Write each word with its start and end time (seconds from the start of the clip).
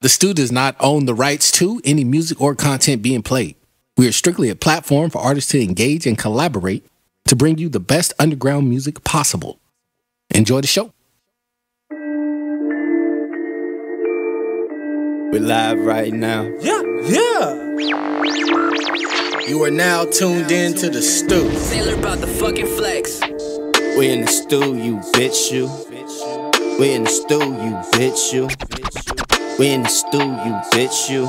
The 0.00 0.08
Stew 0.08 0.32
does 0.32 0.52
not 0.52 0.76
own 0.78 1.06
the 1.06 1.14
rights 1.14 1.50
to 1.52 1.80
any 1.84 2.04
music 2.04 2.40
or 2.40 2.54
content 2.54 3.02
being 3.02 3.20
played. 3.20 3.56
We 3.96 4.06
are 4.06 4.12
strictly 4.12 4.48
a 4.48 4.54
platform 4.54 5.10
for 5.10 5.18
artists 5.18 5.50
to 5.50 5.60
engage 5.60 6.06
and 6.06 6.16
collaborate 6.16 6.86
to 7.24 7.34
bring 7.34 7.58
you 7.58 7.68
the 7.68 7.80
best 7.80 8.14
underground 8.16 8.68
music 8.68 9.02
possible. 9.02 9.58
Enjoy 10.30 10.60
the 10.60 10.68
show. 10.68 10.92
We're 15.32 15.40
live 15.40 15.80
right 15.80 16.12
now. 16.12 16.44
Yeah, 16.60 16.80
yeah. 17.02 17.54
You 19.48 19.64
are 19.64 19.70
now 19.72 20.04
tuned 20.04 20.52
in 20.52 20.74
to 20.74 20.88
the 20.90 21.02
Stew. 21.02 21.50
Sailor 21.56 21.98
about 21.98 22.18
the 22.18 22.28
fucking 22.28 22.68
flex. 22.68 23.20
We 23.98 24.10
in 24.10 24.20
the 24.20 24.28
stew, 24.28 24.76
you 24.76 24.98
bitch, 25.12 25.50
you. 25.50 25.66
We 26.78 26.92
in 26.92 27.02
the 27.02 27.10
stew, 27.10 27.40
you 27.40 27.74
bitch, 27.98 28.32
you. 28.32 28.48
We 29.58 29.70
in 29.70 29.82
the 29.82 29.88
stew, 29.88 30.18
you 30.18 30.54
bitch, 30.70 31.10
you. 31.10 31.28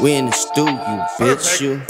We 0.00 0.12
in 0.12 0.26
the 0.26 0.30
stew, 0.30 0.62
you 0.62 0.98
bitch, 1.18 1.60
you. 1.60 1.82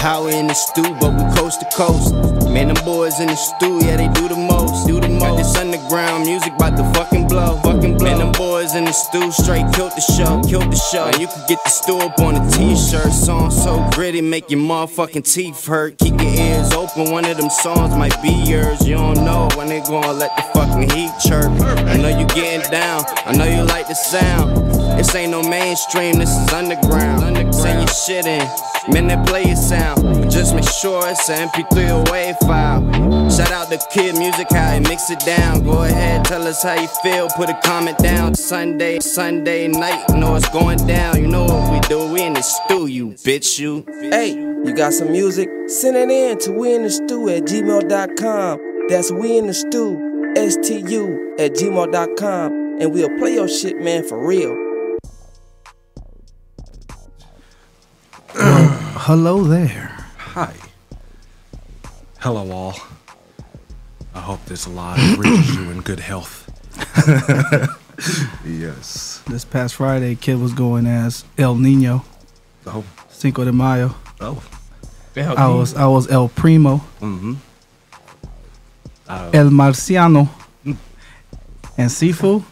How 0.00 0.24
we 0.24 0.34
in 0.34 0.46
the 0.46 0.54
stew, 0.54 0.96
but 1.02 1.12
we 1.12 1.36
coast 1.36 1.60
to 1.60 1.66
coast. 1.76 2.14
Man, 2.48 2.68
them 2.72 2.82
boys 2.82 3.20
in 3.20 3.26
the 3.26 3.36
stew, 3.36 3.84
yeah, 3.84 3.98
they 3.98 4.08
do 4.18 4.26
the 4.26 4.36
most. 4.36 4.53
Got 5.24 5.38
this 5.38 5.56
underground 5.56 6.24
music 6.26 6.52
about 6.52 6.76
to 6.76 6.84
fucking 6.92 7.28
blow. 7.28 7.56
Fucking 7.62 7.96
blow. 7.96 8.04
Man, 8.04 8.18
them 8.18 8.32
boys 8.32 8.74
in 8.74 8.84
the 8.84 8.92
stew 8.92 9.32
straight 9.32 9.64
killed 9.72 9.92
the 9.92 10.02
show. 10.02 10.42
Killed 10.46 10.70
the 10.70 10.76
show. 10.92 11.06
And 11.06 11.18
you 11.18 11.26
can 11.26 11.42
get 11.48 11.58
the 11.64 11.70
stew 11.70 11.96
up 11.96 12.18
on 12.18 12.36
a 12.36 12.50
t-shirt. 12.50 13.10
Song 13.10 13.50
so 13.50 13.88
gritty, 13.92 14.20
make 14.20 14.50
your 14.50 14.60
motherfucking 14.60 15.24
teeth 15.24 15.66
hurt. 15.66 15.96
Keep 15.98 16.20
your 16.20 16.34
ears 16.34 16.72
open, 16.72 17.10
one 17.10 17.24
of 17.24 17.38
them 17.38 17.48
songs 17.48 17.94
might 17.96 18.20
be 18.20 18.32
yours. 18.32 18.86
You 18.86 18.96
don't 18.96 19.24
know 19.24 19.48
when 19.56 19.68
they 19.68 19.80
gonna 19.80 20.12
let 20.12 20.36
the 20.36 20.42
fucking 20.52 20.90
heat 20.90 21.10
chirp. 21.26 21.50
I 21.88 21.96
know 21.96 22.08
you 22.08 22.26
getting 22.26 22.70
down, 22.70 23.04
I 23.24 23.32
know 23.32 23.46
you 23.46 23.62
like 23.62 23.88
the 23.88 23.94
sound. 23.94 24.74
This 24.98 25.14
ain't 25.14 25.30
no 25.30 25.42
mainstream, 25.42 26.18
this 26.18 26.28
is 26.28 26.52
underground. 26.52 27.24
underground. 27.24 27.54
Send 27.54 27.80
your 27.80 27.88
shit 27.88 28.26
in, 28.26 28.46
man, 28.92 29.06
that 29.08 29.26
play 29.26 29.44
your 29.44 29.56
sound. 29.56 30.02
But 30.02 30.28
just 30.28 30.54
make 30.54 30.68
sure 30.68 31.08
it's 31.08 31.30
an 31.30 31.48
MP3 31.48 31.90
or 31.90 32.04
WAV 32.04 32.38
file. 32.40 32.82
Shout 33.30 33.50
out 33.50 33.68
to 33.70 33.78
Kid 33.90 34.16
Music, 34.16 34.46
how 34.50 34.72
he 34.72 34.80
mix 34.80 35.10
it 35.10 35.20
down. 35.20 35.64
Go 35.64 35.82
ahead, 35.82 36.24
tell 36.24 36.46
us 36.46 36.62
how 36.62 36.74
you 36.74 36.88
feel, 37.02 37.28
put 37.36 37.50
a 37.50 37.60
comment 37.64 37.98
down. 37.98 38.34
Sunday, 38.34 39.00
Sunday 39.00 39.68
night, 39.68 40.04
you 40.08 40.16
know 40.16 40.34
it's 40.36 40.48
going 40.50 40.86
down. 40.86 41.20
You 41.20 41.26
know 41.26 41.44
what 41.44 41.72
we 41.72 41.80
do, 41.88 42.12
we 42.12 42.22
in 42.22 42.34
the 42.34 42.42
stew, 42.42 42.86
you 42.86 43.10
bitch, 43.10 43.58
you. 43.58 43.84
Hey, 44.10 44.32
you 44.32 44.74
got 44.74 44.92
some 44.92 45.12
music? 45.12 45.48
Send 45.66 45.96
it 45.96 46.10
in 46.10 46.38
to 46.40 46.52
we 46.52 46.74
in 46.74 46.84
the 46.84 46.90
stew 46.90 47.28
at 47.28 47.42
gmail.com. 47.42 48.88
That's 48.88 49.10
we 49.10 49.38
in 49.38 49.48
the 49.48 49.54
stew, 49.54 50.32
S 50.36 50.56
T 50.62 50.78
U 50.78 51.34
at 51.38 51.52
gmail.com. 51.52 52.80
And 52.80 52.92
we'll 52.92 53.18
play 53.18 53.34
your 53.34 53.48
shit, 53.48 53.78
man, 53.80 54.04
for 54.04 54.26
real. 54.26 54.54
Hello 59.06 59.44
there. 59.44 60.06
Hi. 60.16 60.54
Hello, 62.20 62.50
all. 62.50 62.74
I 64.14 64.20
hope 64.20 64.44
this 64.46 64.66
live 64.68 65.18
reaches 65.18 65.54
you 65.56 65.70
in 65.70 65.80
good 65.80 66.00
health. 66.00 66.42
yes. 68.46 69.22
This 69.26 69.44
past 69.44 69.74
Friday, 69.74 70.14
kid 70.14 70.38
was 70.40 70.52
going 70.52 70.86
as 70.86 71.24
El 71.38 71.56
Nino, 71.56 72.04
Oh. 72.66 72.84
Cinco 73.10 73.44
de 73.44 73.52
Mayo. 73.52 73.94
Oh. 74.20 74.42
I 75.16 75.48
was 75.48 75.74
I 75.76 75.86
was 75.86 76.08
El 76.10 76.28
Primo, 76.28 76.78
Mm-hmm. 77.00 77.34
Uh, 79.06 79.30
El 79.32 79.50
Marciano, 79.50 80.28
and 80.64 81.88
Sifu 81.90 82.42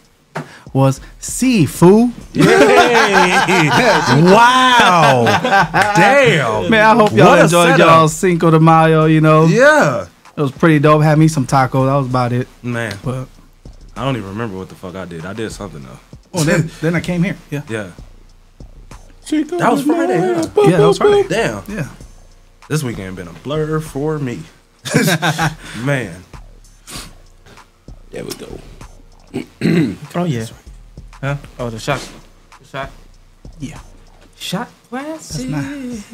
was 0.73 1.01
Sifu. 1.21 2.13
wow. 4.33 5.25
Damn. 5.97 6.71
Man, 6.71 6.85
I 6.85 6.95
hope 6.95 7.13
y'all 7.13 7.35
enjoyed 7.43 7.79
y'all 7.79 8.09
Cinco 8.09 8.51
de 8.51 8.61
Mayo. 8.61 9.07
You 9.07 9.21
know, 9.21 9.47
Yeah. 9.47 10.07
It 10.37 10.41
was 10.41 10.51
pretty 10.53 10.79
dope. 10.79 11.03
Had 11.03 11.19
me 11.19 11.29
some 11.29 11.47
tacos. 11.47 11.87
That 11.87 11.97
was 11.97 12.07
about 12.09 12.33
it. 12.33 12.49
Man, 12.63 12.97
But 13.05 13.29
I 13.97 14.05
don't 14.05 14.17
even 14.17 14.31
remember 14.31 14.57
what 14.57 14.69
the 14.69 14.75
fuck 14.75 14.95
I 14.95 15.05
did. 15.05 15.25
I 15.27 15.33
did 15.33 15.51
something 15.53 15.83
though. 15.83 15.99
oh, 16.35 16.45
then 16.45 16.71
then 16.81 16.95
I 16.95 17.01
came 17.01 17.23
here. 17.23 17.37
Yeah, 17.51 17.63
Yeah. 17.69 17.91
That 19.31 19.71
was 19.73 19.83
Friday. 19.85 20.19
Yeah. 20.19 20.43
yeah, 20.69 20.77
that 20.79 20.87
was 20.87 20.99
Friday. 20.99 21.27
Damn. 21.29 21.63
Yeah. 21.69 21.89
This 22.69 22.83
weekend 22.83 23.17
been 23.17 23.29
a 23.29 23.33
blur 23.33 23.81
for 23.81 24.19
me. 24.19 24.43
Man. 25.85 26.25
There 28.11 28.25
we 28.25 28.33
go. 28.35 28.59
Oh, 30.15 30.25
yeah. 30.25 30.47
Huh? 31.21 31.37
Oh, 31.59 31.71
the 31.71 31.79
shot. 31.79 32.07
The 32.61 32.67
shot. 32.67 32.91
Yeah. 33.59 33.81
Shot 34.37 34.69
glass. 34.91 35.29
That's 35.31 35.45
nice. 35.45 36.05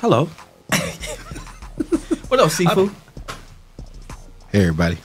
Hello. 0.00 0.28
What 2.28 2.40
up, 2.40 2.50
Seafood? 2.50 2.90
Hey, 4.50 4.60
everybody. 4.62 4.98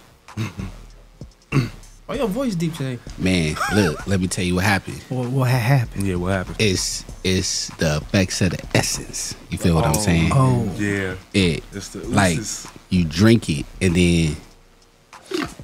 Why 2.05 2.15
your 2.15 2.27
voice 2.27 2.55
deep 2.55 2.73
today? 2.73 2.99
Man, 3.17 3.55
look, 3.73 4.05
let 4.07 4.19
me 4.19 4.27
tell 4.27 4.43
you 4.43 4.55
what 4.55 4.63
happened. 4.65 4.97
What, 5.09 5.29
what 5.29 5.49
happened? 5.49 6.07
Yeah, 6.07 6.15
what 6.15 6.31
happened? 6.31 6.57
It's 6.59 7.05
it's 7.23 7.67
the 7.77 7.97
effects 7.97 8.41
of 8.41 8.51
the 8.51 8.65
essence. 8.75 9.35
You 9.49 9.57
feel 9.57 9.75
what 9.75 9.85
I'm 9.85 9.95
oh. 9.95 9.99
saying? 9.99 10.31
Oh, 10.33 10.69
Yeah. 10.77 11.15
It 11.33 11.63
It's 11.71 11.89
the 11.89 11.99
like 12.07 12.37
oozes. 12.39 12.67
you 12.89 13.05
drink 13.05 13.49
it 13.49 13.65
and 13.81 13.95
then 13.95 14.35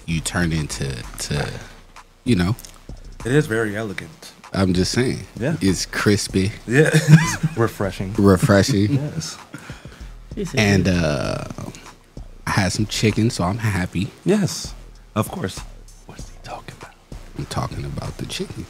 you 0.05 0.21
turn 0.21 0.53
into 0.53 0.85
to 1.19 1.51
you 2.23 2.35
know. 2.35 2.55
It 3.25 3.31
is 3.33 3.47
very 3.47 3.75
elegant. 3.75 4.31
I'm 4.53 4.73
just 4.73 4.91
saying. 4.93 5.25
Yeah. 5.37 5.57
It's 5.59 5.85
crispy, 5.85 6.51
Yeah. 6.65 6.91
Refreshing. 7.57 8.13
refreshing, 8.13 8.93
Yes. 8.93 9.37
And 10.55 10.87
uh 10.87 11.43
I 12.45 12.51
had 12.51 12.71
some 12.71 12.85
chicken, 12.85 13.29
so 13.29 13.43
I'm 13.43 13.57
happy. 13.57 14.09
Yes. 14.23 14.73
Of 15.15 15.29
course. 15.29 15.59
What's 16.05 16.29
he 16.29 16.37
talking 16.43 16.75
about? 16.79 16.93
I'm 17.37 17.45
talking 17.47 17.83
about 17.83 18.17
the 18.17 18.25
chicken. 18.25 18.65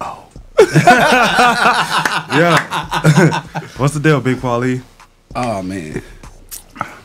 Oh. 0.00 0.28
yeah. 2.36 3.42
What's 3.76 3.94
the 3.94 4.00
deal, 4.00 4.20
Big 4.20 4.36
Paulie? 4.36 4.82
Oh 5.34 5.62
man. 5.62 6.02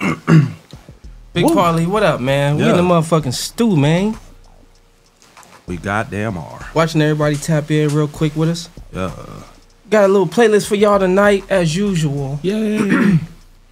Big 1.33 1.45
Parlay, 1.45 1.85
what 1.85 2.03
up, 2.03 2.19
man? 2.19 2.57
We 2.57 2.63
in 2.63 2.75
the 2.75 2.83
motherfucking 2.83 3.33
stew, 3.33 3.77
man. 3.77 4.17
We 5.65 5.77
goddamn 5.77 6.37
are. 6.37 6.69
Watching 6.73 7.01
everybody 7.01 7.37
tap 7.37 7.71
in 7.71 7.87
real 7.89 8.09
quick 8.09 8.35
with 8.35 8.49
us. 8.49 8.69
Yeah. 8.91 9.13
Got 9.91 10.05
a 10.05 10.07
little 10.07 10.27
playlist 10.27 10.67
for 10.67 10.75
y'all 10.75 10.97
tonight, 10.99 11.43
as 11.49 11.75
usual. 11.75 12.39
Yay. 12.43 12.77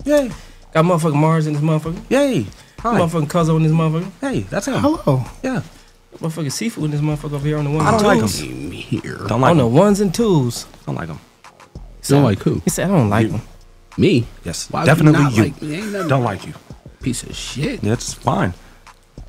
Yay. 0.05 0.29
Got 0.73 0.85
motherfucking 0.85 1.15
Mars 1.15 1.47
in 1.47 1.53
this 1.53 1.61
motherfucker. 1.63 1.99
Yay. 2.09 2.45
Hi. 2.79 2.99
Motherfucking 2.99 3.27
Cuzzo 3.27 3.55
in 3.55 3.63
this 3.63 3.71
motherfucker. 3.71 4.11
Hey, 4.21 4.41
that's 4.41 4.67
him. 4.67 4.75
hello. 4.81 5.23
Yeah. 5.41 5.61
Motherfucking 6.17 6.51
Seafood 6.51 6.85
in 6.85 6.91
this 6.91 6.99
motherfucker 7.01 7.33
over 7.33 7.47
here 7.47 7.57
on 7.57 7.63
the 7.65 7.71
ones 7.71 7.83
I 7.87 7.91
and 7.93 7.99
don't 7.99 8.07
like 8.07 8.19
twos. 8.19 8.39
him. 8.41 8.65
I'm 8.65 8.71
here. 8.71 9.15
Don't 9.27 9.41
like 9.41 9.51
on 9.51 9.57
the 9.57 9.65
him. 9.67 9.73
ones 9.73 10.01
and 10.01 10.13
twos. 10.13 10.65
Don't 10.85 10.95
like 10.95 11.07
him. 11.07 11.19
Don't 12.03 12.23
like 12.23 12.39
who? 12.39 12.59
He 12.65 12.69
said, 12.69 12.85
I 12.89 12.93
don't 12.97 13.09
like 13.09 13.27
You. 13.27 13.33
him. 13.33 13.41
Me? 13.97 14.27
Yes. 14.43 14.69
Why 14.71 14.85
Definitely 14.85 15.19
not 15.21 15.33
you. 15.35 15.43
Like 15.43 15.61
me? 15.61 15.91
Don't 16.09 16.23
like 16.23 16.45
you. 16.45 16.53
piece 17.01 17.23
of 17.23 17.33
shit. 17.35 17.81
That's 17.81 18.13
fine. 18.13 18.53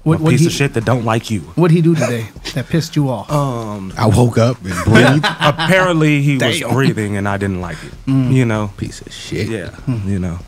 What 0.02 0.20
a 0.20 0.22
what 0.22 0.30
piece 0.30 0.40
he 0.40 0.46
of 0.46 0.52
shit 0.52 0.74
that 0.74 0.84
don't 0.84 1.04
like 1.04 1.30
you. 1.30 1.40
What'd 1.56 1.74
he 1.74 1.82
do 1.82 1.94
today 1.94 2.28
that 2.54 2.68
pissed 2.68 2.96
you 2.96 3.08
off? 3.10 3.30
Um. 3.30 3.92
I 3.96 4.06
woke 4.06 4.38
up 4.38 4.56
and 4.64 4.72
breathed. 4.84 5.24
apparently 5.24 6.22
he 6.22 6.38
was 6.38 6.60
breathing 6.62 7.16
and 7.16 7.28
I 7.28 7.36
didn't 7.36 7.60
like 7.60 7.78
it. 7.84 7.92
You 8.10 8.44
know. 8.44 8.70
piece 8.76 9.00
of 9.02 9.12
shit. 9.12 9.48
Yeah. 9.48 9.70
You 9.86 10.18
know. 10.18 10.38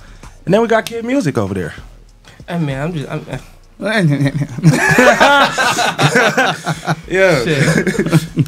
And 0.45 0.55
then 0.55 0.63
we 0.63 0.69
got 0.69 0.87
kid 0.87 1.05
music 1.05 1.37
over 1.39 1.55
there. 1.55 1.75
Hey, 2.49 2.59
man, 2.59 2.83
I'm 2.83 2.93
just. 2.93 3.09
I'm, 3.11 3.27
uh, 3.29 3.39
Yeah. 7.09 7.45
shit. 7.45 8.47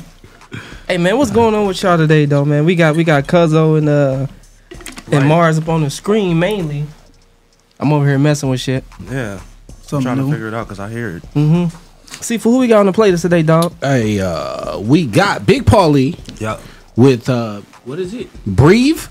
hey, 0.88 0.98
man, 0.98 1.18
what's 1.18 1.30
going 1.30 1.54
on 1.54 1.66
with 1.66 1.82
y'all 1.82 1.98
today, 1.98 2.24
though, 2.24 2.44
man? 2.44 2.64
We 2.64 2.74
got 2.74 2.96
we 2.96 3.04
got 3.04 3.26
Cuzzo 3.26 3.78
and 3.78 3.88
uh 3.88 4.26
Right. 5.06 5.20
and 5.20 5.28
Mars 5.28 5.58
up 5.58 5.68
on 5.68 5.82
the 5.82 5.90
screen 5.90 6.38
mainly. 6.38 6.86
I'm 7.78 7.92
over 7.92 8.06
here 8.06 8.18
messing 8.18 8.48
with 8.48 8.60
shit. 8.60 8.84
Yeah. 9.10 9.40
I'm 9.94 10.02
Something 10.02 10.16
trying 10.16 10.26
to 10.26 10.32
figure 10.32 10.48
it 10.48 10.54
out 10.54 10.66
because 10.66 10.80
I 10.80 10.88
hear 10.90 11.16
it. 11.16 11.22
Mm-hmm. 11.34 11.76
See, 12.22 12.38
for 12.38 12.50
who 12.52 12.58
we 12.58 12.68
got 12.68 12.80
on 12.80 12.86
the 12.86 12.92
playlist 12.92 13.22
today, 13.22 13.42
dog? 13.42 13.72
Hey, 13.80 14.20
uh, 14.20 14.78
we 14.78 15.06
got 15.06 15.46
Big 15.46 15.64
Paulie 15.64 16.18
Yeah. 16.40 16.58
with 16.96 17.28
uh, 17.28 17.60
what 17.84 17.98
is 17.98 18.14
it? 18.14 18.28
Breathe, 18.46 19.02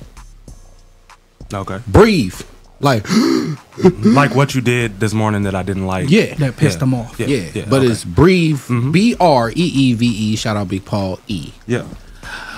Okay. 1.54 1.80
breathe. 1.88 2.40
Like, 2.80 3.06
like 4.04 4.36
what 4.36 4.56
you 4.56 4.62
did 4.62 5.00
this 5.00 5.14
morning 5.14 5.44
that 5.44 5.56
I 5.56 5.64
didn't 5.64 5.86
like. 5.88 6.10
yeah, 6.10 6.34
that 6.36 6.58
pissed 6.58 6.80
Yeah. 6.80 6.84
him 6.84 6.94
off. 6.96 7.20
Yeah. 7.20 7.28
yeah. 7.28 7.50
yeah, 7.54 7.66
but 7.70 7.82
okay. 7.82 7.92
it's 7.92 8.04
breathe. 8.04 8.60
Mhm. 8.68 8.92
B 8.92 9.16
R 9.20 9.50
E 9.52 9.54
E 9.56 9.94
V 9.94 10.06
E. 10.06 10.36
Shout 10.36 10.58
out 10.58 10.68
Big 10.68 10.84
Paul 10.84 11.20
E. 11.28 11.52
Yeah. 11.68 11.86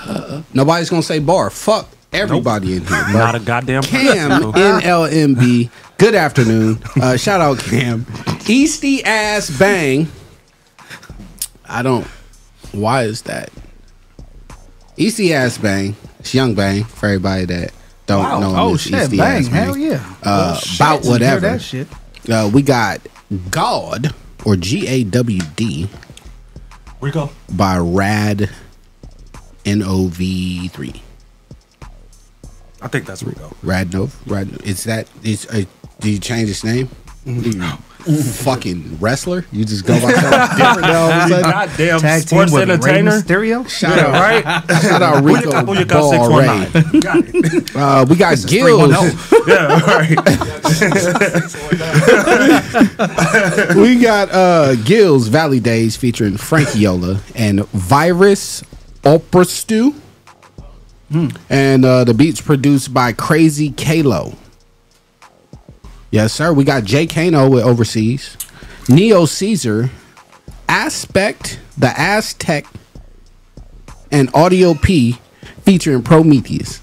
Nobody's 0.53 0.89
gonna 0.89 1.03
say 1.03 1.19
bar. 1.19 1.49
Fuck 1.49 1.89
everybody 2.13 2.77
in 2.77 2.85
here. 2.85 3.05
Not 3.13 3.35
a 3.35 3.39
goddamn 3.39 3.83
Cam 3.83 4.29
person. 4.51 4.81
NLMB. 4.81 5.69
Good 5.97 6.15
afternoon. 6.15 6.79
Uh, 7.01 7.15
shout 7.17 7.39
out 7.41 7.57
Cam. 7.59 8.03
Easty 8.45 9.01
ass 9.03 9.49
bang. 9.57 10.07
I 11.67 11.81
don't. 11.81 12.05
Why 12.73 13.03
is 13.03 13.21
that? 13.23 13.49
Easty 14.97 15.31
ass 15.31 15.57
bang. 15.57 15.95
It's 16.19 16.33
young 16.33 16.53
bang 16.53 16.83
for 16.83 17.07
everybody 17.07 17.45
that 17.45 17.71
don't 18.07 18.41
know. 18.41 18.53
Oh 18.55 18.73
as 18.73 18.81
shit, 18.81 18.93
Easty 18.93 19.17
bang, 19.17 19.43
Ass 19.43 19.47
hell 19.47 19.77
yeah. 19.77 20.15
Uh, 20.21 20.59
Oh, 20.61 20.75
about 20.75 21.05
whatever. 21.05 21.39
that 21.41 21.61
shit. 21.61 21.87
Uh, 22.29 22.49
we 22.53 22.61
got 22.61 22.99
God 23.49 24.13
or 24.45 24.55
G 24.57 24.87
A 24.87 25.03
W 25.05 25.39
D 25.55 25.87
Rico. 26.99 27.29
by 27.53 27.77
Rad 27.77 28.49
N 29.65 29.81
O 29.81 30.07
V 30.07 30.67
three. 30.67 31.01
I 32.81 32.87
think 32.89 33.05
that's 33.05 33.23
Rico. 33.23 33.55
Radnov. 33.63 34.21
Rad. 34.29 34.51
Nov. 34.51 34.53
Rad 34.59 34.67
is 34.67 34.83
that? 34.83 35.07
Is 35.23 35.47
uh, 35.47 35.63
do 36.05 36.11
you 36.11 36.19
change 36.19 36.47
his 36.47 36.63
name? 36.63 36.87
Mm-hmm. 37.25 38.15
Fucking 38.43 38.99
wrestler. 38.99 39.43
You 39.51 39.65
just 39.65 39.87
go 39.87 39.99
by 39.99 40.11
something 40.13 40.57
different 40.57 40.81
now 40.81 41.01
all 41.01 41.11
of 41.11 41.25
a 41.25 41.29
sudden. 41.29 41.49
Goddamn 41.51 41.99
Tag 41.99 42.21
team 42.21 42.27
sports 42.27 42.51
with 42.51 42.69
Rey 42.69 42.73
entertainer. 42.99 43.11
Mysterio. 43.11 43.67
Shout 43.67 43.97
out, 43.97 44.11
Right? 44.11 44.43
shout 44.83 45.01
out 45.01 45.23
Rico 45.23 45.49
got? 45.49 45.65
Got? 45.65 45.87
Ball 45.87 46.11
Six 46.11 46.27
Ray. 46.27 46.99
Got 46.99 47.23
it. 47.25 47.75
Uh, 47.75 48.05
we 48.07 48.15
got 48.15 48.37
Gills. 48.45 48.91
Yeah, 49.47 49.79
right. 49.87 50.09
we 53.75 53.99
got 53.99 54.29
uh, 54.31 54.75
Gills 54.75 55.27
Valley 55.27 55.59
Days 55.59 55.97
featuring 55.97 56.37
Frankie 56.37 56.81
Frankiola 56.81 57.21
and 57.33 57.65
Virus 57.69 58.63
Opera 59.03 59.45
Stew. 59.45 59.95
And 61.49 61.83
uh, 61.85 62.03
the 62.03 62.13
beats 62.13 62.41
produced 62.41 62.93
by 62.93 63.13
Crazy 63.13 63.71
Kalo. 63.71 64.33
Yes, 66.15 66.31
sir. 66.31 66.53
We 66.53 66.63
got 66.63 66.85
Jay 66.85 67.05
Kano 67.07 67.49
with 67.49 67.65
Overseas. 67.65 68.37
Neo 68.87 69.25
Caesar, 69.25 69.89
Aspect, 70.69 71.59
The 71.77 71.87
Aztec, 71.99 72.65
and 74.13 74.29
Audio 74.33 74.75
P 74.75 75.17
featuring 75.63 76.03
Prometheus. 76.03 76.79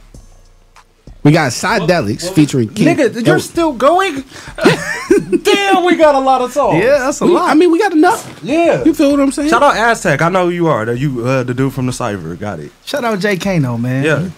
We 1.23 1.32
got 1.32 1.52
Psydelics 1.52 2.31
featuring 2.34 2.75
King. 2.75 2.94
Nigga, 2.94 3.25
you're 3.25 3.38
still 3.38 3.73
going? 3.73 4.23
Damn, 5.43 5.87
we 5.87 5.96
got 5.96 6.14
a 6.14 6.19
lot 6.20 6.43
of 6.43 6.52
songs. 6.52 6.85
Yeah, 6.85 6.99
that's 6.99 7.23
a 7.23 7.25
We- 7.25 7.32
lot. 7.32 7.49
I 7.49 7.55
mean, 7.55 7.70
we 7.73 7.78
got 7.78 7.93
enough. 7.93 8.38
Yeah. 8.43 8.85
You 8.85 8.93
feel 8.93 9.12
what 9.12 9.20
I'm 9.20 9.32
saying? 9.32 9.49
Shout 9.49 9.62
out 9.62 9.75
Aztec. 9.76 10.20
I 10.20 10.28
know 10.28 10.44
who 10.44 10.50
you 10.50 10.67
are. 10.67 10.85
That 10.85 10.99
you 10.99 11.25
uh, 11.26 11.43
the 11.43 11.55
dude 11.55 11.73
from 11.73 11.87
the 11.87 11.93
Cypher. 11.94 12.35
Got 12.35 12.61
it. 12.61 12.70
Shout 12.85 13.02
out 13.02 13.19
J 13.19 13.38
Kano, 13.38 13.78
man. 13.78 14.05
Yeah. 14.05 14.28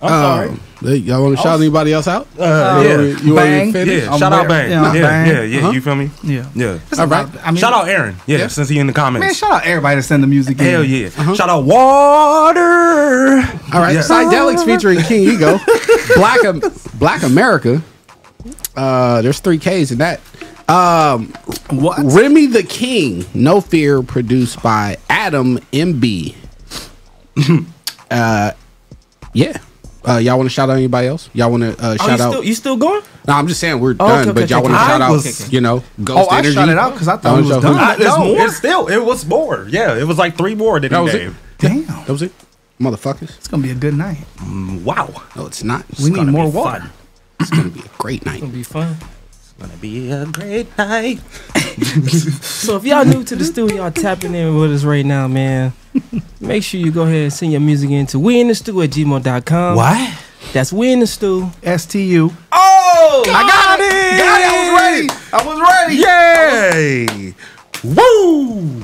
I'm 0.00 0.08
sorry. 0.08 0.48
Um, 0.50 0.60
y'all 1.04 1.22
want 1.24 1.36
to 1.36 1.42
shout 1.42 1.58
anybody 1.58 1.92
else 1.92 2.06
out? 2.06 2.28
Uh, 2.38 2.80
You 2.84 2.88
yeah. 2.88 2.96
want 2.96 3.24
you 3.24 3.34
want 3.34 3.50
me 3.50 3.66
to 3.66 3.72
Bang. 3.72 3.86
Yeah, 3.88 4.12
I'm 4.12 4.18
shout 4.20 4.32
out 4.32 4.48
Bang. 4.48 4.70
yeah, 4.70 4.92
Yeah, 4.94 5.02
Bang. 5.02 5.26
yeah, 5.28 5.42
yeah. 5.42 5.58
Uh-huh. 5.58 5.70
You 5.72 5.80
feel 5.80 5.94
me? 5.96 6.10
Yeah. 6.22 6.46
Yeah. 6.54 6.78
It's 6.90 6.98
All. 7.00 7.12
I 7.12 7.50
mean, 7.50 7.56
shout 7.56 7.72
out 7.72 7.88
Aaron. 7.88 8.14
Yeah, 8.26 8.38
Yeah. 8.38 8.46
since 8.46 8.68
he 8.68 8.78
in 8.78 8.86
the 8.86 8.92
comments. 8.92 9.24
Man, 9.26 9.34
shout 9.34 9.50
out 9.50 9.64
everybody 9.66 9.96
to 9.96 10.02
send 10.04 10.22
the 10.22 10.28
music 10.28 10.58
in. 10.60 10.64
Hell 10.66 10.84
yeah. 10.84 11.08
Uh-huh. 11.08 11.34
Shout 11.34 11.48
out 11.48 11.64
Water. 11.64 13.42
All 13.72 13.80
right, 13.80 13.94
Yeah. 13.94 14.02
Psydelics 14.02 14.64
featuring 14.64 15.00
King 15.02 15.30
Ego, 15.30 15.58
Black 16.14 16.44
Am- 16.44 16.62
Black 16.94 17.22
America. 17.24 17.82
Uh, 18.76 19.20
there's 19.22 19.40
three 19.40 19.58
Ks 19.58 19.90
in 19.90 19.98
that. 19.98 20.20
Um, 20.68 21.32
What? 21.70 21.98
Remy 22.04 22.46
the 22.46 22.62
King, 22.62 23.24
No 23.34 23.60
Fear, 23.60 24.02
produced 24.02 24.62
by 24.62 24.98
Adam 25.10 25.58
MB. 25.72 26.34
uh, 28.10 28.52
yeah. 29.32 29.56
Uh, 30.06 30.16
y'all 30.18 30.36
want 30.36 30.48
to 30.48 30.52
shout 30.54 30.70
out 30.70 30.76
anybody 30.76 31.08
else? 31.08 31.28
Y'all 31.34 31.50
want 31.50 31.62
to 31.64 31.70
uh, 31.72 31.88
Oh, 31.88 31.92
you 31.92 31.98
shout 31.98 32.20
out? 32.20 32.30
still, 32.32 32.44
you 32.44 32.54
still 32.54 32.76
going? 32.76 33.02
no, 33.26 33.34
I'm 33.34 33.46
just 33.48 33.60
saying 33.60 33.80
we're 33.80 33.90
Oh, 33.92 34.08
done, 34.08 34.20
okay, 34.28 34.32
but 34.32 34.42
okay, 34.44 34.54
y'all 34.54 34.62
want 34.62 34.74
to 34.74 34.78
shout 34.78 35.02
I 35.02 35.06
out? 35.06 35.52
you 35.52 35.60
know, 35.60 35.78
go. 36.04 36.14
Oh, 36.14 36.16
Ghost 36.20 36.32
I 36.32 36.38
Energy. 36.38 36.54
shot 36.54 36.68
it 36.68 36.78
out 36.78 36.92
because 36.92 37.08
I 37.08 37.16
thought 37.16 37.34
Oh, 37.34 37.38
it 37.38 37.40
was 37.42 37.48
so- 37.50 37.60
done. 37.60 37.74
I, 37.76 37.94
it's 37.94 38.04
No. 38.04 38.18
more. 38.24 38.40
It's 38.46 38.56
still. 38.56 38.86
It 38.86 39.04
was 39.04 39.26
more. 39.26 39.66
Yeah, 39.68 39.96
it 39.98 40.04
was 40.06 40.16
like 40.18 40.36
three 40.38 40.54
more 40.54 40.78
than 40.80 40.90
That 40.92 40.98
he 40.98 41.04
was 41.04 41.14
it. 41.14 41.18
gave. 41.18 41.36
Damn, 41.58 41.84
That 41.86 42.08
was 42.08 42.22
it, 42.22 42.32
motherfuckers. 42.80 43.36
it's 43.36 43.48
gonna 43.48 43.62
be 43.62 43.70
a 43.70 43.74
good 43.74 43.94
night. 43.94 44.18
Wow. 44.84 45.12
No, 45.36 45.46
it's 45.46 45.64
not. 45.64 45.84
We 46.02 46.10
need 46.10 46.26
more 46.26 46.48
water. 46.50 46.80
fun. 46.80 46.90
It's 47.40 47.50
gonna 47.50 47.68
be 47.70 47.80
a 47.80 47.90
great 47.98 48.24
night. 48.24 48.34
It's 48.34 48.40
gonna 48.42 48.52
be 48.52 48.62
fun. 48.62 48.96
It's 49.30 49.52
gonna 49.60 49.76
be 49.80 50.10
a 50.12 50.24
great 50.26 50.78
night. 50.78 51.20
So 52.42 52.76
if 52.76 52.84
y'all 52.84 53.04
new 53.04 53.22
to 53.24 53.36
the 53.36 53.44
studio, 53.44 53.76
y'all 53.82 53.90
tapping 53.92 54.34
in 54.34 54.56
with 54.56 54.72
us 54.72 54.82
right 54.84 55.04
now, 55.06 55.28
man. 55.28 55.72
Make 56.40 56.62
sure 56.62 56.80
you 56.80 56.90
go 56.90 57.02
ahead 57.02 57.22
and 57.22 57.32
send 57.32 57.52
your 57.52 57.60
music 57.60 57.90
in 57.90 58.06
to 58.06 58.18
we 58.18 58.40
in 58.40 58.48
the 58.48 58.54
stew 58.54 58.80
at 58.82 58.90
gmail.com. 58.90 59.76
What? 59.76 60.18
That's 60.52 60.72
we 60.72 60.92
in 60.92 61.00
the 61.00 61.06
stew. 61.06 61.50
S 61.62 61.84
T 61.86 62.02
U. 62.14 62.32
Oh! 62.52 63.24
I 63.26 63.42
got 63.42 63.80
it. 63.80 64.18
Got 64.18 64.40
it, 64.40 64.48
I 64.48 64.56
was 64.62 64.70
ready. 64.80 65.08
I 65.32 65.46
was 65.46 65.58
ready. 65.70 67.14
Yay! 67.24 67.34
Woo! 67.84 68.80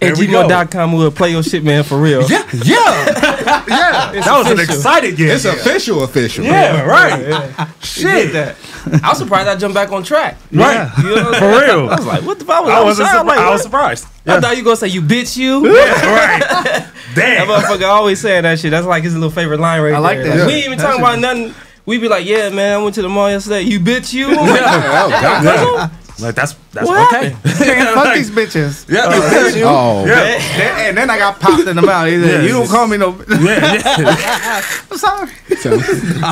There 0.00 0.16
we 0.16 0.26
go. 0.26 0.46
gmail.com, 0.46 0.92
we'll 0.92 1.10
play 1.10 1.30
your 1.30 1.42
shit, 1.42 1.64
man, 1.64 1.82
for 1.82 1.98
real. 1.98 2.22
Yeah, 2.28 2.46
yeah, 2.52 2.64
yeah. 3.68 4.12
that 4.12 4.34
was 4.36 4.50
an 4.50 4.60
excited 4.60 5.18
yeah. 5.18 5.34
It's 5.34 5.44
official, 5.46 6.02
official. 6.04 6.44
Yeah, 6.44 6.82
right. 6.82 7.68
Shit. 7.82 8.56
I 9.02 9.08
was 9.10 9.18
surprised 9.18 9.48
I 9.48 9.56
jumped 9.56 9.74
back 9.74 9.90
on 9.92 10.02
track. 10.02 10.36
Right. 10.52 10.90
You 10.98 11.14
know 11.16 11.32
For 11.38 11.48
real. 11.48 11.88
I 11.90 11.96
was 11.96 12.06
like, 12.06 12.22
what 12.24 12.38
the 12.38 12.44
fuck? 12.44 12.56
I 12.56 12.60
was, 12.62 12.70
I 12.70 12.76
I 12.78 12.82
wasn't. 12.84 13.06
was, 13.08 13.14
surpri- 13.14 13.26
like, 13.26 13.38
I 13.38 13.50
was 13.50 13.58
what? 13.58 13.62
surprised. 13.62 14.06
I 14.26 14.40
thought 14.40 14.56
you 14.56 14.62
were 14.62 14.66
gonna 14.66 14.76
say 14.76 14.88
you 14.88 15.02
bitch 15.02 15.36
you. 15.36 15.64
Yeah, 15.74 16.14
right. 16.14 16.40
Damn. 16.40 16.64
That 16.66 16.90
Damn. 17.14 17.46
motherfucker 17.48 17.88
always 17.88 18.20
saying 18.20 18.42
that 18.42 18.58
shit. 18.58 18.70
That's 18.70 18.86
like 18.86 19.02
his 19.04 19.14
little 19.14 19.30
favorite 19.30 19.60
line 19.60 19.80
right 19.82 19.94
I 19.94 19.98
like 19.98 20.18
there. 20.18 20.36
that. 20.38 20.46
we 20.46 20.54
ain't 20.54 20.66
even 20.66 20.78
talking 20.78 21.00
about 21.00 21.18
nothing. 21.18 21.54
We 21.86 21.98
be 21.98 22.08
like, 22.08 22.24
yeah, 22.26 22.48
man, 22.48 22.80
I 22.80 22.82
went 22.82 22.94
to 22.96 23.02
the 23.02 23.08
mall 23.10 23.28
yesterday. 23.30 23.60
You 23.62 23.78
bitch 23.78 24.12
you. 24.14 24.28
I'm 24.28 24.36
like, 24.36 24.60
Oh, 24.62 25.10
God. 25.10 25.90
Yeah. 26.18 26.26
Like 26.26 26.34
that's 26.34 26.52
that's 26.72 26.86
What 26.88 27.12
okay. 27.14 27.30
Man, 27.44 27.94
fuck 27.94 28.14
these 28.14 28.30
bitches. 28.30 28.88
Yeah. 28.88 29.02
Oh, 29.06 30.02
oh. 30.02 30.06
Yeah. 30.06 30.14
Then- 30.38 30.88
and 30.88 30.96
then 30.98 31.10
I 31.10 31.18
got 31.18 31.40
popped 31.40 31.66
in 31.66 31.74
the 31.76 31.82
mouth. 31.82 32.06
He 32.08 32.20
said, 32.22 32.30
Yeah. 32.30 32.42
you 32.42 32.48
don't 32.52 32.68
call 32.68 32.86
me 32.86 32.96
no. 32.96 33.10
Yeah, 33.28 33.98
yeah. 33.98 34.62
I'm 34.90 34.98
sorry. 34.98 35.30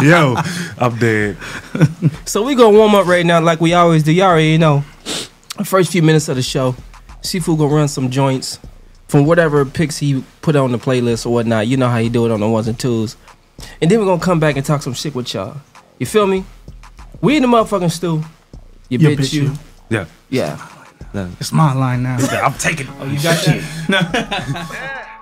Yo, 0.07 0.37
I'm 0.79 0.97
dead. 0.99 1.37
So 2.27 2.43
we 2.43 2.55
gonna 2.55 2.77
warm 2.77 2.95
up 2.95 3.07
right 3.07 3.25
now, 3.27 3.41
like 3.41 3.61
we 3.61 3.75
always 3.75 4.03
do. 4.03 4.13
Y'all 4.13 4.27
already 4.29 4.59
know. 4.59 4.85
The 5.59 5.65
first 5.65 5.91
few 5.93 6.03
minutes 6.03 6.29
of 6.29 6.37
the 6.37 6.43
show, 6.43 6.75
Seafood 7.23 7.59
gonna 7.59 7.75
run 7.75 7.89
some 7.89 8.11
joints 8.11 8.59
from 9.09 9.27
whatever 9.27 9.65
picks 9.65 9.99
he 9.99 10.25
put 10.43 10.57
on 10.57 10.73
the 10.73 10.79
playlist 10.79 11.27
or 11.27 11.33
whatnot. 11.33 11.67
You 11.67 11.77
know 11.77 11.89
how 11.89 11.99
he 11.99 12.09
do 12.09 12.25
it 12.27 12.31
on 12.33 12.41
the 12.41 12.49
ones 12.49 12.69
and 12.69 12.79
twos, 12.79 13.17
and 13.81 13.91
then 13.91 13.99
we're 14.01 14.07
gonna 14.07 14.21
come 14.23 14.39
back 14.41 14.57
and 14.57 14.65
talk 14.65 14.83
some 14.83 14.95
shit 14.95 15.15
with 15.15 15.33
y'all. 15.35 15.61
You 15.99 16.07
feel 16.07 16.27
me? 16.27 16.45
We 17.21 17.37
in 17.37 17.43
the 17.43 17.49
motherfucking 17.49 17.91
stew. 17.91 18.23
You, 18.89 18.99
You 18.99 19.09
bitch, 19.11 19.17
bitch 19.19 19.33
you. 19.33 19.43
you. 19.45 19.53
Yeah. 19.93 20.07
Yeah. 20.31 20.57
It's 21.39 21.53
my 21.53 21.75
line 21.75 22.03
now. 22.03 22.17
I'm 22.17 22.55
taking. 22.55 22.89
Oh, 22.99 23.05
you 23.05 23.23
got 23.23 23.45
that? 23.45 23.61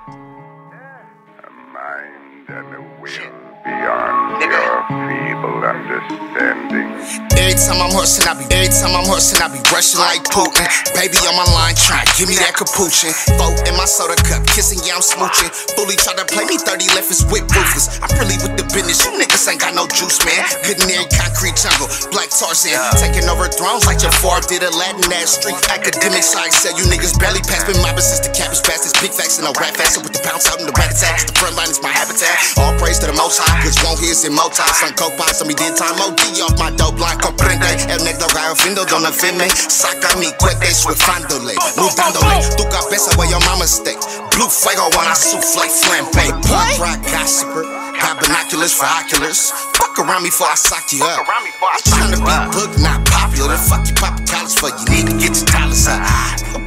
mind 1.74 2.48
and 2.48 2.74
a 2.74 2.80
will 3.02 3.32
beyond 3.64 4.42
your 4.46 4.86
feeble 4.86 5.64
understanding. 5.66 7.39
Every 7.50 7.66
time 7.66 7.82
I'm 7.82 7.90
hustling, 7.90 8.30
I 8.30 8.38
be 8.38 8.46
every 8.54 8.70
time 8.70 8.94
I'm 8.94 9.10
hustling, 9.10 9.42
I 9.42 9.50
be 9.50 9.58
rushing 9.74 9.98
like 9.98 10.22
Putin. 10.30 10.62
Baby 10.94 11.18
on 11.26 11.34
my 11.34 11.42
line, 11.50 11.74
trying 11.74 12.06
give 12.14 12.30
me 12.30 12.38
that 12.38 12.54
capuchin. 12.54 13.10
Vote 13.42 13.58
in 13.66 13.74
my 13.74 13.90
soda 13.90 14.14
cup, 14.22 14.46
kissing, 14.46 14.78
yeah, 14.86 14.94
I'm 14.94 15.02
smooching. 15.02 15.50
Bully 15.74 15.98
try 15.98 16.14
to 16.14 16.22
play 16.30 16.46
me 16.46 16.62
30 16.62 16.94
left 16.94 17.10
is 17.10 17.26
whip 17.26 17.50
ruthless. 17.50 17.98
I'm 18.06 18.14
really 18.22 18.38
with 18.38 18.54
the 18.54 18.62
business, 18.70 19.02
you 19.02 19.18
niggas 19.18 19.42
ain't 19.50 19.58
got 19.58 19.74
no 19.74 19.90
juice, 19.90 20.22
man. 20.22 20.46
Good 20.62 20.78
in 20.78 21.02
concrete 21.10 21.58
jungle, 21.58 21.90
black 22.14 22.30
Tarzan. 22.30 22.78
Taking 23.02 23.26
over 23.26 23.50
thrones 23.50 23.82
like 23.82 23.98
your 23.98 24.14
Favre 24.22 24.46
did 24.46 24.62
Aladdin 24.62 25.10
ass 25.10 25.42
street. 25.42 25.58
Academic 25.74 26.22
science 26.22 26.54
said 26.54 26.78
you 26.78 26.86
niggas 26.86 27.18
barely 27.18 27.42
pass. 27.50 27.66
Been 27.66 27.82
mobbing 27.82 28.06
since 28.06 28.22
the 28.22 28.30
cabbage 28.30 28.62
bastards. 28.62 28.94
Big 29.02 29.10
facts 29.10 29.42
and 29.42 29.50
no 29.50 29.52
rap 29.58 29.74
faster 29.74 29.98
with 29.98 30.14
the 30.14 30.22
bounce 30.22 30.46
out 30.46 30.62
and 30.62 30.70
the 30.70 30.74
rat 30.78 30.94
attacks. 30.94 31.26
The 31.26 31.34
front 31.34 31.58
line 31.58 31.74
is 31.74 31.82
my 31.82 31.90
habitat. 31.90 32.30
All 32.62 32.78
praise 32.78 33.02
to 33.02 33.10
the 33.10 33.18
most 33.18 33.42
high, 33.42 33.58
cause 33.66 33.74
won't 33.82 33.98
hear 33.98 34.14
in 34.14 34.38
motor. 34.38 34.62
Some 34.78 34.94
coke 34.94 35.18
pie, 35.18 35.34
some 35.34 35.50
me 35.50 35.58
did 35.58 35.74
time 35.74 35.98
OD 35.98 36.22
off 36.46 36.54
my 36.54 36.70
dope 36.78 36.94
line. 37.02 37.18
Comprende, 37.40 37.72
el 37.88 38.04
negro 38.04 38.26
gallo 38.34 38.54
findo, 38.54 38.84
don't 38.84 39.06
offend 39.06 39.38
me. 39.38 39.48
Saca 39.48 40.14
mi 40.16 40.30
cuete, 40.38 40.74
suefándole. 40.74 41.54
Mudándole, 41.76 42.56
tu 42.56 42.68
cabeza 42.68 43.16
where 43.16 43.30
your 43.30 43.40
mama 43.46 43.66
stay. 43.66 43.96
Blue 44.32 44.48
fuego 44.48 44.90
when 44.90 45.08
I 45.08 45.14
souffle 45.14 45.64
flambe. 45.64 46.32
Punk 46.46 46.78
rock 46.78 47.00
gossiper. 47.10 47.62
Got 47.98 48.20
binoculars 48.20 48.74
for 48.74 48.84
oculars. 48.84 49.52
Fuck 49.72 49.98
around 49.98 50.22
me 50.22 50.28
before 50.28 50.48
I 50.48 50.54
sock 50.54 50.92
you 50.92 51.02
up. 51.02 51.26
I'm 51.28 51.80
trying 51.84 52.12
to 52.12 52.20
be 52.20 52.36
booked, 52.52 52.78
not 52.78 53.06
popular. 53.06 53.56
Fuck 53.56 53.88
you, 53.88 53.94
pop 53.94 54.20
college 54.28 54.54
for 54.54 54.68
you 54.68 54.84
need 54.92 55.06
to 55.08 55.16
get 55.16 55.34
your 55.34 55.46
dollars 55.46 55.88
up. 55.88 56.04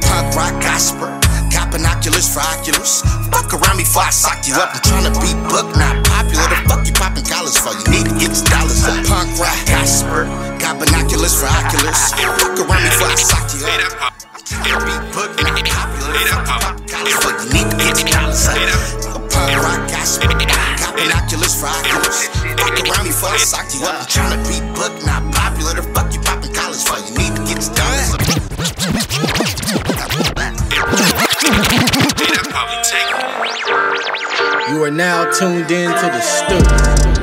Punk 0.02 0.34
rock 0.34 0.60
gossiper 0.60 1.23
binoculars 1.74 2.30
for 2.30 2.38
oculars. 2.38 3.02
Fuck 3.34 3.50
around 3.50 3.76
me 3.76 3.82
before 3.82 4.06
I 4.06 4.14
sock 4.14 4.46
you 4.46 4.54
up. 4.54 4.70
I'm 4.78 4.82
trying 4.86 5.10
to 5.10 5.14
be 5.18 5.34
book, 5.50 5.66
not 5.74 6.06
popular. 6.06 6.46
The 6.46 6.62
fuck 6.70 6.86
you 6.86 6.94
popping 6.94 7.26
collars 7.26 7.58
for? 7.58 7.74
You 7.74 7.82
need 7.90 8.06
to 8.06 8.14
get 8.14 8.30
your 8.30 8.46
dollars 8.46 8.86
up. 8.86 9.02
Punk 9.10 9.34
rock 9.42 9.58
gossiper. 9.66 10.30
Got 10.62 10.78
binoculars 10.78 11.34
for 11.34 11.50
oculars. 11.50 12.14
Fuck 12.14 12.62
around 12.62 12.78
me 12.78 12.94
before 12.94 13.10
I 13.10 13.18
sock 13.18 13.50
you 13.50 13.66
up. 13.66 13.90
Every 14.70 14.94
book, 15.10 15.34
not 15.42 15.58
popular. 15.66 16.14
Fuck 16.46 16.78
collars 16.86 17.18
for? 17.18 17.34
You 17.42 17.50
need 17.50 17.66
to 17.66 17.76
get 17.82 17.98
dollars 18.06 18.46
for 18.46 18.54
Punk 19.34 19.58
rock 19.58 19.82
gossiper. 19.90 20.30
Got 20.30 20.94
binoculars 20.94 21.58
for 21.58 21.74
oculars. 21.74 22.30
Fuck 22.54 22.78
around 22.86 23.02
me 23.02 23.10
before 23.10 23.34
I 23.34 23.42
sock 23.42 23.66
you 23.74 23.82
up. 23.82 23.98
I'm 23.98 24.06
trying 24.06 24.30
to 24.30 24.38
be 24.46 24.62
book, 24.78 24.94
not 25.02 25.26
popular. 25.34 25.74
The 25.74 25.82
fuck 25.90 26.14
you 26.14 26.22
poppin' 26.22 26.54
collars 26.54 26.86
for? 26.86 27.02
You 27.02 27.18
need 27.18 27.34
to 27.34 27.42
get 27.50 27.58
your 27.66 27.74
dollars 27.74 28.14
up. 28.14 28.22
You 34.68 34.82
are 34.82 34.90
now 34.90 35.30
tuned 35.30 35.70
in 35.70 35.88
to 35.88 36.06
the 36.06 36.20
stoop. 36.20 37.13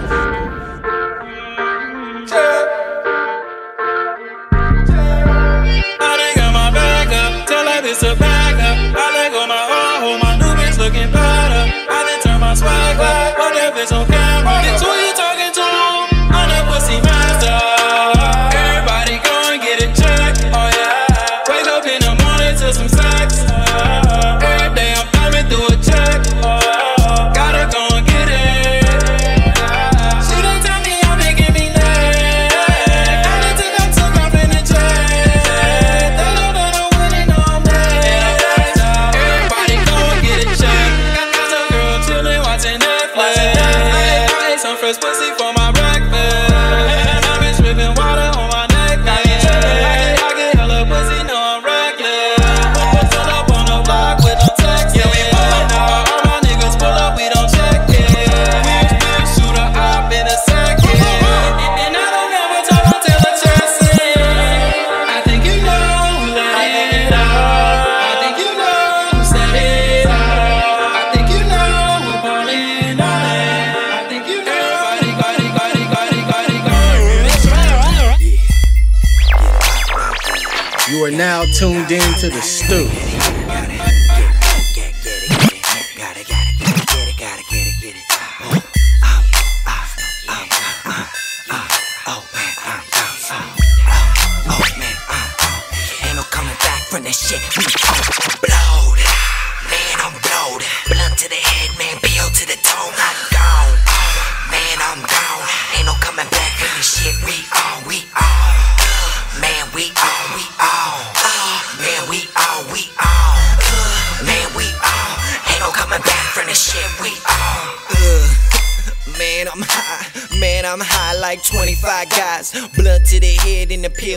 Into 81.91 82.19
to 82.21 82.29
the 82.29 82.41
stoop. 82.41 83.11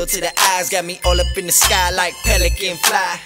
to 0.07 0.21
the 0.21 0.33
eyes. 0.53 0.71
Got 0.71 0.85
me 0.85 1.01
all 1.05 1.21
up 1.21 1.37
in 1.37 1.47
the 1.47 1.53
sky 1.53 1.91
like 1.91 2.15
pelican 2.25 2.77
fly. 2.77 3.21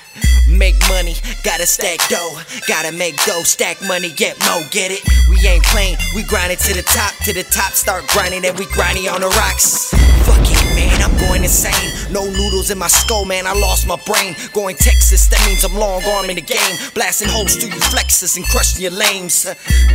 Make 0.48 0.76
money, 0.88 1.14
gotta 1.44 1.66
stack 1.66 2.00
dough. 2.08 2.40
Gotta 2.66 2.90
make 2.90 3.16
dough, 3.24 3.42
stack 3.42 3.76
money, 3.86 4.10
get 4.10 4.38
mo, 4.40 4.62
get 4.70 4.90
it? 4.90 5.02
We 5.28 5.36
ain't 5.46 5.62
playing, 5.64 5.96
we 6.14 6.22
grind 6.22 6.52
it 6.52 6.58
to 6.60 6.74
the 6.74 6.82
top, 6.82 7.14
to 7.24 7.32
the 7.32 7.44
top, 7.44 7.72
start 7.72 8.06
grinding, 8.08 8.44
and 8.44 8.58
we 8.58 8.64
grindy 8.66 9.12
on 9.12 9.20
the 9.20 9.28
rocks. 9.28 9.90
Fuck 10.24 10.40
it, 10.40 10.64
man, 10.74 11.02
I'm 11.02 11.16
going 11.18 11.42
insane. 11.44 12.12
No 12.12 12.24
noodles 12.24 12.70
in 12.70 12.78
my 12.78 12.88
skull, 12.88 13.24
man, 13.24 13.46
I 13.46 13.52
lost 13.52 13.86
my 13.86 14.00
brain. 14.06 14.34
Going 14.54 14.76
Texas, 14.76 15.26
that 15.28 15.44
means 15.46 15.64
I'm 15.64 15.74
long 15.74 16.02
arm 16.04 16.30
in 16.30 16.36
the 16.36 16.42
game. 16.42 16.76
Blasting 16.94 17.28
holes 17.28 17.56
through 17.56 17.70
your 17.70 17.84
flexes 17.92 18.36
and 18.36 18.46
crushing 18.46 18.82
your 18.82 18.92
lames. 18.92 19.44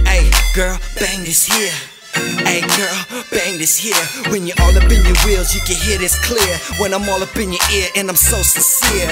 Hey, 0.06 0.30
girl, 0.54 0.80
bang 1.00 1.22
is 1.26 1.44
here. 1.46 1.93
Hey 2.14 2.62
girl, 2.62 3.24
bang 3.32 3.58
this 3.58 3.78
here. 3.78 3.96
When 4.32 4.46
you're 4.46 4.56
all 4.62 4.76
up 4.78 4.84
in 4.92 5.04
your 5.04 5.18
wheels, 5.26 5.54
you 5.56 5.62
can 5.62 5.76
hear 5.76 5.98
this 5.98 6.18
clear. 6.24 6.58
When 6.80 6.94
I'm 6.94 7.08
all 7.10 7.22
up 7.22 7.36
in 7.36 7.52
your 7.52 7.62
ear, 7.74 7.90
and 7.96 8.10
I'm 8.10 8.16
so 8.16 8.42
sincere. 8.42 9.10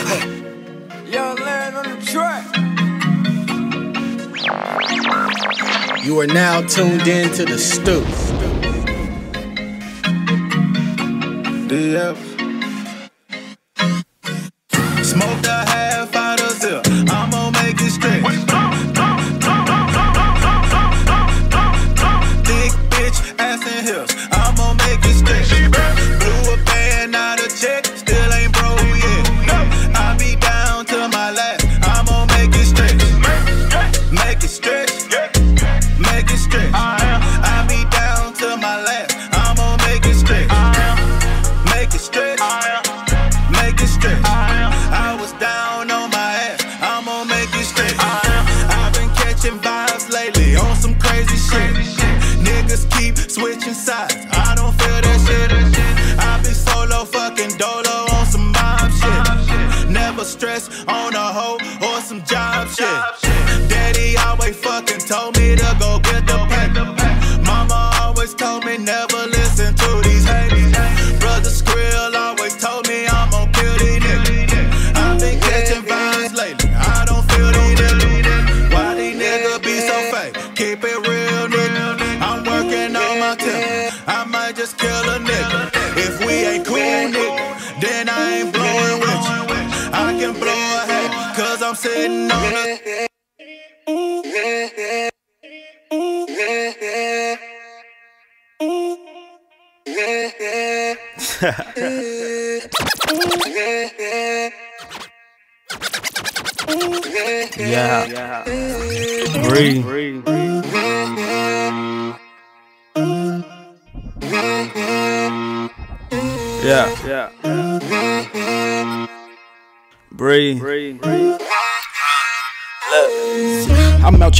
Young 1.07 1.35
land 1.37 1.75
on 1.75 1.99
the 1.99 2.05
track. 2.05 2.45
You 6.03 6.19
are 6.19 6.27
now 6.27 6.61
tuned 6.61 7.07
in 7.07 7.31
to 7.33 7.45
the 7.45 7.57
stoop. 7.57 8.05
DF. 11.67 12.30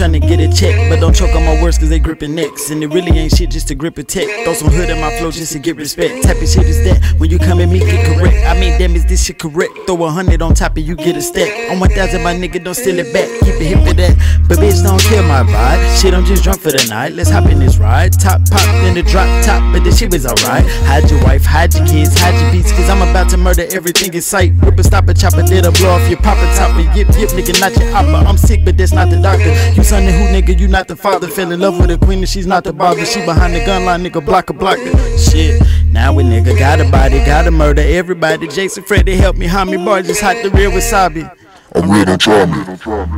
Trying 0.02 0.20
to 0.20 0.20
get 0.20 0.40
a 0.40 0.52
check, 0.52 0.90
but 0.90 1.00
don't 1.00 1.16
choke 1.16 1.36
on 1.36 1.46
my 1.46 1.62
words 1.62 1.78
cause 1.78 1.90
they 1.90 2.00
gripping 2.00 2.34
necks. 2.34 2.72
And 2.72 2.82
it 2.82 2.88
really 2.88 3.12
ain't 3.20 3.36
shit 3.36 3.52
just 3.52 3.68
to 3.68 3.76
grip 3.76 4.00
a 4.00 4.04
tech. 4.04 4.26
Throw 4.44 4.54
some 4.56 4.70
hood 4.70 4.90
in 4.90 5.00
my 5.00 5.16
flow 5.20 5.30
just 5.30 5.54
to 5.54 5.60
get 5.60 5.76
respect. 5.76 6.24
Type 6.24 6.42
of 6.42 6.50
shit 6.50 6.66
is 6.66 6.84
that 6.86 7.20
when 7.20 7.30
you 7.30 7.38
come 7.38 7.60
at 7.60 7.70
me, 7.70 7.78
get 7.78 8.02
correct. 8.08 8.44
I 8.48 8.60
mean, 8.60 8.80
damn, 8.80 8.96
is 8.96 9.06
this 9.06 9.24
shit 9.24 9.38
correct? 9.38 9.78
Throw 9.86 10.04
a 10.06 10.10
hundred 10.10 10.42
on 10.42 10.56
top 10.56 10.76
and 10.78 10.88
you 10.88 10.96
get 10.96 11.16
a 11.18 11.22
stack. 11.22 11.52
On 11.70 11.80
1000, 11.80 12.24
my 12.24 12.34
nigga, 12.34 12.64
don't 12.64 12.74
steal 12.74 12.98
it 12.98 13.14
back. 13.14 13.30
Keep 13.46 13.62
it 13.62 13.78
hip 13.78 13.88
for 13.88 13.94
that. 13.94 14.18
But 14.50 14.58
bitch, 14.58 14.82
don't 14.82 15.00
kill 15.02 15.22
my 15.22 15.44
vibe. 15.44 16.02
Shit, 16.02 16.16
I'm 16.16 16.26
just 16.26 16.44
drunk 16.44 16.62
for 16.62 16.72
the 16.72 16.84
night. 16.90 17.14
Let's 17.14 17.30
hop 17.30 17.46
in 17.46 17.60
this 17.60 17.78
ride. 17.78 18.14
Top 18.14 18.42
pop, 18.50 18.66
then 18.82 18.96
the 18.96 19.04
drop 19.04 19.30
top, 19.46 19.62
but 19.72 19.84
this 19.84 20.00
shit 20.00 20.12
was 20.12 20.26
alright. 20.26 20.66
Hide 20.90 21.12
your 21.12 21.24
wife, 21.24 21.46
hide 21.46 21.76
your 21.76 21.86
kids, 21.86 22.18
hide 22.18 22.34
your 22.42 22.52
beats, 22.52 22.72
cause 22.72 22.90
I'm 22.90 23.08
about 23.08 23.30
to 23.30 23.38
murder 23.38 23.68
everything 23.70 24.12
in 24.16 24.22
sight. 24.22 24.54
Rip 24.64 24.80
a 24.80 24.84
stop 24.84 25.08
a 25.10 25.14
chopper, 25.14 25.44
did 25.44 25.62
blow 25.78 25.92
off 25.94 26.10
your 26.10 26.18
papa 26.26 26.42
top. 26.58 26.74
Yip, 26.98 27.08
yip, 27.22 27.30
nigga, 27.38 27.54
not 27.62 27.78
your 27.78 27.94
oppa. 27.94 28.26
I'm 28.26 28.38
sick, 28.38 28.66
but 28.66 28.78
that's 28.80 28.94
not 28.94 29.12
the 29.12 29.22
doctor. 29.22 29.54
You 29.78 29.91
son 29.92 30.08
of 30.08 30.14
who, 30.14 30.26
nigga, 30.28 30.58
you 30.58 30.70
not 30.70 30.88
the 30.88 30.96
father. 30.96 31.28
Fell 31.28 31.52
in 31.52 31.60
love 31.60 31.78
with 31.78 31.92
a 31.92 31.98
queen 31.98 32.20
and 32.20 32.30
she's 32.30 32.48
not 32.48 32.64
the 32.64 32.72
barber. 32.72 33.04
She 33.04 33.20
behind 33.26 33.54
the 33.54 33.66
gun 33.66 33.84
line, 33.84 34.06
nigga, 34.06 34.26
block 34.26 34.50
a 34.50 34.54
block 34.54 34.78
it. 34.80 35.20
Shit. 35.20 35.62
Now 35.88 36.14
we 36.14 36.24
nigga 36.24 36.58
got 36.58 36.80
a 36.80 36.90
body, 36.90 37.18
gotta 37.26 37.52
murder 37.52 37.82
everybody. 37.82 38.48
Jason 38.48 38.84
Freddy 38.84 39.18
help 39.18 39.36
me, 39.36 39.48
homie 39.48 39.84
boy, 39.84 40.04
just 40.04 40.22
hot 40.22 40.38
the 40.44 40.50
real 40.52 40.72
wasabi. 40.72 41.30
I'm 41.76 41.92
real, 41.92 42.06
don't 42.06 42.22
try 42.22 42.46
me. 42.46 42.64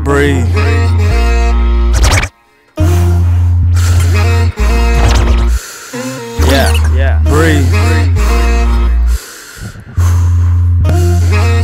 Breathe. 0.03 0.47
Yeah, 6.49 6.95
yeah. 6.95 7.21
Breathe. 7.23 7.71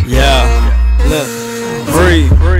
Yeah. 0.07 0.99
Look. 1.09 1.48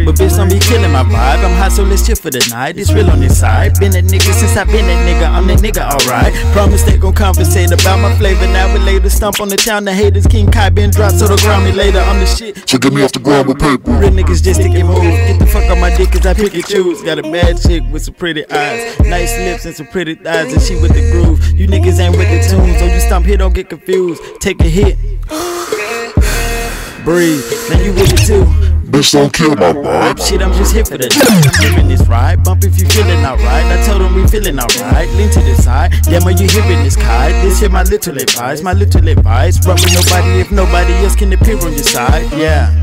But 0.05 0.15
bitch, 0.15 0.35
don't 0.35 0.49
be 0.49 0.59
killing 0.59 0.91
my 0.91 1.03
vibe. 1.03 1.43
I'm 1.43 1.55
hot, 1.57 1.71
so 1.71 1.83
let's 1.83 2.05
chill 2.05 2.15
for 2.15 2.29
the 2.29 2.45
night. 2.51 2.77
It's 2.77 2.91
real 2.91 3.09
on 3.09 3.19
this 3.19 3.39
side. 3.39 3.79
Been 3.79 3.95
a 3.95 4.01
nigga 4.01 4.31
since 4.33 4.55
I 4.55 4.63
been 4.63 4.85
a 4.85 4.97
nigga. 5.07 5.29
I'm 5.29 5.47
that 5.47 5.59
nigga, 5.59 5.83
alright. 5.83 6.33
Promise 6.53 6.83
they 6.83 6.97
gon' 6.97 7.13
conversate 7.13 7.71
about 7.71 7.99
my 7.99 8.15
flavor. 8.17 8.47
Now 8.47 8.73
we 8.73 8.79
later 8.79 9.09
stump 9.09 9.39
on 9.39 9.49
the 9.49 9.57
town. 9.57 9.85
The 9.85 9.93
haters, 9.93 10.27
King 10.27 10.51
Kai 10.51 10.69
been 10.69 10.89
dropped, 10.91 11.15
so 11.15 11.27
they'll 11.27 11.37
ground 11.37 11.65
me 11.65 11.71
later. 11.71 11.99
I'm 11.99 12.19
the 12.19 12.25
shit. 12.25 12.69
So 12.69 12.77
get 12.77 12.93
me 12.93 13.03
off 13.03 13.11
the 13.11 13.19
ground 13.19 13.47
with 13.47 13.59
paper. 13.59 13.91
Real 13.91 14.11
niggas 14.11 14.43
just 14.43 14.61
to 14.61 14.69
get 14.69 14.85
moved. 14.85 15.01
Get 15.01 15.39
the 15.39 15.45
fuck 15.45 15.69
on 15.69 15.79
my 15.79 15.95
dick, 15.95 16.11
cause 16.11 16.25
I 16.25 16.33
pick 16.33 16.53
and 16.53 16.65
choose. 16.65 17.01
Got 17.01 17.19
a 17.19 17.23
bad 17.23 17.61
chick 17.61 17.83
with 17.91 18.03
some 18.03 18.13
pretty 18.15 18.49
eyes. 18.49 18.99
Nice 18.99 19.37
lips 19.39 19.65
and 19.65 19.75
some 19.75 19.87
pretty 19.87 20.15
thighs, 20.15 20.53
and 20.53 20.61
she 20.61 20.75
with 20.75 20.93
the 20.93 21.11
groove. 21.11 21.43
You 21.51 21.67
niggas 21.67 21.99
ain't 21.99 22.17
with 22.17 22.29
the 22.29 22.39
tunes. 22.49 22.79
So 22.79 22.85
you 22.85 22.99
stomp 22.99 23.25
here, 23.25 23.37
don't 23.37 23.53
get 23.53 23.69
confused. 23.69 24.21
Take 24.39 24.59
a 24.61 24.69
hit. 24.69 24.97
Breathe. 27.03 27.43
Now 27.69 27.79
you 27.81 27.93
with 27.93 28.13
it 28.13 28.25
too. 28.27 28.68
Bitch, 28.89 29.11
don't 29.11 29.31
kill 29.31 29.55
my 29.55 29.71
vibe. 29.71 30.27
Shit, 30.27 30.41
I'm 30.41 30.51
just 30.53 30.73
here 30.73 30.83
for 30.83 30.97
the 30.97 31.07
night. 31.07 31.77
I'm 31.77 31.87
this 31.87 32.01
ride. 32.07 32.43
Bump 32.43 32.63
if 32.63 32.79
you 32.79 32.87
feeling 32.87 33.23
alright. 33.23 33.65
I 33.65 33.85
told 33.85 34.01
them 34.01 34.15
we 34.15 34.27
feeling 34.27 34.57
alright. 34.59 35.07
Lean 35.09 35.29
to 35.29 35.39
the 35.41 35.55
side. 35.61 35.93
Damn, 36.03 36.23
are 36.23 36.31
you 36.31 36.49
hearing 36.49 36.83
this 36.83 36.95
kite? 36.95 37.33
This 37.43 37.59
here 37.59 37.69
my 37.69 37.83
little 37.83 38.17
advice. 38.17 38.63
My 38.63 38.73
little 38.73 39.07
advice. 39.07 39.63
Run 39.67 39.75
with 39.75 39.93
nobody 39.93 40.39
if 40.39 40.51
nobody 40.51 40.93
else 41.05 41.15
can 41.15 41.31
appear 41.31 41.57
on 41.57 41.73
your 41.73 41.83
side. 41.83 42.31
Yeah. 42.33 42.73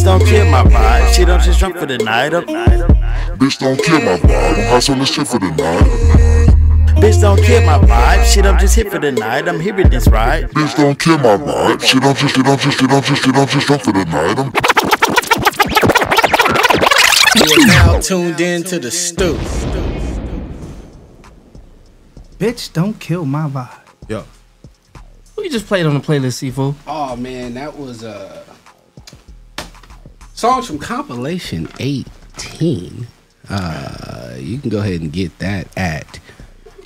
Bitch, 0.00 0.06
don't 0.06 0.26
kill 0.26 0.46
my 0.46 0.62
vibe. 0.62 1.12
Shit, 1.12 1.28
I'm 1.28 1.40
just 1.40 1.58
drunk 1.58 1.76
for 1.76 1.84
the 1.84 1.98
night. 1.98 2.32
I'm, 2.32 2.46
Bitch, 3.36 3.58
don't 3.58 3.76
kill 3.76 4.00
my 4.00 4.16
vibe. 4.16 4.58
I'm 4.58 4.70
hot, 4.70 4.82
so 4.82 4.94
let's 4.94 5.14
for 5.14 5.38
the 5.38 5.50
night. 5.50 6.96
Bitch, 7.02 7.20
don't 7.20 7.36
kill 7.36 7.66
my 7.66 7.76
vibe. 7.78 8.24
Shit, 8.24 8.46
I'm 8.46 8.58
just 8.58 8.74
here 8.74 8.90
for 8.90 8.98
the 8.98 9.12
night. 9.12 9.46
I'm 9.46 9.60
hearing 9.60 9.90
this 9.90 10.08
right. 10.08 10.46
Bitch, 10.46 10.74
don't 10.74 10.98
kill 10.98 11.18
my 11.18 11.36
vibe. 11.36 11.82
Shit, 11.82 12.02
I'm 12.02 12.14
just, 12.16 12.34
shit, 12.34 12.46
I'm 12.46 12.56
just, 12.56 12.78
shit, 12.78 12.90
I'm 12.90 13.02
just, 13.02 13.22
shit, 13.22 13.34
I'm 13.34 13.46
just 13.46 13.66
drunk 13.66 13.82
for 13.82 13.92
the 13.92 14.04
night. 14.06 14.38
I'm 14.38 14.52
You 17.36 17.62
are 17.62 17.66
now 17.66 18.00
tuned 18.00 18.40
in 18.40 18.62
to 18.64 18.78
the 18.78 18.90
stew. 18.90 19.34
Bitch, 22.38 22.72
don't 22.72 22.98
kill 22.98 23.26
my 23.26 23.46
vibe. 23.50 23.76
Yo. 24.08 24.24
Who 25.36 25.42
you 25.42 25.50
just 25.50 25.66
played 25.66 25.84
on 25.84 25.92
the 25.92 26.00
playlist, 26.00 26.50
Sifu? 26.50 26.74
Oh 26.86 27.16
man, 27.16 27.52
that 27.52 27.76
was 27.76 28.02
uh 28.02 28.44
songs 30.40 30.66
from 30.66 30.78
compilation 30.78 31.68
18. 31.78 33.06
Uh 33.48 34.34
you 34.38 34.58
can 34.58 34.70
go 34.70 34.78
ahead 34.78 35.00
and 35.02 35.12
get 35.12 35.36
that 35.38 35.66
at 35.76 36.18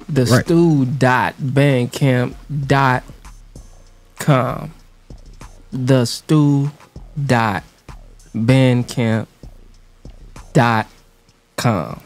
The 0.08 0.24
Right. 0.26 0.44
stew 0.44 0.84
dot 0.86 1.34
bandcamp 1.40 2.34
dot 2.66 3.04
com. 4.18 4.72
The 5.72 6.04
stew 6.04 6.70
dot 7.26 7.62
bandcamp 8.34 9.26
dot 10.52 10.88
com. 11.56 12.00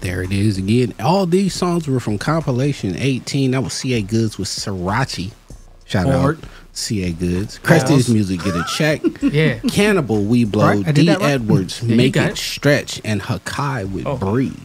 There 0.00 0.22
it 0.22 0.32
is 0.32 0.58
again. 0.58 0.92
All 1.00 1.24
these 1.26 1.54
songs 1.54 1.86
were 1.88 2.00
from 2.00 2.18
compilation 2.18 2.94
18. 2.96 3.52
That 3.52 3.62
was 3.62 3.72
CA 3.74 4.02
Goods 4.02 4.38
with 4.38 4.48
Srirachi. 4.48 5.32
Shout 5.86 6.06
Hard. 6.06 6.38
out 6.38 6.44
CA 6.74 7.12
Goods. 7.12 7.58
Crestis 7.62 8.12
Music 8.12 8.42
get 8.42 8.54
a 8.54 8.64
check. 8.76 9.00
Yeah. 9.22 9.58
Cannibal 9.60 10.22
We 10.24 10.44
Blow. 10.44 10.82
Right, 10.82 10.94
D 10.94 11.08
right. 11.08 11.22
Edwards 11.22 11.82
Yeah, 11.82 11.96
Make 11.96 12.16
It 12.16 12.30
it. 12.32 12.36
Stretch 12.36 13.00
and 13.04 13.22
Hakai 13.22 13.90
with 13.90 14.06
Oh. 14.06 14.16
Breathe. 14.16 14.58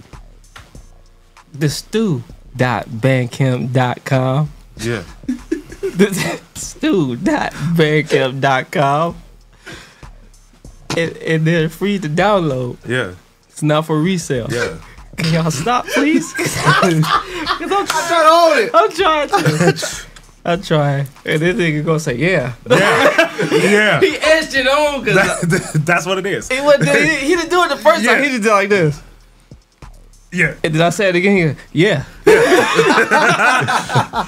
The 1.53 1.69
stew 1.69 2.23
dot 2.55 2.89
bandcamp 2.89 3.71
dot 3.73 4.03
com. 4.05 4.51
Yeah. 4.77 5.03
The 5.81 6.39
stew 6.55 7.15
dot 7.15 7.51
bandcamp 7.53 8.41
dot 8.41 8.71
com. 8.71 9.15
And, 10.97 11.15
and 11.17 11.45
they're 11.47 11.69
free 11.69 11.99
to 11.99 12.09
download. 12.09 12.77
Yeah. 12.87 13.13
It's 13.47 13.61
not 13.61 13.85
for 13.85 14.01
resale. 14.01 14.47
Yeah. 14.51 14.77
Can 15.17 15.33
y'all 15.33 15.51
stop, 15.51 15.85
please? 15.87 16.31
Cause 16.37 16.55
I'm, 16.65 17.01
trying 17.01 17.85
to 17.85 18.29
hold 18.29 18.57
it. 18.57 18.71
I'm 18.73 18.91
trying 18.91 19.27
to. 19.29 20.05
I'm 20.45 20.61
trying. 20.61 21.07
And 21.25 21.41
this 21.41 21.55
nigga 21.55 21.85
gonna 21.85 21.99
say, 21.99 22.15
yeah. 22.15 22.53
Yeah. 22.69 23.99
he 23.99 24.15
edged 24.17 24.55
it 24.55 24.67
on 24.67 25.03
because 25.03 25.15
That- 25.15 25.81
that's 25.85 26.05
what 26.05 26.17
it 26.17 26.25
is. 26.25 26.47
he, 26.47 26.61
wasn't 26.61 26.89
he, 26.89 27.15
he 27.27 27.35
didn't 27.35 27.49
do 27.49 27.63
it 27.63 27.69
the 27.69 27.77
first 27.77 28.05
time. 28.05 28.23
He 28.23 28.29
just 28.29 28.43
did 28.43 28.51
like 28.51 28.69
this. 28.69 29.01
Yeah. 30.31 30.55
And 30.63 30.73
then 30.75 30.81
I 30.81 30.89
said 30.91 31.15
it 31.15 31.19
again. 31.19 31.35
He, 31.35 31.43
goes, 31.43 31.55
yeah. 31.73 32.05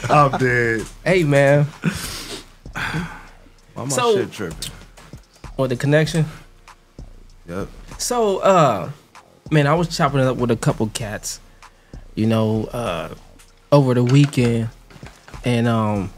I'm 0.10 0.32
dead. 0.39 0.86
Hey, 1.06 1.24
man. 1.24 1.65
Why 2.74 3.84
my 3.86 3.88
So- 3.89 4.17
shit 4.17 4.32
tripping? 4.32 4.71
What, 5.56 5.67
the 5.69 5.76
connection? 5.76 6.26
Yep. 7.47 7.67
So, 7.97 8.39
uh, 8.39 8.89
man, 9.52 9.67
I 9.67 9.74
was 9.76 9.95
chopping 9.95 10.19
it 10.21 10.26
up 10.26 10.38
with 10.38 10.50
a 10.50 10.56
couple 10.56 10.88
cats, 10.88 11.39
you 12.15 12.26
know, 12.26 12.65
uh, 12.65 13.13
over 13.71 13.93
the 13.93 14.04
weekend, 14.04 14.69
and 15.45 15.67
um, 15.67 16.12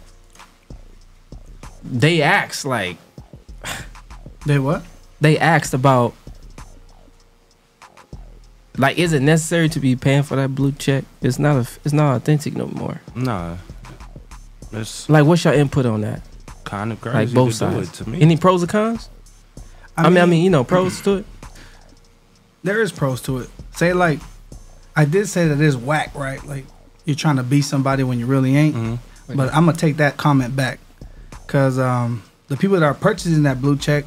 they 1.84 2.22
asked 2.22 2.66
like, 2.66 2.98
They 4.46 4.60
what? 4.60 4.84
they 5.22 5.38
asked 5.38 5.74
about, 5.74 6.14
like, 8.78 8.98
is 8.98 9.14
it 9.14 9.22
necessary 9.22 9.70
to 9.70 9.80
be 9.80 9.96
paying 9.96 10.24
for 10.24 10.36
that 10.36 10.54
blue 10.54 10.72
check? 10.74 11.06
It's 11.22 11.40
not 11.40 11.56
a, 11.56 11.70
it's 11.86 11.94
not 11.94 12.16
authentic 12.18 12.56
no 12.56 12.68
more. 12.68 13.00
Nah. 13.16 13.58
It's 14.74 15.08
Like, 15.10 15.26
what's 15.26 15.44
your 15.46 15.54
input 15.54 15.86
on 15.86 16.02
that? 16.02 16.22
kind 16.66 16.92
of 16.92 17.00
crazy. 17.02 17.18
Like 17.18 17.34
both 17.36 17.60
to 17.60 17.66
do 17.70 17.84
sides. 17.86 17.90
it 18.00 18.04
to 18.04 18.10
me. 18.10 18.22
Any 18.22 18.36
pros 18.38 18.64
or 18.64 18.68
cons? 18.68 19.10
I, 19.96 20.10
mean, 20.10 20.18
I 20.18 20.26
mean, 20.26 20.44
you 20.44 20.50
know, 20.50 20.64
pros 20.64 21.02
to 21.02 21.18
it. 21.18 21.26
there 22.64 22.82
is 22.82 22.92
pros 22.92 23.22
to 23.24 23.40
it. 23.40 23.50
Say 23.76 23.94
like, 23.94 24.20
I 24.96 25.06
did 25.06 25.28
say 25.28 25.48
that 25.50 25.62
it's 25.62 25.76
whack, 25.76 26.16
right? 26.16 26.44
Like 26.44 26.66
you're 27.06 27.16
trying 27.16 27.36
to 27.36 27.44
be 27.44 27.62
somebody 27.62 28.04
when 28.04 28.18
you 28.18 28.26
really 28.26 28.56
ain't. 28.56 28.76
Mm-hmm. 28.76 28.96
But 29.28 29.54
I'm 29.54 29.66
gonna 29.66 29.78
take 29.78 29.98
that 29.98 30.18
comment 30.18 30.56
back, 30.56 30.80
cause 31.48 31.80
um, 31.80 32.24
the 32.48 32.58
people 32.58 32.80
that 32.80 32.86
are 32.86 32.94
purchasing 32.94 33.44
that 33.44 33.62
blue 33.62 33.78
check, 33.78 34.06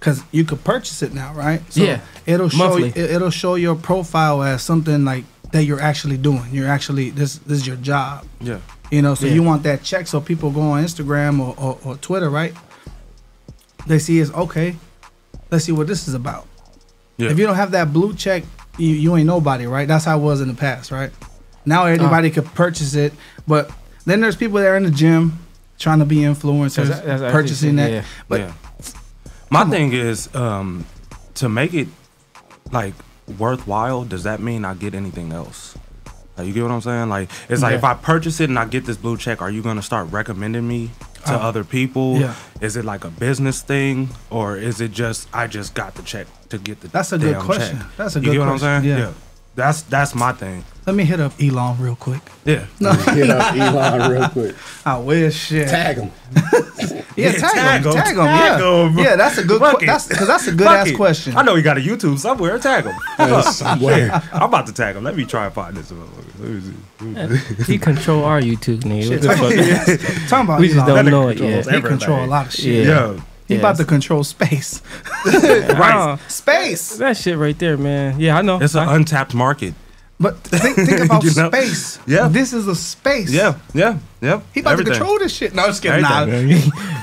cause 0.00 0.22
you 0.32 0.44
could 0.44 0.62
purchase 0.64 1.02
it 1.02 1.12
now, 1.12 1.32
right? 1.34 1.60
Mm. 1.70 1.86
Yeah. 1.86 2.00
it'll 2.26 2.48
show 2.48 2.56
Monthly. 2.70 2.88
it, 2.90 3.10
it'll 3.10 3.30
show 3.30 3.56
your 3.56 3.74
profile 3.74 4.42
as 4.42 4.62
something 4.62 5.04
like 5.04 5.24
that 5.52 5.64
you're 5.64 5.80
actually 5.80 6.16
doing. 6.18 6.44
You're 6.52 6.68
actually 6.68 7.10
this 7.10 7.36
this 7.38 7.58
is 7.58 7.66
your 7.66 7.76
job. 7.76 8.26
Yeah. 8.40 8.60
You 8.90 9.02
know, 9.02 9.14
so 9.14 9.26
Yeah. 9.26 9.34
you 9.34 9.42
want 9.42 9.64
that 9.64 9.82
check 9.82 10.06
so 10.06 10.20
people 10.20 10.50
go 10.50 10.60
on 10.62 10.82
Instagram 10.84 11.40
or, 11.40 11.54
or, 11.58 11.78
or 11.84 11.96
Twitter, 11.96 12.30
right? 12.30 12.54
They 13.86 13.98
see 13.98 14.18
it's 14.20 14.30
okay. 14.32 14.76
Let's 15.50 15.64
see 15.64 15.72
what 15.72 15.86
this 15.86 16.06
is 16.08 16.14
about. 16.14 16.46
Yeah. 17.16 17.30
If 17.30 17.38
you 17.38 17.46
don't 17.46 17.56
have 17.56 17.72
that 17.72 17.92
blue 17.92 18.14
check, 18.14 18.44
you, 18.78 18.88
you 18.94 19.16
ain't 19.16 19.26
nobody, 19.26 19.66
right? 19.66 19.88
That's 19.88 20.04
how 20.04 20.18
it 20.18 20.22
was 20.22 20.40
in 20.40 20.48
the 20.48 20.54
past, 20.54 20.90
right? 20.90 21.10
Now 21.66 21.86
anybody 21.86 22.30
could 22.30 22.46
purchase 22.54 22.94
it, 22.94 23.12
but 23.46 23.70
then 24.08 24.20
there's 24.20 24.36
people 24.36 24.58
that 24.58 24.66
are 24.66 24.76
in 24.76 24.84
the 24.84 24.90
gym 24.90 25.38
trying 25.78 25.98
to 26.00 26.04
be 26.04 26.16
influencers, 26.18 26.86
That's- 26.88 27.02
that's- 27.04 27.32
purchasing 27.32 27.76
that. 27.76 27.90
yeah. 27.90 28.04
But 28.28 28.40
yeah. 28.40 28.52
My 29.50 29.64
thing 29.64 29.92
is 29.92 30.28
um, 30.34 30.84
to 31.34 31.48
make 31.48 31.72
it 31.74 31.88
like 32.72 32.94
worthwhile, 33.38 34.04
does 34.04 34.24
that 34.24 34.40
mean 34.40 34.64
I 34.64 34.74
get 34.74 34.94
anything 34.94 35.32
else? 35.32 35.76
Like, 36.36 36.46
you 36.46 36.52
get 36.52 36.62
what 36.62 36.70
I'm 36.70 36.80
saying? 36.80 37.08
Like, 37.08 37.30
it's 37.48 37.62
like 37.62 37.72
Yeah. 37.72 37.78
if 37.78 37.84
I 37.84 37.94
purchase 37.94 38.40
it 38.40 38.48
and 38.48 38.58
I 38.58 38.64
get 38.66 38.84
this 38.86 38.96
blue 38.96 39.16
check, 39.16 39.40
are 39.42 39.50
you 39.50 39.62
gonna 39.62 39.82
start 39.82 40.10
recommending 40.12 40.66
me 40.68 40.90
to 41.26 41.34
Uh, 41.34 41.38
other 41.38 41.64
people? 41.64 42.18
yeah. 42.20 42.34
Is 42.60 42.76
it 42.76 42.84
like 42.84 43.04
a 43.04 43.10
business 43.10 43.60
thing, 43.62 44.10
or 44.30 44.56
is 44.56 44.80
it 44.80 44.92
just 44.92 45.28
I 45.32 45.46
just 45.46 45.74
got 45.74 45.94
the 45.94 46.02
check 46.02 46.26
to 46.50 46.58
get 46.58 46.80
the? 46.80 46.88
That's 46.88 47.12
a 47.12 47.18
good 47.18 47.38
question. 47.38 47.78
check? 47.78 47.86
That's 47.96 48.16
a 48.16 48.20
good 48.20 48.26
you 48.26 48.32
good 48.32 48.38
get 48.38 48.40
what 48.52 48.60
question. 48.60 48.68
I'm 48.68 48.82
saying? 48.82 48.98
Yeah. 48.98 49.10
That's 49.56 49.82
that's 49.82 50.14
my 50.14 50.32
thing. 50.32 50.64
Let 50.88 50.94
me 50.94 51.04
hit 51.04 51.20
up 51.20 51.32
Elon 51.38 51.76
real 51.78 51.96
quick. 51.96 52.22
Yeah. 52.46 52.64
No. 52.80 52.92
Hit 52.92 53.28
up 53.28 53.52
Elon 53.54 54.10
real 54.10 54.28
quick. 54.30 54.56
I 54.86 54.96
wish 54.96 55.34
shit. 55.48 55.68
Tag 55.68 55.98
him. 55.98 56.10
Yeah, 56.34 57.02
Yeah, 57.16 57.32
tag, 57.32 57.40
tag 57.52 57.80
him. 57.84 57.92
him. 57.92 57.92
Tag 57.92 58.16
him. 58.16 58.24
Tag 58.24 58.60
Yeah. 58.60 58.86
him. 58.86 58.98
Yeah, 58.98 59.16
that's 59.16 59.36
a 59.36 59.44
good. 59.44 59.60
Fuck 59.60 59.80
that's 59.82 60.06
because 60.08 60.28
that's 60.28 60.46
a 60.46 60.52
good 60.52 60.64
Fuck 60.66 60.76
ass 60.78 60.88
it. 60.88 60.96
question. 60.96 61.36
I 61.36 61.42
know 61.42 61.56
he 61.56 61.60
got 61.62 61.76
a 61.76 61.80
YouTube 61.82 62.18
somewhere. 62.18 62.58
Tag 62.58 62.84
him. 62.86 62.96
Yeah, 63.18 63.42
somewhere. 63.42 64.10
Shit. 64.22 64.22
I'm 64.34 64.44
about 64.44 64.66
to 64.68 64.72
tag 64.72 64.96
him. 64.96 65.04
Let 65.04 65.14
me 65.14 65.26
try 65.26 65.44
and 65.44 65.52
find 65.54 65.76
this 65.76 65.92
motherfucker. 65.92 66.40
Let 66.40 66.48
me 66.48 66.60
see. 66.62 67.56
Let. 67.58 67.66
He 67.66 67.76
control 67.76 68.24
our 68.24 68.40
YouTube, 68.40 68.78
nigga. 68.80 69.08
Shit, 69.08 69.22
talking- 69.22 69.98
fuck? 70.08 70.28
talking 70.30 70.44
about 70.46 70.60
we 70.60 70.68
just 70.68 70.78
Elon. 70.78 70.86
don't 70.88 71.04
That 71.04 71.10
know 71.10 71.28
it 71.28 71.36
controls 71.36 71.66
yet. 71.66 71.74
He 71.74 71.80
control 71.82 72.24
a 72.24 72.26
lot 72.26 72.46
of 72.46 72.52
shit. 72.54 72.86
Yeah. 72.86 73.20
He 73.46 73.54
Yeah. 73.54 73.60
about 73.60 73.76
to 73.76 73.84
control 73.84 74.24
space. 74.24 74.80
right. 75.26 76.18
Space. 76.28 76.96
That 76.96 77.16
shit 77.18 77.36
right 77.36 77.58
there, 77.58 77.76
man. 77.76 78.18
Yeah, 78.20 78.38
I 78.38 78.42
know. 78.42 78.58
It's 78.62 78.74
an 78.74 78.88
I- 78.88 78.96
untapped 78.96 79.34
market. 79.34 79.74
But 80.20 80.38
think, 80.38 80.74
think 80.76 81.00
about 81.04 81.22
You 81.22 81.32
know? 81.34 81.48
space. 81.50 81.98
Yeah. 82.06 82.26
This 82.28 82.52
is 82.52 82.66
a 82.66 82.74
space. 82.74 83.30
Yeah, 83.30 83.58
yeah, 83.72 83.98
yep. 84.20 84.42
He 84.52 84.60
about 84.60 84.72
Everything. 84.72 84.94
to 84.94 84.98
control 84.98 85.18
this 85.20 85.32
shit. 85.34 85.54
No, 85.54 85.62
I'm 85.62 85.68
just 85.70 85.82
kidding. 85.82 86.02
Nah. 86.02 86.26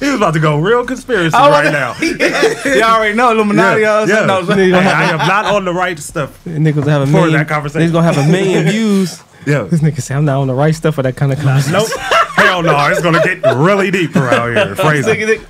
He 0.00 0.06
was 0.06 0.14
about 0.14 0.34
to 0.34 0.40
go 0.40 0.58
real 0.58 0.84
conspiracy 0.86 1.34
I 1.34 1.50
right 1.50 1.64
was- 1.64 1.72
now. 1.72 1.94
yeah. 2.64 2.74
You 2.76 2.82
already 2.82 3.14
know 3.16 3.32
Illuminati. 3.32 3.80
Yeah, 3.80 4.04
yeah. 4.06 4.24
stuff. 4.24 4.48
No, 4.48 4.54
Hey, 4.54 4.72
I 4.72 5.10
am 5.10 5.18
not 5.18 5.44
on 5.46 5.64
the 5.64 5.72
right 5.74 5.98
stuff. 5.98 6.42
Niggas 6.44 6.86
have 6.86 7.02
a 7.02 7.06
For 7.06 7.12
million. 7.12 7.32
that 7.38 7.48
conversation. 7.48 7.82
He's 7.82 7.90
gonna 7.92 8.06
have 8.06 8.16
a 8.18 8.30
million 8.30 8.68
views. 8.68 9.20
Yeah. 9.46 9.62
This 9.62 9.80
nigga 9.80 10.00
say 10.00 10.14
I'm 10.14 10.24
not 10.24 10.40
on 10.40 10.46
the 10.46 10.54
right 10.54 10.74
stuff 10.74 10.94
for 10.94 11.02
that 11.02 11.16
kind 11.16 11.32
of 11.32 11.38
conversation. 11.40 11.72
Nope. 11.72 11.88
Hell 12.36 12.62
no. 12.62 12.76
It's 12.90 13.00
gonna 13.02 13.22
get 13.24 13.42
really 13.56 13.90
deep 13.90 14.14
around 14.14 14.54
here. 14.56 14.76
Phrase 14.76 15.06
it. 15.06 15.40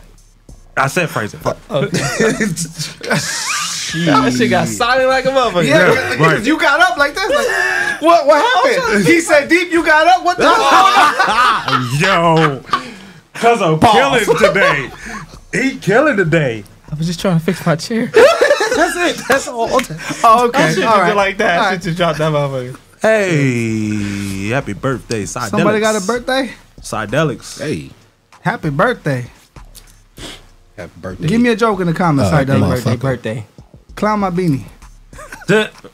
I 0.79 0.87
said 0.87 1.11
phrase 1.11 1.35
it. 1.35 1.39
Fuck. 1.39 1.59
That 3.95 4.35
shit 4.37 4.51
got 4.51 4.69
silent 4.69 5.09
like 5.09 5.25
a 5.25 5.29
motherfucker. 5.29 5.67
Yeah, 5.67 5.91
Yeah, 5.93 6.11
because 6.11 6.33
right. 6.39 6.47
you 6.47 6.61
got 6.61 6.79
up 6.79 6.99
like 6.99 7.15
this. 7.15 7.31
Like, 7.31 8.03
what 8.07 8.27
what 8.27 8.77
happened? 8.77 9.07
He 9.07 9.21
said 9.21 9.49
deep. 9.49 9.73
You 9.73 9.83
got 9.83 10.07
up. 10.07 10.25
What 10.27 10.37
the? 10.37 10.45
Yo. 11.99 12.61
Cause 13.35 13.63
I'm 13.63 13.79
Pause. 13.81 14.27
killing 14.27 14.39
today. 14.39 14.91
He 15.53 15.79
killing 15.79 16.17
today. 16.19 16.65
I 16.91 16.95
was 16.97 17.07
just 17.07 17.21
trying 17.21 17.39
to 17.39 17.45
fix 17.45 17.65
my 17.65 17.77
chair. 17.77 18.07
That's 18.09 18.97
it. 18.97 19.23
That's 19.27 19.49
all. 19.49 19.69
oh, 19.71 19.77
okay. 20.49 20.59
That 20.59 20.75
shit 20.75 20.85
All 20.85 20.97
just 20.99 21.17
like 21.17 21.37
that. 21.39 21.59
All 21.59 21.65
right. 21.65 21.73
Shit 21.75 21.83
just 21.85 21.97
dropped 21.97 22.19
that 22.19 22.31
motherfucker. 22.33 22.79
Hey, 23.01 24.49
happy 24.49 24.73
birthday, 24.75 25.23
Psydelics. 25.23 25.49
Somebody 25.51 25.81
got 25.81 26.03
a 26.03 26.07
birthday. 26.07 26.53
Psydelics. 26.81 27.59
Hey, 27.61 27.91
Happy 28.43 28.71
birthday. 28.71 29.31
Happy 30.79 30.93
birthday. 31.01 31.27
Give 31.29 31.41
me 31.41 31.51
a 31.51 31.57
joke 31.57 31.81
in 31.81 31.87
the 31.87 31.95
comments. 31.95 32.29
Uh, 32.29 32.31
Sorry, 32.33 32.45
birthday, 32.45 32.61
Della. 32.61 32.75
Birthday, 32.75 32.97
birthday. 32.97 33.47
Clown 33.97 34.21
my 34.21 34.31
beanie. 34.31 34.65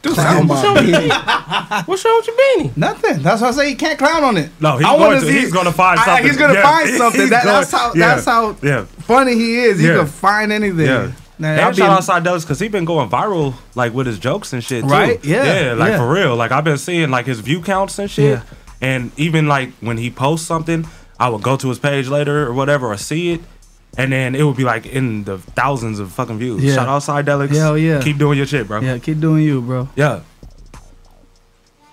Clown 0.03 0.49
What's 0.49 0.65
wrong 0.65 0.75
with? 0.75 1.87
What's 1.87 2.05
wrong 2.05 2.17
with 2.19 2.27
your 2.27 2.37
beanie? 2.37 2.77
Nothing. 2.77 3.23
That's 3.23 3.41
why 3.41 3.49
I 3.49 3.51
say 3.53 3.69
he 3.69 3.75
can't 3.77 3.99
clown 3.99 4.25
on 4.25 4.37
it. 4.37 4.51
No, 4.61 4.77
he's 4.77 4.87
I 4.87 4.91
going 4.91 5.01
wanna 5.01 5.21
to. 5.21 5.27
see- 5.27 5.33
He's 5.41 5.53
going 5.53 5.67
to 5.67 5.73
find 5.73 5.99
I- 6.01 6.05
something. 6.05 6.27
he's 6.27 6.37
gonna 6.37 6.55
Yeah, 6.55 6.63
find 6.63 6.89
something. 6.97 7.21
he's 7.23 7.31
That- 7.31 7.45
going- 7.45 7.55
that's 7.61 7.71
how. 7.71 7.93
yeah, 7.95 8.09
That's 8.15 8.25
how 8.27 8.57
Yeah. 8.63 8.85
funny 9.07 9.35
he 9.35 9.61
is. 9.61 9.79
He 9.79 9.87
Yeah. 9.87 9.99
can 9.99 10.07
find 10.07 10.53
anything. 10.53 10.87
Yeah. 10.87 11.09
Nah, 11.39 11.49
And 11.49 11.61
I 11.63 11.71
be- 11.71 11.77
shout 11.77 11.91
out 11.91 12.01
Psydelics 12.25 12.43
because 12.43 12.61
he's 12.61 12.71
been 12.71 12.85
going 12.85 13.09
viral 13.09 13.55
like 13.75 13.95
with 13.95 14.07
his 14.07 14.19
jokes 14.19 14.53
and 14.53 14.63
shit 14.63 14.83
too. 14.85 14.89
Right? 14.89 15.25
Yeah, 15.25 15.45
Yeah, 15.69 15.73
like 15.75 15.91
yeah. 15.93 15.99
for 15.99 16.09
real. 16.13 16.37
Like 16.37 16.53
I've 16.53 16.65
been 16.65 16.79
seeing 16.79 17.11
like 17.11 17.27
his 17.27 17.41
view 17.41 17.61
counts 17.61 17.99
and 17.99 18.11
shit. 18.11 18.39
Yeah. 18.39 18.41
And 18.81 19.11
even 19.17 19.47
like 19.49 19.73
when 19.81 19.99
he 19.99 20.11
posts 20.11 20.47
something, 20.47 20.87
I 21.19 21.29
would 21.29 21.43
go 21.43 21.57
to 21.57 21.69
his 21.69 21.79
page 21.79 22.09
later 22.09 22.47
or 22.47 22.53
whatever 22.53 22.87
or 22.89 22.97
see 22.97 23.33
it. 23.33 23.41
And 23.97 24.13
then 24.13 24.35
it 24.35 24.43
would 24.43 24.57
be 24.57 24.65
like 24.65 24.87
in 24.87 25.25
the 25.25 25.39
thousands 25.39 26.01
of 26.01 26.11
fucking 26.13 26.39
views. 26.39 26.63
Yeah. 26.65 26.75
Shout 26.75 26.89
out 26.89 27.03
Psydelics. 27.03 27.55
Hell 27.57 27.79
yeah. 27.79 28.01
Keep 28.03 28.19
doing 28.19 28.37
your 28.39 28.47
shit, 28.47 28.67
bro. 28.67 28.81
Yeah, 28.81 28.99
keep 28.99 29.21
doing 29.21 29.45
you, 29.45 29.61
bro. 29.61 29.89
Yeah. 29.95 30.21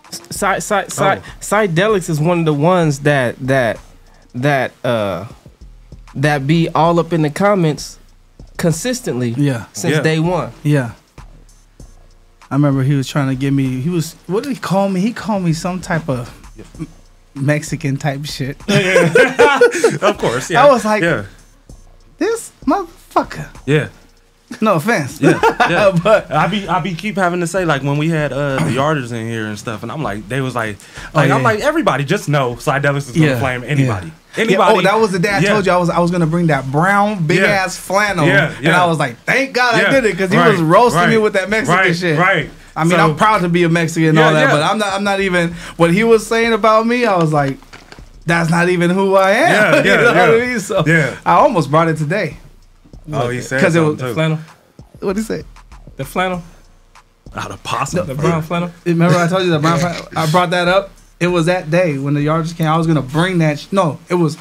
Side, 0.10 0.62
side, 0.64 0.92
side, 0.92 1.22
Oh. 1.26 1.30
Psydelics 1.40 2.10
is 2.10 2.20
one 2.20 2.40
of 2.40 2.46
the 2.46 2.54
ones 2.54 3.00
that 3.00 3.36
that 3.40 3.80
that 4.34 4.72
uh 4.84 5.26
that 6.16 6.46
be 6.48 6.68
all 6.70 7.00
up 7.00 7.14
in 7.14 7.22
the 7.22 7.30
comments 7.30 7.98
consistently 8.58 9.30
Yeah. 9.38 9.66
since 9.74 9.96
Yeah. 9.96 10.02
day 10.02 10.20
one. 10.20 10.52
Yeah. 10.64 10.92
I 12.50 12.56
remember 12.56 12.84
he 12.84 12.96
was 12.96 13.08
trying 13.08 13.30
to 13.30 13.36
give 13.36 13.54
me. 13.54 13.80
He 13.80 13.90
was. 13.90 14.16
What 14.28 14.44
did 14.44 14.52
he 14.52 14.60
call 14.60 14.90
me? 14.90 15.00
He 15.00 15.14
called 15.14 15.44
me 15.44 15.54
some 15.54 15.80
type 15.80 16.10
of 16.10 16.30
Mexican 17.34 17.96
type 17.96 18.26
shit. 18.26 18.58
of 20.02 20.18
course. 20.18 20.50
Yeah. 20.50 20.66
I 20.66 20.70
was 20.70 20.84
like- 20.84 21.04
yeah. 21.04 21.26
This 22.22 22.52
motherfucker. 22.66 23.50
Yeah. 23.66 23.90
No 24.60 24.74
offense. 24.76 25.22
Yeah, 25.22 25.40
yeah. 25.70 25.98
but 26.04 26.30
I 26.30 26.46
be 26.48 26.68
I 26.68 26.82
be 26.82 26.94
keep 26.94 27.16
having 27.16 27.40
to 27.40 27.48
say 27.48 27.64
like 27.64 27.84
when 27.84 27.98
we 27.98 28.10
had 28.10 28.34
uh 28.34 28.58
the 28.58 28.72
yarders 28.72 29.14
in 29.14 29.26
here 29.26 29.46
and 29.46 29.58
stuff, 29.58 29.82
and 29.82 29.90
I'm 29.92 30.04
like 30.04 30.28
they 30.28 30.42
was 30.42 30.56
like 30.56 30.76
like 31.14 31.32
Oh, 31.32 31.36
I'm 31.36 31.44
like 31.44 31.62
everybody 31.62 32.04
just 32.04 32.28
know 32.28 32.56
Psydelics 32.56 33.10
is 33.10 33.12
gonna 33.14 33.28
Yeah, 33.28 33.40
flame 33.40 33.64
anybody. 33.64 34.08
Yeah, 34.08 34.44
Anybody. 34.44 34.78
oh, 34.78 34.82
that 34.82 34.96
was 35.00 35.12
the 35.14 35.20
day 35.20 35.30
I 35.30 35.40
Yeah. 35.40 35.54
told 35.54 35.66
you 35.66 35.72
I 35.72 35.78
was 35.78 35.90
I 35.90 36.00
was 36.00 36.12
gonna 36.12 36.28
bring 36.28 36.48
that 36.48 36.70
brown 36.70 37.26
big 37.26 37.38
Yeah. 37.40 37.46
ass 37.64 37.78
flannel. 37.78 38.28
Yeah, 38.28 38.54
And. 38.58 38.68
I 38.68 38.86
was 38.88 39.00
like, 39.00 39.16
thank 39.24 39.54
God 39.54 39.82
Yeah, 39.82 39.88
I 39.88 39.92
did 39.92 40.04
it 40.06 40.12
because 40.12 40.32
he 40.32 40.38
right, 40.38 40.52
was 40.52 40.62
roasting 40.62 41.10
me 41.10 41.18
with 41.18 41.34
that 41.34 41.50
Mexican 41.50 41.80
right, 41.80 41.96
shit. 41.96 42.20
right. 42.20 42.50
I 42.76 42.84
mean, 42.84 42.92
So- 42.92 42.98
I'm 43.10 43.16
proud 43.16 43.42
to 43.44 43.50
be 43.50 43.64
a 43.64 43.70
Mexican 43.70 44.10
and 44.10 44.18
Yeah, 44.18 44.28
all 44.28 44.34
that, 44.34 44.48
yeah. 44.48 44.52
but 44.52 44.64
I'm 44.64 44.78
not. 44.78 44.94
I'm 44.94 45.04
not 45.06 45.20
even 45.22 45.54
what 45.78 45.94
he 45.94 46.04
was 46.04 46.28
saying 46.28 46.52
about 46.52 46.86
me. 46.88 47.06
I 47.06 47.16
was 47.18 47.32
like, 47.32 47.58
that's 48.26 48.50
not 48.50 48.70
even 48.70 48.90
who 48.90 49.16
I 49.16 49.32
am. 49.32 49.74
Yeah, 49.74 49.84
you 49.84 49.90
yeah, 49.90 50.04
what 50.06 50.18
I 50.18 50.46
mean? 50.46 50.60
So 50.60 50.84
Yeah. 50.86 51.18
I 51.26 51.34
almost 51.36 51.70
brought 51.72 51.88
it 51.90 51.98
today. 51.98 52.38
Oh, 53.12 53.30
he 53.30 53.42
said 53.42 53.58
because 53.58 53.76
it 53.76 53.80
was 53.80 53.90
something 54.00 54.08
too. 54.08 54.14
Flannel, 54.14 54.40
what 55.00 55.18
he 55.18 55.24
say? 55.24 55.44
the 55.98 56.06
flannel, 56.06 56.42
out 57.36 57.52
of 57.52 57.62
possum. 57.64 58.08
the 58.08 58.16
brown 58.16 58.42
flannel. 58.42 58.72
Remember 58.86 59.18
I 59.18 59.28
told 59.28 59.44
you 59.44 59.50
the 59.52 59.60
brown. 59.60 59.80
flannel? 59.80 60.08
I 60.16 60.30
brought 60.32 60.52
that 60.52 60.68
up. 60.68 60.92
It 61.20 61.28
was 61.28 61.46
that 61.48 61.70
day 61.70 61.98
when 61.98 62.14
the 62.14 62.22
yard 62.22 62.46
just 62.46 62.58
came. 62.58 62.68
I 62.68 62.78
was 62.78 62.88
gonna 62.88 63.02
bring 63.02 63.40
that. 63.40 63.60
Sh- 63.60 63.68
no, 63.72 64.00
it 64.10 64.16
was. 64.16 64.38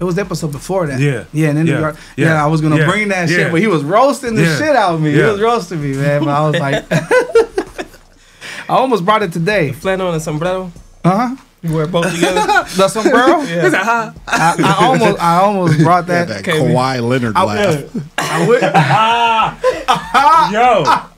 It 0.00 0.02
was 0.04 0.16
the 0.16 0.22
episode 0.22 0.50
before 0.52 0.86
that. 0.88 0.98
Yeah. 1.00 1.24
Yeah, 1.32 1.48
and 1.48 1.58
then 1.58 1.66
Yeah. 1.66 1.74
the 1.76 1.80
yard. 1.80 1.96
Yeah. 2.16 2.26
Yeah. 2.26 2.44
I 2.44 2.46
was 2.48 2.60
gonna 2.60 2.76
Yeah. 2.78 2.90
bring 2.90 3.08
that 3.08 3.28
Yeah. 3.30 3.36
shit, 3.36 3.52
but 3.52 3.60
he 3.60 3.66
was 3.66 3.82
roasting 3.84 4.34
the 4.34 4.42
Yeah. 4.42 4.58
shit 4.58 4.76
out 4.76 4.94
of 4.94 5.00
me. 5.00 5.12
He 5.12 5.20
was 5.22 5.40
roasting 5.40 5.80
me, 5.82 5.92
man. 5.94 6.24
But 6.24 6.30
I 6.30 6.48
was 6.48 6.58
like, 6.60 6.84
I 8.68 8.76
almost 8.76 9.04
brought 9.04 9.22
it 9.22 9.32
today. 9.32 9.72
Flannel 9.72 10.08
and 10.08 10.16
a 10.16 10.20
sombrero. 10.20 10.72
Uh 11.04 11.28
huh. 11.28 11.36
You 11.64 11.74
wear 11.74 11.86
both 11.86 12.12
together. 12.14 12.40
The 12.76 12.88
sombrero. 12.88 13.40
Yeah. 13.40 14.12
I, 14.28 14.54
I 14.58 14.76
almost, 14.84 15.18
I 15.22 15.36
almost 15.36 15.78
brought 15.78 16.06
that. 16.08 16.28
that 16.28 16.44
Kawhi 16.44 17.00
Leonard 17.08 17.34
I, 17.36 17.44
laugh. 17.44 17.84
I 18.18 18.46
would. 18.46 18.60
Yo. 20.52 20.82
Ah 20.86 21.10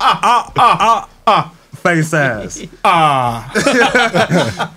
ah 0.00 0.52
ah 0.56 1.08
ah. 1.26 1.54
Face 1.76 2.14
ass. 2.14 2.62
Ah. 2.82 3.52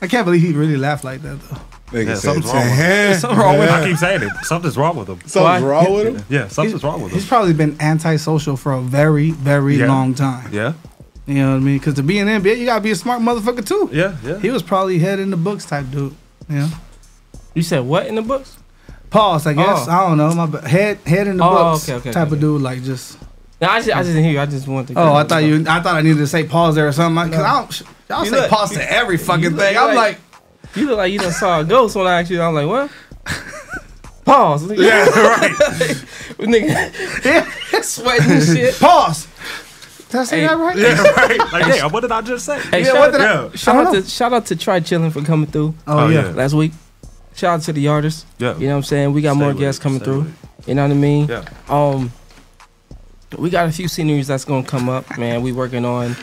I 0.00 0.06
can't 0.06 0.24
believe 0.24 0.42
he 0.42 0.52
really 0.52 0.76
laughed 0.76 1.02
like 1.02 1.22
that 1.22 1.40
though. 1.40 1.58
Yeah, 1.98 2.14
something's 2.14 2.46
wrong 2.52 2.68
with 2.68 2.78
him. 2.78 3.14
Something's 3.18 3.38
wrong 3.40 3.58
with 3.58 3.68
him. 3.68 3.74
I 3.74 3.88
keep 3.88 3.96
saying 3.96 4.22
it. 4.22 4.32
Something's 4.42 4.76
wrong 4.76 4.96
with 4.96 5.08
him. 5.08 5.20
Something's 5.26 5.64
wrong 5.64 5.92
with 5.94 6.06
him. 6.16 6.24
Yeah, 6.28 6.46
something's 6.48 6.84
wrong 6.84 7.02
with 7.02 7.10
him. 7.12 7.18
He's 7.18 7.26
probably 7.26 7.54
been 7.54 7.76
antisocial 7.80 8.56
for 8.56 8.72
a 8.74 8.80
very, 8.80 9.30
very 9.32 9.78
Yeah. 9.78 9.88
long 9.88 10.14
time. 10.14 10.52
Yeah. 10.52 10.74
You 11.28 11.34
know 11.34 11.50
what 11.50 11.56
I 11.56 11.60
mean? 11.60 11.78
Because 11.78 11.94
to 11.94 12.02
be 12.02 12.18
in 12.18 12.26
NBA, 12.26 12.58
you 12.58 12.64
gotta 12.64 12.80
be 12.80 12.90
a 12.90 12.96
smart 12.96 13.20
motherfucker 13.20 13.64
too. 13.64 13.90
Yeah, 13.92 14.16
yeah. 14.24 14.38
He 14.40 14.48
was 14.50 14.62
probably 14.62 14.98
head 14.98 15.20
in 15.20 15.30
the 15.30 15.36
books 15.36 15.66
type 15.66 15.84
dude. 15.90 16.14
Yeah. 16.48 16.68
You 17.54 17.62
said 17.62 17.80
what 17.80 18.06
in 18.06 18.14
the 18.14 18.22
books? 18.22 18.56
Pause, 19.10 19.46
I 19.48 19.52
guess. 19.52 19.86
Oh. 19.86 19.90
I 19.90 20.08
don't 20.08 20.16
know. 20.16 20.46
My 20.46 20.68
head, 20.68 20.98
head 21.06 21.26
in 21.26 21.36
the 21.36 21.44
Oh, 21.44 21.72
books 21.72 21.88
okay, 21.88 21.98
okay, 21.98 22.12
type 22.12 22.26
okay, 22.28 22.34
of 22.36 22.40
dude. 22.40 22.62
Like 22.62 22.82
just. 22.82 23.18
No, 23.60 23.68
I 23.68 23.78
just, 23.80 23.90
I 23.90 24.00
just 24.00 24.08
didn't 24.08 24.22
hear 24.24 24.32
you. 24.32 24.40
I 24.40 24.46
just 24.46 24.66
wanted 24.66 24.94
to. 24.94 25.00
Oh, 25.00 25.12
I 25.14 25.24
thought 25.24 25.44
you. 25.44 25.56
I 25.68 25.80
thought 25.80 25.96
I 25.96 26.00
needed 26.00 26.18
to 26.18 26.26
say 26.26 26.44
pause 26.44 26.74
there 26.74 26.88
or 26.88 26.92
something. 26.92 27.30
Cause 27.30 27.40
I 27.42 27.60
don't. 27.60 27.82
Y'all 28.08 28.24
You 28.24 28.30
say 28.30 28.36
look- 28.40 28.50
pause 28.50 28.70
to 28.70 28.90
every 28.92 29.18
fucking 29.18 29.50
look 29.50 29.58
thing. 29.60 29.76
I'm 29.76 29.94
like- 29.94 30.18
like, 30.64 30.76
You 30.76 30.86
look 30.86 30.96
like 30.96 31.12
you 31.12 31.18
done 31.18 31.32
saw 31.32 31.60
a 31.60 31.64
ghost 31.64 31.94
when 31.94 32.06
I 32.06 32.20
asked 32.22 32.30
you. 32.30 32.40
I'm 32.40 32.54
like, 32.54 32.66
what? 32.66 32.90
Pause. 34.24 34.72
Yeah, 34.78 35.04
right. 35.08 35.50
Nigga, 36.38 37.24
yeah, 37.24 37.80
sweating 37.82 38.30
and 38.32 38.42
shit. 38.44 38.74
pause. 38.78 39.27
Did 40.10 40.20
I 40.20 40.24
say 40.24 40.40
Hey. 40.40 40.46
that 40.46 40.56
right? 40.58 40.76
Yeah, 40.76 41.02
right. 41.16 41.52
Like, 41.52 41.66
damn, 41.66 41.92
what 41.92 42.00
did 42.00 42.12
I 42.12 42.20
just 42.22 42.46
say? 42.46 42.58
Hey, 42.60 42.80
Yeah, 42.80 42.84
shout, 42.86 42.94
what 42.98 43.08
out, 43.08 43.12
did 43.12 43.20
I- 43.20 43.42
Yeah. 43.44 43.50
shout 43.56 43.86
out 43.86 43.94
to 43.94 44.02
shout 44.02 44.32
out 44.32 44.46
to 44.46 44.56
Try 44.56 44.80
Chilling 44.80 45.10
for 45.10 45.22
coming 45.22 45.50
through 45.50 45.74
Oh, 45.86 45.98
Oh, 46.00 46.08
yeah. 46.08 46.24
yeah. 46.28 46.30
last 46.32 46.54
week. 46.54 46.72
Shout 47.34 47.58
out 47.60 47.62
to 47.66 47.72
the 47.72 47.88
artists. 47.88 48.24
Yeah. 48.38 48.56
You 48.56 48.66
know 48.66 48.72
what 48.72 48.76
I'm 48.78 48.82
saying? 48.84 49.12
We 49.12 49.22
got 49.22 49.32
Stay 49.34 49.38
more 49.40 49.48
with 49.48 49.58
guests 49.58 49.80
coming 49.82 49.98
stay 49.98 50.04
through. 50.06 50.20
with 50.22 50.68
You 50.68 50.74
know 50.74 50.82
what 50.82 50.90
I 50.90 50.94
mean? 50.94 51.28
Yeah. 51.28 51.44
Um, 51.68 52.10
we 53.36 53.50
got 53.50 53.68
a 53.68 53.72
few 53.72 53.86
sceneries 53.88 54.26
that's 54.26 54.44
gonna 54.44 54.64
come 54.66 54.88
up, 54.88 55.18
man. 55.18 55.42
We 55.42 55.52
working 55.52 55.84
on 55.84 56.16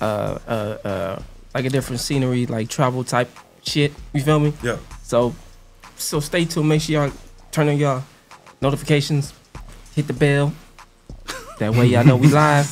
uh 0.00 0.38
uh 0.48 0.50
uh 0.86 1.22
like 1.54 1.64
a 1.64 1.70
different 1.70 2.00
scenery, 2.00 2.46
like 2.46 2.68
travel 2.68 3.02
type 3.04 3.28
shit. 3.64 3.92
You 4.14 4.22
feel 4.22 4.38
me? 4.40 4.52
Yeah. 4.62 4.76
So 5.02 5.34
so 5.96 6.20
stay 6.20 6.44
tuned. 6.44 6.68
Make 6.68 6.80
sure 6.82 7.04
y'all 7.06 7.12
turn 7.50 7.68
on 7.68 7.76
y'all 7.76 8.02
notifications, 8.60 9.34
hit 9.94 10.06
the 10.06 10.12
bell. 10.12 10.52
That 11.58 11.72
way 11.74 11.86
y'all 11.86 12.04
know 12.04 12.16
we 12.16 12.28
live. 12.28 12.66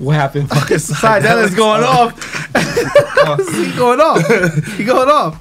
What 0.00 0.16
happened? 0.16 0.48
Psychedelics 0.48 1.54
going 1.54 1.84
off. 1.84 2.14
he 3.54 3.76
going 3.76 4.00
off. 4.00 4.66
He 4.78 4.82
going 4.84 5.10
off. 5.10 5.38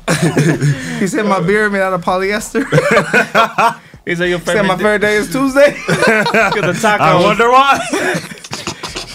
he 0.99 1.07
said 1.07 1.23
my 1.25 1.39
beard 1.39 1.71
made 1.71 1.79
out 1.79 1.93
of 1.93 2.03
polyester. 2.03 2.65
he 4.05 4.15
said 4.15 4.25
your 4.29 4.39
He 4.39 4.45
said 4.45 4.63
my 4.63 4.75
favorite 4.75 4.99
day 4.99 5.15
is 5.15 5.31
Tuesday. 5.31 5.71
Because 5.87 6.53
the 6.53 6.77
taco. 6.81 7.03
I 7.03 7.23
wonder 7.23 7.49
why. 7.49 7.79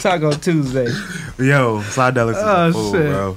Taco 0.01 0.33
Tuesday. 0.33 0.87
Yo, 1.39 1.81
Psychedelics 1.83 2.31
is 2.31 2.37
Oh, 2.39 2.69
a 2.69 2.73
fool, 2.73 2.93
shit. 2.93 3.07
bro. 3.13 3.37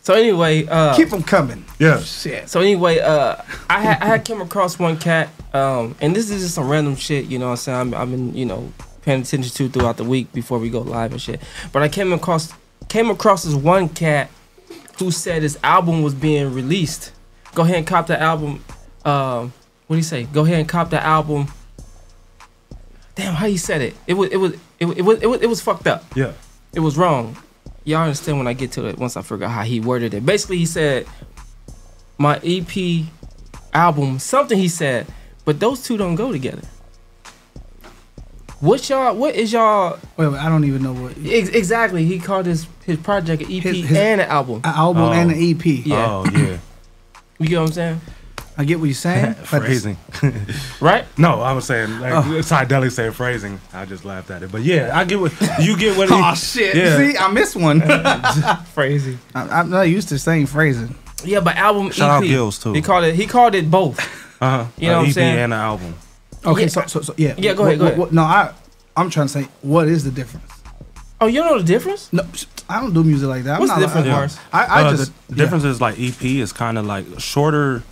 So 0.00 0.14
anyway, 0.14 0.66
uh, 0.68 0.96
Keep 0.96 1.10
them 1.10 1.22
coming. 1.22 1.66
Yeah. 1.78 2.00
Shit. 2.00 2.48
So 2.48 2.60
anyway, 2.60 2.98
uh, 3.00 3.36
I 3.68 3.80
had 3.82 4.02
I 4.02 4.06
had 4.06 4.24
came 4.24 4.40
across 4.40 4.78
one 4.78 4.96
cat, 4.96 5.28
um, 5.52 5.94
and 6.00 6.16
this 6.16 6.30
is 6.30 6.40
just 6.40 6.54
some 6.54 6.66
random 6.70 6.96
shit. 6.96 7.26
You 7.26 7.38
know 7.38 7.46
what 7.46 7.50
I'm 7.52 7.56
saying? 7.58 7.78
I'm, 7.78 7.94
I've 7.94 8.10
been 8.10 8.34
you 8.34 8.46
know 8.46 8.72
paying 9.02 9.22
attention 9.22 9.52
to 9.52 9.68
throughout 9.68 9.96
the 9.96 10.04
week 10.04 10.32
before 10.32 10.58
we 10.58 10.70
go 10.70 10.80
live 10.80 11.12
and 11.12 11.20
shit. 11.20 11.40
But 11.72 11.82
I 11.82 11.88
came 11.88 12.12
across 12.12 12.52
came 12.88 13.10
across 13.10 13.44
this 13.44 13.54
one 13.54 13.88
cat 13.88 14.30
who 14.98 15.10
said 15.10 15.42
his 15.42 15.58
album 15.62 16.02
was 16.02 16.14
being 16.14 16.52
released. 16.52 17.12
Go 17.54 17.62
ahead 17.62 17.76
and 17.76 17.86
cop 17.86 18.06
the 18.06 18.20
album. 18.20 18.64
Um, 19.04 19.52
what 19.86 19.94
do 19.94 19.96
you 19.96 20.02
say? 20.02 20.24
Go 20.24 20.44
ahead 20.44 20.60
and 20.60 20.68
cop 20.68 20.90
the 20.90 21.02
album. 21.02 21.48
Damn, 23.14 23.34
how 23.34 23.46
you 23.46 23.58
said 23.58 23.80
it? 23.82 23.94
It 24.06 24.14
was 24.14 24.30
it 24.30 24.36
was 24.36 24.52
it, 24.78 24.84
was- 24.86 24.96
it 24.96 25.02
was 25.02 25.22
it 25.22 25.26
was 25.26 25.40
it 25.42 25.46
was 25.48 25.60
fucked 25.60 25.86
up. 25.86 26.04
Yeah. 26.14 26.32
It 26.72 26.80
was 26.80 26.96
wrong. 26.96 27.36
Y'all 27.84 28.02
understand 28.02 28.38
when 28.38 28.46
I 28.46 28.52
get 28.52 28.72
to 28.72 28.86
it 28.86 28.98
once 28.98 29.16
I 29.16 29.22
figure 29.22 29.46
out 29.46 29.50
how 29.52 29.62
he 29.62 29.80
worded 29.80 30.14
it. 30.14 30.24
Basically, 30.24 30.58
he 30.58 30.66
said 30.66 31.06
my 32.18 32.38
EP 32.44 33.06
album, 33.72 34.18
something 34.18 34.58
he 34.58 34.68
said, 34.68 35.06
but 35.44 35.58
those 35.58 35.82
two 35.82 35.96
don't 35.96 36.14
go 36.14 36.30
together. 36.30 36.62
What 38.60 38.88
y'all? 38.90 39.16
What 39.16 39.34
is 39.34 39.52
y'all? 39.52 39.98
Wait, 40.18 40.28
wait, 40.28 40.38
I 40.38 40.48
don't 40.50 40.64
even 40.64 40.82
know 40.82 40.92
what. 40.92 41.14
Ex- 41.24 41.48
exactly. 41.48 42.04
He 42.04 42.18
called 42.18 42.44
his 42.46 42.66
his 42.84 42.98
project 42.98 43.42
an 43.42 43.48
EP 43.50 43.62
His- 43.62 43.88
his- 43.88 43.96
and 43.96 44.20
an 44.20 44.28
album. 44.28 44.56
An 44.64 44.74
album 44.74 45.02
Oh. 45.04 45.12
and 45.12 45.30
an 45.30 45.38
EP. 45.38 45.64
Yeah. 45.64 46.06
Oh 46.06 46.24
yeah. 46.30 46.58
You 47.38 47.48
get 47.48 47.58
what 47.60 47.66
I'm 47.68 47.72
saying? 47.72 48.00
I 48.58 48.64
get 48.64 48.78
what 48.78 48.84
you're 48.86 48.94
saying. 48.94 49.32
phrasing. 49.44 49.96
Right? 50.80 51.06
No, 51.18 51.40
I 51.40 51.52
was 51.54 51.64
saying 51.64 52.00
like 52.00 52.12
Oh. 52.12 52.22
Psychedelics 52.40 52.92
saying 52.92 53.12
phrasing. 53.12 53.58
I 53.72 53.86
just 53.86 54.04
laughed 54.04 54.30
at 54.30 54.42
it. 54.42 54.52
But 54.52 54.60
yeah, 54.62 54.90
I 54.92 55.04
get 55.04 55.18
what 55.20 55.32
you 55.60 55.76
get 55.78 55.96
what 55.96 56.08
he 56.10 56.14
Oh 56.14 56.34
shit! 56.34 56.74
Yeah. 56.76 56.98
See, 56.98 57.16
I 57.16 57.28
missed 57.32 57.56
one. 57.56 57.80
Crazy. 58.74 59.16
I, 59.34 59.60
I'm 59.60 59.70
not 59.70 59.82
used 59.82 60.10
to 60.10 60.18
saying 60.18 60.46
phrasing. 60.46 60.94
Yeah, 61.24 61.40
but 61.40 61.56
album 61.56 61.90
Shout 61.92 62.10
out 62.10 62.22
Gills, 62.24 62.58
too. 62.58 62.72
He 62.74 62.82
called 62.82 63.04
it. 63.04 63.14
He 63.14 63.26
called 63.26 63.54
it 63.54 63.70
both. 63.70 63.98
Uh-huh. 64.42 64.66
You 64.78 64.88
know 64.88 64.92
An 64.92 64.96
what 64.98 65.02
I'm 65.04 65.08
EP 65.08 65.14
saying? 65.14 65.38
and 65.38 65.52
an 65.54 65.58
album. 65.60 65.94
Okay, 66.44 66.62
Yeah. 66.62 66.68
so, 66.68 66.82
so 66.86 67.00
so 67.02 67.14
yeah. 67.16 67.34
Yeah, 67.36 67.54
go 67.54 67.62
What- 67.62 67.68
ahead, 67.68 67.78
go 67.78 67.86
ahead. 67.86 67.98
what- 67.98 68.12
no, 68.12 68.22
I 68.22 68.52
I'm 68.96 69.10
trying 69.10 69.26
to 69.28 69.32
say 69.32 69.48
what 69.62 69.88
is 69.88 70.04
the 70.04 70.10
difference? 70.10 70.46
Oh, 71.20 71.26
you 71.26 71.40
don't 71.42 71.50
know 71.52 71.58
the 71.58 71.64
difference? 71.64 72.08
No, 72.12 72.22
I 72.68 72.80
don't 72.80 72.94
do 72.94 73.04
music 73.04 73.28
like 73.28 73.44
that. 73.44 73.54
I'm 73.54 73.60
What's 73.60 73.72
the 73.74 73.80
not- 73.80 73.86
difference, 73.86 74.06
I, 74.06 74.10
Mars? 74.10 74.38
I, 74.52 74.64
I 74.64 74.82
Uh, 74.84 74.90
just 74.96 75.12
the 75.28 75.34
difference 75.36 75.64
is 75.64 75.80
like 75.80 75.98
EP 75.98 76.40
is 76.40 76.52
kind 76.52 76.78
of 76.78 76.86
like 76.86 77.04
shorter, 77.18 77.82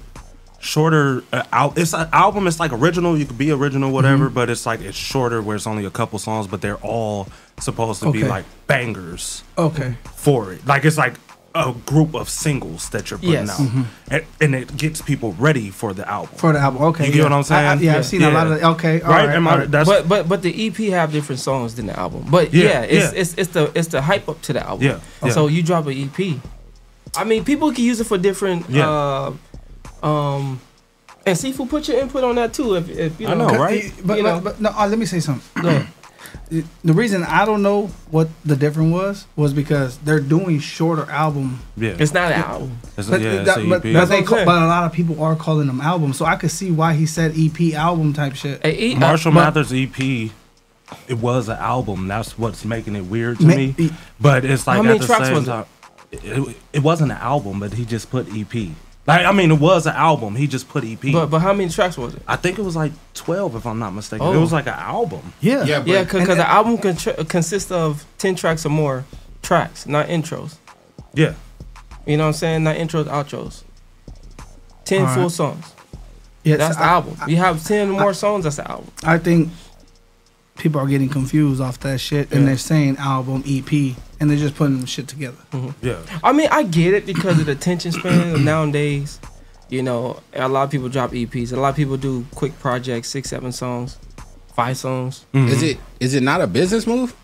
shorter. 0.60 1.22
Uh, 1.32 1.42
al- 1.52 1.74
it's 1.76 1.92
an 1.92 2.08
album. 2.12 2.46
It's 2.46 2.58
like 2.60 2.72
original. 2.72 3.16
You 3.18 3.26
could 3.26 3.38
be 3.38 3.50
original, 3.50 3.90
whatever. 3.90 4.26
Mm-hmm. 4.26 4.34
But 4.34 4.50
it's 4.50 4.66
like 4.66 4.80
it's 4.80 4.96
shorter, 4.96 5.42
where 5.42 5.56
it's 5.56 5.66
only 5.66 5.84
a 5.84 5.90
couple 5.90 6.18
songs, 6.18 6.46
but 6.46 6.60
they're 6.60 6.76
all 6.76 7.28
supposed 7.60 8.02
to 8.02 8.10
be 8.12 8.24
like 8.24 8.44
bangers 8.66 9.42
Okay. 9.58 9.94
for 10.16 10.52
it. 10.52 10.66
Like 10.66 10.84
it's 10.84 10.96
like 10.98 11.14
a 11.58 11.72
group 11.86 12.14
of 12.14 12.28
singles 12.28 12.88
that 12.90 13.10
you're 13.10 13.18
putting 13.18 13.32
Yes. 13.32 13.50
out, 13.50 13.66
Mhm. 13.66 13.84
and, 14.10 14.24
and 14.40 14.54
it 14.54 14.76
gets 14.76 15.02
people 15.02 15.34
ready 15.38 15.70
for 15.70 15.92
the 15.92 16.08
album. 16.08 16.30
for 16.36 16.52
the 16.52 16.58
album. 16.60 16.82
Okay, 16.82 17.06
You 17.06 17.12
get 17.12 17.24
what 17.24 17.32
I'm 17.32 17.42
saying? 17.42 17.66
I, 17.66 17.72
I, 17.72 17.74
yeah, 17.74 17.96
I've 17.96 18.06
seen 18.06 18.22
a 18.22 18.30
lot 18.30 18.46
of. 18.46 18.62
Okay, 18.74 19.00
all 19.00 19.10
right. 19.10 19.26
right, 19.26 19.36
Am 19.36 19.48
I- 19.48 19.50
all 19.52 19.58
right. 19.58 19.70
that's 19.70 19.88
but 19.88 20.08
but 20.08 20.28
but 20.28 20.42
the 20.42 20.52
EP 20.66 20.76
have 20.90 21.10
different 21.12 21.40
songs 21.40 21.74
than 21.74 21.86
the 21.86 21.98
album. 21.98 22.26
But 22.30 22.54
Yeah, 22.54 22.62
yeah, 22.64 22.80
it's, 22.82 23.12
yeah. 23.12 23.20
it's 23.20 23.34
it's 23.36 23.50
the 23.50 23.70
it's 23.74 23.88
the 23.88 24.00
hype 24.00 24.28
up 24.28 24.40
to 24.42 24.52
the 24.52 24.62
album. 24.66 24.86
Yeah, 24.86 25.00
yeah. 25.24 25.32
So 25.32 25.48
you 25.48 25.62
drop 25.62 25.86
an 25.88 25.96
EP. 25.98 26.38
I 27.16 27.24
mean, 27.24 27.44
people 27.44 27.72
can 27.72 27.84
use 27.84 27.98
it 28.00 28.06
for 28.06 28.18
different. 28.18 28.68
Yeah. 28.70 28.88
Uh, 28.88 30.06
um, 30.06 30.60
and 31.26 31.36
Seafood, 31.36 31.68
put 31.68 31.88
your 31.88 31.98
input 32.00 32.22
on 32.24 32.36
that 32.36 32.54
too. 32.54 32.76
If, 32.76 32.88
if 32.88 33.20
you 33.20 33.26
know, 33.26 33.32
I 33.32 33.36
know, 33.36 33.48
Cause- 33.48 33.58
right? 33.58 33.92
But, 34.04 34.16
You 34.18 34.22
but, 34.22 34.34
know. 34.34 34.40
but 34.40 34.60
no, 34.60 34.70
uh, 34.70 34.86
let 34.86 34.98
me 34.98 35.06
say 35.06 35.20
something. 35.20 35.86
Go. 36.50 36.62
The 36.84 36.92
reason 36.92 37.24
I 37.24 37.44
don't 37.44 37.62
know 37.62 37.88
what 38.10 38.28
the 38.44 38.56
difference 38.56 38.92
was 38.92 39.26
was 39.36 39.52
because 39.52 39.98
they're 39.98 40.20
doing 40.20 40.58
shorter 40.60 41.10
album. 41.10 41.60
yeah. 41.76 41.94
It's 41.98 42.12
not 42.14 42.32
an 42.32 42.40
album. 42.42 42.78
It's 42.96 43.08
a- 43.08 43.10
But, 43.12 43.20
yeah, 43.20 43.30
it's 43.32 43.44
that- 43.54 43.58
a 43.58 43.68
but, 43.68 43.76
EP. 43.76 43.82
but 43.82 43.82
they 43.82 43.92
That's 43.92 44.10
what 44.10 44.18
I'm 44.18 44.24
call, 44.24 44.44
but 44.44 44.62
a 44.62 44.66
lot 44.66 44.84
of 44.84 44.92
people 44.92 45.22
are 45.22 45.36
calling 45.36 45.66
them 45.66 45.80
albums, 45.80 46.16
so 46.16 46.24
I 46.24 46.36
could 46.36 46.50
see 46.50 46.70
why 46.70 46.94
he 46.94 47.06
said 47.06 47.34
EP 47.36 47.74
album 47.74 48.12
type 48.12 48.34
shit. 48.34 48.60
A 48.64 48.94
Marshall 48.96 49.32
but- 49.32 49.40
Mathers 49.44 49.72
EP, 49.72 50.30
it 51.06 51.18
was 51.18 51.48
an 51.48 51.58
album. 51.58 52.08
That's 52.08 52.38
what's 52.38 52.64
making 52.64 52.96
it 52.96 53.04
weird 53.06 53.38
to 53.40 53.46
Ma- 53.46 53.54
me. 53.54 53.90
But 54.20 54.44
it's 54.44 54.66
like 54.66 54.76
How 54.78 54.82
many 54.82 54.94
at 54.96 55.00
the 55.02 55.06
tracks 55.06 55.26
same 55.26 55.34
was 55.34 55.44
time, 55.46 55.66
it? 56.10 56.24
It, 56.24 56.56
it 56.72 56.82
wasn't 56.82 57.12
an 57.12 57.18
album, 57.18 57.60
but 57.60 57.74
he 57.74 57.84
just 57.84 58.10
put 58.10 58.26
EP. 58.34 58.70
Like 59.08 59.24
I 59.24 59.32
mean, 59.32 59.50
it 59.50 59.58
was 59.58 59.86
an 59.86 59.94
album. 59.94 60.36
He 60.36 60.46
just 60.46 60.68
put 60.68 60.84
EP. 60.84 61.00
But 61.12 61.26
but 61.30 61.38
how 61.40 61.52
many 61.54 61.70
tracks 61.70 61.96
was 61.96 62.14
it? 62.14 62.22
I 62.28 62.36
think 62.36 62.58
it 62.58 62.62
was 62.62 62.76
like 62.76 62.92
twelve, 63.14 63.56
if 63.56 63.66
I'm 63.66 63.78
not 63.78 63.92
mistaken. 63.94 64.26
Oh. 64.26 64.32
It 64.34 64.38
was 64.38 64.52
like 64.52 64.66
an 64.66 64.74
album. 64.74 65.32
Yeah, 65.40 65.64
Yeah, 65.64 65.82
Yeah, 65.86 66.04
because 66.04 66.26
the 66.36 66.46
album 66.48 66.76
contr- 66.78 67.26
consists 67.28 67.70
of 67.72 68.04
ten 68.18 68.34
tracks 68.36 68.66
or 68.66 68.68
more 68.68 69.04
tracks, 69.42 69.86
not 69.86 70.08
intros. 70.08 70.56
Yeah, 71.14 71.34
You 72.06 72.18
know 72.18 72.24
what 72.24 72.28
I'm 72.28 72.32
saying? 72.34 72.64
Not 72.64 72.76
intros, 72.76 73.04
outros. 73.06 73.62
Ten 74.84 75.06
All 75.06 75.14
full 75.14 75.22
right. 75.24 75.32
songs. 75.32 75.72
Yeah, 76.44 76.56
That's 76.56 76.76
the 76.76 76.84
I- 76.84 76.88
album. 76.88 77.16
You 77.26 77.36
have 77.36 77.64
ten 77.64 77.90
more 77.90 78.12
songs. 78.14 78.44
That's 78.44 78.56
the 78.56 78.70
album. 78.70 78.90
I 79.04 79.16
think 79.18 79.50
people 80.58 80.80
are 80.80 80.86
getting 80.86 81.08
confused 81.08 81.60
off 81.60 81.80
that 81.80 81.98
shit, 82.00 82.30
and 82.32 82.40
Yeah. 82.42 82.46
they're 82.48 82.58
saying 82.58 82.96
album, 82.98 83.42
EP, 83.46 83.96
and 84.20 84.28
they're 84.30 84.36
just 84.36 84.54
putting 84.56 84.84
shit 84.84 85.08
together. 85.08 85.38
yeah. 85.80 85.96
I 86.22 86.32
mean, 86.32 86.48
I 86.50 86.64
get 86.64 86.92
it 86.94 87.06
because 87.06 87.38
of 87.40 87.46
the 87.46 87.52
attention 87.52 87.92
span 87.92 88.34
of 88.34 88.40
nowadays. 88.42 89.18
You 89.70 89.82
know, 89.82 90.20
a 90.34 90.48
lot 90.48 90.62
of 90.64 90.70
people 90.70 90.88
drop 90.88 91.12
EPs. 91.12 91.52
A 91.52 91.56
lot 91.60 91.68
of 91.70 91.76
people 91.76 91.96
do 91.96 92.24
quick 92.34 92.58
projects, 92.58 93.08
six, 93.08 93.28
seven 93.30 93.52
songs, 93.52 93.98
five 94.56 94.76
songs. 94.78 95.24
Mm-hmm. 95.34 95.48
is 95.48 95.62
it 95.62 95.78
is 96.00 96.14
it 96.14 96.22
not 96.22 96.40
a 96.40 96.46
business 96.46 96.86
move 96.86 97.14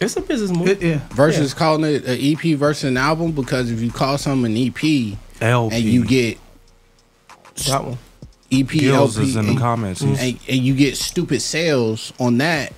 It's 0.00 0.16
a 0.16 0.20
business 0.20 0.50
move. 0.56 0.68
It- 0.68 0.82
yeah, 0.82 1.00
versus 1.10 1.54
calling 1.54 1.84
it 1.84 2.04
an 2.04 2.18
EP 2.20 2.54
versus 2.56 2.84
an 2.84 2.96
album? 2.96 3.32
Because 3.32 3.70
if 3.70 3.80
you 3.80 3.90
call 3.90 4.16
something 4.18 4.52
an 4.52 4.56
EP 4.56 5.16
LP. 5.40 5.74
and 5.76 5.84
you 5.84 6.04
get 6.04 6.38
that 7.66 7.82
one. 7.84 7.98
EP 8.52 8.68
Gills 8.68 9.18
LP 9.18 9.38
in 9.38 9.44
the 9.44 9.50
and, 9.52 9.58
comments. 9.58 10.00
and, 10.00 10.16
He's- 10.16 10.40
and 10.48 10.58
you 10.58 10.74
get 10.74 10.96
stupid 10.96 11.42
sales 11.42 12.12
on 12.18 12.38
that, 12.38 12.72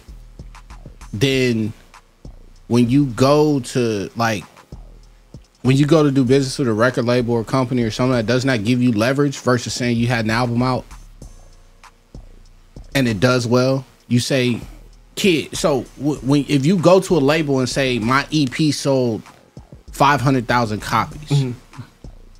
then 1.12 1.72
when 2.68 2.88
you 2.88 3.06
go 3.06 3.60
to 3.60 4.10
like 4.16 4.44
when 5.62 5.76
you 5.76 5.86
go 5.86 6.02
to 6.02 6.10
do 6.10 6.24
business 6.24 6.58
with 6.58 6.68
a 6.68 6.72
record 6.72 7.04
label 7.04 7.34
or 7.34 7.44
company 7.44 7.82
or 7.82 7.90
something 7.90 8.12
that 8.12 8.26
does 8.26 8.44
not 8.44 8.64
give 8.64 8.80
you 8.80 8.92
leverage 8.92 9.38
versus 9.38 9.74
saying 9.74 9.96
you 9.96 10.06
had 10.06 10.24
an 10.24 10.30
album 10.30 10.62
out 10.62 10.84
and 12.94 13.06
it 13.06 13.20
does 13.20 13.46
well, 13.46 13.84
you 14.08 14.20
say, 14.20 14.60
"Kid." 15.14 15.56
So 15.56 15.82
when 16.00 16.44
if 16.48 16.64
you 16.64 16.78
go 16.78 17.00
to 17.00 17.16
a 17.16 17.20
label 17.20 17.58
and 17.60 17.68
say 17.68 17.98
my 17.98 18.26
EP 18.32 18.72
sold 18.72 19.22
five 19.92 20.20
hundred 20.20 20.48
thousand 20.48 20.80
copies, 20.80 21.28
mm-hmm. 21.28 21.82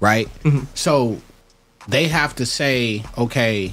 right? 0.01 0.29
Mm-hmm. 0.43 0.65
So 0.75 1.21
they 1.89 2.07
have 2.09 2.37
to 2.37 2.47
say, 2.47 3.03
okay, 3.17 3.73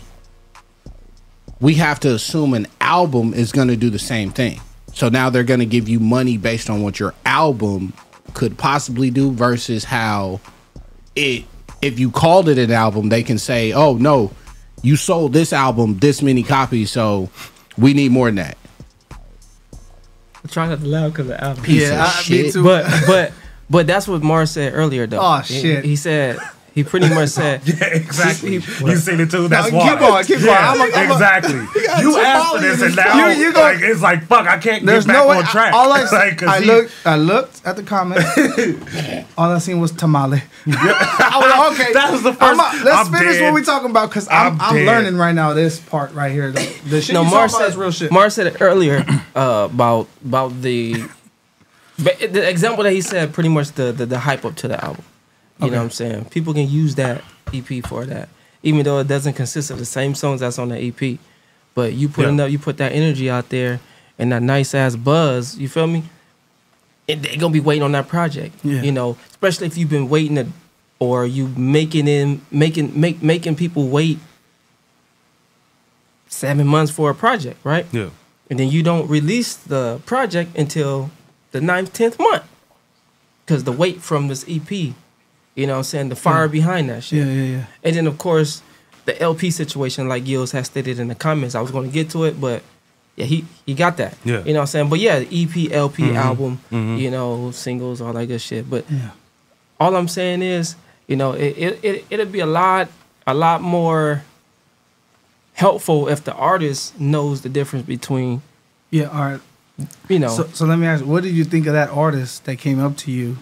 we 1.60 1.76
have 1.76 2.00
to 2.02 2.14
assume 2.16 2.54
an 2.54 2.66
album 2.82 3.34
is 3.34 3.52
going 3.52 3.68
to 3.68 3.76
do 3.76 3.90
the 3.90 4.00
same 4.00 4.32
thing. 4.32 4.60
So 4.94 5.10
now 5.10 5.30
they're 5.30 5.44
going 5.44 5.60
to 5.60 5.66
give 5.66 5.90
you 5.90 6.00
money 6.00 6.38
based 6.38 6.70
on 6.70 6.82
what 6.82 7.00
your 7.00 7.14
album 7.26 7.94
could 8.34 8.58
possibly 8.58 9.10
do 9.12 9.32
versus 9.32 9.84
how 9.84 10.40
it 11.16 11.44
if 11.82 12.00
you 12.00 12.10
called 12.10 12.50
it 12.50 12.58
an 12.58 12.72
album, 12.72 13.10
they 13.10 13.22
can 13.22 13.38
say, 13.38 13.72
"Oh 13.74 13.96
no, 13.98 14.32
you 14.82 14.96
sold 14.96 15.34
this 15.34 15.54
album 15.54 16.00
this 16.00 16.22
many 16.22 16.42
copies, 16.42 16.90
so 16.92 17.30
we 17.78 17.94
need 17.94 18.12
more 18.12 18.28
than 18.28 18.36
that." 18.36 18.58
I'm 20.44 20.50
trying 20.50 20.70
not 20.70 20.80
to 20.80 20.86
laugh 20.88 21.12
because 21.12 21.28
the 21.28 21.44
album. 21.44 21.64
Piece 21.64 21.82
Yeah, 21.84 21.94
of 22.06 22.10
I- 22.10 22.18
me 22.18 22.24
shit. 22.24 22.54
too. 22.54 22.64
But 22.64 22.86
but 23.06 23.32
but 23.70 23.88
that's 23.88 24.08
what 24.08 24.24
Mars 24.24 24.52
said 24.52 24.74
earlier 24.74 25.06
though. 25.08 25.20
Oh, 25.22 25.38
He- 25.40 25.62
shit. 25.62 25.86
He, 25.86 25.96
said 25.96 26.38
he 26.76 26.84
pretty 26.84 27.10
much 27.10 27.30
said 27.30 27.62
Yeah, 27.66 27.86
exactly. 27.88 28.60
He- 28.60 28.86
you 28.86 28.96
seen 28.98 29.20
it 29.22 29.32
too. 29.32 29.48
That's 29.48 29.72
No, 29.72 29.78
why. 29.78 29.90
keep 29.90 30.00
going, 30.00 30.26
keep 30.26 30.38
going. 30.40 30.50
Yeah, 30.52 30.72
I'm 30.72 30.82
a- 30.82 30.94
I'm 30.96 31.12
exactly. 31.12 31.54
got 31.88 32.04
you 32.04 32.12
two 32.14 32.18
asked 32.20 32.52
for 32.54 32.60
this, 32.62 32.82
and 32.82 32.96
now 32.96 33.28
You- 33.30 33.46
you 33.46 33.54
go- 33.54 33.62
like, 33.62 33.80
it's 33.82 34.02
like 34.02 34.26
fuck. 34.28 34.46
I 34.48 34.58
can't 34.60 34.86
There's 34.86 35.06
get 35.06 35.14
back 35.14 35.24
no 35.24 35.30
way. 35.30 35.38
on 35.38 35.46
track. 35.46 35.74
All 35.74 35.92
I, 35.92 36.02
like, 36.12 36.38
'cause 36.38 36.50
I 36.50 36.60
he- 36.60 36.66
looked, 36.68 36.92
I 37.06 37.16
looked 37.16 37.62
at 37.66 37.76
the 37.78 37.84
comment. 37.84 38.22
all 39.38 39.52
I 39.52 39.58
seen 39.60 39.80
was 39.80 39.92
tamale. 39.94 40.44
I 40.68 41.40
was 41.40 41.76
like, 41.78 41.80
okay, 41.80 41.94
That 41.94 42.12
was 42.12 42.22
the 42.24 42.34
first- 42.34 42.60
a- 42.60 42.84
let's 42.84 43.08
I'm 43.08 43.14
finish 43.14 43.36
dead. 43.38 43.44
what 43.44 43.54
we 43.54 43.64
talking 43.64 43.90
about 43.90 44.10
because 44.10 44.28
I'm, 44.28 44.60
I'm 44.60 44.76
I'm, 44.78 44.86
learning 44.86 45.16
right 45.18 45.34
now 45.34 45.54
this 45.54 45.80
part 45.80 46.14
right 46.14 46.32
here. 46.32 46.52
The, 46.52 46.78
the 46.90 47.02
shit 47.02 47.14
no, 47.14 47.24
you 47.24 47.30
Mars 47.32 47.52
talking 47.54 47.56
about 47.56 47.58
said 47.58 47.70
is 47.70 47.78
real 47.78 47.92
shit. 47.92 48.12
Mars 48.12 48.34
said 48.34 48.48
it 48.48 48.58
earlier 48.62 49.06
uh, 49.36 49.70
about 49.72 50.08
about 50.26 50.62
the 50.62 51.06
but 52.04 52.20
the 52.20 52.48
example 52.50 52.84
that 52.84 52.92
he 52.92 53.00
said 53.02 53.32
pretty 53.34 53.48
much 53.50 53.72
the 53.72 53.92
the, 53.94 54.06
the 54.06 54.20
hype 54.20 54.44
up 54.44 54.56
to 54.56 54.68
the 54.68 54.84
album. 54.84 55.04
You 55.62 55.72
know 55.72 55.78
what 55.78 55.84
I'm 55.84 55.90
saying? 55.92 56.26
People 56.26 56.54
can 56.54 56.68
use 56.70 56.96
that 56.96 57.24
EP 57.54 57.82
for 57.86 58.06
that, 58.06 58.28
even 58.64 58.84
though 58.84 59.00
it 59.00 59.08
doesn't 59.08 59.34
consist 59.34 59.72
of 59.72 59.78
the 59.80 59.86
same 59.86 60.14
songs 60.16 60.42
that's 60.42 60.60
on 60.60 60.70
the 60.70 60.78
EP. 60.78 61.18
But 61.74 61.94
you 61.94 62.10
put 62.10 62.24
Yeah. 62.26 62.30
enough, 62.32 62.52
you 62.52 62.60
put 62.60 62.78
that 62.78 62.92
energy 62.92 63.30
out 63.30 63.50
there 63.50 63.80
and 64.20 64.32
that 64.32 64.42
nice 64.42 64.74
ass 64.76 64.96
buzz. 64.96 65.58
You 65.58 65.70
feel 65.70 65.88
me? 65.88 66.04
And 67.08 67.22
they're 67.24 67.38
gonna 67.38 67.54
be 67.54 67.60
waiting 67.60 67.84
on 67.84 67.92
that 67.94 68.08
project. 68.08 68.56
Yeah. 68.64 68.82
You 68.82 68.92
know, 68.92 69.18
especially 69.30 69.68
if 69.68 69.78
you've 69.78 69.90
been 69.90 70.10
waiting 70.10 70.36
to, 70.36 70.48
or 71.00 71.26
you 71.26 71.48
making 71.56 72.08
in 72.08 72.42
making 72.52 73.00
make 73.00 73.22
making 73.22 73.56
people 73.56 73.88
wait 73.88 74.20
seven 76.28 76.68
months 76.68 76.92
for 76.92 77.10
a 77.10 77.16
project, 77.16 77.58
right? 77.64 77.86
Yeah. 77.92 78.10
And 78.50 78.60
then 78.60 78.70
you 78.70 78.84
don't 78.84 79.08
release 79.10 79.56
the 79.56 80.02
project 80.06 80.56
until 80.58 81.12
the 81.52 81.62
ninth, 81.62 81.94
tenth 81.94 82.20
month. 82.20 82.44
Cause 83.46 83.64
the 83.64 83.72
weight 83.72 84.02
from 84.02 84.28
this 84.28 84.44
EP, 84.48 84.94
you 85.56 85.66
know 85.68 85.74
what 85.74 85.78
I'm 85.80 85.84
saying, 85.84 86.10
the 86.10 86.16
fire 86.16 86.46
Yeah. 86.46 86.52
behind 86.52 86.90
that 86.90 87.04
shit. 87.04 87.26
Yeah, 87.26 87.34
yeah, 87.34 87.44
yeah. 87.58 87.66
And 87.84 87.96
then 87.96 88.08
of 88.08 88.18
course 88.18 88.62
the 89.06 89.20
LP 89.22 89.52
situation, 89.52 90.08
like 90.08 90.26
Gills 90.26 90.52
has 90.52 90.66
stated 90.68 91.00
in 91.00 91.08
the 91.10 91.16
comments. 91.16 91.56
I 91.56 91.62
was 91.62 91.72
gonna 91.72 91.88
get 91.90 92.10
to 92.12 92.24
it, 92.26 92.40
but 92.42 92.64
yeah, 93.16 93.26
he 93.26 93.46
he 93.66 93.74
got 93.74 93.98
that. 93.98 94.18
Yeah. 94.26 94.40
You 94.44 94.54
know 94.54 94.60
what 94.60 94.62
I'm 94.62 94.68
saying? 94.68 94.90
But 94.90 95.00
yeah, 95.00 95.20
the 95.20 95.28
EP, 95.44 95.72
LP, 95.72 96.04
Mhm. 96.04 96.16
album, 96.16 96.60
Mhm. 96.72 97.00
you 97.00 97.10
know, 97.12 97.52
singles, 97.52 98.02
all 98.02 98.14
that 98.14 98.26
good 98.28 98.42
shit. 98.42 98.70
But 98.70 98.86
Yeah. 98.90 99.12
all 99.80 99.96
I'm 99.96 100.08
saying 100.08 100.42
is, 100.42 100.76
you 101.08 101.16
know, 101.16 101.32
it, 101.34 101.56
it, 101.58 101.80
it 101.84 102.06
it'll 102.10 102.26
be 102.26 102.40
a 102.42 102.46
lot 102.48 102.90
a 103.28 103.34
lot 103.34 103.62
more 103.62 104.24
helpful 105.54 106.08
if 106.10 106.24
the 106.24 106.34
artist 106.34 107.00
knows 107.00 107.42
the 107.42 107.50
difference 107.50 107.86
between 107.86 108.42
Yeah, 108.92 109.06
all 109.06 109.26
right. 109.32 109.42
you 110.10 110.20
know 110.20 110.30
So, 110.30 110.48
so 110.54 110.66
let 110.66 110.78
me 110.80 110.86
ask 110.88 111.04
you, 111.04 111.10
what 111.10 111.24
did 111.24 111.34
you 111.34 111.44
think 111.46 111.66
of 111.68 111.74
that 111.74 111.90
artist 111.90 112.46
that 112.46 112.58
came 112.58 112.80
up 112.80 112.98
to 112.98 113.12
you 113.12 113.38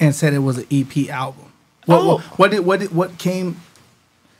and 0.00 0.14
said 0.14 0.32
it 0.34 0.38
was 0.40 0.58
an 0.58 0.66
EP 0.70 1.08
album? 1.10 1.46
What, 1.86 2.00
Oh. 2.00 2.06
what, 2.06 2.20
what 2.38 2.50
did 2.50 2.60
what 2.66 2.80
did 2.80 2.92
what 2.94 3.18
came? 3.18 3.56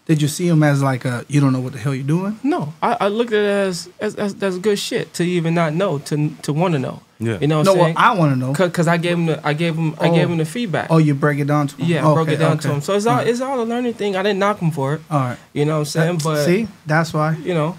Did 0.07 0.21
you 0.21 0.29
see 0.29 0.47
him 0.47 0.63
as 0.63 0.83
like 0.83 1.05
a 1.07 1.25
you 1.29 1.41
don't 1.41 1.53
know 1.55 1.61
what 1.61 1.73
the 1.73 1.79
hell 1.79 1.95
you're 1.95 2.07
doing? 2.07 2.39
No, 2.43 2.75
I, 2.83 2.97
I 3.01 3.09
looked 3.09 3.33
at 3.33 3.39
it 3.43 3.49
as, 3.69 3.89
as, 4.01 4.15
as 4.17 4.35
that's 4.35 4.59
good 4.59 4.79
shit 4.79 5.15
to 5.15 5.25
even 5.25 5.55
not 5.55 5.73
know 5.73 5.99
to 6.01 6.29
to 6.43 6.53
want 6.53 6.73
to 6.75 6.79
know. 6.79 7.01
Yeah. 7.19 7.39
You 7.41 7.47
know 7.47 7.59
what 7.59 7.65
No, 7.67 7.73
I'm 7.73 7.79
well, 7.79 7.87
saying? 7.87 7.97
I 7.97 8.15
want 8.19 8.33
to 8.33 8.39
know. 8.39 8.53
Cause, 8.71 8.87
I 8.87 8.99
gave 8.99 9.17
him 9.17 9.27
the 9.27 9.47
I 9.47 9.55
gave 9.55 9.77
him 9.77 9.95
I 9.99 10.09
Oh. 10.11 10.15
gave 10.15 10.29
him 10.29 10.37
the 10.37 10.45
feedback. 10.45 10.89
Oh, 10.91 10.99
you 10.99 11.15
break 11.15 11.39
it 11.39 11.47
down 11.47 11.69
to 11.69 11.77
him. 11.77 11.87
Yeah, 11.89 12.07
I 12.07 12.13
broke 12.13 12.29
it 12.29 12.37
down 12.37 12.59
to 12.59 12.69
him. 12.75 12.81
So 12.83 12.95
it's 12.95 13.07
all 13.07 13.21
it's 13.21 13.41
all 13.41 13.63
a 13.63 13.65
learning 13.65 13.95
thing. 13.95 14.15
I 14.15 14.23
didn't 14.23 14.41
knock 14.41 14.59
him 14.59 14.71
for 14.73 14.95
it. 14.95 15.01
All 15.11 15.21
right. 15.21 15.39
You 15.55 15.65
know 15.65 15.75
what 15.75 15.79
I'm 15.81 15.85
saying? 15.87 16.17
That- 16.19 16.25
But 16.25 16.45
see, 16.45 16.69
that's 16.85 17.15
why. 17.15 17.37
you 17.37 17.55
know, 17.55 17.79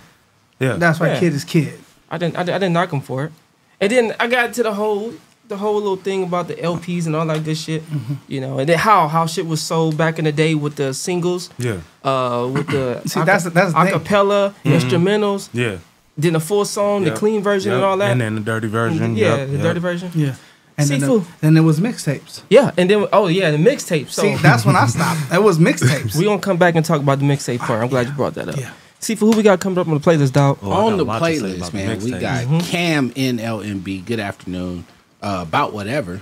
Yeah. 0.59 0.77
That's 0.77 0.99
why 0.99 1.09
Yeah. 1.09 1.19
kid 1.19 1.33
is 1.33 1.43
kid. 1.43 1.77
I 2.09 2.17
didn't 2.17 2.37
I, 2.37 2.39
didn't- 2.43 2.55
I 2.55 2.57
didn't 2.59 2.73
knock 2.73 2.91
him 2.91 3.01
for 3.01 3.25
it. 3.25 3.31
And 3.79 3.91
then 3.91 4.15
I 4.19 4.27
got 4.27 4.53
to 4.53 4.63
the 4.63 4.73
whole 4.73 5.13
the 5.47 5.57
whole 5.57 5.75
little 5.75 5.95
thing 5.95 6.23
about 6.23 6.47
the 6.47 6.55
LPs 6.55 7.05
and 7.05 7.15
all 7.15 7.25
that 7.27 7.43
good 7.43 7.57
shit. 7.57 7.83
Mm-hmm. 7.83 8.13
You 8.27 8.41
know, 8.41 8.59
and 8.59 8.67
then 8.69 8.77
how 8.79 9.07
how 9.07 9.25
shit 9.25 9.45
was 9.45 9.61
sold 9.61 9.97
back 9.97 10.17
in 10.19 10.25
the 10.25 10.31
day 10.31 10.55
with 10.55 10.75
the 10.75 10.93
singles. 10.93 11.49
Yeah. 11.57 11.79
Uh, 12.03 12.49
with 12.51 12.67
the 12.67 13.01
See, 13.05 13.21
that's 13.23 13.43
that's 13.45 13.73
the 13.73 13.85
thing. 13.85 13.93
acapella 13.99 14.53
Mhm. 14.63 14.79
instrumentals. 14.79 15.49
Yeah. 15.53 15.77
Then 16.17 16.33
the 16.33 16.39
full 16.39 16.65
song, 16.65 17.03
Yep. 17.03 17.13
the 17.13 17.19
clean 17.19 17.43
version, 17.43 17.71
Yep. 17.71 17.75
and 17.77 17.85
all 17.85 17.97
that. 17.97 18.11
And 18.11 18.21
then 18.21 18.35
the 18.35 18.41
dirty 18.41 18.67
version. 18.69 19.15
Yeah, 19.17 19.35
Yep, 19.35 19.47
the 19.47 19.53
yep. 19.53 19.61
dirty 19.63 19.79
version. 19.81 20.11
Yeah. 20.15 20.35
And 20.77 20.89
then, 20.89 21.01
Sifu. 21.01 21.23
the, 21.25 21.27
then 21.41 21.53
there 21.53 21.63
was 21.63 21.79
mixtapes. 21.79 22.41
Yeah, 22.49 22.71
and 22.77 22.89
then 22.89 23.05
oh 23.13 23.27
yeah, 23.27 23.51
the 23.51 23.57
mixtapes. 23.57 24.11
So 24.11 24.23
See, 24.23 24.35
that's 24.35 24.65
when 24.65 24.75
I 24.75 24.87
stopped. 24.87 25.31
It 25.31 25.41
was 25.43 25.57
mixtapes. 25.57 26.15
we 26.17 26.25
gonna 26.25 26.39
come 26.39 26.57
back 26.57 26.75
and 26.75 26.83
talk 26.85 26.99
about 27.01 27.19
the 27.19 27.25
mixtape 27.25 27.59
part. 27.59 27.81
I'm 27.83 27.87
glad 27.89 28.07
you 28.07 28.13
brought 28.13 28.33
that 28.35 28.49
up. 28.49 28.57
Yeah. 28.57 28.71
See, 28.99 29.15
for 29.15 29.25
who 29.27 29.37
we 29.37 29.43
got 29.43 29.59
coming 29.59 29.77
up 29.77 29.87
on 29.87 29.93
the 29.93 29.99
playlist, 29.99 30.33
dog? 30.33 30.57
Oh, 30.63 30.71
on 30.71 30.97
the 30.97 31.03
a 31.03 31.05
lot 31.05 31.19
to 31.19 31.25
say 31.25 31.39
playlist, 31.41 31.57
about 31.57 31.71
the 31.71 31.77
man, 31.77 31.99
we 31.99 32.11
mixtape. 32.11 32.21
got 32.21 32.43
Mhm. 32.45 32.67
Cam 32.69 33.09
NLMB. 33.11 34.05
Good 34.05 34.19
afternoon. 34.19 34.85
Uh, 35.25 35.41
about 35.41 35.73
whatever. 35.73 36.21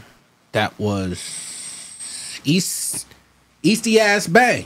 That 0.53 0.79
was 0.79 1.19
East 2.45 3.05
Easty 3.61 3.97
ass 3.97 4.27
bang. 4.27 4.65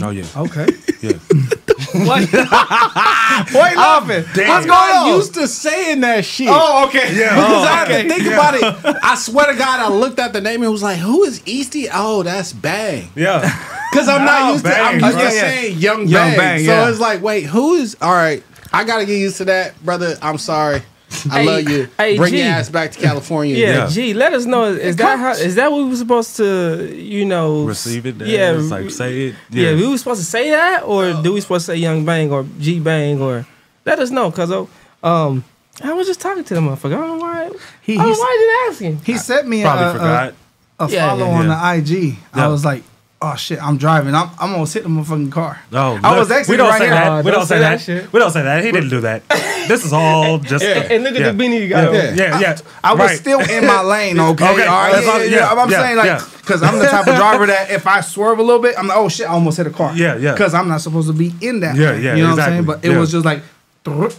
Oh 0.00 0.10
yeah. 0.10 0.24
Okay. 0.36 0.66
Yeah. 1.00 1.12
what? 2.06 2.28
Why 2.32 3.74
laughing? 3.76 4.22
What's 4.22 4.66
going 4.66 4.70
on? 4.70 5.08
used 5.16 5.34
to 5.34 5.48
saying 5.48 6.00
that 6.02 6.24
shit. 6.24 6.46
Oh, 6.48 6.86
okay. 6.86 7.12
Yeah. 7.12 7.34
Because 7.42 7.66
I 7.66 7.74
had 7.74 7.88
okay. 7.90 8.02
to 8.04 8.08
think 8.08 8.26
about 8.32 8.54
it. 8.54 9.00
I 9.02 9.16
swear 9.16 9.52
to 9.52 9.58
God, 9.58 9.80
I 9.80 9.88
looked 9.88 10.20
at 10.20 10.32
the 10.32 10.40
name 10.40 10.62
and 10.62 10.70
was 10.70 10.84
like, 10.84 10.98
"Who 10.98 11.24
is 11.24 11.40
Easty? 11.40 11.88
Oh, 11.92 12.22
that's 12.22 12.52
Bang." 12.52 13.08
Yeah. 13.16 13.40
Because 13.90 14.08
I'm 14.08 14.24
not 14.24 14.46
No, 14.46 14.52
used 14.52 14.64
to. 14.64 14.72
I'm 14.78 15.00
used 15.00 15.00
bro. 15.00 15.10
to 15.10 15.18
Yeah, 15.18 15.32
yeah. 15.34 15.40
saying 15.40 15.78
Young, 15.78 16.06
Young 16.06 16.28
Bang. 16.30 16.38
Bang, 16.38 16.58
so 16.60 16.72
yeah. 16.72 16.88
it's 16.88 17.00
like, 17.00 17.20
wait, 17.20 17.46
who 17.46 17.74
is? 17.74 17.96
All 18.00 18.12
right, 18.14 18.44
I 18.72 18.84
gotta 18.84 19.06
get 19.06 19.18
used 19.18 19.38
to 19.38 19.44
that, 19.46 19.82
brother. 19.84 20.16
I'm 20.22 20.38
sorry. 20.38 20.82
I 21.30 21.40
Hey, 21.42 21.46
love 21.46 21.68
you. 21.68 21.88
hey, 21.98 22.16
Bring 22.16 22.32
G. 22.32 22.38
your 22.38 22.48
ass 22.48 22.68
back 22.68 22.92
to 22.92 22.98
California. 22.98 23.56
Yeah, 23.56 23.72
Yeah. 23.72 23.86
gee, 23.88 24.14
let 24.14 24.32
us 24.32 24.44
know. 24.46 24.64
Is 24.64 24.96
that 24.96 25.18
how? 25.18 25.32
Is 25.32 25.54
that 25.56 25.70
what 25.70 25.84
we 25.84 25.90
were 25.90 25.96
supposed 25.96 26.36
to? 26.36 26.92
You 26.96 27.24
know, 27.24 27.64
Receive 27.64 28.06
it. 28.06 28.16
Yeah, 28.16 28.52
Yeah. 28.52 28.58
Like 28.76 28.90
say 28.90 29.28
it. 29.28 29.34
yeah. 29.50 29.70
Yeah. 29.70 29.76
we 29.76 29.88
were 29.88 29.98
supposed 29.98 30.20
to 30.20 30.26
say 30.26 30.50
that, 30.50 30.82
or 30.84 31.12
do 31.22 31.32
we 31.32 31.40
supposed 31.40 31.66
to 31.66 31.72
say 31.72 31.76
Young 31.78 32.04
Bang 32.04 32.30
or 32.32 32.44
G 32.60 32.80
Bang 32.80 33.20
or? 33.20 33.46
Let 33.84 33.98
us 33.98 34.10
know, 34.10 34.30
cause 34.30 34.50
oh, 34.52 34.68
um, 35.02 35.44
I 35.82 35.92
was 35.92 36.06
just 36.06 36.20
talking 36.20 36.44
to 36.44 36.54
the 36.54 36.60
motherfucker. 36.60 36.94
I 36.94 37.00
don't 37.06 37.18
know 37.18 37.24
why. 37.24 37.50
He, 37.82 37.94
I 37.94 38.02
don't 38.02 38.06
he, 38.06 38.12
know 38.12 38.18
why 38.18 38.26
I 38.26 38.38
didn't 38.40 38.72
ask 38.72 38.80
him. 38.82 39.04
he 39.04 39.18
sent 39.18 39.48
me 39.48 39.62
Probably 39.62 39.84
a, 39.84 39.88
a, 39.88 39.92
forgot. 39.92 40.34
a 40.78 40.88
Yeah, 40.88 41.08
follow 41.08 41.26
yeah, 41.26 41.38
on 41.38 41.48
the 41.48 41.78
IG. 41.92 42.04
Yeah. 42.36 42.44
I 42.44 42.46
was 42.48 42.64
like, 42.64 42.84
oh 43.22 43.36
shit, 43.36 43.62
I'm 43.62 43.76
driving. 43.78 44.14
I'm, 44.14 44.28
I'm 44.38 44.52
gonna 44.52 44.66
sit 44.66 44.84
in 44.84 44.90
my 44.92 45.02
fucking 45.04 45.30
car. 45.30 45.60
Oh, 45.72 45.98
I 46.02 46.18
was 46.18 46.28
look, 46.28 46.38
actually 46.38 46.52
we 46.54 46.56
don't 46.58 46.68
right 46.68 46.78
say 46.78 46.84
here. 46.86 46.94
that. 46.94 47.08
Oh, 47.08 47.16
we 47.18 47.22
don't 47.30 47.40
don't 47.40 47.46
say 47.46 47.54
say 47.56 47.58
that. 47.60 47.70
that 47.78 47.80
shit. 47.80 48.12
We 48.12 48.18
don't 48.18 48.30
say 48.30 48.42
that. 48.42 48.64
He 48.64 48.72
didn't 48.72 48.90
do 48.90 49.00
that. 49.02 49.22
This 49.68 49.84
is 49.84 49.92
all 49.92 50.38
just. 50.38 50.64
And, 50.64 50.90
and 50.90 51.04
look 51.04 51.14
at 51.14 51.20
Yeah. 51.20 51.30
the 51.30 51.38
beanie 51.38 51.60
you 51.62 51.68
got. 51.68 51.92
Yeah, 51.94 52.10
on. 52.10 52.16
yeah, 52.18 52.40
yeah. 52.40 52.56
I 52.82 52.94
was 52.94 53.00
Right. 53.10 53.16
still 53.18 53.38
in 53.38 53.64
my 53.64 53.80
lane, 53.82 54.18
okay? 54.30 54.52
Okay, 54.52 54.66
All 54.66 54.82
right, 54.82 54.92
that's 54.92 55.06
yeah, 55.06 55.12
all- 55.12 55.18
yeah, 55.20 55.24
yeah, 55.24 55.36
yeah. 55.54 55.62
I'm 55.62 55.70
yeah, 55.70 55.80
saying 55.82 55.96
like, 55.98 56.06
yeah. 56.06 56.24
because 56.40 56.62
I'm 56.64 56.78
the 56.80 56.86
type 56.86 57.06
of 57.06 57.14
driver 57.14 57.46
that 57.46 57.70
if 57.70 57.86
I 57.86 58.00
swerve 58.00 58.40
a 58.40 58.42
little 58.42 58.60
bit, 58.60 58.74
I'm 58.76 58.88
like, 58.88 58.98
oh 58.98 59.08
shit, 59.08 59.26
I 59.26 59.30
almost 59.34 59.58
hit 59.58 59.68
a 59.68 59.70
car. 59.70 59.96
Yeah, 59.96 60.16
yeah. 60.16 60.32
Because 60.32 60.52
I'm 60.52 60.66
not 60.66 60.80
supposed 60.80 61.06
to 61.06 61.14
be 61.14 61.32
in 61.40 61.60
that. 61.60 61.76
Yeah, 61.76 61.92
lane, 61.92 62.02
yeah, 62.02 62.14
You 62.16 62.22
know 62.24 62.30
what 62.30 62.40
I'm 62.42 62.54
exactly. 62.54 62.54
saying? 62.54 62.64
But 62.64 62.84
it 62.84 62.90
Yeah. 62.90 62.98
was 62.98 63.12
just 63.12 63.24
like, 63.24 63.42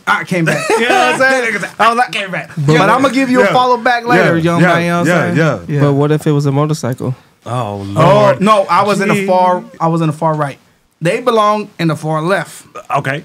I 0.08 0.24
came 0.24 0.46
back. 0.46 0.70
You 0.70 0.80
know 0.88 0.96
what 0.96 1.14
I'm 1.16 1.20
saying? 1.20 1.64
I 1.78 1.90
was 1.90 1.98
like, 1.98 2.12
came 2.14 2.32
back. 2.32 2.52
But, 2.58 2.80
I'm 2.90 3.02
gonna 3.02 3.14
give 3.14 3.30
you 3.30 3.42
a 3.42 3.46
Yeah. 3.46 3.54
follow 3.54 3.76
back 3.78 4.06
later, 4.06 4.38
Yeah, 4.38 4.44
young 4.44 4.62
yeah, 4.62 4.68
man. 4.68 4.82
You 4.82 4.88
know 4.90 5.00
what 5.04 5.10
I'm 5.12 5.38
yeah, 5.38 5.76
yeah. 5.76 5.82
But 5.82 5.94
what 5.94 6.12
if 6.12 6.26
it 6.26 6.32
was 6.32 6.46
a 6.46 6.52
motorcycle? 6.54 7.16
Oh 7.46 7.82
Oh 7.98 8.38
no, 8.40 8.64
I 8.64 8.84
was 8.84 9.02
in 9.02 9.10
the 9.10 9.26
far. 9.26 9.64
I 9.80 9.88
was 9.88 10.02
in 10.02 10.08
the 10.08 10.14
far 10.14 10.36
right. 10.36 10.58
They 11.02 11.22
belong 11.22 11.70
in 11.80 11.90
the 11.90 11.96
far 11.96 12.22
left. 12.22 12.66
Okay. 12.90 13.24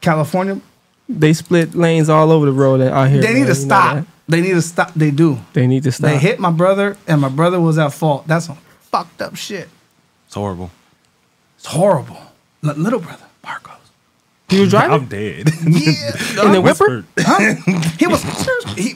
California. 0.00 0.60
They 1.08 1.32
split 1.32 1.74
lanes 1.74 2.08
all 2.08 2.30
over 2.30 2.46
the 2.46 2.52
road 2.52 2.80
out 2.80 3.08
here. 3.10 3.20
They 3.20 3.34
need 3.34 3.40
man. 3.40 3.48
to 3.48 3.48
You 3.48 3.54
stop. 3.54 4.06
They 4.28 4.40
need 4.40 4.52
to 4.52 4.62
stop. 4.62 4.94
They 4.94 5.10
do. 5.10 5.38
They 5.52 5.66
need 5.66 5.82
to 5.82 5.90
stop. 5.92 6.08
They 6.08 6.18
hit 6.18 6.38
my 6.38 6.52
brother, 6.52 6.96
and 7.08 7.20
my 7.20 7.28
brother 7.28 7.60
was 7.60 7.78
at 7.78 7.92
fault. 7.92 8.28
That's 8.28 8.46
some 8.46 8.58
fucked 8.82 9.20
up 9.20 9.34
shit. 9.34 9.68
It's 10.26 10.36
horrible. 10.36 10.70
It's 11.56 11.66
horrible. 11.66 12.16
L- 12.64 12.74
little 12.76 13.00
brother, 13.00 13.24
Marcos. 13.42 13.74
He 14.48 14.60
was 14.60 14.70
driving 14.70 14.92
I'm 14.92 15.06
dead. 15.06 15.50
Yeah, 15.66 16.44
in 16.46 16.52
the 16.52 16.60
whipper. 16.62 17.04
Whispered. 17.16 17.98
he 17.98 18.06
was. 18.06 18.22
He, 18.76 18.94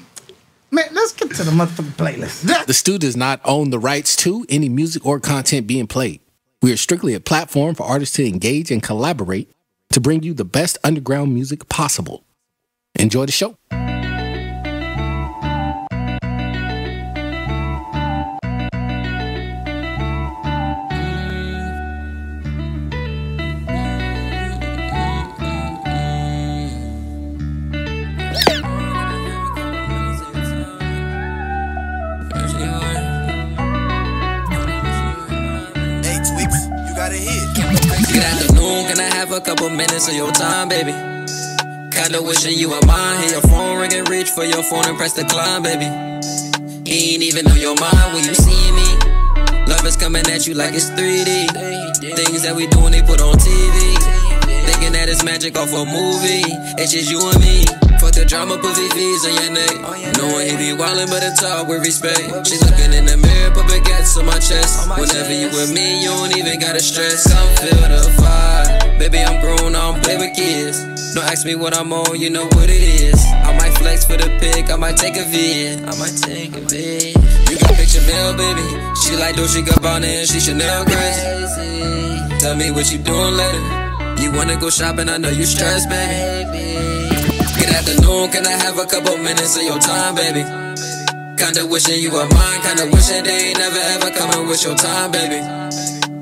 man, 0.74 0.88
let's 0.92 1.12
get 1.12 1.30
to 1.37 1.44
the 1.44 1.50
motherfucking 1.50 1.92
playlist. 1.92 2.66
The 2.66 2.74
Stu 2.74 2.98
does 2.98 3.16
not 3.16 3.40
own 3.44 3.70
the 3.70 3.78
rights 3.78 4.16
to 4.16 4.44
any 4.48 4.68
music 4.68 5.06
or 5.06 5.20
content 5.20 5.66
being 5.66 5.87
played. 5.87 6.20
We 6.60 6.72
are 6.72 6.76
strictly 6.76 7.14
a 7.14 7.20
platform 7.20 7.74
for 7.74 7.84
artists 7.84 8.16
to 8.16 8.26
engage 8.26 8.70
and 8.70 8.82
collaborate 8.82 9.50
to 9.90 10.00
bring 10.00 10.22
you 10.22 10.34
the 10.34 10.44
best 10.44 10.78
underground 10.82 11.32
music 11.32 11.68
possible. 11.68 12.24
Enjoy 12.96 13.26
the 13.26 13.32
show. 13.32 13.56
Minutes 39.76 40.08
of 40.08 40.14
your 40.14 40.30
time, 40.30 40.68
baby? 40.68 40.92
Kinda 41.90 42.22
wishing 42.22 42.56
you 42.58 42.70
were 42.70 42.84
mine. 42.87 43.20
Hear 43.22 43.32
your 43.32 43.42
phone 43.42 43.79
ringing, 43.79 44.04
reach 44.04 44.31
for 44.31 44.44
your 44.44 44.62
phone 44.62 44.85
and 44.87 44.96
press 44.96 45.14
decline, 45.14 45.62
baby. 45.62 45.87
He 46.87 47.14
ain't 47.14 47.22
even 47.22 47.46
on 47.48 47.58
your 47.58 47.75
mind 47.81 48.14
when 48.14 48.25
you 48.25 48.35
see 48.35 48.72
me. 48.72 48.88
Love 49.66 49.87
is 49.87 49.96
coming 49.96 50.27
at 50.27 50.46
you 50.46 50.54
like 50.54 50.75
it's 50.75 50.90
3D. 50.90 51.48
Things 52.14 52.42
that 52.42 52.54
we 52.54 52.66
doing, 52.68 52.92
they 52.92 53.02
put 53.02 53.20
on 53.20 53.35
TV. 53.35 53.79
Thinking 54.66 54.92
that 54.92 55.08
it's 55.08 55.25
magic 55.25 55.56
off 55.56 55.72
a 55.72 55.85
movie. 55.85 56.44
It's 56.79 56.92
just 56.92 57.10
you 57.10 57.18
and 57.31 57.40
me. 57.40 57.64
Fuck 57.98 58.14
the 58.14 58.25
drama, 58.27 58.58
put 58.58 58.75
VVs 58.77 59.25
on 59.27 59.35
your 59.42 59.52
neck. 59.54 59.75
Knowing 60.18 60.46
he 60.50 60.56
be 60.56 60.70
wildin', 60.77 61.08
but 61.08 61.22
it's 61.22 61.40
talk 61.40 61.66
with 61.68 61.83
respect. 61.83 62.46
She 62.46 62.58
looking 62.58 62.92
in 62.92 63.06
the 63.06 63.16
mirror, 63.16 63.50
put 63.54 63.66
baguettes 63.66 64.18
on 64.18 64.27
my 64.27 64.38
chest. 64.38 64.88
Whenever 64.98 65.33
you 65.33 65.48
with 65.48 65.72
me, 65.72 66.02
you 66.02 66.10
don't 66.10 66.37
even 66.37 66.60
gotta 66.60 66.81
stress. 66.81 67.27
Come 67.33 67.48
feel 67.56 67.81
the 67.88 68.12
vibe. 68.20 68.63
Baby, 68.98 69.18
I'm 69.18 69.40
grown, 69.40 69.74
I 69.74 69.90
don't 69.90 70.02
play 70.02 70.16
with 70.16 70.34
kids. 70.36 70.78
Don't 71.14 71.24
ask 71.24 71.44
me 71.44 71.54
what 71.54 71.76
I'm 71.76 71.92
on, 71.92 72.18
you 72.20 72.30
know 72.30 72.44
what 72.44 72.70
it 72.70 72.82
is. 72.82 73.24
I 73.26 73.56
might 73.58 73.74
flex 73.78 74.04
for 74.04 74.16
the 74.16 74.30
pic, 74.38 74.70
I 74.70 74.76
might 74.76 74.96
take 74.96 75.16
a 75.16 75.24
vid. 75.24 75.82
I 75.82 75.94
might 75.98 76.16
take 76.16 76.56
a 76.56 76.60
vid. 76.60 77.14
You 77.50 77.58
got 77.58 77.74
picture 77.74 78.02
mail, 78.06 78.34
baby. 78.34 78.66
She 79.02 79.16
like 79.16 79.36
Dolce 79.36 79.62
Gabbana 79.62 80.06
and 80.06 80.28
she 80.28 80.40
Chanel 80.40 80.84
crazy. 80.84 82.38
Tell 82.38 82.56
me 82.56 82.70
what 82.70 82.90
you 82.92 82.98
doing 82.98 83.34
later. 83.36 83.84
You 84.22 84.32
wanna 84.32 84.56
go 84.56 84.70
shopping, 84.70 85.08
I 85.08 85.18
know 85.18 85.30
you 85.30 85.44
stressed, 85.44 85.88
baby. 85.88 87.34
Good 87.58 87.70
afternoon, 87.74 88.30
can 88.30 88.46
I 88.46 88.56
have 88.62 88.78
a 88.78 88.86
couple 88.86 89.16
minutes 89.18 89.56
of 89.56 89.64
your 89.64 89.78
time, 89.78 90.14
baby? 90.14 90.42
Kinda 91.36 91.66
wishing 91.66 92.00
you 92.00 92.10
were 92.10 92.28
mine, 92.28 92.60
kinda 92.62 92.86
wishing 92.94 93.24
they 93.24 93.50
ain't 93.50 93.58
never 93.58 93.82
ever 93.98 94.10
coming 94.10 94.46
with 94.46 94.62
your 94.64 94.76
time, 94.76 95.10
baby. 95.10 95.42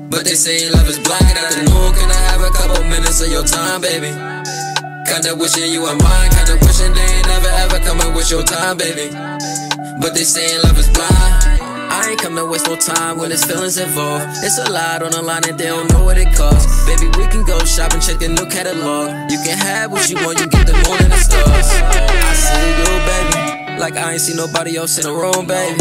But 0.09 0.25
they 0.25 0.35
say 0.35 0.69
love 0.69 0.87
is 0.89 0.99
blind. 0.99 1.37
Afternoon, 1.37 1.93
can 1.93 2.11
I 2.11 2.32
a 2.45 2.51
couple 2.51 2.83
minutes 2.85 3.21
of 3.21 3.29
your 3.29 3.43
time, 3.43 3.81
baby? 3.81 4.11
Kinda 5.07 5.35
wishing 5.35 5.71
you 5.71 5.81
were 5.81 5.95
mine, 5.95 6.29
kinda 6.31 6.57
wishing 6.61 6.93
they 6.93 7.01
ain't 7.01 7.27
never 7.27 7.49
ever 7.63 7.79
coming 7.79 8.13
with 8.13 8.29
your 8.31 8.43
time, 8.43 8.77
baby. 8.77 9.09
But 10.01 10.13
they 10.15 10.23
saying 10.23 10.61
love 10.63 10.77
is 10.77 10.89
blind. 10.89 11.61
I 11.93 12.09
ain't 12.09 12.19
come 12.19 12.35
to 12.35 12.45
waste 12.45 12.67
no 12.67 12.75
time 12.75 13.17
when 13.17 13.29
there's 13.29 13.45
feelings 13.45 13.77
involved. 13.77 14.25
It's 14.43 14.57
a 14.57 14.69
lot 14.69 15.03
on 15.03 15.11
the 15.11 15.21
line 15.21 15.43
and 15.47 15.57
they 15.57 15.67
don't 15.67 15.91
know 15.91 16.03
what 16.03 16.17
it 16.17 16.33
costs. 16.35 16.85
Baby, 16.85 17.07
we 17.17 17.27
can 17.27 17.43
go 17.45 17.63
shopping, 17.63 18.01
check 18.01 18.17
the 18.19 18.29
new 18.29 18.47
catalog. 18.49 19.31
You 19.31 19.39
can 19.45 19.57
have 19.57 19.91
what 19.91 20.09
you 20.09 20.17
want, 20.25 20.39
you 20.39 20.47
get 20.47 20.65
the 20.65 20.73
moon 20.73 20.97
and 20.99 21.11
the 21.11 21.17
stars. 21.17 21.67
I 21.69 22.33
see 22.33 22.69
you, 22.81 22.91
baby, 23.07 23.79
like 23.79 23.95
I 23.95 24.13
ain't 24.13 24.21
see 24.21 24.33
nobody 24.33 24.75
else 24.75 24.97
in 24.97 25.03
the 25.03 25.13
room, 25.13 25.45
baby. 25.45 25.79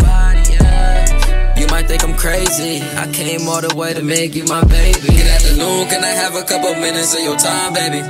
You 1.62 1.68
might 1.68 1.86
think 1.86 2.02
I'm 2.02 2.16
crazy. 2.16 2.82
I 2.98 3.06
came 3.12 3.46
all 3.46 3.60
the 3.60 3.72
way 3.76 3.94
to 3.94 4.02
make 4.02 4.34
you 4.34 4.42
my 4.46 4.64
baby. 4.64 4.98
Good 4.98 5.30
afternoon, 5.30 5.86
can 5.86 6.02
I 6.02 6.10
have 6.10 6.34
a 6.34 6.42
couple 6.42 6.74
minutes 6.74 7.14
of 7.14 7.22
your 7.22 7.36
time, 7.36 7.72
baby? 7.72 8.02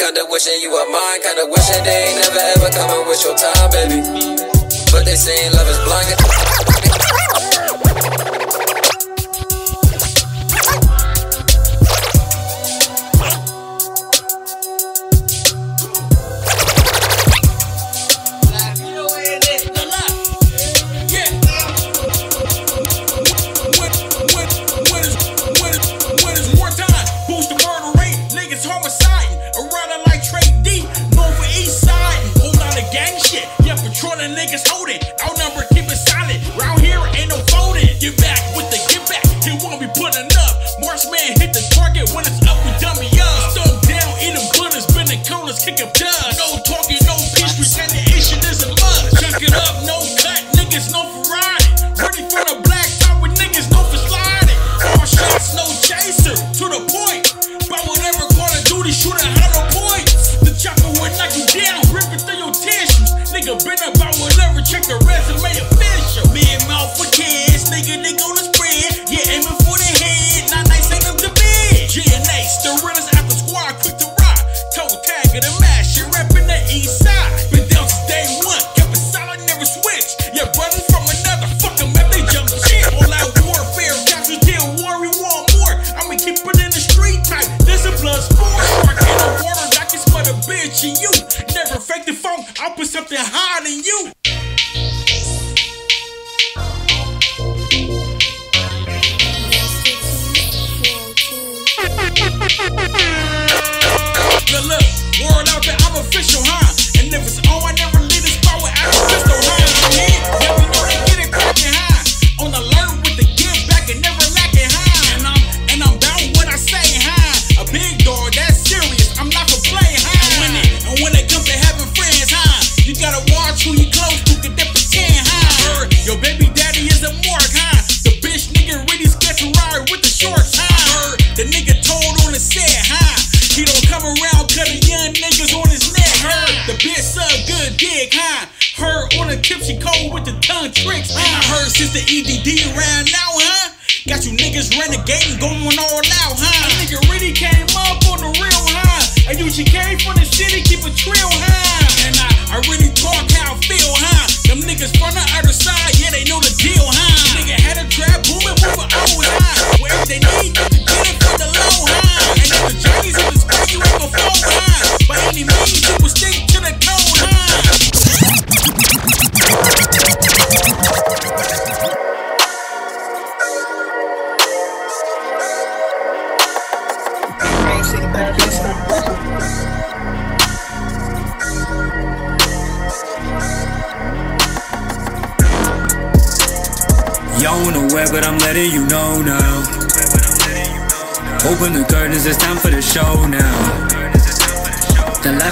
Kinda 0.00 0.24
wishing 0.32 0.56
you 0.62 0.72
were 0.72 0.88
mine, 0.88 1.20
kinda 1.20 1.44
wishing 1.52 1.84
they 1.84 2.08
ain't 2.08 2.24
never 2.24 2.40
ever 2.56 2.70
coming 2.72 3.04
with 3.06 3.20
your 3.22 3.36
time, 3.36 3.68
baby. 3.68 4.00
But 4.90 5.04
they 5.04 5.14
saying 5.14 5.52
love 5.52 5.68
is 5.68 5.78
blind. 5.84 7.13
Up. 41.06 41.33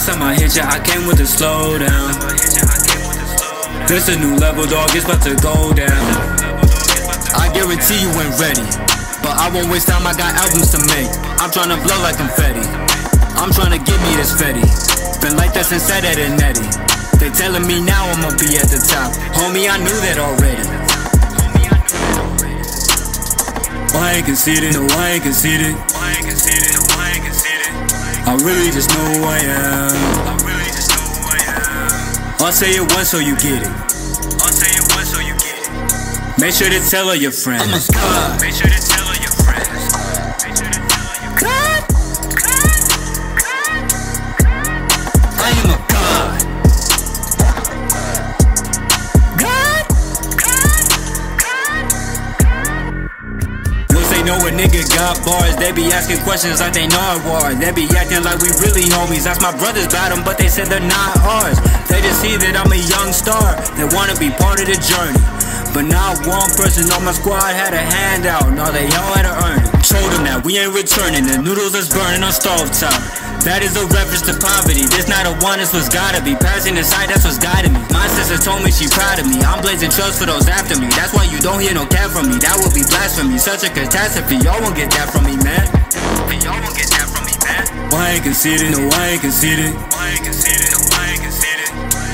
Last 0.03 0.19
time 0.19 0.23
I 0.27 0.35
hit 0.35 0.57
ya, 0.59 0.67
I 0.67 0.83
came 0.83 1.07
with 1.07 1.23
a 1.23 1.29
slowdown. 1.31 2.11
This 3.87 4.11
a 4.11 4.19
new 4.19 4.35
level, 4.35 4.67
dog, 4.67 4.91
it's 4.99 5.07
about 5.07 5.23
to 5.23 5.39
go 5.39 5.71
down. 5.71 6.03
I 7.39 7.47
guarantee 7.55 8.03
you 8.03 8.11
ain't 8.19 8.35
ready. 8.35 8.67
But 9.23 9.39
I 9.39 9.47
won't 9.55 9.71
waste 9.71 9.87
time, 9.87 10.03
I 10.03 10.11
got 10.19 10.35
albums 10.35 10.75
to 10.75 10.83
make. 10.91 11.07
I'm 11.39 11.55
tryna 11.55 11.79
blow 11.87 11.95
like 12.03 12.19
confetti. 12.19 12.67
I'm 13.39 13.55
tryna 13.55 13.79
give 13.87 14.01
me 14.03 14.19
this 14.19 14.35
fetty. 14.35 14.67
Been 15.23 15.39
like 15.39 15.55
that 15.55 15.71
since 15.71 15.87
Ed 15.87 16.03
and 16.03 16.35
Eddie. 16.43 16.67
They 17.23 17.31
telling 17.31 17.63
me 17.63 17.79
now 17.79 18.03
I'ma 18.11 18.35
be 18.43 18.59
at 18.59 18.75
the 18.75 18.83
top. 18.83 19.15
Homie, 19.39 19.71
I 19.71 19.79
knew 19.79 19.99
that 20.03 20.19
already. 20.19 20.67
I 23.95 24.19
ain't 24.19 24.27
conceited, 24.27 24.75
no, 24.75 24.83
I 24.99 25.15
ain't 25.15 25.23
conceited. 25.23 25.92
I 28.25 28.35
really 28.45 28.71
just 28.71 28.89
know 28.91 29.05
who 29.13 29.25
I 29.25 29.39
am. 29.39 29.91
I 30.27 30.35
really 30.47 30.71
just 30.71 30.91
know 30.95 31.03
who 31.03 31.27
I 31.27 31.39
am. 31.43 32.47
I'll 32.47 32.53
say 32.53 32.71
it 32.73 32.81
once 32.95 33.11
so 33.11 33.19
you 33.19 33.35
get 33.37 33.63
it. 33.63 33.69
I'll 34.41 34.53
say 34.53 34.71
it 34.71 34.85
once 34.95 35.11
so 35.11 35.19
you 35.21 35.35
get 35.35 35.59
it. 35.59 36.41
Make 36.41 36.55
sure 36.55 36.71
to 36.71 36.81
tell 36.89 37.09
all 37.09 37.15
your 37.17 37.33
friends. 37.33 37.63
I'm 37.63 37.75
a 37.75 37.81
star. 37.81 38.39
Make 38.41 38.55
sure 38.55 38.71
to 38.71 38.81
tell 38.81 39.07
all 39.07 39.15
your 39.19 39.33
friends. 39.43 39.69
I 45.45 45.51
am 45.59 45.71
a 45.71 45.79
god. 45.91 46.41
God? 49.43 49.85
Say 53.91 54.17
they 54.17 54.23
know 54.25 54.39
a 54.47 54.51
nigga 54.51 54.83
got 54.95 55.19
bars. 55.25 55.42
They 55.63 55.71
be 55.71 55.95
asking 55.95 56.19
questions 56.27 56.59
like 56.59 56.75
they 56.75 56.91
know 56.91 56.99
I 56.99 57.23
war. 57.23 57.55
They 57.55 57.71
be 57.71 57.87
acting 57.95 58.27
like 58.27 58.43
we 58.43 58.51
really 58.59 58.83
homies. 58.91 59.31
That's 59.31 59.39
my 59.39 59.55
brothers 59.55 59.87
them, 59.87 60.27
but 60.27 60.35
they 60.35 60.51
said 60.51 60.67
they're 60.67 60.83
not 60.83 61.15
ours. 61.23 61.55
They 61.87 62.03
just 62.03 62.19
see 62.19 62.35
that 62.35 62.59
I'm 62.59 62.75
a 62.75 62.83
young 62.91 63.15
star. 63.15 63.55
They 63.79 63.87
wanna 63.95 64.19
be 64.19 64.35
part 64.35 64.59
of 64.59 64.67
the 64.67 64.75
journey. 64.83 65.23
But 65.71 65.87
not 65.87 66.19
one 66.27 66.51
person 66.59 66.91
on 66.91 67.07
my 67.07 67.15
squad 67.15 67.55
had 67.55 67.79
a 67.79 67.79
handout. 67.79 68.51
No, 68.51 68.75
they 68.75 68.91
all 68.91 69.15
had 69.15 69.23
to 69.23 69.35
earn 69.39 69.63
it. 69.63 69.71
Told 69.87 70.11
them 70.11 70.27
that 70.27 70.43
we 70.43 70.59
ain't 70.59 70.75
returning. 70.75 71.31
The 71.31 71.39
noodles 71.39 71.79
is 71.79 71.87
burning 71.95 72.27
on 72.27 72.35
stove 72.35 72.67
top. 72.75 73.22
That 73.43 73.67
is 73.67 73.75
a 73.75 73.83
reference 73.91 74.23
to 74.31 74.39
poverty. 74.39 74.87
This 74.87 75.11
not 75.11 75.27
a 75.27 75.35
one, 75.43 75.59
this 75.59 75.75
was 75.75 75.91
gotta 75.91 76.23
be. 76.23 76.39
Passing 76.39 76.79
sight, 76.79 77.11
that's 77.11 77.27
what's 77.27 77.43
guiding 77.43 77.75
me. 77.75 77.83
My 77.91 78.07
sister 78.07 78.39
told 78.39 78.63
me 78.63 78.71
she 78.71 78.87
proud 78.87 79.19
of 79.19 79.27
me. 79.27 79.43
I'm 79.43 79.59
blazing 79.59 79.91
trails 79.91 80.15
for 80.15 80.31
those 80.31 80.47
after 80.47 80.79
me. 80.79 80.87
That's 80.95 81.11
why 81.11 81.27
you 81.27 81.43
don't 81.43 81.59
hear 81.59 81.75
no 81.75 81.83
cat 81.83 82.15
from 82.15 82.31
me. 82.31 82.39
That 82.39 82.55
would 82.63 82.71
be 82.71 82.87
blasphemy. 82.87 83.43
Such 83.43 83.67
a 83.67 83.71
catastrophe. 83.75 84.39
Y'all 84.47 84.63
won't 84.63 84.79
get 84.79 84.95
that 84.95 85.11
from 85.11 85.27
me, 85.27 85.35
man. 85.43 85.67
Y'all 86.39 86.55
won't 86.59 86.75
get 86.79 86.87
that 86.95 87.07
from 87.11 87.27
me, 87.27 87.35
man. 87.43 87.67
Why 87.91 88.15
ain't 88.15 88.23
conceited? 88.23 88.79
No, 88.79 88.87
I 88.95 89.19
ain't 89.19 89.23
conceited. 89.27 89.75
Why 89.91 90.15
ain't 90.15 90.23
conceited? 90.23 90.71
No, 90.71 90.79
I 90.95 91.03
ain't 91.11 91.23
conceited. 91.27 91.69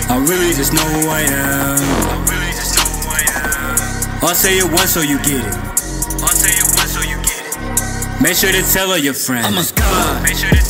I 0.09 0.17
really 0.25 0.53
just 0.57 0.73
know 0.73 0.85
who 0.97 1.13
I 1.13 1.29
am. 1.29 1.77
I 2.09 2.17
really 2.25 2.53
just 2.57 2.73
know 2.77 2.89
who 2.89 3.05
I 3.05 3.21
am. 3.37 4.25
I'll 4.25 4.35
say 4.35 4.57
it 4.59 4.69
once 4.69 4.97
so 4.97 5.05
you 5.05 5.21
get 5.21 5.45
it. 5.45 5.55
I'll 6.25 6.33
say 6.33 6.57
it 6.57 6.69
once 6.73 6.97
so 6.97 7.05
you 7.05 7.21
get 7.21 7.45
it. 7.45 8.21
Make 8.21 8.37
sure 8.37 8.51
to 8.51 8.65
tell 8.65 8.91
all 8.91 8.99
your 8.99 9.15
friends. 9.15 9.47
I'm 9.47 9.57
a 9.57 9.65
god. 9.77 10.25
Make 10.25 10.37
sure 10.37 10.51
to 10.51 10.68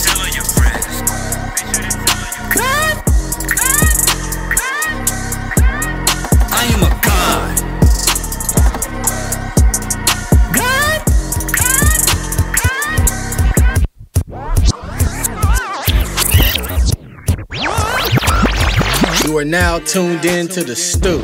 You 19.38 19.42
are 19.42 19.44
now 19.44 19.78
tuned 19.78 20.24
in 20.24 20.48
to 20.48 20.64
the 20.64 20.74
stew. 20.74 21.18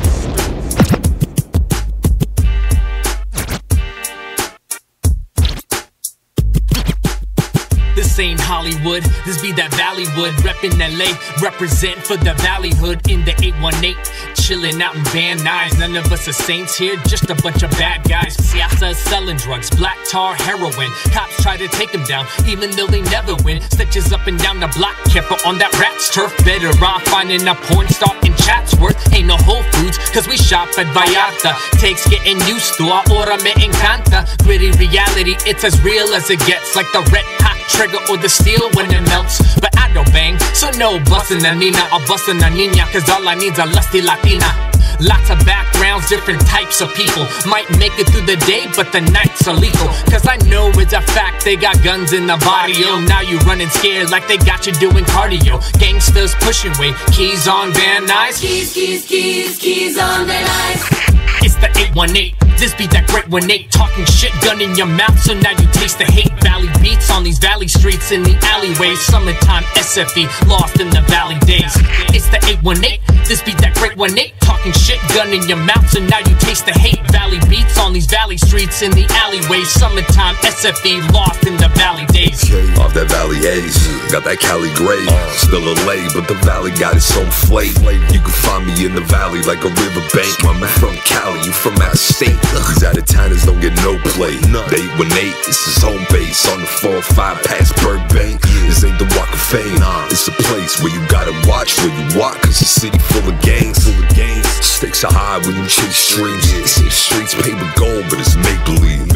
This 7.93 8.17
ain't 8.17 8.39
Hollywood, 8.39 9.03
this 9.25 9.41
be 9.41 9.51
that 9.59 9.69
Valleywood. 9.71 10.31
Reppin' 10.47 10.79
LA, 10.79 11.11
represent 11.43 11.97
for 11.97 12.15
the 12.15 12.33
Valley 12.35 12.73
Hood 12.73 13.05
in 13.09 13.25
the 13.25 13.31
818. 13.43 13.97
Chillin' 14.45 14.79
out 14.79 14.95
in 14.95 15.03
Van 15.05 15.39
Nuys. 15.39 15.79
None 15.79 15.95
of 15.95 16.11
us 16.11 16.27
are 16.27 16.33
saints 16.33 16.77
here, 16.77 16.97
just 17.07 17.31
a 17.31 17.35
bunch 17.35 17.63
of 17.63 17.71
bad 17.71 18.07
guys. 18.07 18.37
Siasa 18.37 18.91
is 18.91 18.99
selling 18.99 19.37
drugs, 19.37 19.71
black 19.71 19.97
tar, 20.07 20.35
heroin. 20.35 20.91
Cops 21.11 21.41
try 21.41 21.57
to 21.57 21.67
take 21.69 21.91
them 21.91 22.03
down, 22.03 22.27
even 22.45 22.69
though 22.75 22.85
they 22.85 23.01
never 23.01 23.33
win. 23.43 23.59
Stitches 23.71 24.13
up 24.13 24.27
and 24.27 24.37
down 24.37 24.59
the 24.59 24.67
block, 24.77 24.95
careful 25.05 25.37
on 25.49 25.57
that 25.57 25.73
rat's 25.79 26.13
turf. 26.13 26.31
Better 26.45 26.69
off 26.85 27.01
finding 27.05 27.47
a 27.47 27.55
porn 27.55 27.87
star 27.87 28.13
Chatsworth. 28.45 28.95
Ain't 29.11 29.27
no 29.27 29.37
Whole 29.37 29.63
Foods, 29.73 29.97
cause 30.13 30.27
we 30.27 30.37
shop 30.37 30.69
at 30.77 30.85
Vallarta. 30.93 31.57
Takes 31.81 32.07
getting 32.07 32.39
used 32.45 32.77
to, 32.77 32.85
ahora 32.85 33.41
me 33.41 33.51
encanta. 33.57 34.29
Gritty 34.45 34.71
reality, 34.77 35.35
it's 35.49 35.63
as 35.63 35.81
real 35.81 36.13
as 36.13 36.29
it 36.29 36.39
gets. 36.45 36.75
Like 36.75 36.91
the 36.93 37.01
red 37.09 37.25
hot 37.41 37.57
trigger 37.73 37.99
or 38.09 38.17
the 38.17 38.29
steel 38.29 38.69
when 38.77 38.93
it 38.93 39.01
melts. 39.09 39.41
But 39.59 39.75
I 39.77 39.91
don't 39.93 40.11
bang, 40.13 40.37
so 40.53 40.69
no 40.77 40.99
bustin' 41.05 41.43
a 41.45 41.55
Nina 41.55 41.89
or 41.91 42.05
bustin' 42.07 42.43
a 42.43 42.49
Nina, 42.49 42.85
cause 42.93 43.09
all 43.09 43.27
I 43.27 43.33
need's 43.33 43.57
a 43.57 43.65
lusty 43.65 44.01
Latina. 44.01 44.74
Lots 44.99 45.29
of 45.29 45.39
backgrounds, 45.45 46.09
different 46.09 46.41
types 46.47 46.81
of 46.81 46.93
people. 46.93 47.27
Might 47.47 47.69
make 47.77 47.97
it 47.99 48.07
through 48.09 48.25
the 48.25 48.37
day, 48.45 48.67
but 48.75 48.91
the 48.91 49.01
nights 49.01 49.47
are 49.47 49.55
lethal. 49.55 49.87
Cause 50.11 50.27
I 50.27 50.37
know 50.47 50.71
it's 50.75 50.93
a 50.93 51.01
fact 51.01 51.45
they 51.45 51.55
got 51.55 51.81
guns 51.83 52.13
in 52.13 52.27
the 52.27 52.37
body. 52.37 52.73
Oh, 52.85 52.99
now 53.01 53.21
you 53.21 53.37
running 53.39 53.69
scared 53.69 54.09
like 54.09 54.27
they 54.27 54.37
got 54.37 54.65
you 54.67 54.73
doing 54.73 55.05
cardio. 55.05 55.61
Gangsters 55.79 56.35
pushing 56.35 56.73
weight, 56.79 56.95
keys 57.11 57.47
on 57.47 57.73
Van 57.73 58.05
Nuys. 58.05 58.39
Keys, 58.41 58.73
keys, 58.73 59.05
keys, 59.05 59.57
keys 59.57 59.97
on 59.97 60.27
Van 60.27 60.45
Nuys. 60.45 61.14
It's 61.41 61.55
the 61.55 61.69
818. 61.75 62.35
This 62.57 62.73
be 62.73 62.87
that 62.87 63.07
great 63.07 63.27
one 63.27 63.51
eight. 63.51 63.69
Talking 63.69 64.05
shit, 64.05 64.31
gun 64.39 64.61
in 64.61 64.75
your 64.75 64.87
mouth, 64.87 65.19
so 65.19 65.33
now 65.33 65.51
you 65.51 65.67
taste 65.75 65.99
the 65.99 66.05
hate. 66.05 66.31
Valley 66.39 66.69
beats 66.81 67.11
on 67.11 67.23
these 67.23 67.37
valley 67.37 67.67
streets 67.67 68.11
in 68.11 68.23
the 68.23 68.35
alleyways. 68.47 69.01
Summertime 69.01 69.63
SFV, 69.75 70.27
lost 70.47 70.79
in 70.79 70.89
the 70.89 71.01
valley 71.11 71.39
days. 71.43 71.75
It's 72.15 72.29
the 72.29 72.39
818. 72.39 73.15
This 73.25 73.41
be 73.41 73.57
that 73.57 73.73
great 73.73 73.97
one 73.97 74.13
eight. 74.17 74.37
Talking 74.39 74.71
shit, 74.71 75.01
gun 75.09 75.33
in 75.33 75.41
your 75.49 75.57
mouth, 75.57 75.89
so 75.89 75.99
now 75.99 76.19
you 76.21 76.35
taste 76.37 76.69
the 76.69 76.77
hate. 76.77 77.01
Valley 77.09 77.41
beats 77.49 77.75
on 77.81 77.91
these 77.91 78.05
valley 78.05 78.37
streets 78.37 78.85
in 78.85 78.91
the 78.91 79.09
alleyways. 79.17 79.67
Summertime 79.73 80.35
SFV, 80.45 81.01
lost 81.09 81.41
in 81.49 81.57
the 81.57 81.67
valley 81.73 82.05
days. 82.13 82.45
Off 82.77 82.93
that 82.93 83.09
Valley 83.09 83.41
A's, 83.49 83.73
got 84.13 84.21
that 84.29 84.37
Cali 84.37 84.69
gray. 84.77 85.01
Still 85.41 85.65
LA, 85.65 86.05
but 86.13 86.29
the 86.29 86.37
valley 86.45 86.69
got 86.77 86.93
its 86.93 87.09
own 87.17 87.25
flavor. 87.33 87.97
You 88.13 88.21
can 88.21 88.35
find 88.45 88.69
me 88.69 88.85
in 88.85 88.93
the 88.93 89.01
valley 89.09 89.41
like 89.41 89.65
a 89.65 89.73
riverbank. 89.73 90.29
Man 90.45 90.61
from 90.77 90.93
Cali, 91.09 91.24
you 91.33 91.51
from 91.51 91.73
out 91.81 91.93
of 91.93 91.99
state. 91.99 92.37
These 92.53 92.83
out 92.83 92.97
of 92.97 93.05
towners 93.05 93.45
don't 93.45 93.59
get 93.59 93.73
no 93.81 93.97
play. 94.13 94.37
The 94.53 94.61
818, 95.01 95.33
this 95.49 95.65
is 95.65 95.81
home 95.81 96.05
base 96.13 96.45
on 96.51 96.61
the 96.61 96.67
405 96.67 97.41
past 97.41 97.73
Burbank. 97.81 98.41
This 98.69 98.83
ain't 98.83 98.99
the 98.99 99.09
Walk 99.17 99.33
of 99.33 99.41
Fame. 99.41 99.81
It's 100.13 100.27
a 100.27 100.35
place 100.45 100.77
where 100.81 100.93
you 100.93 101.01
gotta 101.09 101.33
watch 101.49 101.77
where 101.81 101.89
you 101.89 102.19
walk, 102.19 102.37
cause 102.45 102.59
the 102.59 102.69
city 102.69 102.99
full 102.99 103.25
of 103.25 103.37
gangs. 103.41 103.81
Full 103.81 103.97
of 103.97 104.09
gangs. 104.13 104.45
Stakes 104.61 105.03
are 105.03 105.13
high 105.13 105.39
when 105.41 105.57
you 105.57 105.65
chase 105.65 105.97
streams. 105.97 106.45
They 106.51 106.69
say 106.69 106.85
the 106.85 106.91
streets 106.91 107.33
paved 107.33 107.57
with 107.57 107.75
gold, 107.75 108.05
but 108.09 108.19
it's 108.21 108.35
make 108.37 108.61
believe. 108.65 109.09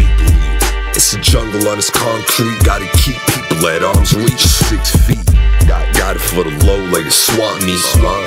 It's 0.96 1.14
a 1.14 1.20
jungle 1.22 1.68
on 1.70 1.78
this 1.78 1.90
concrete. 1.90 2.58
Gotta 2.64 2.90
keep 2.98 3.22
people 3.30 3.68
at 3.70 3.84
arm's 3.84 4.16
reach. 4.16 4.42
Six 4.42 4.96
feet. 5.06 5.26
Got, 5.68 5.89
got 6.10 6.16
it 6.16 6.26
for 6.26 6.44
the 6.44 6.66
low 6.66 6.82
like 6.90 7.06
a 7.06 7.12
swamp 7.12 7.62
meet. 7.62 7.78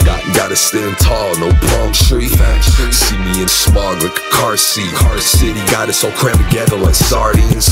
Got, 0.06 0.22
gotta 0.36 0.54
stand 0.54 0.96
tall, 0.98 1.34
no 1.38 1.50
palm 1.66 1.92
tree. 1.92 2.28
See 2.94 3.18
me 3.18 3.42
in 3.42 3.48
smog 3.48 4.02
like 4.02 4.14
a 4.14 4.30
car 4.30 4.56
seat. 4.56 4.86
Car 4.94 5.18
city 5.18 5.58
got 5.66 5.88
us 5.88 6.04
all 6.04 6.12
crammed 6.12 6.38
together 6.46 6.76
like 6.76 6.94
sardines. 6.94 7.66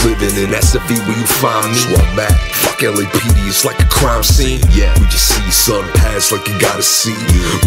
Living 0.00 0.32
in 0.40 0.48
SFV 0.48 0.96
where 1.04 1.18
you 1.18 1.26
find 1.26 1.68
me. 1.68 1.76
Swamp 1.76 2.16
back. 2.16 2.32
Fuck 2.64 2.78
LAPD, 2.80 3.36
it's 3.46 3.66
like 3.66 3.78
a 3.80 3.88
crime 3.88 4.22
scene. 4.22 4.60
Yeah, 4.72 4.96
we 4.98 5.04
just 5.12 5.28
see 5.28 5.50
sun 5.50 5.84
pass 5.92 6.32
like 6.32 6.48
you 6.48 6.58
gotta 6.58 6.82
see. 6.82 7.12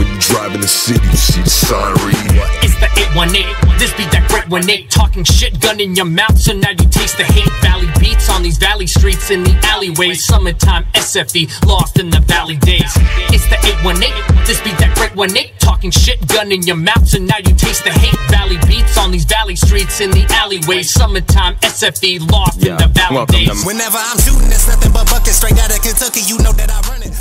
When 0.01 0.07
you 0.07 0.19
drive 0.19 0.55
in 0.55 0.61
the 0.61 0.67
city, 0.67 1.05
you 1.05 1.17
see 1.17 1.43
the 1.43 1.49
sign 1.49 1.93
read. 2.01 2.41
It's 2.65 2.73
the 2.81 2.89
818. 3.13 3.77
This 3.77 3.93
be 3.93 4.05
that 4.09 4.25
great 4.29 4.49
one 4.49 4.67
eight. 4.69 4.89
Talking 4.89 5.23
shit, 5.23 5.59
gun 5.61 5.79
in 5.79 5.95
your 5.95 6.05
mouth, 6.05 6.37
so 6.37 6.53
now 6.53 6.71
you 6.71 6.89
taste 6.89 7.17
the 7.17 7.23
hate. 7.23 7.51
Valley 7.61 7.87
beats 7.99 8.29
on 8.29 8.41
these 8.41 8.57
valley 8.57 8.87
streets 8.87 9.29
in 9.29 9.43
the 9.43 9.53
alleyways. 9.63 10.25
Summertime 10.25 10.85
SFV, 10.93 11.47
lost 11.67 11.99
in 11.99 12.09
the 12.09 12.21
valley 12.21 12.55
days. 12.55 12.91
It's 13.29 13.45
the 13.51 13.59
818. 13.83 14.37
This 14.47 14.61
be 14.63 14.71
that 14.79 14.95
great 14.95 15.13
one 15.13 15.35
eight. 15.35 15.59
Talking 15.59 15.91
shit, 15.91 16.25
gun 16.29 16.51
in 16.51 16.63
your 16.63 16.77
mouth, 16.77 17.05
so 17.05 17.19
now 17.19 17.35
you 17.37 17.53
taste 17.53 17.83
the 17.83 17.91
hate. 17.91 18.15
Valley 18.31 18.57
beats 18.65 18.97
on 18.97 19.11
these 19.11 19.25
valley 19.25 19.57
streets 19.57 19.99
in 19.99 20.09
the 20.11 20.23
alleyways. 20.31 20.89
Summertime 20.89 21.55
SFV, 21.59 22.31
lost 22.31 22.65
in 22.65 22.77
the 22.77 22.87
valley 22.87 23.25
days. 23.27 23.65
Whenever 23.65 23.99
I'm 23.99 24.17
shooting, 24.23 24.47
it's 24.47 24.67
nothing 24.67 24.93
but 24.93 25.05
buckets 25.11 25.35
straight 25.37 25.59
out 25.59 25.75
of 25.75 25.83
Kentucky. 25.83 26.21
You 26.23 26.37
know 26.39 26.53
that 26.53 26.71
I 26.71 26.79
run 26.87 27.03
it. 27.03 27.11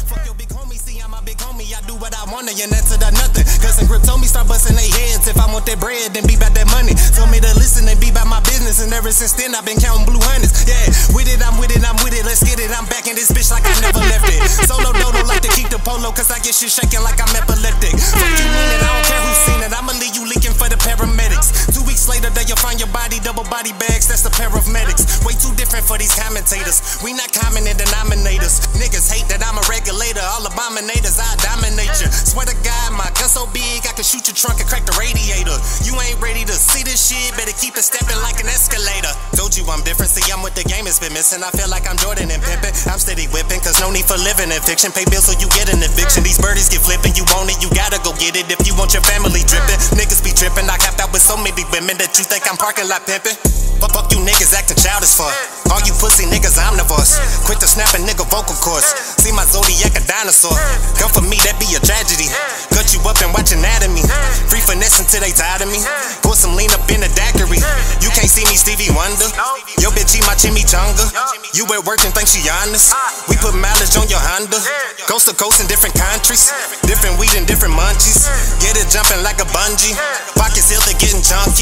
What 1.96 2.12
I 2.12 2.24
wanna, 2.28 2.52
and 2.52 2.70
that's 2.72 2.92
to 2.92 2.96
the 3.00 3.10
nothing. 3.16 3.44
Cousin 3.64 3.88
Grip 3.88 4.04
told 4.04 4.20
me 4.20 4.28
start 4.28 4.48
busting 4.48 4.76
their 4.76 4.92
heads. 5.00 5.24
If 5.24 5.40
I 5.40 5.48
want 5.48 5.64
that 5.66 5.80
bread, 5.80 6.12
then 6.12 6.28
be 6.28 6.36
about 6.36 6.52
that 6.52 6.68
money. 6.68 6.92
Told 7.16 7.32
me 7.32 7.40
to 7.40 7.52
listen 7.56 7.88
and 7.88 7.96
be 8.00 8.12
about 8.12 8.28
my 8.28 8.40
business, 8.44 8.84
and 8.84 8.92
ever 8.92 9.10
since 9.10 9.32
then 9.32 9.56
I've 9.56 9.64
been 9.64 9.80
counting 9.80 10.04
blue 10.04 10.20
hundreds. 10.20 10.66
Yeah, 10.68 10.84
with 11.16 11.28
it, 11.30 11.40
I'm 11.40 11.56
with 11.56 11.72
it, 11.72 11.80
I'm 11.80 11.96
with 12.04 12.12
it. 12.12 12.24
Let's 12.28 12.44
get 12.44 12.60
it. 12.60 12.68
I'm 12.74 12.84
back 12.92 13.08
in 13.08 13.16
this 13.16 13.32
bitch 13.32 13.48
like 13.48 13.64
I 13.64 13.72
never 13.80 14.02
left 14.04 14.28
it. 14.28 14.40
Solo 14.68 14.92
dodo 14.92 15.24
like 15.24 15.40
to 15.46 15.52
keep 15.56 15.72
the 15.72 15.80
polo, 15.80 16.12
cause 16.12 16.28
I 16.28 16.38
get 16.42 16.52
shit 16.52 16.72
shaking 16.74 17.00
like 17.00 17.16
I'm 17.16 17.32
epileptic. 17.32 17.96
Fuck 17.96 18.36
you 18.36 18.48
mean 18.50 18.70
it, 18.76 18.82
I 18.82 18.88
don't 18.92 19.06
care 19.06 19.22
who's 19.24 19.40
seen 19.48 19.60
it. 19.64 19.72
I'ma 19.72 19.96
leave 19.96 20.14
you 20.18 20.24
leaking 20.28 20.52
for 20.52 20.68
the 20.68 20.76
paramedics. 20.76 21.70
Two 21.72 21.85
later, 22.08 22.30
then 22.30 22.46
you'll 22.46 22.60
find 22.62 22.78
your 22.78 22.90
body, 22.90 23.18
double 23.20 23.44
body 23.46 23.74
bags. 23.76 24.06
That's 24.08 24.22
the 24.22 24.32
pair 24.32 24.50
of 24.50 24.66
medics. 24.70 25.22
Way 25.26 25.34
too 25.34 25.52
different 25.58 25.86
for 25.86 25.98
these 25.98 26.14
commentators. 26.14 27.02
We 27.02 27.12
not 27.12 27.30
common 27.34 27.66
in 27.66 27.76
denominators. 27.76 28.62
Niggas 28.78 29.10
hate 29.10 29.26
that 29.28 29.42
I'm 29.42 29.58
a 29.58 29.64
regulator. 29.66 30.22
All 30.34 30.46
abominators, 30.46 31.18
I 31.18 31.28
dominate 31.42 31.92
you. 31.98 32.08
Swear 32.10 32.46
to 32.46 32.56
God, 32.62 32.94
my 32.94 33.10
gun 33.18 33.28
so 33.28 33.50
big, 33.50 33.82
I 33.84 33.92
can 33.92 34.06
shoot 34.06 34.24
your 34.30 34.38
trunk 34.38 34.62
and 34.62 34.68
crack 34.70 34.86
the 34.86 34.94
radiator. 34.94 35.58
You 35.82 35.98
ain't 35.98 36.18
ready 36.22 36.46
to 36.46 36.54
see 36.54 36.86
this 36.86 37.10
shit, 37.10 37.34
better 37.34 37.54
keep 37.58 37.74
it 37.74 37.82
stepping 37.82 38.18
like 38.22 38.38
an 38.38 38.48
escalator. 38.48 39.10
Told 39.34 39.58
you 39.58 39.66
I'm 39.66 39.82
different, 39.82 40.14
see, 40.14 40.22
I'm 40.30 40.46
what 40.46 40.54
the 40.54 40.62
game 40.62 40.86
has 40.86 41.02
been 41.02 41.12
missing. 41.12 41.42
I 41.42 41.50
feel 41.50 41.68
like 41.68 41.90
I'm 41.90 41.98
Jordan 41.98 42.30
and 42.30 42.40
pimping. 42.40 42.72
I'm 42.86 43.02
steady 43.02 43.26
whipping, 43.34 43.58
cause 43.60 43.82
no 43.82 43.90
need 43.90 44.06
for 44.06 44.16
living 44.22 44.54
in 44.54 44.60
fiction. 44.62 44.94
Pay 44.94 45.04
bills 45.10 45.26
so 45.26 45.34
you 45.42 45.50
get 45.58 45.66
an 45.74 45.82
eviction. 45.82 46.22
These 46.22 46.38
birdies 46.38 46.70
get 46.70 46.86
flipping, 46.86 47.18
you 47.18 47.26
want 47.34 47.50
it, 47.50 47.58
you 47.58 47.68
gotta 47.74 47.98
go 48.06 48.14
get 48.16 48.38
it. 48.38 48.46
If 48.46 48.62
you 48.62 48.78
want 48.78 48.94
your 48.94 49.02
family 49.02 49.42
dripping, 49.42 49.80
niggas 49.98 50.22
be 50.22 50.30
tripping. 50.30 50.70
I 50.70 50.78
capped 50.78 51.02
out 51.02 51.10
with 51.10 51.24
so 51.24 51.34
many 51.34 51.66
women 51.74 51.95
that 51.98 52.18
you 52.18 52.24
think 52.24 52.44
I'm 52.50 52.56
parking 52.56 52.88
lot 52.88 53.06
pimping. 53.06 53.36
But 53.76 53.92
fuck 53.92 54.08
you 54.08 54.20
niggas 54.24 54.56
acting 54.56 54.80
childish 54.80 55.12
for. 55.12 55.28
All 55.68 55.82
you 55.84 55.92
pussy 56.00 56.24
niggas 56.24 56.56
omnivores. 56.56 57.20
Quit 57.44 57.60
the 57.60 57.68
snapping 57.68 58.08
nigga 58.08 58.24
vocal 58.32 58.56
cords. 58.64 58.88
See 59.20 59.32
my 59.36 59.44
zodiac 59.44 59.92
a 59.92 60.02
dinosaur. 60.08 60.56
Come 60.96 61.12
for 61.12 61.20
me, 61.20 61.36
that 61.44 61.60
be 61.60 61.68
a 61.76 61.80
tragedy. 61.84 62.28
Cut 62.72 62.88
you 62.96 63.00
up 63.04 63.20
and 63.20 63.32
watch 63.36 63.52
anatomy. 63.52 64.00
Free 64.48 64.64
finesse 64.64 64.96
until 65.00 65.20
they 65.20 65.32
tired 65.32 65.60
of 65.60 65.68
me. 65.68 65.80
Put 66.24 66.40
some 66.40 66.56
lean 66.56 66.72
up 66.72 66.88
in 66.88 67.04
the 67.04 67.10
daiquiri. 67.12 67.60
You 68.00 68.08
can't 68.16 68.30
see 68.30 68.48
me 68.48 68.56
Stevie 68.56 68.92
Wonder. 68.96 69.28
Yo, 69.76 69.92
bitch, 69.92 70.16
eat 70.16 70.24
my 70.24 70.36
chimichanga. 70.36 71.04
You 71.52 71.68
at 71.76 71.84
work 71.84 72.00
and 72.04 72.12
think 72.16 72.32
she 72.32 72.40
honest. 72.48 72.96
We 73.28 73.36
put 73.36 73.52
mileage 73.52 73.96
on 74.00 74.08
your 74.08 74.22
Honda. 74.22 74.56
Coast 75.04 75.28
to 75.28 75.34
coast 75.36 75.60
in 75.60 75.68
different 75.68 75.92
countries. 76.00 76.48
Different 76.88 77.20
weed 77.20 77.36
and 77.36 77.44
different 77.44 77.76
munchies. 77.76 78.24
Get 78.64 78.80
it 78.80 78.88
jumping 78.88 79.20
like 79.20 79.42
a 79.44 79.48
bungee. 79.52 79.92
Pockets 80.38 80.72
still 80.72 80.80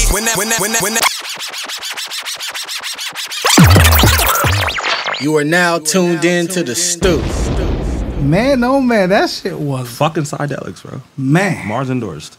they. 0.07 0.13
When 0.13 0.25
that, 0.25 0.37
when 0.37 0.49
that, 0.49 0.59
when 0.61 0.71
that, 0.71 0.81
when 0.81 0.93
that. 0.93 1.01
You 5.21 5.37
are 5.37 5.43
now 5.43 5.79
tuned 5.79 6.25
in 6.25 6.47
to 6.49 6.63
the 6.63 6.75
stoop. 6.75 7.21
Man, 8.21 8.63
oh 8.63 8.81
man, 8.81 9.09
that 9.09 9.29
shit 9.29 9.57
was 9.57 9.89
fucking 9.97 10.23
psychedelics, 10.23 10.83
bro. 10.83 11.01
Man, 11.17 11.67
Mars 11.67 11.89
endorsed. 11.89 12.37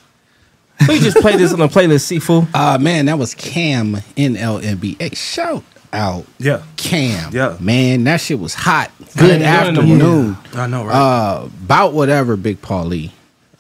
We 0.88 0.98
just 0.98 1.16
played 1.18 1.38
this 1.38 1.52
on 1.52 1.58
the 1.58 1.68
playlist, 1.68 2.18
Sifu. 2.18 2.46
Uh 2.52 2.76
man, 2.78 3.06
that 3.06 3.18
was 3.18 3.34
Cam 3.34 3.94
NLNB. 4.16 5.00
Hey, 5.00 5.10
shout 5.14 5.64
out. 5.92 6.26
Yeah. 6.38 6.62
Cam. 6.76 7.32
Yeah. 7.32 7.56
Man, 7.60 8.04
that 8.04 8.20
shit 8.20 8.38
was 8.38 8.52
hot. 8.54 8.90
Good 9.16 9.40
afternoon. 9.42 10.36
I 10.54 10.66
know, 10.66 10.84
right? 10.84 10.94
Uh 10.94 11.48
about 11.64 11.94
whatever, 11.94 12.36
Big 12.36 12.60
Paulie. 12.60 13.10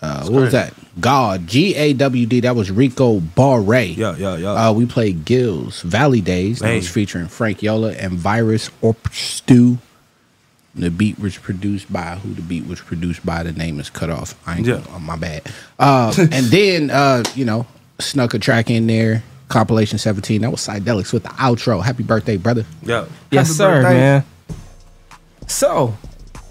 Uh 0.02 0.22
what 0.28 0.42
was 0.42 0.52
that? 0.52 0.74
God. 1.00 1.46
G 1.46 1.74
A 1.74 1.92
W 1.94 2.26
D. 2.26 2.40
That 2.40 2.54
was 2.54 2.70
Rico 2.70 3.20
Barre. 3.20 3.84
Yeah, 3.86 4.14
yeah, 4.16 4.36
yeah. 4.36 4.50
Uh 4.68 4.72
we 4.72 4.84
played 4.86 5.24
Gills 5.24 5.80
Valley 5.82 6.20
Days. 6.20 6.58
That 6.60 6.68
Hey. 6.68 6.76
was 6.76 6.88
featuring 6.88 7.28
Frank 7.28 7.62
Yola 7.62 7.92
and 7.92 8.12
Virus 8.14 8.70
or 8.82 8.94
Stew. 9.10 9.78
The 10.74 10.90
beat 10.90 11.18
was 11.18 11.38
produced 11.38 11.90
by 11.90 12.16
who 12.16 12.34
the 12.34 12.42
beat 12.42 12.66
was 12.66 12.80
produced 12.82 13.24
by. 13.24 13.42
The 13.42 13.52
name 13.52 13.80
is 13.80 13.88
cut 13.88 14.10
off. 14.10 14.34
I 14.46 14.58
ain't 14.58 14.66
Yeah. 14.66 14.82
oh, 14.90 14.98
my 14.98 15.16
bad. 15.16 15.42
Uh, 15.78 16.12
and 16.18 16.46
then 16.46 16.90
uh, 16.90 17.24
you 17.34 17.46
know, 17.46 17.66
snuck 17.98 18.34
a 18.34 18.38
track 18.38 18.68
in 18.70 18.86
there. 18.86 19.22
Compilation 19.48 19.96
17. 19.96 20.42
That 20.42 20.50
was 20.50 20.60
Psydelics 20.66 21.12
with 21.14 21.22
the 21.22 21.28
outro. 21.30 21.82
Happy 21.82 22.02
birthday, 22.02 22.36
brother. 22.36 22.66
Yeah. 22.82 23.06
Yes, 23.30 23.46
Happy 23.46 23.56
sir, 23.56 23.82
birthday. 23.82 23.94
man. 23.98 24.24
So, 25.46 25.94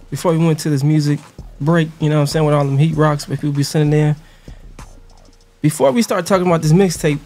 before 0.10 0.32
we 0.32 0.38
went 0.44 0.60
to 0.60 0.70
this 0.70 0.84
music 0.84 1.20
break, 1.62 1.90
you 2.00 2.10
know 2.10 2.16
what 2.18 2.22
I'm 2.22 2.28
saying, 2.28 2.46
with 2.46 2.56
all 2.56 2.66
them 2.66 2.78
heat 2.78 2.96
rocks, 2.96 3.26
but 3.26 3.40
people 3.40 3.54
be 3.56 3.64
sitting 3.64 3.90
there. 3.90 4.16
Before 5.62 5.92
we 5.92 6.02
start 6.02 6.26
talking 6.26 6.46
about 6.48 6.62
this 6.62 6.74
mixtape 6.74 7.20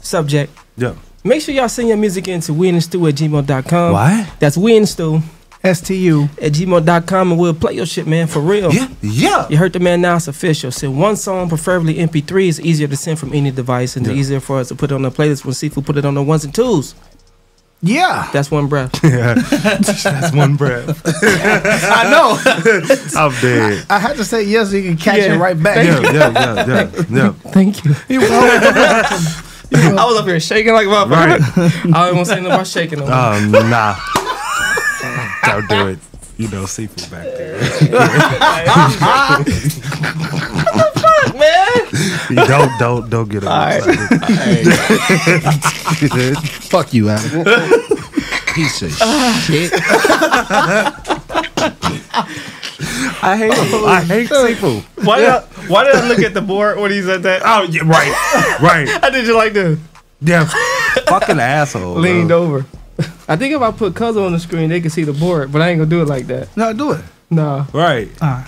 subject, 0.00 0.52
Yeah. 0.76 0.94
make 1.24 1.40
sure 1.42 1.54
y'all 1.54 1.68
send 1.68 1.88
your 1.88 1.96
music 1.96 2.28
in 2.28 2.40
to 2.42 2.52
weandthestew 2.52 3.08
at 3.08 3.14
gmail.com. 3.14 3.92
What? 3.92 4.26
That's 4.40 4.56
we 4.56 4.76
and 4.76 4.84
the 4.84 4.90
stew 4.90 5.22
STU. 5.64 6.28
at 6.42 6.52
gmail.com 6.52 7.30
and 7.32 7.40
we'll 7.40 7.54
play 7.54 7.74
your 7.74 7.86
shit, 7.86 8.06
man, 8.06 8.26
for 8.26 8.40
real. 8.40 8.72
Yeah. 8.74 8.88
Yeah. 9.00 9.48
You 9.48 9.56
heard 9.56 9.72
the 9.72 9.78
man 9.80 10.00
now, 10.00 10.16
it's 10.16 10.28
official. 10.28 10.70
Send 10.72 10.98
one 10.98 11.16
song, 11.16 11.48
preferably 11.48 11.94
MP3. 11.94 12.48
It's 12.48 12.58
easier 12.60 12.88
to 12.88 12.96
send 12.96 13.18
from 13.18 13.32
any 13.32 13.50
device 13.52 13.96
and 13.96 14.04
it's 14.06 14.12
Yeah. 14.14 14.20
easier 14.20 14.40
for 14.40 14.58
us 14.58 14.68
to 14.68 14.74
put 14.74 14.90
it 14.90 14.94
on 14.94 15.02
the 15.02 15.10
playlist 15.10 15.44
when 15.44 15.54
Sifu 15.54 15.84
put 15.84 15.96
it 15.96 16.04
on 16.04 16.14
the 16.14 16.22
ones 16.22 16.44
and 16.44 16.52
twos. 16.54 16.94
Yeah, 17.84 18.30
That's 18.32 18.48
one 18.50 18.68
breath. 18.68 18.92
Yeah. 19.04 19.34
That's 19.34 20.32
one 20.32 20.54
breath. 20.56 21.02
I 21.24 22.08
know. 22.10 22.38
I'm 23.20 23.32
dead. 23.40 23.84
I 23.90 23.98
had 23.98 24.16
to 24.16 24.24
say 24.24 24.44
yes 24.44 24.70
so 24.70 24.76
you 24.76 24.84
can 24.84 24.96
catch 24.96 25.18
Yeah. 25.18 25.34
it 25.34 25.38
right 25.38 25.60
back. 25.60 25.84
Yeah, 25.84 26.00
yeah, 26.00 26.30
yeah, 26.30 26.66
yeah, 26.66 27.04
yeah. 27.10 27.32
Thank 27.50 27.84
you. 27.84 27.94
You 28.08 28.20
know, 28.20 29.96
I 29.98 30.04
was 30.06 30.16
up 30.20 30.26
here 30.26 30.38
shaking 30.38 30.74
like 30.74 30.86
a 30.86 30.90
motherfucker. 30.90 31.10
Right. 31.56 31.96
I 31.96 32.06
don't 32.06 32.16
want 32.16 32.28
to 32.28 32.34
say 32.34 32.40
nothing 32.40 32.46
about 32.46 32.66
shaking 32.68 32.98
no 33.00 33.06
more. 33.06 33.14
Um, 33.14 33.50
nah. 33.70 33.96
Don't 35.44 35.68
do 35.68 35.88
it. 35.88 35.98
You 36.38 36.48
know, 36.48 36.66
seafood 36.66 37.10
back 37.10 37.24
there. 37.24 37.58
Man. 41.42 42.38
don't, 42.48 42.70
don't, 42.78 43.10
don't 43.10 43.28
get 43.28 43.42
it. 43.42 43.46
right. 43.46 43.82
Fuck 46.70 46.94
you, 46.94 47.08
Adam. 47.08 47.44
Piece 48.54 48.82
of 48.82 48.92
shit. 48.92 49.72
I 53.24 53.36
hate 53.36 53.54
him. 53.54 53.84
I 53.84 54.00
hate 54.02 54.28
seafood. 54.28 54.82
Why 55.04 55.18
did 55.20 55.28
I, 55.28 55.40
why 55.68 55.84
did 55.84 55.94
I 55.94 56.08
look 56.08 56.18
at 56.20 56.34
the 56.34 56.40
board 56.40 56.78
when 56.78 56.90
he 56.90 57.02
said 57.02 57.22
that? 57.22 57.42
Oh, 57.44 57.62
yeah, 57.62 57.82
right, 57.84 58.58
right. 58.60 58.88
I 59.02 59.10
did 59.10 59.26
you 59.26 59.36
like 59.36 59.52
this? 59.52 59.78
Yeah, 60.20 60.44
fucking 61.06 61.38
asshole. 61.38 61.94
bro. 61.94 62.02
Leaned 62.02 62.32
over. 62.32 62.66
I 63.28 63.36
think 63.36 63.54
if 63.54 63.62
I 63.62 63.70
put 63.70 63.94
Cuzzo 63.94 64.26
on 64.26 64.32
the 64.32 64.40
screen, 64.40 64.70
they 64.70 64.80
can 64.80 64.90
see 64.90 65.04
the 65.04 65.12
board, 65.12 65.52
but 65.52 65.62
I 65.62 65.68
ain't 65.70 65.78
gonna 65.78 65.88
do 65.90 66.02
it 66.02 66.08
like 66.08 66.26
that. 66.26 66.54
no, 66.56 66.72
do 66.72 66.92
it. 66.92 67.04
No. 67.30 67.64
Right. 67.72 68.08
Uh, 68.20 68.44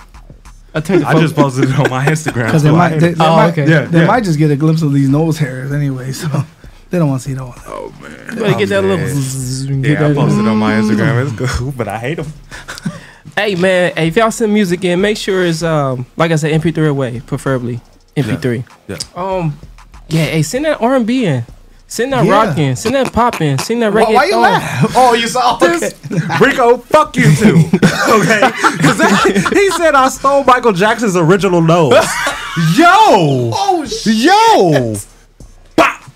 I 0.75 0.81
turned 0.81 1.01
the 1.03 1.07
I 1.07 1.19
just 1.19 1.35
posted 1.35 1.69
it 1.69 1.79
on 1.79 1.89
my 1.89 2.05
Instagram. 2.05 2.45
Because 2.45 2.63
they 2.63 2.69
so 2.69 2.75
I 2.75 2.77
might, 2.89 2.99
they, 2.99 3.13
they 3.13 3.23
Oh, 3.25 3.35
might, 3.37 3.51
okay. 3.51 3.67
Yeah, 3.69 3.85
they 3.85 4.01
yeah. 4.01 4.05
might 4.07 4.23
just 4.23 4.37
get 4.37 4.51
a 4.51 4.55
glimpse 4.55 4.81
of 4.81 4.91
these 4.93 5.09
nose 5.09 5.37
hairs 5.37 5.71
anyway, 5.71 6.11
so 6.11 6.27
they 6.89 6.99
don't 6.99 7.09
want 7.09 7.21
to 7.23 7.27
see 7.29 7.33
those. 7.33 7.53
Oh 7.65 7.93
man. 8.01 8.11
You 8.35 8.41
better 8.43 8.57
get 8.59 8.69
that 8.69 8.81
little. 8.81 8.97
man. 8.97 9.07
zzz 9.07 9.65
get 9.67 9.75
Yeah, 9.85 10.05
I 10.05 10.09
that- 10.09 10.15
posted 10.15 10.47
on 10.47 10.57
my 10.57 10.73
Instagram. 10.73 11.31
It's 11.41 11.57
cool, 11.57 11.71
but 11.71 11.87
I 11.87 11.97
hate 11.97 12.15
them. 12.15 12.27
Hey 13.37 13.55
man, 13.55 13.91
hey, 13.97 14.07
if 14.07 14.15
y'all 14.15 14.31
send 14.31 14.53
music 14.53 14.85
in, 14.85 15.01
make 15.01 15.17
sure 15.17 15.45
it's 15.45 15.61
um 15.61 16.05
like 16.15 16.31
I 16.31 16.37
said, 16.37 16.51
MP3 16.61 16.87
away, 16.89 17.19
preferably 17.25 17.81
MP3. 18.15 18.63
Yeah. 18.87 18.97
Um, 19.13 19.59
yeah, 20.07 20.23
hey, 20.25 20.41
send 20.41 20.63
that 20.63 20.79
R&B 20.79 21.25
in, 21.25 21.43
send 21.87 22.13
that 22.13 22.25
Yeah. 22.25 22.31
rock 22.31 22.57
in, 22.57 22.75
send 22.75 22.95
that 22.95 23.11
pop 23.13 23.41
in, 23.41 23.57
send 23.59 23.81
that 23.81 23.93
Why, 23.93 24.03
reggae. 24.05 24.13
why 24.13 24.25
you 24.25 24.37
laugh? 24.37 24.93
Oh, 24.95 25.13
you 25.13 25.27
saw 25.27 25.55
this? 25.57 25.93
Rico, 26.39 26.77
fuck 26.77 27.15
you 27.17 27.33
too. 27.35 27.63
Okay, 28.07 28.39
because 28.77 29.49
he 29.51 29.69
said 29.71 29.95
I 29.95 30.09
stole 30.09 30.43
Michael 30.43 30.71
Jackson's 30.73 31.15
original 31.17 31.61
nose. 31.61 31.93
Yo, 32.77 32.85
Oh, 32.87 33.83
shit. 33.87 34.15
yo, 34.15 34.95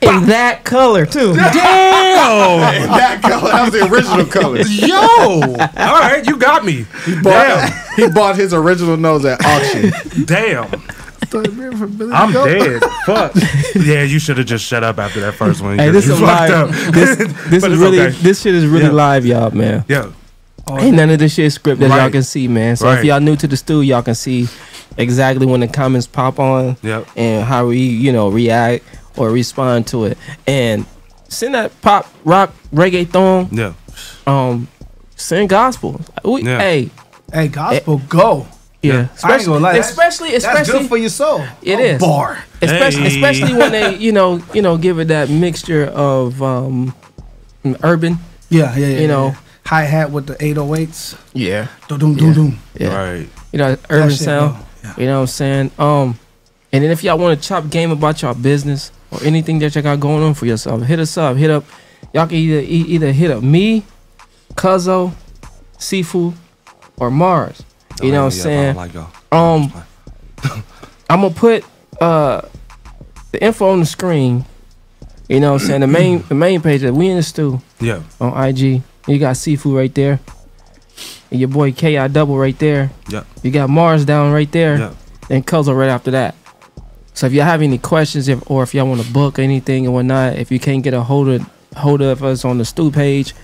in 0.01 0.25
that 0.27 0.61
color 0.63 1.05
too. 1.05 1.33
damn, 1.33 2.83
In 2.83 2.89
that 2.89 3.19
color. 3.21 3.51
That 3.51 3.63
was 3.63 3.73
the 3.73 3.85
original 3.91 4.25
color. 4.25 4.59
yo. 4.61 5.41
All 5.41 5.99
right, 5.99 6.25
you 6.25 6.37
got 6.37 6.63
me. 6.63 6.85
He 7.05 7.19
Bought, 7.21 7.73
he 7.97 8.07
bought 8.09 8.35
his 8.37 8.53
original 8.53 8.95
nose 8.97 9.25
at 9.25 9.43
auction. 9.43 9.91
Damn, 10.25 10.69
I'm 11.33 12.11
I'm 12.13 12.31
dead. 12.33 12.81
Fuck. 13.05 13.33
Yeah, 13.75 14.03
you 14.03 14.19
should 14.19 14.37
have 14.37 14.47
just 14.47 14.65
shut 14.65 14.83
up 14.83 14.97
after 14.97 15.19
that 15.21 15.33
first 15.35 15.61
one. 15.61 15.77
Hey, 15.77 15.89
this 15.91 16.07
you 16.07 16.13
is 16.13 16.21
live. 16.21 16.51
up. 16.51 16.69
This, 16.93 17.17
this 17.49 17.63
is 17.65 17.77
really 17.77 17.99
okay. 17.99 18.15
this 18.17 18.41
shit 18.41 18.55
is 18.55 18.65
really 18.65 18.85
Yeah. 18.85 18.91
live, 18.91 19.25
y'all, 19.25 19.51
man. 19.51 19.85
Yeah, 19.87 20.11
Ain't 20.69 20.95
none 20.95 21.09
of 21.09 21.19
this 21.19 21.33
shit 21.33 21.51
scripted, 21.51 21.89
y'all 21.89 22.09
can 22.11 22.23
see, 22.23 22.47
man. 22.47 22.75
So 22.75 22.91
if 22.91 23.03
y'all 23.03 23.19
new 23.19 23.35
to 23.37 23.47
the 23.47 23.57
stew, 23.57 23.81
y'all 23.81 24.01
can 24.03 24.15
see 24.15 24.47
exactly 24.97 25.45
when 25.45 25.59
the 25.61 25.67
comments 25.67 26.05
pop 26.07 26.39
on 26.39 26.77
Yep. 26.83 27.07
and 27.15 27.43
how 27.45 27.67
we, 27.67 27.79
you 27.79 28.11
know, 28.11 28.29
react 28.29 28.83
or 29.17 29.31
respond 29.31 29.87
to 29.87 30.05
it. 30.05 30.17
And 30.45 30.85
send 31.27 31.55
that 31.55 31.79
pop, 31.81 32.07
rock, 32.23 32.53
reggae 32.73 33.07
thong. 33.07 33.49
yeah. 33.51 33.73
um, 34.27 34.67
send 35.15 35.49
gospel. 35.49 36.01
We, 36.23 36.43
Yeah. 36.43 36.59
Hey, 36.59 36.89
Hey, 37.33 37.47
gospel, 37.47 38.01
go. 38.09 38.47
Yeah, 38.81 38.93
I 38.93 38.97
ain't 38.99 39.11
especially, 39.15 39.45
gonna 39.47 39.59
lie. 39.59 39.71
That's- 39.73 39.89
especially, 39.89 40.37
That's 40.37 40.71
good 40.71 40.87
for 40.87 40.97
your 40.97 41.09
soul. 41.09 41.43
It 41.61 41.79
a 41.79 41.83
is. 41.95 41.99
Bar. 42.01 42.43
especially, 42.61 43.01
Hey. 43.09 43.15
especially 43.15 43.53
when 43.53 43.71
they, 43.71 43.95
you 43.97 44.11
know, 44.11 44.41
you 44.53 44.61
know, 44.61 44.77
give 44.77 44.99
it 44.99 45.09
that 45.09 45.29
mixture 45.29 45.85
of 45.85 46.41
um, 46.41 46.93
urban. 47.83 48.17
Yeah, 48.49 48.75
yeah, 48.77 48.87
yeah. 48.87 48.99
You 49.01 49.07
know. 49.07 49.35
Hi 49.65 49.83
hat 49.83 50.09
with 50.11 50.25
the 50.25 50.33
808s. 50.35 51.15
Yeah, 51.33 51.67
Doom, 51.87 51.99
doom, 51.99 52.15
doom, 52.15 52.33
doom. 52.33 52.59
yeah. 52.79 52.95
Right. 52.97 53.29
you 53.51 53.59
know, 53.59 53.77
urban 53.89 54.09
shit 54.09 54.19
sound. 54.19 54.57
Yeah. 54.83 54.93
You 54.97 55.05
know 55.05 55.15
what 55.15 55.21
I'm 55.21 55.27
saying? 55.27 55.71
Um, 55.77 56.19
and 56.71 56.83
then 56.83 56.89
if 56.91 57.03
y'all 57.03 57.17
want 57.19 57.39
to 57.39 57.47
chop 57.47 57.69
game 57.69 57.91
about 57.91 58.21
y'all 58.21 58.33
business 58.33 58.91
or 59.11 59.19
anything 59.23 59.59
that 59.59 59.75
y'all 59.75 59.83
got 59.83 59.99
going 59.99 60.23
on 60.23 60.33
for 60.33 60.45
yourself, 60.47 60.81
hit 60.83 60.97
us 60.99 61.15
up. 61.17 61.37
Hit 61.37 61.51
up. 61.51 61.65
Y'all 62.13 62.25
can 62.25 62.37
either 62.37 62.61
either 62.61 63.11
hit 63.11 63.29
up 63.29 63.43
me, 63.43 63.83
Cuzzo, 64.55 65.13
Sifu, 65.77 66.33
or 66.97 67.11
Mars. 67.11 67.61
You 68.01 68.11
know 68.11 68.25
what 68.25 68.33
I'm 68.33 68.39
saying? 68.39 68.75
Like 68.75 68.93
y'all. 68.93 69.09
Um, 69.31 69.71
I'm 71.09 71.21
gonna 71.21 71.33
put 71.33 71.65
uh 72.01 72.41
the 73.31 73.43
info 73.43 73.69
on 73.69 73.79
the 73.79 73.85
screen. 73.85 74.45
You 75.27 75.39
know 75.39 75.53
what 75.53 75.61
I'm 75.61 75.67
saying? 75.67 75.81
The 75.81 75.87
main 75.87 76.23
the 76.29 76.35
main 76.35 76.61
page 76.61 76.81
that 76.81 76.93
we 76.93 77.09
in 77.09 77.17
the 77.17 77.23
stew 77.23 77.61
Yeah, 77.79 78.01
on 78.19 78.35
IG. 78.43 78.81
You 79.07 79.17
got 79.19 79.37
seafood 79.37 79.75
right 79.75 79.93
there. 79.93 80.19
And 81.31 81.39
your 81.39 81.49
boy 81.49 81.71
KI 81.71 82.07
double 82.07 82.37
right 82.37 82.57
there. 82.57 82.91
yeah, 83.07 83.23
You 83.43 83.51
got 83.51 83.69
Mars 83.69 84.03
down 84.03 84.31
right 84.33 84.51
there, 84.51 84.77
yeah. 84.79 84.93
and 85.29 85.45
Cuzzle 85.45 85.75
right 85.75 85.89
after 85.89 86.09
that. 86.11 86.35
So 87.13 87.27
if 87.27 87.33
y'all 87.33 87.45
have 87.45 87.61
any 87.61 87.77
questions, 87.77 88.27
if, 88.27 88.49
or 88.49 88.63
if 88.63 88.73
y'all 88.73 88.87
want 88.87 89.01
to 89.01 89.13
book 89.13 89.37
anything 89.39 89.85
and 89.85 89.93
whatnot, 89.93 90.37
if 90.37 90.51
you 90.51 90.59
can't 90.59 90.83
get 90.83 90.93
a 90.95 91.03
hold 91.03 91.29
of 91.29 91.47
hold 91.77 92.01
of 92.01 92.23
us 92.23 92.43
on 92.45 92.57
the 92.57 92.65
stew 92.65 92.89
page, 92.91 93.35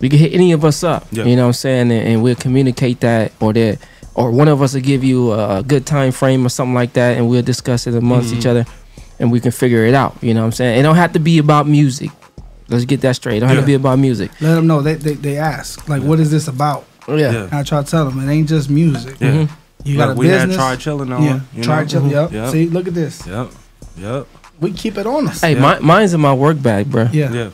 you 0.00 0.08
can 0.10 0.18
hit 0.18 0.32
any 0.32 0.52
of 0.52 0.64
us 0.64 0.82
up. 0.82 1.06
Yeah. 1.12 1.24
You 1.24 1.36
know 1.36 1.42
what 1.42 1.48
I'm 1.48 1.52
saying, 1.54 1.92
and, 1.92 2.08
and 2.08 2.22
we'll 2.22 2.34
communicate 2.36 3.00
that, 3.00 3.32
or 3.40 3.52
that, 3.52 3.78
or 4.14 4.30
one 4.30 4.48
of 4.48 4.60
us 4.62 4.74
will 4.74 4.80
give 4.80 5.04
you 5.04 5.32
a, 5.32 5.58
a 5.58 5.62
good 5.62 5.86
time 5.86 6.12
frame 6.12 6.44
or 6.44 6.48
something 6.48 6.74
like 6.74 6.92
that, 6.94 7.16
and 7.16 7.28
we'll 7.28 7.42
discuss 7.42 7.86
it 7.86 7.94
amongst 7.94 8.32
each 8.32 8.44
Mhm. 8.44 8.50
other, 8.50 8.66
and 9.18 9.30
we 9.30 9.40
can 9.40 9.50
figure 9.52 9.84
it 9.86 9.94
out. 9.94 10.16
You 10.22 10.34
know 10.34 10.40
what 10.40 10.46
I'm 10.46 10.52
saying? 10.52 10.78
It 10.78 10.82
don't 10.82 10.96
have 10.96 11.12
to 11.14 11.18
be 11.20 11.38
about 11.38 11.66
music. 11.68 12.10
Let's 12.68 12.84
get 12.84 13.00
that 13.02 13.16
straight. 13.16 13.38
It 13.38 13.40
don't 13.40 13.48
have 13.50 13.60
to 13.60 13.66
be 13.66 13.74
about 13.74 13.98
music. 13.98 14.30
Let 14.40 14.54
them 14.54 14.66
know. 14.66 14.80
They, 14.80 14.94
they, 14.94 15.14
they 15.14 15.36
ask, 15.38 15.88
like, 15.88 16.02
what 16.02 16.20
is 16.20 16.30
this 16.30 16.46
about? 16.48 16.84
Yeah. 17.08 17.16
Yeah. 17.32 17.48
I 17.52 17.62
try 17.64 17.82
to 17.82 17.90
tell 17.90 18.08
them, 18.08 18.20
it 18.20 18.32
ain't 18.32 18.48
just 18.48 18.70
music. 18.70 19.16
Yeah. 19.20 19.30
Mhm. 19.32 19.50
You 19.82 19.96
Like 19.96 20.08
got 20.08 20.16
a 20.16 20.18
we 20.20 20.28
had 20.28 20.48
business. 20.48 20.56
Try 20.56 20.76
Chillin' 20.76 21.16
on, 21.16 21.22
Yeah. 21.24 21.40
you 21.54 21.62
Try 21.64 21.80
know? 21.82 21.88
chilling. 21.88 22.10
Yep. 22.10 22.32
Yep. 22.32 22.52
See, 22.52 22.66
look 22.68 22.86
at 22.86 22.94
this. 22.94 23.26
Yep. 23.26 23.50
Yep. 23.98 24.26
We 24.60 24.72
keep 24.72 24.98
it 24.98 25.06
on 25.06 25.26
us. 25.28 25.40
Hey, 25.40 25.54
mi- 25.54 25.78
mine's 25.80 26.12
in 26.14 26.20
my 26.20 26.34
work 26.34 26.62
bag, 26.62 26.90
bro. 26.90 27.08
Yeah. 27.12 27.32
Yeah. 27.32 27.50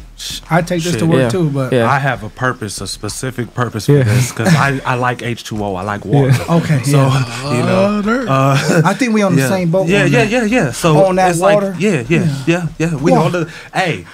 I 0.50 0.60
take 0.62 0.82
this 0.82 0.92
Shit. 0.92 0.98
to 1.00 1.06
work 1.06 1.18
Yeah. 1.20 1.28
too, 1.28 1.50
but 1.50 1.72
Yeah. 1.72 1.88
I 1.90 1.98
have 1.98 2.22
a 2.24 2.28
purpose, 2.28 2.80
a 2.80 2.86
specific 2.86 3.54
purpose 3.54 3.86
for 3.86 3.92
Yeah. 3.98 4.02
this 4.04 4.32
because 4.32 4.54
I, 4.54 4.80
I 4.84 4.94
like 4.94 5.18
H2O. 5.18 5.76
I 5.76 5.82
like 5.82 6.04
water. 6.04 6.34
Okay, 6.50 6.82
So, 6.82 6.96
yeah. 6.98 7.52
you 7.56 7.62
know. 7.62 8.26
Uh, 8.28 8.82
I 8.84 8.94
think 8.94 9.12
we 9.14 9.22
on 9.22 9.36
the 9.36 9.46
same 9.56 9.70
boat. 9.70 9.88
Yeah, 9.88 10.04
yeah, 10.04 10.22
yeah, 10.24 10.44
yeah. 10.44 10.72
So 10.72 10.96
On 11.06 11.16
that 11.16 11.30
it's 11.30 11.38
water? 11.40 11.70
Like, 11.72 11.80
yeah, 11.80 12.04
yeah, 12.08 12.42
yeah, 12.46 12.66
yeah, 12.78 12.94
We 12.96 13.12
Water. 13.12 13.24
on 13.24 13.32
the. 13.44 13.52
Hey. 13.72 14.04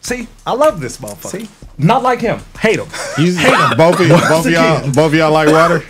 See, 0.00 0.26
I 0.46 0.52
love 0.52 0.80
this 0.80 0.96
motherfucker. 0.98 1.26
See? 1.42 1.48
Not 1.76 2.02
like 2.02 2.20
him. 2.20 2.40
Hate 2.60 2.78
him. 2.78 2.88
You, 3.18 3.34
Hate 3.36 3.54
him. 3.54 3.76
both 3.76 4.00
of 4.00 4.06
y'all, 4.08 4.20
both 4.28 4.46
of 4.46 4.52
y'all, 4.52 4.80
both 4.92 5.12
of 5.12 5.14
y'all 5.14 5.32
like 5.32 5.48
water. 5.50 5.84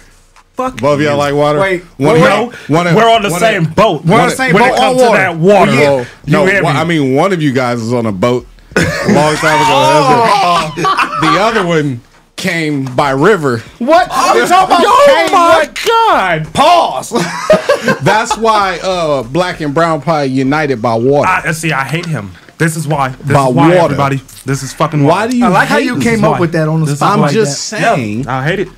Fuck 0.59 0.81
Both 0.81 0.95
of 0.95 1.01
y'all 1.03 1.17
like 1.17 1.35
water. 1.35 1.61
Wait, 1.61 1.83
One 1.99 2.15
wait, 2.21 2.33
of- 2.33 2.49
wait. 2.49 2.69
one 2.69 2.87
of- 2.89 2.97
We're 2.97 3.09
on 3.09 3.23
the 3.23 3.29
one 3.31 3.37
of- 3.45 3.49
same 3.49 3.63
boat. 3.65 4.05
We're 4.05 4.17
on 4.21 4.27
the 4.27 4.33
of- 4.33 4.39
same 4.39 4.55
when 4.55 4.63
boat 4.65 4.67
it 4.67 4.73
on 4.73 4.79
comes 4.81 5.03
to 5.03 5.09
that 5.17 5.37
water. 5.37 5.71
Well, 5.71 6.07
no, 6.27 6.47
hear 6.47 6.63
me? 6.63 6.69
I 6.69 6.83
mean 6.83 7.15
one 7.15 7.33
of 7.33 7.41
you 7.41 7.53
guys 7.53 7.81
is 7.81 7.93
on 7.93 8.07
a 8.07 8.11
boat 8.13 8.45
a 8.75 8.81
long 9.13 9.37
time 9.37 9.61
ago. 9.61 10.75
That's 10.75 10.79
it. 10.79 11.21
the 11.21 11.41
other 11.41 11.65
one 11.65 12.01
came 12.35 12.87
by 12.97 13.11
river. 13.11 13.59
What? 13.79 14.09
What 14.09 14.11
are 14.11 14.37
you 14.37 14.47
talking 14.49 14.75
about? 14.77 14.83
Oh 14.85 15.27
Hey, 15.29 15.33
my 15.33 15.59
what? 15.59 15.79
god! 15.87 16.53
Pause. 16.55 17.13
That's 18.03 18.37
why 18.37 18.81
uh, 18.83 19.23
black 19.23 19.61
and 19.61 19.73
brown 19.73 20.03
pie 20.03 20.25
united 20.25 20.83
by 20.83 20.97
water. 20.97 21.29
I, 21.29 21.53
see, 21.53 21.71
I 21.71 21.85
hate 21.85 22.07
him. 22.07 22.33
This 22.59 22.75
is 22.77 22.89
why. 22.89 23.11
This 23.11 23.33
By 23.37 23.47
is 23.47 23.55
why, 23.55 23.69
water. 23.69 23.79
everybody. 23.85 24.17
This 24.45 24.65
is 24.65 24.73
fucking 24.73 25.05
Why 25.05 25.21
water. 25.27 25.31
do 25.31 25.37
you 25.39 25.45
I 25.45 25.49
like 25.51 25.69
how 25.69 25.79
you 25.79 25.95
this? 25.95 26.03
came 26.03 26.23
Why? 26.23 26.31
up 26.35 26.41
with 26.41 26.51
that 26.53 26.67
on 26.67 26.81
the 26.81 26.87
This 26.87 26.97
spot. 26.99 27.13
I'm 27.13 27.21
like 27.21 27.33
just 27.33 27.71
that. 27.71 27.95
saying. 27.95 28.27
I 28.27 28.43
hate 28.45 28.59
it. 28.59 28.69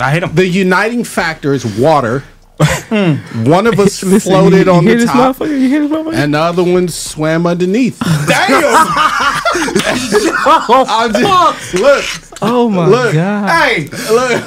I 0.00 0.10
hate 0.10 0.22
him. 0.22 0.34
The 0.34 0.46
uniting 0.46 1.04
factor 1.04 1.52
is 1.54 1.64
water. 1.78 2.24
Hmm. 2.62 3.14
one 3.48 3.66
of 3.66 3.80
us 3.80 4.02
Listen, 4.02 4.30
floated 4.32 4.58
you, 4.58 4.64
you 4.64 4.70
on 4.72 4.82
hear 4.82 4.92
the 4.96 5.00
this 5.04 5.10
top, 5.10 5.36
motherfucker? 5.36 5.48
You 5.48 5.68
hear 5.68 5.80
this 5.80 5.90
motherfucker? 5.90 6.14
and 6.14 6.34
the 6.34 6.38
other 6.40 6.62
one 6.62 6.88
swam 6.88 7.46
underneath. 7.46 7.98
Damn. 8.26 8.62
I'm 9.54 11.12
just, 11.12 11.74
look, 11.74 12.04
oh 12.42 12.68
my 12.68 12.86
look. 12.86 13.14
god! 13.14 13.48
hey, 13.48 13.84
look. 14.12 14.42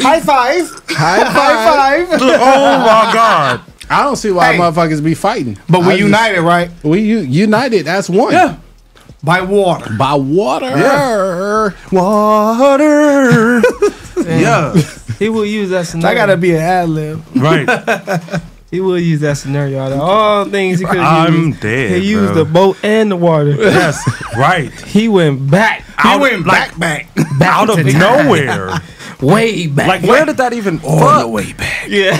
high 0.00 0.20
five. 0.20 0.68
High 0.88 1.24
five! 1.24 1.32
High 1.32 2.06
five. 2.06 2.20
oh 2.20 2.78
my 2.80 3.10
god. 3.12 3.60
I 3.88 4.02
don't 4.02 4.16
see 4.16 4.30
why 4.32 4.52
Hey. 4.54 4.58
motherfuckers 4.58 5.02
be 5.04 5.14
fighting. 5.14 5.56
But 5.68 5.80
we 5.80 5.86
I 5.86 5.90
just- 5.92 6.00
united, 6.02 6.40
right? 6.42 6.70
We 6.82 7.00
united 7.22 7.86
as 7.86 8.10
one. 8.10 8.32
Yeah. 8.32 8.56
By 9.22 9.40
water. 9.42 9.92
By 9.96 10.14
water. 10.14 10.66
Yeah. 10.66 11.70
Water. 11.92 13.62
Yeah. 14.26 14.74
He 15.18 15.28
will 15.28 15.44
use 15.46 15.70
that 15.70 15.86
scenario. 15.86 16.14
That 16.14 16.26
gotta 16.26 16.36
be 16.36 16.50
an 16.52 16.60
ad 16.62 16.88
lib. 16.88 17.22
Right. 17.36 17.68
He 18.72 18.80
will 18.80 18.98
use 18.98 19.20
that 19.20 19.36
scenario. 19.36 19.78
Out 19.80 19.92
of 19.92 20.00
all 20.00 20.44
things 20.46 20.78
he 20.80 20.86
could 20.86 20.96
have 20.96 21.28
I'm 21.28 21.48
used. 21.48 21.60
dead. 21.60 22.00
He 22.00 22.08
used 22.08 22.32
bro. 22.32 22.42
the 22.44 22.50
boat 22.50 22.78
and 22.82 23.10
the 23.10 23.16
water. 23.16 23.50
Yes. 23.50 24.00
Right. 24.34 24.72
He 24.86 25.08
went 25.10 25.50
back. 25.50 25.80
He 26.02 26.08
Out- 26.08 26.20
went 26.22 26.46
like, 26.46 26.78
back, 26.78 27.06
back. 27.38 27.42
out 27.42 27.68
of 27.68 27.76
to 27.76 27.82
time. 27.92 27.98
nowhere. 28.00 28.70
Way 29.20 29.66
back. 29.66 29.88
Like, 29.88 30.02
where 30.04 30.24
did 30.24 30.38
that 30.38 30.54
even? 30.54 30.80
On 30.86 31.20
the 31.20 31.28
way 31.28 31.52
back. 31.52 31.84
Yeah. 31.88 32.16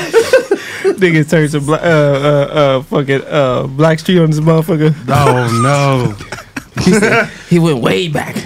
Nigga 1.00 1.28
turned 1.28 1.50
to 1.52 1.60
black, 1.60 1.80
uh, 1.82 1.86
uh, 1.86 2.48
uh, 2.52 2.82
fucking, 2.82 3.22
uh, 3.22 3.62
Blackstreet 3.68 4.22
on 4.22 4.30
this 4.30 4.40
motherfucker. 4.40 4.94
Oh 5.08 5.48
no. 5.62 6.14
He, 6.80 6.92
said, 6.92 7.26
he 7.48 7.58
went 7.58 7.80
way 7.82 8.08
back. 8.08 8.36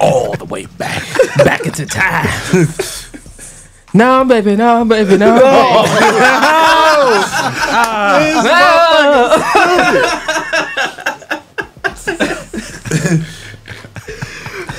All 0.00 0.34
the 0.34 0.46
way 0.48 0.66
back. 0.66 1.02
Back 1.38 1.66
into 1.66 1.86
time. 1.86 2.26
no, 3.94 4.24
baby, 4.24 4.56
no, 4.56 4.84
baby, 4.84 5.16
no. 5.18 5.36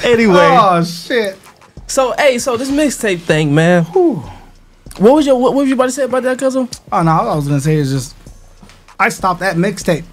anyway, 0.04 0.36
Oh 0.38 0.84
shit. 0.84 1.38
so 1.88 2.14
hey, 2.18 2.38
so 2.40 2.58
this 2.58 2.70
mixtape 2.70 3.22
thing, 3.22 3.54
man. 3.54 3.84
whew. 3.86 4.24
What 4.98 5.16
was 5.16 5.26
your 5.26 5.40
what, 5.40 5.54
what 5.54 5.62
was 5.62 5.70
you 5.70 5.76
about 5.76 5.86
to 5.86 5.92
say 5.92 6.04
about 6.04 6.24
that, 6.24 6.38
cousin? 6.38 6.70
Oh 6.92 7.02
no, 7.02 7.12
all 7.12 7.30
I 7.30 7.36
was 7.36 7.48
gonna 7.48 7.62
say 7.62 7.76
is 7.76 7.92
just 7.92 8.16
I 9.00 9.10
stopped 9.10 9.40
that 9.40 9.56
mixtape. 9.56 10.04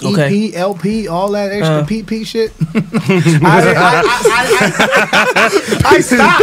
Okay. 0.00 0.50
EP, 0.50 0.54
LP, 0.54 1.08
all 1.08 1.30
that 1.32 1.50
extra 1.50 1.78
Uh. 1.78 1.84
PP 1.84 2.24
shit. 2.24 2.52
I, 2.74 3.58
I, 3.74 4.02
I, 5.34 5.96
I, 5.96 6.00
stopped. 6.00 6.42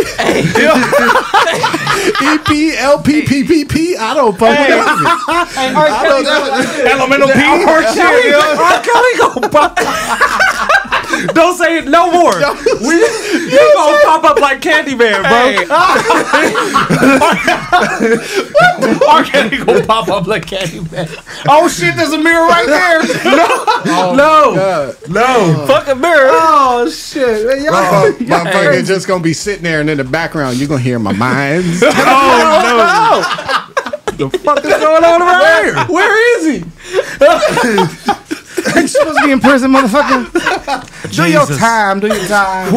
EP, 2.20 2.50
LP, 2.82 3.22
PPP. 3.22 3.96
I 3.98 4.14
don't 4.14 4.38
fuck 4.38 4.50
with 4.50 4.68
that. 4.68 4.82
I 5.58 6.04
don't 6.04 6.26
Elemental 6.86 7.30
P. 7.30 7.40
R. 7.64 7.82
Kelly 8.84 9.16
go 9.18 9.48
pop. 9.50 9.80
Don't 11.34 11.58
say 11.58 11.78
it 11.80 11.86
no 11.88 12.12
more. 12.12 12.34
We, 12.36 12.96
you 12.96 13.72
gonna 13.76 14.00
pop 14.04 14.24
up 14.24 14.40
like 14.40 14.62
Candyman, 14.62 15.22
bro. 15.22 15.66
R. 19.08 19.24
Kelly 19.24 19.58
gonna 19.66 19.86
pop 19.86 20.08
up 20.10 20.28
like 20.28 20.46
Candyman. 20.46 21.10
Oh 21.48 21.68
shit, 21.68 21.96
there's 21.96 22.14
a 22.14 22.18
mirror 22.18 22.48
right 22.48 22.66
there. 22.66 23.04
No, 23.36 23.46
oh, 23.88 24.14
no. 24.16 24.94
No. 25.10 25.66
Fucking 25.68 26.00
mirror. 26.00 26.30
Oh 26.32 26.90
shit. 26.90 27.46
Man, 27.48 27.64
y'all, 27.64 27.74
Oh, 27.76 28.06
y'all 28.20 28.40
motherfucker 28.46 28.68
crazy. 28.68 28.88
just 28.88 29.08
gonna 29.08 29.24
be 29.24 29.34
sitting 29.34 29.64
there, 29.64 29.82
and 29.82 29.90
in 29.90 29.98
the 29.98 30.04
background, 30.04 30.58
you're 30.58 30.68
gonna 30.68 30.82
hear 30.82 31.00
my 31.00 31.14
minds. 31.14 31.84
Oh 32.08 32.62
no. 32.62 33.62
The 34.16 34.30
fuck 34.30 34.60
is 34.64 34.72
going 34.72 35.04
on 35.04 35.22
around 35.22 35.66
here? 35.66 35.76
Where 35.94 36.38
is 36.40 36.46
he? 36.46 36.64
You 38.76 38.88
supposed 38.88 39.18
to 39.20 39.26
be 39.26 39.32
in 39.32 39.40
prison, 39.40 39.72
motherfucker. 39.72 41.12
Do 41.16 41.30
your 41.32 41.46
time. 41.46 42.00
Do 42.00 42.08
your 42.08 42.28
time. 42.28 42.72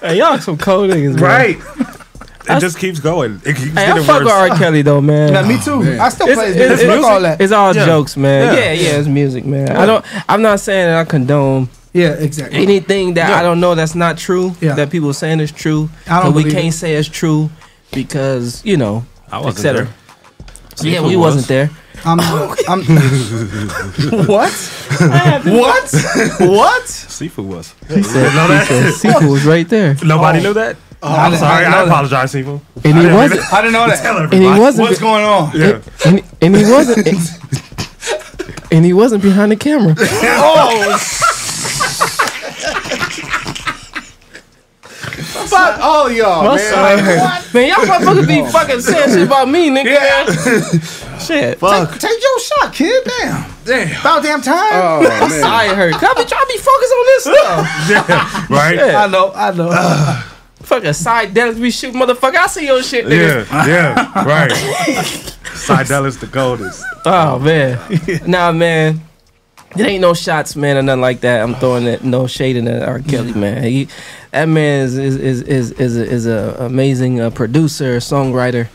Hey, 0.00 0.18
y'all 0.18 0.38
some 0.38 0.56
cold 0.58 0.90
niggas, 0.90 1.14
man. 1.20 1.22
Right. 1.22 1.58
It 2.50 2.60
just 2.60 2.78
keeps 2.78 2.98
going. 2.98 3.42
It 3.44 3.56
keeps 3.56 3.72
Hey, 3.74 3.84
I 3.84 3.88
getting 3.88 4.04
fuck 4.04 4.20
with 4.20 4.28
worse. 4.28 4.50
R. 4.52 4.56
Kelly 4.56 4.80
though, 4.82 5.02
man. 5.02 5.32
Yeah, 5.34 5.46
me 5.46 5.58
too. 5.62 5.82
Oh, 5.84 5.98
I 6.00 6.08
still 6.08 6.28
It's, 6.28 6.36
play 6.36 6.46
his 6.46 6.56
it's, 6.56 6.66
music. 6.68 6.84
it's- 6.86 7.02
Fuck 7.02 7.12
all 7.12 7.20
that. 7.20 7.40
it's 7.42 7.52
all 7.52 7.76
Yeah. 7.76 7.84
jokes, 7.84 8.16
man. 8.16 8.54
Yeah. 8.54 8.60
Yeah. 8.60 8.72
yeah, 8.72 8.98
it's 8.98 9.08
music, 9.08 9.44
man. 9.44 9.76
I 9.76 9.84
don't. 9.84 10.04
I'm 10.30 10.40
not 10.40 10.60
saying 10.60 10.86
that 10.86 10.98
I 10.98 11.04
condone 11.04 11.68
Yeah, 11.92 12.12
exactly. 12.12 12.58
anything 12.62 13.14
that 13.14 13.30
I 13.30 13.42
don't 13.42 13.60
know 13.60 13.74
that's 13.74 13.94
not 13.94 14.16
true. 14.16 14.54
Yeah. 14.62 14.74
That 14.76 14.88
people 14.90 15.12
saying 15.12 15.40
is 15.40 15.52
true. 15.52 15.90
I 16.06 16.22
don't 16.22 16.30
but 16.32 16.36
we 16.36 16.42
believe 16.44 16.54
can't 16.56 16.74
it. 16.74 16.78
say 16.78 16.94
it's 16.94 17.08
true 17.08 17.50
because 17.92 18.64
you 18.64 18.78
know, 18.78 19.04
I 19.30 19.38
wasn't 19.40 19.56
etc. 19.66 19.84
there. 20.80 20.90
Yeah, 20.92 21.00
we 21.02 21.16
was. 21.16 21.34
wasn't 21.34 21.48
there. 21.48 21.70
I'm, 22.04 22.20
I'm, 22.68 22.82
what? 24.26 24.52
what? 25.44 25.90
what? 26.40 26.86
Seafood 26.88 27.46
was. 27.46 27.74
He 27.88 28.02
said, 28.02 28.30
he 28.30 28.66
said 28.66 28.92
Seafood 28.92 29.30
was 29.30 29.44
right 29.44 29.68
there, 29.68 29.96
Nobody 30.04 30.40
knew 30.42 30.54
that. 30.54 30.76
Oh, 31.02 31.14
I'm 31.14 31.34
sorry. 31.36 31.64
I 31.64 31.82
I 31.82 31.84
apologize, 31.84 32.32
Seafood. 32.32 32.60
and 32.84 32.98
he 32.98 33.06
wasn't. 33.06 33.52
I 33.52 33.60
didn't 33.62 33.72
know 33.72 33.86
that. 33.86 34.02
Tell 34.02 34.18
And 34.18 34.32
he 34.32 34.60
wasn't. 34.60 34.88
What's 34.88 35.00
going 35.00 35.24
on? 35.24 35.52
Yeah. 35.54 35.80
and, 36.04 36.22
and 36.40 36.56
he 36.56 36.64
wasn't. 36.64 37.06
and 38.72 38.84
he 38.84 38.92
wasn't 38.92 39.22
behind 39.22 39.52
the 39.52 39.56
camera. 39.56 39.94
Oh, 40.40 40.98
Fuck 45.48 45.80
all 45.80 46.10
y'all, 46.10 46.44
man. 46.44 46.58
side 46.58 46.98
hurt. 47.00 47.54
Man, 47.54 47.68
y'all 47.68 47.86
motherfuckers 47.86 48.26
be 48.28 48.52
fucking 48.52 48.80
saying 48.80 49.10
shit 49.10 49.26
about 49.26 49.48
me, 49.48 49.70
nigga. 49.70 51.07
Shit. 51.28 51.60
take, 51.60 51.90
take 52.00 52.22
your 52.22 52.40
shot, 52.40 52.72
kid. 52.72 53.04
Damn. 53.04 53.54
Damn. 53.64 54.00
About 54.00 54.22
damn 54.22 54.40
time. 54.40 54.72
Oh 54.72 55.02
My 55.20 55.28
man. 55.28 55.40
side 55.42 55.76
hurt. 55.76 55.92
Cause 55.92 56.02
I 56.04 56.14
be 56.14 56.28
trying 56.28 56.40
to 56.40 56.52
be 56.52 56.58
focused 56.58 56.92
on 56.92 57.06
this 57.06 57.22
stuff. 57.22 57.68
Yeah. 57.90 58.46
Right. 58.56 58.76
Yeah. 58.76 59.04
I 59.04 59.06
know. 59.08 59.32
I 59.34 59.52
know. 59.52 60.22
Fucking 60.62 60.92
side 60.94 61.34
Dallas 61.34 61.58
be 61.58 61.70
shooting 61.70 62.00
motherfucker. 62.00 62.36
I 62.36 62.46
see 62.46 62.66
your 62.66 62.82
shit, 62.82 63.04
nigga. 63.04 63.46
Yeah. 63.50 63.66
Yeah. 63.66 64.24
Right. 64.24 64.52
Sidell 65.54 66.06
is 66.06 66.18
the 66.18 66.26
goldest. 66.26 66.82
Oh 67.04 67.38
man. 67.38 67.78
nah, 68.26 68.52
man. 68.52 69.02
It 69.76 69.84
ain't 69.84 70.00
no 70.00 70.14
shots, 70.14 70.56
man, 70.56 70.78
or 70.78 70.82
nothing 70.82 71.02
like 71.02 71.20
that. 71.20 71.42
I'm 71.42 71.54
throwing 71.56 71.84
it, 71.84 72.02
no 72.02 72.26
shade 72.26 72.56
in 72.56 72.64
that 72.64 72.88
R. 72.88 73.00
Kelly, 73.00 73.34
man. 73.34 73.62
He, 73.64 73.88
that 74.30 74.46
man 74.46 74.86
is 74.86 74.96
is 74.96 75.16
is 75.16 75.42
is 75.42 75.72
is 75.72 75.96
a, 75.96 76.04
is 76.06 76.26
a 76.26 76.56
amazing 76.60 77.20
uh, 77.20 77.28
producer, 77.30 77.98
songwriter. 77.98 78.68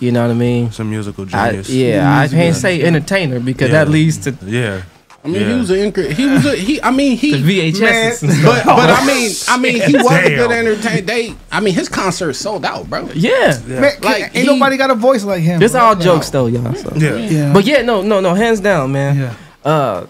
You 0.00 0.12
know 0.12 0.22
what 0.22 0.30
I 0.30 0.34
mean? 0.34 0.70
Some 0.72 0.90
musical 0.90 1.24
I, 1.32 1.50
genius. 1.50 1.70
yeah, 1.70 2.18
I 2.20 2.28
can't 2.28 2.54
say 2.56 2.82
entertainer 2.82 3.40
because 3.40 3.70
Yeah. 3.70 3.84
that 3.84 3.90
leads 3.90 4.18
to 4.18 4.36
Yeah. 4.44 4.82
I 5.24 5.28
mean, 5.28 5.40
Yeah. 5.42 5.48
he 5.48 5.54
was 5.58 5.70
an 5.70 5.76
incre- 5.92 6.12
he 6.12 6.26
was 6.26 6.44
a 6.46 6.54
he. 6.54 6.80
I 6.82 6.90
mean, 6.92 7.16
he. 7.16 7.32
the 7.32 7.38
VHS. 7.72 7.80
Man. 7.80 8.06
and 8.06 8.14
stuff. 8.38 8.64
But 8.64 8.76
but 8.76 8.90
I 8.90 9.06
mean 9.06 9.30
I 9.48 9.58
mean 9.58 9.80
he 9.82 9.96
was 9.96 10.06
a 10.12 10.28
good 10.36 10.52
entertainer. 10.52 11.00
They 11.02 11.34
I 11.50 11.60
mean 11.60 11.74
his 11.74 11.88
concert 11.88 12.34
sold 12.34 12.64
out, 12.64 12.88
bro. 12.88 13.08
Yeah, 13.14 13.58
Man, 13.66 13.82
Like, 13.82 14.04
like, 14.04 14.22
ain't 14.24 14.34
he- 14.36 14.46
nobody 14.46 14.76
got 14.76 14.90
a 14.90 14.94
voice 14.94 15.24
like 15.24 15.42
him. 15.42 15.58
this 15.58 15.72
bro. 15.72 15.80
all 15.80 15.96
jokes 15.96 16.30
though, 16.30 16.46
y'all. 16.46 16.72
So. 16.74 16.92
Yeah. 16.96 17.16
Yeah. 17.16 17.52
But 17.52 17.64
yeah, 17.64 17.82
no, 17.82 18.02
no, 18.02 18.20
no, 18.20 18.34
hands 18.34 18.60
down, 18.60 18.92
man. 18.92 19.18
yeah. 19.18 19.34
Uh, 19.70 20.06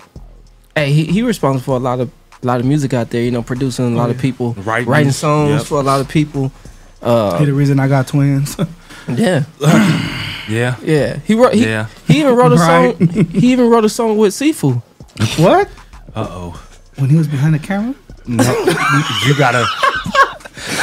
hey, 0.75 0.93
he 0.93 1.05
he 1.05 1.23
responsible 1.23 1.63
for 1.65 1.77
a 1.77 1.81
lot 1.81 2.01
of 2.01 2.11
a 2.43 2.47
lot 2.47 2.61
of 2.61 2.67
music 2.67 2.93
out 2.93 3.09
there. 3.09 3.23
You 3.23 3.31
know, 3.31 3.43
producing 3.43 3.95
a 3.95 3.97
lot 3.97 4.11
of 4.11 4.19
people, 4.19 4.53
Writing. 4.65 4.89
writing 4.89 5.13
songs 5.13 5.61
Yep. 5.61 5.67
for 5.67 5.79
a 5.81 5.83
lot 5.83 6.01
of 6.01 6.09
people. 6.09 6.53
Uh, 7.03 7.39
He 7.39 7.45
the 7.47 7.55
reason 7.55 7.79
I 7.81 7.89
got 7.89 8.09
twins. 8.09 8.57
yeah, 9.09 9.45
Yeah. 10.49 10.77
yeah. 10.83 11.19
He 11.27 11.35
wrote. 11.35 11.55
He, 11.55 11.65
Yeah. 11.65 11.87
he 12.07 12.21
even 12.21 12.35
wrote 12.35 12.53
a 12.53 12.57
Right. 12.57 12.97
song. 12.99 13.09
He 13.31 13.53
even 13.53 13.69
wrote 13.69 13.85
a 13.85 13.89
song 13.89 14.17
with 14.17 14.33
Sifu. 14.35 14.83
What? 15.39 15.69
Uh 16.15 16.27
oh. 16.31 16.63
When 16.97 17.11
he 17.11 17.17
was 17.17 17.29
behind 17.29 17.55
the 17.55 17.59
camera? 17.59 17.95
No, 18.27 18.43
you 19.27 19.37
gotta. 19.39 19.65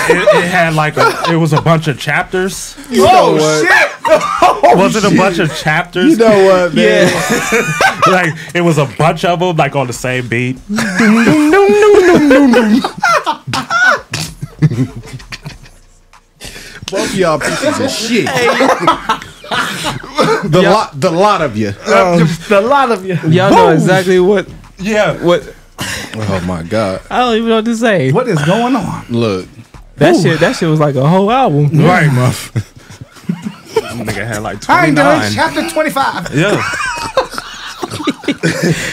It, 0.09 0.17
it 0.17 0.47
had 0.49 0.76
like 0.76 0.95
a, 0.97 1.24
it 1.32 1.36
was 1.36 1.51
a 1.53 1.61
bunch 1.61 1.88
of 1.88 1.99
chapters. 1.99 2.78
You 2.89 3.03
know 3.05 3.34
what? 3.34 3.67
shit! 3.67 4.78
was 4.78 4.95
it 4.95 5.03
a 5.03 5.15
bunch 5.15 5.39
of 5.39 5.53
chapters? 5.57 6.11
You 6.11 6.17
know 6.17 6.45
what, 6.45 6.74
man? 6.74 7.09
Yeah. 7.11 8.01
like 8.11 8.34
it 8.55 8.61
was 8.61 8.78
a 8.78 8.86
bunch 8.97 9.26
of 9.26 9.39
them, 9.39 9.57
like 9.57 9.76
on 9.76 9.88
the 9.88 9.93
same 9.93 10.28
beat. 10.30 10.57
Both 16.94 17.16
y'all 17.16 17.39
pieces 17.39 17.80
of 17.80 17.89
shit. 17.89 18.26
the 20.52 20.62
lot, 20.64 21.00
the 21.00 21.10
lot 21.10 21.41
of 21.41 21.58
you. 21.58 21.70
Um, 21.70 22.28
the 22.50 22.62
lot 22.64 22.91
of 22.91 23.04
you. 23.04 23.16
Y'all 23.30 23.50
know 23.52 23.70
exactly 23.70 24.20
what. 24.20 24.48
Yeah. 24.78 25.22
What? 25.24 25.56
Oh 26.16 26.44
my 26.46 26.62
god! 26.62 27.02
I 27.10 27.20
don't 27.20 27.38
even 27.38 27.50
know 27.50 27.56
what 27.56 27.66
to 27.66 27.76
say. 27.76 28.12
What 28.12 28.28
is 28.28 28.39
going 28.46 28.76
on? 28.76 29.06
Look, 29.10 29.48
That 29.96 30.16
shit. 30.16 30.39
That 30.39 30.56
shit 30.56 30.70
was 30.70 30.80
like 30.80 30.94
a 30.96 31.08
whole 31.08 31.32
album. 31.32 31.70
Right, 31.84 32.12
muff. 32.14 32.54
Nigga 33.74 34.28
had 34.28 34.44
like 34.44 34.70
I 34.70 34.86
ain't 34.88 34.96
doing 34.96 35.08
nine. 35.08 35.32
chapter 35.34 35.68
25. 35.68 36.36
Yeah. 36.36 36.62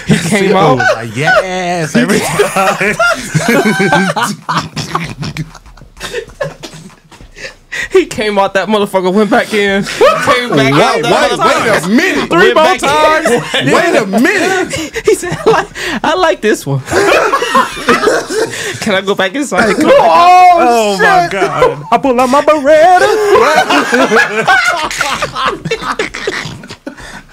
He 0.06 0.16
came 0.28 0.56
I 0.56 0.58
oh, 0.58 0.58
out. 0.58 0.76
was 0.78 0.88
like, 0.94 1.16
yes, 1.16 1.94
every 1.94 2.18
time. 5.38 5.54
He 8.00 8.06
came 8.06 8.38
out. 8.38 8.54
That 8.54 8.68
motherfucker 8.68 9.12
went 9.12 9.30
back 9.30 9.52
in. 9.52 9.82
Came 9.84 10.50
back 10.50 10.72
out. 10.72 10.96
Wait, 10.96 11.02
that 11.02 11.38
wait, 11.38 11.62
wait 11.66 11.84
a 11.84 11.88
minute. 11.88 12.30
Three 12.30 12.54
Went 12.54 12.56
more 12.56 12.76
times. 12.78 13.30
in. 13.30 13.40
Wait 13.74 13.94
a 13.96 14.06
minute. 14.20 14.74
He 15.04 15.14
said, 15.14 15.36
I 15.36 15.44
like, 15.50 15.68
I 16.04 16.14
like 16.14 16.40
this 16.40 16.64
one. 16.66 16.80
Can 18.80 18.94
I 18.94 19.00
go 19.04 19.14
back 19.14 19.34
inside? 19.34 19.74
Come 19.76 19.90
oh, 19.90 20.56
oh, 20.58 20.98
my 20.98 21.28
god! 21.30 21.84
I 21.90 21.98
pull 21.98 22.20
out 22.20 22.28
my 22.30 22.42
Beretta. 22.42 23.08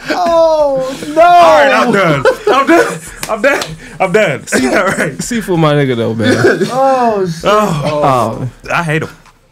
Oh, 0.10 0.98
no. 1.08 1.22
All 1.22 1.58
right, 1.58 1.74
I'm 1.74 1.92
done. 1.92 2.26
I'm 2.48 2.66
done. 2.68 3.00
I'm 3.30 3.42
done. 3.42 3.76
I'm 4.00 4.12
done. 4.12 4.48
See, 4.48 4.68
all 4.68 4.86
right. 4.86 5.22
Seafood, 5.22 5.60
my 5.60 5.74
nigga, 5.74 5.96
though, 5.96 6.14
man. 6.16 6.36
Oh, 6.72 7.26
shit. 7.28 7.44
Oh, 7.46 8.50
oh. 8.64 8.72
I 8.72 8.84
hate 8.84 9.04
him. 9.04 9.10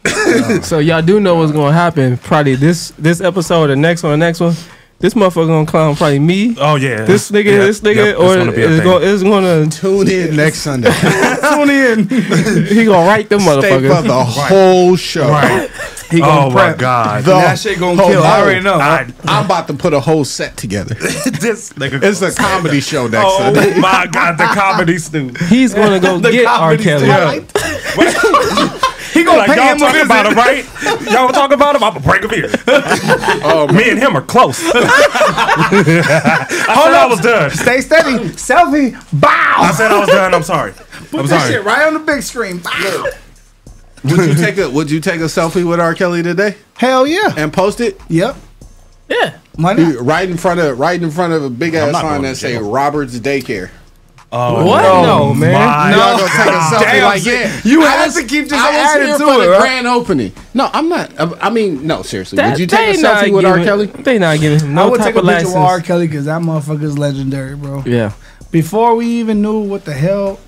so 0.62 0.78
y'all 0.78 1.02
do 1.02 1.20
know 1.20 1.36
what's 1.36 1.52
gonna 1.52 1.72
happen. 1.72 2.16
Probably 2.18 2.54
this 2.56 2.90
this 2.98 3.20
episode, 3.20 3.64
or 3.64 3.66
the 3.68 3.76
next 3.76 4.02
one, 4.02 4.12
the 4.12 4.16
next 4.18 4.40
one. 4.40 4.54
This 4.98 5.12
motherfucker 5.12 5.46
gonna 5.48 5.66
clown 5.66 5.94
probably 5.94 6.18
me. 6.18 6.56
Oh 6.58 6.76
yeah. 6.76 7.04
This 7.04 7.30
nigga, 7.30 7.44
Yeah. 7.44 7.58
this 7.58 7.80
nigga, 7.80 7.96
Yep, 7.96 8.06
it's 8.14 8.18
or 8.18 8.34
gonna 8.36 8.52
be 8.52 8.62
a 8.62 8.68
is 8.70 8.80
gonna, 8.80 9.04
is 9.04 9.22
gonna 9.22 9.66
Tune 9.70 10.08
in 10.08 10.36
next 10.36 10.60
Sunday. 10.60 10.90
Tune 11.50 11.68
in. 11.68 12.08
he 12.66 12.86
gonna 12.86 13.06
write 13.06 13.28
them 13.28 13.40
Stay 13.40 13.52
for 13.60 13.60
motherfuckers. 13.60 14.06
the 14.06 14.24
whole 14.24 14.96
show. 14.96 15.28
Right. 15.28 15.70
He 16.08 16.20
gonna 16.20 16.46
Oh 16.46 16.50
my 16.50 16.66
prep. 16.68 16.78
god. 16.78 17.24
The 17.24 17.32
that 17.32 17.58
shit 17.58 17.80
gonna 17.80 18.00
whole- 18.00 18.08
kill. 18.12 18.22
I 18.22 18.40
already 18.40 18.60
know. 18.60 18.74
I, 18.76 19.08
I'm 19.24 19.44
about 19.46 19.66
to 19.66 19.74
put 19.74 19.92
a 19.92 19.98
whole 19.98 20.24
set 20.24 20.56
together. 20.56 20.94
this 20.94 21.72
nigga. 21.72 22.00
It's 22.00 22.22
a 22.22 22.30
comedy 22.32 22.78
show 22.80 23.08
next 23.08 23.24
Oh 23.28 23.38
Sunday. 23.52 23.76
my 23.80 24.06
god, 24.12 24.38
the 24.38 24.44
comedy 24.44 24.98
stew. 24.98 25.32
He's 25.48 25.74
gonna 25.74 25.98
go 25.98 26.20
The 26.20 26.30
get 26.30 26.46
R. 26.46 26.76
comedy 26.76 26.84
Kelly. 26.84 27.46
Stew. 29.16 29.20
He 29.20 29.24
gonna 29.24 29.38
Like 29.38 29.50
pay 29.50 29.56
y'all 29.56 29.68
him 29.68 29.76
a 29.76 29.80
talking 29.80 29.92
visit. 29.94 30.06
about 30.06 30.26
him, 30.26 30.34
right? 30.36 31.10
Y'all 31.12 31.28
talking 31.32 31.54
about 31.54 31.76
him? 31.76 31.84
I'm 31.84 31.92
gonna 31.94 32.04
break 32.06 32.22
him 32.24 32.30
here. 32.30 32.50
Oh, 33.48 33.66
Me 33.72 33.90
and 33.90 33.98
him 33.98 34.16
are 34.16 34.22
close. 34.22 34.60
I 34.64 35.70
said 35.70 36.04
I 36.94 37.06
was 37.08 37.20
done. 37.20 37.50
Stay 37.50 37.80
steady. 37.80 38.18
Selfie. 38.30 38.92
Bow. 39.20 39.28
I 39.58 39.72
said 39.72 39.90
I 39.90 39.98
was 40.00 40.08
done. 40.08 40.34
I'm 40.34 40.42
sorry. 40.42 40.72
Put 40.72 41.20
I'm 41.20 41.26
that 41.26 41.40
sorry. 41.40 41.52
shit 41.52 41.64
right 41.64 41.86
on 41.86 41.94
the 41.94 42.00
big 42.00 42.22
screen. 42.22 42.58
Bow. 42.58 43.06
would 44.04 44.26
you 44.26 44.34
take 44.34 44.58
a 44.58 44.68
Would 44.70 44.90
you 44.90 45.00
take 45.00 45.20
a 45.20 45.24
selfie 45.24 45.66
with 45.68 45.80
R. 45.80 45.94
Kelly 45.94 46.22
today 46.22 46.56
Hell 46.76 47.06
yeah. 47.06 47.32
and 47.36 47.52
post 47.52 47.80
it? 47.80 48.00
Yep. 48.08 48.36
Yeah. 49.08 49.38
Money. 49.58 49.96
Right 49.96 50.28
in 50.28 50.36
front 50.36 50.60
of 50.60 50.78
right 50.78 51.00
in 51.00 51.10
front 51.10 51.32
of 51.32 51.42
a 51.44 51.50
big 51.50 51.74
ass 51.74 51.92
sign 51.92 52.22
that 52.22 52.36
say. 52.36 52.56
Roberts 52.58 53.18
Daycare. 53.18 53.70
Oh 54.32 54.66
What? 54.66 54.82
No, 54.82 55.32
man. 55.34 55.52
my 55.52 55.90
Y'all 55.92 56.18
gonna 56.18 56.28
take 56.28 56.40
a 56.40 56.50
God. 56.50 56.72
selfie 56.74 56.80
Damn, 56.92 57.04
like 57.04 57.24
yeah. 57.24 57.60
you 57.64 57.82
I 57.84 57.90
had 57.90 58.12
to 58.12 58.24
keep 58.24 58.44
this 58.48 58.52
I 58.60 58.70
was 58.70 58.76
added 58.94 59.06
here 59.06 59.18
to 59.18 59.24
for 59.24 59.34
it, 59.34 59.44
the 59.46 59.50
right? 59.52 59.60
grand 59.60 59.86
opening. 59.86 60.32
No, 60.52 60.68
I'm 60.72 60.88
not. 60.88 61.12
I 61.42 61.48
mean, 61.50 61.86
no, 61.86 62.02
seriously. 62.02 62.36
That- 62.36 62.50
would 62.50 62.58
you 62.60 62.66
take 62.66 62.94
a 62.94 62.96
they 62.96 63.02
not 63.02 63.24
selfie 63.24 63.32
with 63.32 63.44
R. 63.44 63.52
giving- 63.58 63.64
Kelly? 63.64 63.86
They 64.02 64.18
not 64.18 64.40
giving 64.40 64.60
him 64.60 64.70
I 64.78 64.82
no 64.82 64.90
would 64.90 64.98
type 64.98 65.06
take 65.06 65.14
a 65.16 65.18
of 65.20 65.24
picture 65.26 65.34
license. 65.44 65.54
with 65.54 65.62
R. 65.62 65.80
Kelly 65.80 66.06
because 66.08 66.24
that 66.24 66.42
motherfucker's 66.42 66.98
legendary, 66.98 67.54
bro. 67.56 67.82
Yeah. 67.86 68.12
Before 68.50 68.96
we 68.96 69.06
even 69.06 69.42
knew 69.42 69.60
what 69.60 69.84
the 69.84 69.92
hell, 69.94 70.40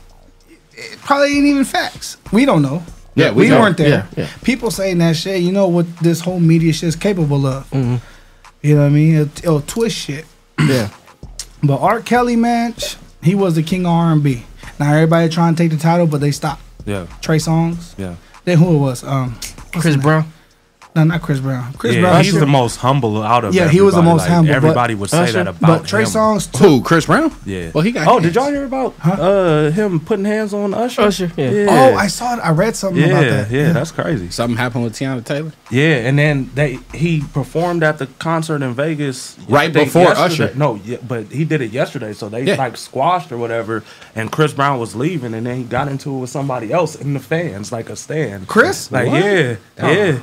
it 0.75 0.99
probably 1.01 1.37
ain't 1.37 1.47
even 1.47 1.65
facts. 1.65 2.17
We 2.33 2.45
don't 2.47 2.63
know. 2.63 2.83
Yeah, 3.15 3.31
we, 3.33 3.45
we 3.45 3.51
weren't 3.53 3.77
there. 3.77 3.89
Yeah, 3.89 4.07
yeah. 4.17 4.29
People 4.45 4.71
saying 4.71 4.99
that 4.99 5.17
shit. 5.17 5.41
You 5.43 5.51
know 5.53 5.67
what 5.69 5.87
this 5.99 6.21
whole 6.21 6.39
media 6.41 6.73
shit 6.73 6.89
is 6.89 6.97
capable 6.97 7.47
of. 7.47 7.69
Mm-hmm. 7.71 7.97
You 8.63 8.75
know 8.75 8.81
what 8.83 8.87
I 8.87 8.91
mean? 8.91 9.15
It'll, 9.15 9.39
it'll 9.39 9.61
twist 9.63 9.97
shit. 9.97 10.25
Yeah. 10.59 10.91
But 11.63 11.81
R. 11.81 12.01
Kelly, 12.01 12.37
man, 12.37 12.75
sh- 12.77 12.95
he 13.23 13.35
was 13.35 13.55
the 13.55 13.63
king 13.63 13.87
of 13.87 13.93
R 13.93 14.13
and 14.13 14.23
B. 14.23 14.45
Now 14.79 14.93
everybody 14.95 15.29
trying 15.29 15.55
to 15.55 15.63
take 15.63 15.71
the 15.71 15.79
title, 15.79 16.07
but 16.07 16.21
they 16.21 16.31
stopped. 16.31 16.63
Yeah, 16.87 17.07
Trey 17.21 17.39
Songz. 17.39 17.99
yeah. 17.99 18.17
Then 18.45 18.59
who 18.59 18.77
it 18.77 18.79
was? 18.79 19.05
Um, 19.05 19.39
Chris 19.73 19.85
his? 19.85 19.97
Brown. 19.99 20.33
No, 20.99 21.05
not 21.05 21.23
Chris 21.23 21.39
Brown. 21.39 21.73
Chris 21.75 21.95
yeah, 21.95 22.01
Brown. 22.01 22.25
he's 22.25 22.33
sure. 22.33 22.41
the 22.41 22.47
most 22.47 22.77
humble 22.77 23.23
out 23.23 23.45
of 23.45 23.55
Yeah, 23.55 23.69
he 23.69 23.81
was 23.81 23.95
the 23.95 24.03
most 24.03 24.23
Like, 24.23 24.31
humble, 24.31 24.53
Everybody 24.53 24.95
would 24.97 25.11
say 25.11 25.23
Usher- 25.23 25.33
that 25.45 25.49
about 25.49 25.71
him. 25.77 25.79
But 25.83 25.89
Trey 25.89 26.03
him. 26.03 26.09
Songz. 26.09 26.51
Too. 26.53 26.65
Who? 26.65 26.83
Chris 26.83 27.07
Brown? 27.07 27.33
Yeah. 27.45 27.71
Well, 27.73 27.85
he 27.85 27.93
got. 27.93 28.09
Oh, 28.09 28.19
did 28.19 28.35
y'all 28.35 28.51
hear 28.51 28.65
about 28.65 28.95
uh 29.05 29.71
him 29.71 30.01
putting 30.01 30.25
hands 30.25 30.53
on 30.53 30.75
Usher? 30.75 31.03
Usher, 31.03 31.31
yeah. 31.37 31.67
Oh, 31.69 31.95
I 31.95 32.09
saw 32.09 32.35
it. 32.35 32.41
I 32.41 32.51
read 32.51 32.75
something 32.75 33.01
yeah, 33.01 33.09
about 33.09 33.21
that. 33.31 33.51
yeah, 33.53 33.73
that's 33.73 33.93
crazy. 33.93 34.29
Something 34.31 34.57
happened 34.57 34.85
with 34.85 34.95
Teyana 34.95 35.25
Taylor. 35.25 35.53
Yeah, 35.71 36.07
and 36.09 36.19
then 36.19 36.51
they 36.55 36.79
he 36.93 37.23
performed 37.33 37.83
at 37.85 37.99
the 37.99 38.07
concert 38.19 38.63
in 38.63 38.75
Vegas 38.75 39.39
Right 39.49 39.71
I 39.71 39.85
before 39.85 40.03
yesterday. 40.03 40.45
Usher. 40.51 40.59
No, 40.59 40.81
yeah, 40.85 40.97
but 41.07 41.27
he 41.31 41.45
did 41.45 41.61
it 41.61 41.71
yesterday, 41.71 42.13
so 42.13 42.29
they 42.29 42.43
Yeah. 42.43 42.57
like 42.57 42.77
squashed 42.77 43.31
or 43.31 43.37
whatever. 43.39 43.85
And 44.17 44.33
Chris 44.33 44.53
Brown 44.53 44.81
was 44.81 44.97
leaving, 44.97 45.33
and 45.35 45.47
then 45.47 45.57
he 45.59 45.63
got 45.63 45.87
into 45.89 46.13
it 46.17 46.19
with 46.21 46.31
somebody 46.31 46.73
else 46.73 46.97
in 46.97 47.15
the 47.15 47.21
fans, 47.21 47.71
like 47.71 47.89
a 47.89 47.95
stand. 47.95 48.49
Chris? 48.49 48.91
Like 48.91 49.07
What? 49.09 49.23
yeah, 49.25 49.57
Oh. 49.81 49.91
yeah, 49.93 50.19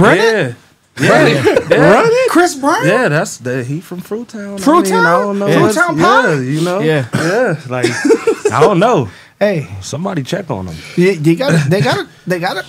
Run 0.00 0.16
yeah, 0.16 0.22
it? 0.48 0.56
yeah, 1.00 1.26
yeah. 1.26 1.76
Run 1.92 2.04
it? 2.06 2.30
Chris 2.30 2.54
Brown? 2.54 2.86
Yeah, 2.86 3.08
that's 3.08 3.38
the 3.38 3.64
he 3.64 3.80
from 3.80 4.00
Fruitown. 4.00 4.58
Fruitown? 4.58 4.86
I, 4.86 4.96
mean, 4.96 5.06
I 5.06 5.18
don't 5.18 5.38
know. 5.38 5.46
Yeah. 5.46 5.60
what's- 5.62 5.76
Fruitown 5.76 5.98
Yeah, 5.98 6.04
Pie? 6.04 6.40
you 6.42 6.60
know. 6.62 6.80
Yeah. 6.80 7.08
yeah. 7.14 7.60
Like 7.68 7.86
I 8.52 8.60
don't 8.60 8.78
know. 8.78 9.08
Hey, 9.38 9.68
Somebody 9.82 10.22
check 10.22 10.50
on 10.50 10.66
him. 10.68 10.76
you, 10.96 11.10
you 11.12 11.36
got 11.36 11.68
they 11.70 11.80
got 11.80 11.94
to 11.96 12.08
they 12.26 12.38
got 12.40 12.54
to 12.54 12.64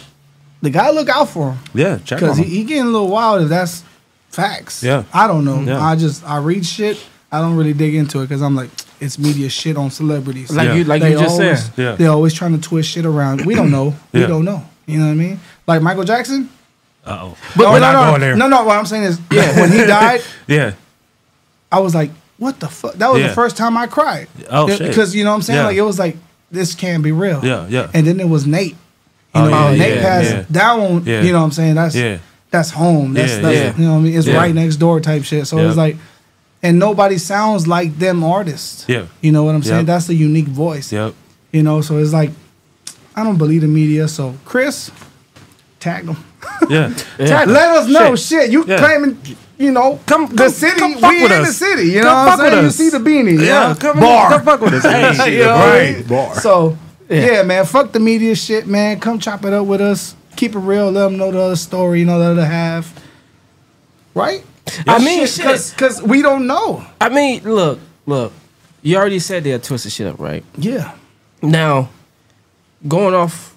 they 0.62 0.70
got 0.70 0.88
to 0.88 0.94
look 0.94 1.08
out 1.10 1.30
for 1.30 1.52
him 1.54 1.60
Yeah, 1.74 1.98
check 2.00 2.22
on 2.22 2.30
because 2.30 2.38
he, 2.38 2.44
him. 2.44 2.50
he 2.50 2.64
getting 2.66 2.84
a 2.84 2.92
little 2.92 3.08
wild 3.10 3.44
if 3.44 3.50
that's 3.50 3.84
facts. 4.30 4.84
Yeah. 4.84 5.04
I 5.14 5.28
don't 5.28 5.46
know. 5.46 5.62
Yeah. 5.62 5.80
I 5.82 5.96
just 5.96 6.24
I 6.28 6.38
read 6.40 6.66
shit. 6.66 6.98
I 7.32 7.40
don't 7.42 7.56
really 7.58 7.74
dig 7.74 7.96
into 7.96 8.20
it 8.22 8.24
because 8.28 8.42
I'm 8.42 8.56
like 8.56 8.70
it's 9.00 9.18
media 9.20 9.48
shit 9.50 9.78
on 9.78 9.92
celebrities. 9.92 10.52
Like 10.52 10.68
Yeah. 10.68 10.74
you, 10.76 10.84
like 10.84 11.02
They 11.02 11.12
you 11.12 11.20
just 11.20 11.40
always, 11.40 11.64
said. 11.66 11.74
Yeah. 11.78 11.96
They 11.96 12.08
always 12.08 12.34
trying 12.34 12.60
to 12.60 12.62
twist 12.62 12.90
shit 12.90 13.06
around. 13.06 13.46
We 13.46 13.54
don't 13.56 13.72
know. 13.72 13.96
We 14.12 14.26
don't 14.26 14.44
know. 14.44 14.64
You 14.88 15.00
know 15.00 15.06
what 15.06 15.12
I 15.12 15.16
mean? 15.16 15.40
Like 15.68 15.82
Michael 15.82 16.04
Jackson. 16.04 16.50
Uh 17.08 17.20
oh. 17.22 17.38
But, 17.56 17.58
We're 17.58 17.66
but 17.74 17.80
not 17.80 17.94
no, 17.94 18.02
no, 18.04 18.10
going 18.12 18.22
there. 18.22 18.36
no, 18.36 18.48
no. 18.48 18.64
What 18.66 18.78
I'm 18.78 18.86
saying 18.86 19.04
is, 19.04 19.20
yeah, 19.32 19.60
when 19.60 19.72
he 19.72 19.78
died, 19.86 20.22
Yeah. 20.48 20.74
I 21.72 21.80
was 21.80 21.94
like, 21.96 22.12
what 22.38 22.60
the 22.60 22.68
fuck? 22.70 22.94
That 22.94 23.12
was 23.12 23.22
Yeah. 23.22 23.28
the 23.30 23.34
first 23.34 23.58
time 23.58 23.78
I 23.78 23.88
cried. 23.88 24.28
Oh, 24.50 24.70
shit. 24.70 24.88
Because 24.90 25.16
you 25.16 25.24
know 25.24 25.32
what 25.32 25.38
I'm 25.38 25.42
saying? 25.42 25.58
Yeah. 25.60 25.66
Like 25.66 25.78
it 25.78 25.82
was 25.82 26.00
like 26.00 26.18
this 26.52 26.76
can't 26.76 27.04
be 27.04 27.12
real. 27.12 27.44
Yeah, 27.44 27.68
yeah. 27.68 27.90
And 27.94 28.06
then 28.08 28.20
it 28.20 28.28
was 28.30 28.46
Nate. 28.48 28.72
You 28.72 28.78
Oh, 29.44 29.50
know, 29.50 29.70
yeah, 29.72 29.78
Nate 29.78 29.96
yeah, 29.96 30.02
passed 30.02 30.32
yeah. 30.32 30.46
that 30.52 30.74
one. 30.74 31.04
Yeah. 31.06 31.22
You 31.22 31.32
know 31.34 31.40
what 31.40 31.46
I'm 31.46 31.52
saying? 31.52 31.76
That's 31.76 31.96
Yeah. 31.96 32.18
that's 32.52 32.72
home. 32.72 33.14
That's, 33.14 33.34
Yeah, 33.34 33.40
that's 33.42 33.56
yeah. 33.56 33.76
you 33.78 33.86
know 33.86 33.94
what 33.94 34.00
I 34.00 34.02
mean? 34.04 34.18
It's 34.18 34.28
Yeah. 34.28 34.38
right 34.38 34.54
next 34.56 34.78
door 34.78 35.00
type 35.02 35.24
shit. 35.24 35.48
So 35.48 35.58
Yeah. 35.60 35.68
it's 35.68 35.78
like, 35.78 35.98
and 36.64 36.80
nobody 36.80 37.18
sounds 37.18 37.68
like 37.68 38.00
them 38.00 38.24
artists. 38.24 38.86
Yeah. 38.88 39.04
You 39.22 39.32
know 39.32 39.44
what 39.44 39.54
I'm 39.56 39.64
saying? 39.64 39.80
Yep. 39.80 39.86
That's 39.88 40.08
the 40.08 40.16
unique 40.16 40.48
voice. 40.48 40.92
Yep. 40.92 41.14
You 41.52 41.64
know, 41.64 41.82
so 41.82 41.98
it's 41.98 42.14
like, 42.14 42.32
I 43.16 43.24
don't 43.24 43.38
believe 43.38 43.62
the 43.62 43.68
media. 43.68 44.08
So 44.08 44.36
Chris, 44.46 44.90
tag 45.88 46.06
them. 46.06 46.18
Yeah. 46.70 46.94
Tag- 47.32 47.48
Let 47.48 47.70
us 47.78 47.88
know. 47.90 48.16
Shit. 48.16 48.28
Shit, 48.44 48.52
you 48.52 48.66
Yeah. 48.66 48.78
claiming, 48.78 49.18
you 49.58 49.72
know, 49.72 50.00
Come- 50.06 50.28
the 50.28 50.44
come- 50.44 50.52
city. 50.52 50.80
come 50.80 50.94
fuck 50.98 51.12
we 51.12 51.24
in 51.24 51.30
the 51.30 51.46
city. 51.66 51.88
You 51.96 52.02
know 52.04 52.14
what 52.14 52.40
I'm 52.40 52.40
saying? 52.52 52.64
You 52.66 52.70
see 52.72 52.90
the 52.90 52.98
beanie. 53.00 53.38
Yeah, 53.40 53.70
Yeah, 53.70 53.76
come 53.80 54.00
bar. 54.00 54.30
come 54.32 54.44
fuck 54.44 54.62
with 54.62 54.74
us. 54.74 54.84
Hey, 55.20 55.38
You 55.38 55.46
know 55.46 55.94
mean? 55.94 56.04
Bar. 56.08 56.36
So 56.40 56.78
Yeah. 57.10 57.26
yeah. 57.26 57.44
man, 57.44 57.66
fuck 57.66 57.92
the 57.92 58.00
media 58.00 58.36
shit, 58.36 58.68
man. 58.68 59.00
Come 59.00 59.20
chop 59.20 59.46
it 59.46 59.54
up 59.54 59.66
with 59.66 59.82
us. 59.82 60.16
Keep 60.36 60.56
it 60.56 60.60
real. 60.60 60.92
Let 60.92 61.04
them 61.06 61.18
know 61.18 61.32
the 61.32 61.42
other 61.42 61.56
story. 61.56 62.00
You 62.02 62.06
know 62.06 62.20
the 62.20 62.32
other 62.32 62.46
half. 62.46 62.94
Right? 64.14 64.44
I 64.88 65.00
mean, 65.00 65.26
shit. 65.28 65.72
because 65.76 66.02
we 66.02 66.22
don't 66.22 66.46
know. 66.48 66.86
I 67.00 67.10
mean, 67.10 67.44
look, 67.44 67.80
look. 68.06 68.34
You 68.82 68.98
already 68.98 69.20
said 69.20 69.44
they'll 69.44 69.60
twist 69.60 69.86
the 69.86 69.90
shit 69.90 70.08
up, 70.08 70.20
right? 70.20 70.44
Yeah. 70.58 70.94
Now, 71.42 71.90
going 72.88 73.14
off 73.16 73.56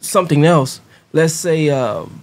something 0.00 0.44
else, 0.44 0.80
let's 1.12 1.32
say 1.34 1.70
um, 1.70 2.22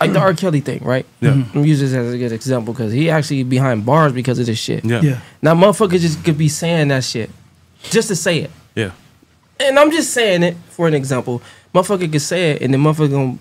like 0.00 0.12
the 0.12 0.18
R. 0.20 0.34
Kelly 0.34 0.60
thing, 0.60 0.82
right? 0.84 1.06
Yeah. 1.20 1.42
I'm 1.54 1.64
using 1.64 1.86
this 1.88 1.94
as 1.96 2.12
a 2.12 2.18
good 2.18 2.32
example 2.32 2.74
because 2.74 2.92
he 2.92 3.08
actually 3.10 3.42
behind 3.42 3.86
bars 3.86 4.12
because 4.12 4.38
of 4.38 4.46
this 4.46 4.58
shit. 4.58 4.84
Yeah. 4.84 5.00
Yeah. 5.00 5.20
Now 5.42 5.54
motherfuckers 5.54 6.00
just 6.00 6.24
could 6.24 6.36
be 6.38 6.48
saying 6.48 6.88
that 6.88 7.04
shit 7.04 7.30
just 7.84 8.08
to 8.08 8.16
say 8.16 8.40
it. 8.40 8.50
Yeah. 8.74 8.90
And 9.58 9.78
I'm 9.78 9.90
just 9.90 10.12
saying 10.12 10.42
it 10.42 10.56
for 10.68 10.86
an 10.86 10.94
example. 10.94 11.40
Motherfucker 11.74 12.10
could 12.12 12.20
say 12.22 12.52
it 12.52 12.62
and 12.62 12.74
the 12.74 12.78
motherfucker 12.78 13.10
gonna 13.10 13.38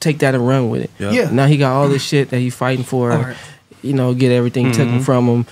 take 0.00 0.18
that 0.18 0.34
and 0.34 0.46
run 0.46 0.70
with 0.70 0.82
it. 0.82 0.90
Yeah. 0.98 1.10
Yeah. 1.12 1.30
Now 1.30 1.46
he 1.46 1.56
got 1.56 1.72
all 1.76 1.88
this 1.88 2.04
shit 2.04 2.30
that 2.30 2.40
he 2.40 2.50
fighting 2.50 2.84
for. 2.84 3.12
Alright. 3.12 3.36
You 3.82 3.92
know, 3.92 4.14
get 4.14 4.32
everything 4.32 4.72
taken 4.72 5.00
Mhm. 5.00 5.04
from 5.04 5.26
him, 5.28 5.46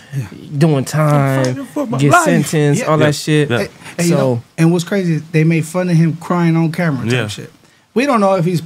doing 0.58 0.86
time, 0.86 1.44
get 1.98 2.10
life. 2.10 2.24
sentenced, 2.24 2.80
Yeah. 2.80 2.86
all 2.88 2.98
Yeah. 2.98 3.06
that 3.06 3.14
shit. 3.14 3.50
Hey, 3.96 4.04
hey, 4.04 4.08
you 4.08 4.14
so 4.14 4.16
know, 4.18 4.42
and 4.58 4.72
what's 4.72 4.84
crazy 4.84 5.14
is 5.14 5.30
they 5.30 5.44
made 5.44 5.64
fun 5.64 5.88
of 5.90 5.96
him 5.96 6.16
crying 6.16 6.56
on 6.56 6.72
camera 6.72 7.04
type 7.04 7.12
Yeah. 7.12 7.26
shit. 7.28 7.52
We 7.94 8.06
don't 8.06 8.20
know 8.20 8.34
if 8.36 8.44
he's 8.44 8.62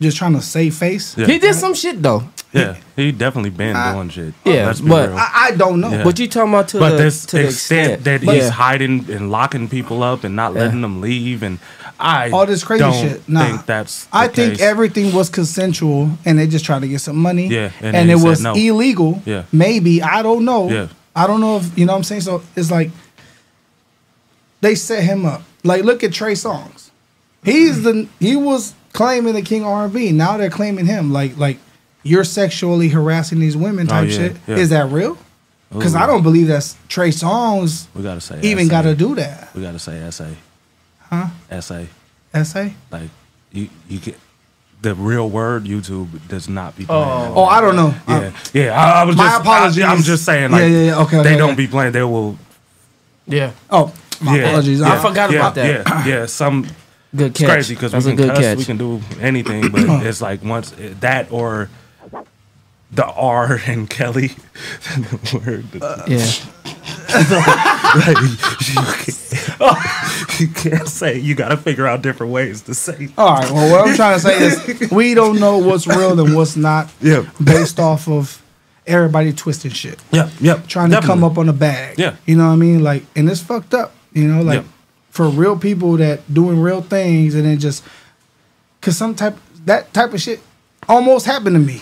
just 0.00 0.16
trying 0.16 0.32
to 0.34 0.42
save 0.42 0.74
face. 0.74 1.16
Yeah. 1.16 1.26
he 1.26 1.38
did 1.38 1.54
some 1.54 1.74
shit 1.74 2.02
though. 2.02 2.24
Yeah, 2.52 2.76
he 2.94 3.10
definitely 3.10 3.50
been 3.50 3.74
I- 3.74 3.92
doing 3.94 4.08
shit. 4.10 4.32
Yeah, 4.44 4.66
Let's 4.66 4.80
be 4.80 4.88
but- 4.88 5.08
real. 5.08 5.18
I, 5.18 5.30
I 5.34 5.50
don't 5.56 5.80
know. 5.80 5.90
Yeah. 5.90 6.04
But 6.04 6.18
you 6.20 6.28
talking 6.28 6.52
about 6.54 6.68
to 6.68 6.78
but 6.78 6.90
the 6.90 6.96
this 6.98 7.26
to 7.26 7.40
extent, 7.44 7.92
extent 7.94 8.04
that 8.04 8.22
Yeah. 8.22 8.32
he's 8.42 8.48
hiding 8.50 9.06
and 9.10 9.30
locking 9.32 9.68
people 9.68 10.04
up 10.04 10.22
and 10.22 10.36
not 10.36 10.54
letting 10.54 10.80
them 10.80 11.00
leave, 11.00 11.42
and 11.42 11.58
I 11.98 12.30
all 12.30 12.46
this 12.46 12.62
crazy 12.62 12.84
don't 12.84 12.94
shit. 12.94 13.28
Nah, 13.28 13.44
think 13.44 13.66
that's. 13.66 14.06
I 14.12 14.28
the 14.28 14.32
think 14.34 14.60
everything 14.60 15.12
was 15.12 15.28
consensual, 15.30 16.10
and 16.24 16.38
they 16.38 16.46
just 16.46 16.64
trying 16.64 16.82
to 16.82 16.88
get 16.88 17.00
some 17.00 17.16
money. 17.16 17.48
Yeah, 17.48 17.70
and 17.80 17.96
and, 17.96 18.10
it 18.10 18.16
was 18.16 18.40
no. 18.42 18.54
illegal. 18.54 19.20
Yeah. 19.26 19.44
maybe 19.52 20.00
I 20.00 20.22
don't 20.22 20.44
know. 20.44 20.70
Yeah. 20.70 20.86
I 21.16 21.26
don't 21.26 21.40
know 21.40 21.56
if 21.56 21.76
you 21.76 21.86
know 21.86 21.92
what 21.92 21.98
I'm 21.98 22.04
saying. 22.04 22.20
So 22.22 22.42
it's 22.54 22.70
like 22.70 22.90
they 24.64 24.74
set 24.74 25.04
him 25.04 25.24
up. 25.26 25.42
Like 25.62 25.84
look 25.84 26.02
at 26.02 26.12
Trey 26.12 26.32
Songz. 26.32 26.90
He's 27.44 27.82
the 27.82 28.08
he 28.20 28.36
was 28.36 28.74
claiming 28.92 29.34
the 29.34 29.42
king 29.42 29.62
of 29.62 29.68
R&B. 29.68 30.12
Now 30.12 30.36
they're 30.36 30.50
claiming 30.50 30.86
him. 30.86 31.12
Like 31.12 31.36
like 31.36 31.58
you're 32.02 32.24
sexually 32.24 32.88
harassing 32.88 33.38
these 33.40 33.56
women 33.56 33.86
Oh, 33.88 33.90
type 33.90 34.08
yeah, 34.10 34.16
shit. 34.16 34.36
yeah. 34.46 34.56
Is 34.56 34.70
that 34.70 34.90
real? 34.90 35.18
Because 35.72 35.94
I 35.94 36.06
don't 36.06 36.22
believe 36.22 36.46
that's 36.46 36.76
Trey 36.88 37.08
Songz 37.10 37.86
We 37.94 38.02
gotta 38.02 38.20
say 38.20 38.38
even 38.42 38.66
essay. 38.66 38.70
got 38.70 38.82
to 38.82 38.94
do 38.94 39.14
that. 39.16 39.52
We 39.54 39.62
gotta 39.62 39.78
say 39.80 39.98
essay. 39.98 40.36
Huh? 41.00 41.28
Essay. 41.50 41.88
Essay? 42.32 42.74
Like 42.90 43.10
you, 43.52 43.68
you 43.88 43.98
get 43.98 44.16
the 44.82 44.94
real 44.94 45.28
word. 45.28 45.64
YouTube 45.64 46.08
does 46.28 46.48
not 46.48 46.76
be. 46.76 46.84
Oh. 46.88 47.02
Playing 47.02 47.32
Oh, 47.36 47.44
I 47.44 47.60
don't 47.60 47.74
know. 47.76 47.94
Yeah, 48.06 48.14
Uh, 48.16 48.30
yeah. 48.52 48.80
I, 48.82 49.00
I 49.00 49.04
was 49.04 49.16
my 49.16 49.24
just. 49.28 49.40
apologies. 49.40 49.82
I, 49.84 49.92
am 49.94 50.02
just 50.02 50.24
saying. 50.24 50.50
Yeah, 50.50 50.56
Like, 50.56 50.70
yeah, 50.70 50.82
yeah. 50.84 51.00
Okay, 51.02 51.16
They 51.16 51.28
okay, 51.30 51.36
don't 51.38 51.56
be 51.56 51.66
playing. 51.66 51.92
They 51.92 52.02
will. 52.02 52.36
Yeah. 53.26 53.52
Oh, 53.70 53.92
my 54.24 54.38
yeah, 54.38 54.46
apologies. 54.48 54.80
yeah, 54.80 54.92
I 54.92 55.02
forgot 55.02 55.30
yeah, 55.30 55.38
about 55.38 55.54
that. 55.56 55.86
Yeah, 55.86 56.06
yeah. 56.06 56.26
Some. 56.26 56.66
Good 57.16 57.30
It's 57.30 57.44
crazy 57.44 57.74
because 57.74 57.92
we 57.94 58.16
can 58.16 58.26
cuss, 58.26 58.38
catch. 58.40 58.58
we 58.58 58.64
can 58.64 58.76
do 58.76 59.00
anything, 59.20 59.70
but 59.70 59.82
it's 60.04 60.20
like 60.20 60.42
once 60.42 60.72
it- 60.72 61.00
that 61.02 61.30
or 61.30 61.70
the 62.90 63.06
R 63.06 63.60
and 63.66 63.88
Kelly, 63.88 64.28
the 64.96 65.40
word. 65.44 65.82
Uh, 65.82 66.02
yeah. 66.08 66.26
Like, 67.94 68.16
you, 68.20 68.36
can't, 68.98 70.40
you 70.40 70.48
can't 70.48 70.88
say. 70.88 71.16
You 71.18 71.36
got 71.36 71.50
to 71.50 71.56
figure 71.56 71.86
out 71.86 72.02
different 72.02 72.32
ways 72.32 72.62
to 72.62 72.74
say. 72.74 73.08
All 73.16 73.36
right. 73.36 73.48
Well, 73.48 73.70
what 73.70 73.88
I'm 73.88 73.94
trying 73.94 74.16
to 74.16 74.20
say 74.20 74.42
is 74.44 74.90
we 74.90 75.14
don't 75.14 75.38
know 75.38 75.58
what's 75.58 75.86
real 75.86 76.18
and 76.18 76.34
what's 76.34 76.56
not. 76.56 76.90
Yeah. 77.00 77.24
Based 77.42 77.78
off 77.78 78.08
of 78.08 78.42
everybody 78.84 79.32
twisting 79.32 79.70
shit. 79.70 80.02
Yep. 80.10 80.30
Yep. 80.40 80.66
Trying 80.66 80.90
to 80.90 81.00
come 81.02 81.22
up 81.22 81.38
on 81.38 81.46
the 81.46 81.52
bag. 81.52 81.98
Yeah. 81.98 82.16
You 82.26 82.34
know 82.36 82.48
what 82.48 82.54
I 82.54 82.56
mean? 82.56 82.82
Like, 82.82 83.04
and 83.14 83.30
it's 83.30 83.40
fucked 83.40 83.74
up. 83.74 83.94
You 84.14 84.26
know, 84.28 84.42
like 84.42 84.60
Yeah. 84.62 84.68
for 85.10 85.28
real 85.28 85.56
people 85.58 85.96
that 85.98 86.32
doing 86.32 86.60
real 86.60 86.80
things 86.80 87.34
and 87.34 87.44
then 87.44 87.58
just 87.58 87.82
cause 88.80 88.96
some 88.96 89.14
type 89.14 89.36
that 89.66 89.92
type 89.92 90.14
of 90.14 90.20
shit 90.22 90.40
almost 90.88 91.26
happened 91.26 91.54
to 91.56 91.60
me. 91.60 91.74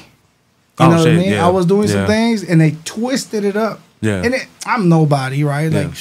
You 0.81 0.87
Oh, 0.87 0.91
know 0.91 0.97
what 0.99 1.09
I 1.09 1.13
mean? 1.17 1.33
yeah, 1.33 1.47
I 1.47 1.51
was 1.51 1.67
doing 1.67 1.87
some 1.89 2.07
things 2.07 2.43
and 2.43 2.61
they 2.61 2.73
twisted 2.85 3.45
it 3.45 3.57
up. 3.57 3.81
Yeah. 4.01 4.23
And 4.25 4.35
it, 4.35 4.47
I'm 4.67 4.89
nobody, 4.89 5.45
right? 5.45 5.71
Yeah. 5.71 5.83
Like, 5.83 5.95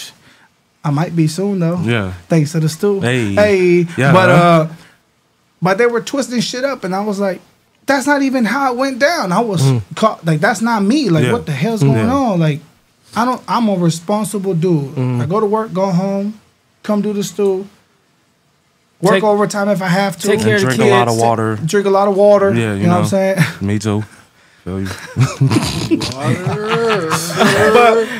I 0.84 0.90
might 0.92 1.16
be 1.16 1.28
soon 1.28 1.60
though. 1.60 1.80
Yeah. 1.84 2.14
Thanks 2.30 2.54
to 2.54 2.60
the 2.60 2.70
Stu. 2.70 3.00
Hey. 3.02 3.34
Hey. 3.36 3.88
Yeah, 3.98 4.14
but 4.14 4.30
uh, 4.30 4.68
but 5.62 5.78
they 5.78 5.86
were 5.86 6.02
twisting 6.02 6.42
shit 6.42 6.64
up, 6.64 6.84
and 6.84 6.96
I 6.96 7.02
was 7.02 7.20
like, 7.20 7.40
that's 7.86 8.08
not 8.08 8.22
even 8.24 8.46
how 8.46 8.72
it 8.74 8.78
went 8.78 8.98
down. 9.00 9.32
I 9.32 9.42
was 9.42 9.62
Mm. 9.62 9.82
caught 9.96 10.26
like 10.26 10.40
that's 10.40 10.62
not 10.62 10.82
me. 10.84 11.10
Like 11.10 11.26
Yeah. 11.26 11.34
what 11.34 11.46
the 11.46 11.52
hell's 11.52 11.84
going 11.84 11.98
Yeah. 12.08 12.14
on? 12.14 12.40
Like 12.40 12.62
I 13.16 13.26
don't. 13.26 13.42
I'm 13.48 13.68
a 13.70 13.76
responsible 13.76 14.54
dude. 14.54 14.96
Mm. 14.96 15.22
I 15.22 15.26
go 15.26 15.40
to 15.40 15.46
work, 15.46 15.74
go 15.74 15.92
home, 15.92 16.40
come 16.84 17.02
do 17.02 17.14
the 17.14 17.24
Stu. 17.24 17.68
Work 19.02 19.14
Take- 19.16 19.24
overtime 19.24 19.68
if 19.70 19.82
I 19.82 19.88
have 19.88 20.16
to. 20.20 20.28
take 20.28 20.42
care 20.42 20.56
of 20.58 20.62
the 20.62 20.68
kids. 20.68 20.78
drink 20.78 20.92
a 20.92 20.94
lot 20.94 21.08
of 21.08 21.14
kids. 21.16 21.22
water. 21.24 21.56
Drink 21.66 21.88
a 21.88 21.90
lot 21.90 22.08
of 22.08 22.16
water. 22.16 22.54
Yeah, 22.54 22.74
you, 22.76 22.82
you 22.82 22.88
know, 22.88 23.00
what 23.00 23.00
I'm 23.00 23.06
saying. 23.08 23.38
Me 23.62 23.80
too. 23.80 24.04
Feel 24.64 24.82
you. 24.82 24.88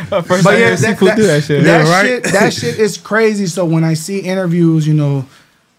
but, 0.10 0.22
First 0.26 0.44
but 0.44 0.58
yeah, 0.58 0.70
heard 0.70 0.78
that, 0.78 0.80
seafood 0.80 1.08
that, 1.10 1.16
do 1.18 1.28
that 1.28 1.44
shit. 1.44 1.64
that 1.64 1.86
Yeah, 1.86 1.92
right? 1.92 2.06
shit, 2.08 2.24
that 2.34 2.54
shit 2.54 2.80
is 2.80 2.98
crazy. 2.98 3.46
So 3.46 3.66
when 3.66 3.84
I 3.84 3.94
see 3.94 4.20
interviews, 4.20 4.88
you 4.88 4.94
know, 4.94 5.26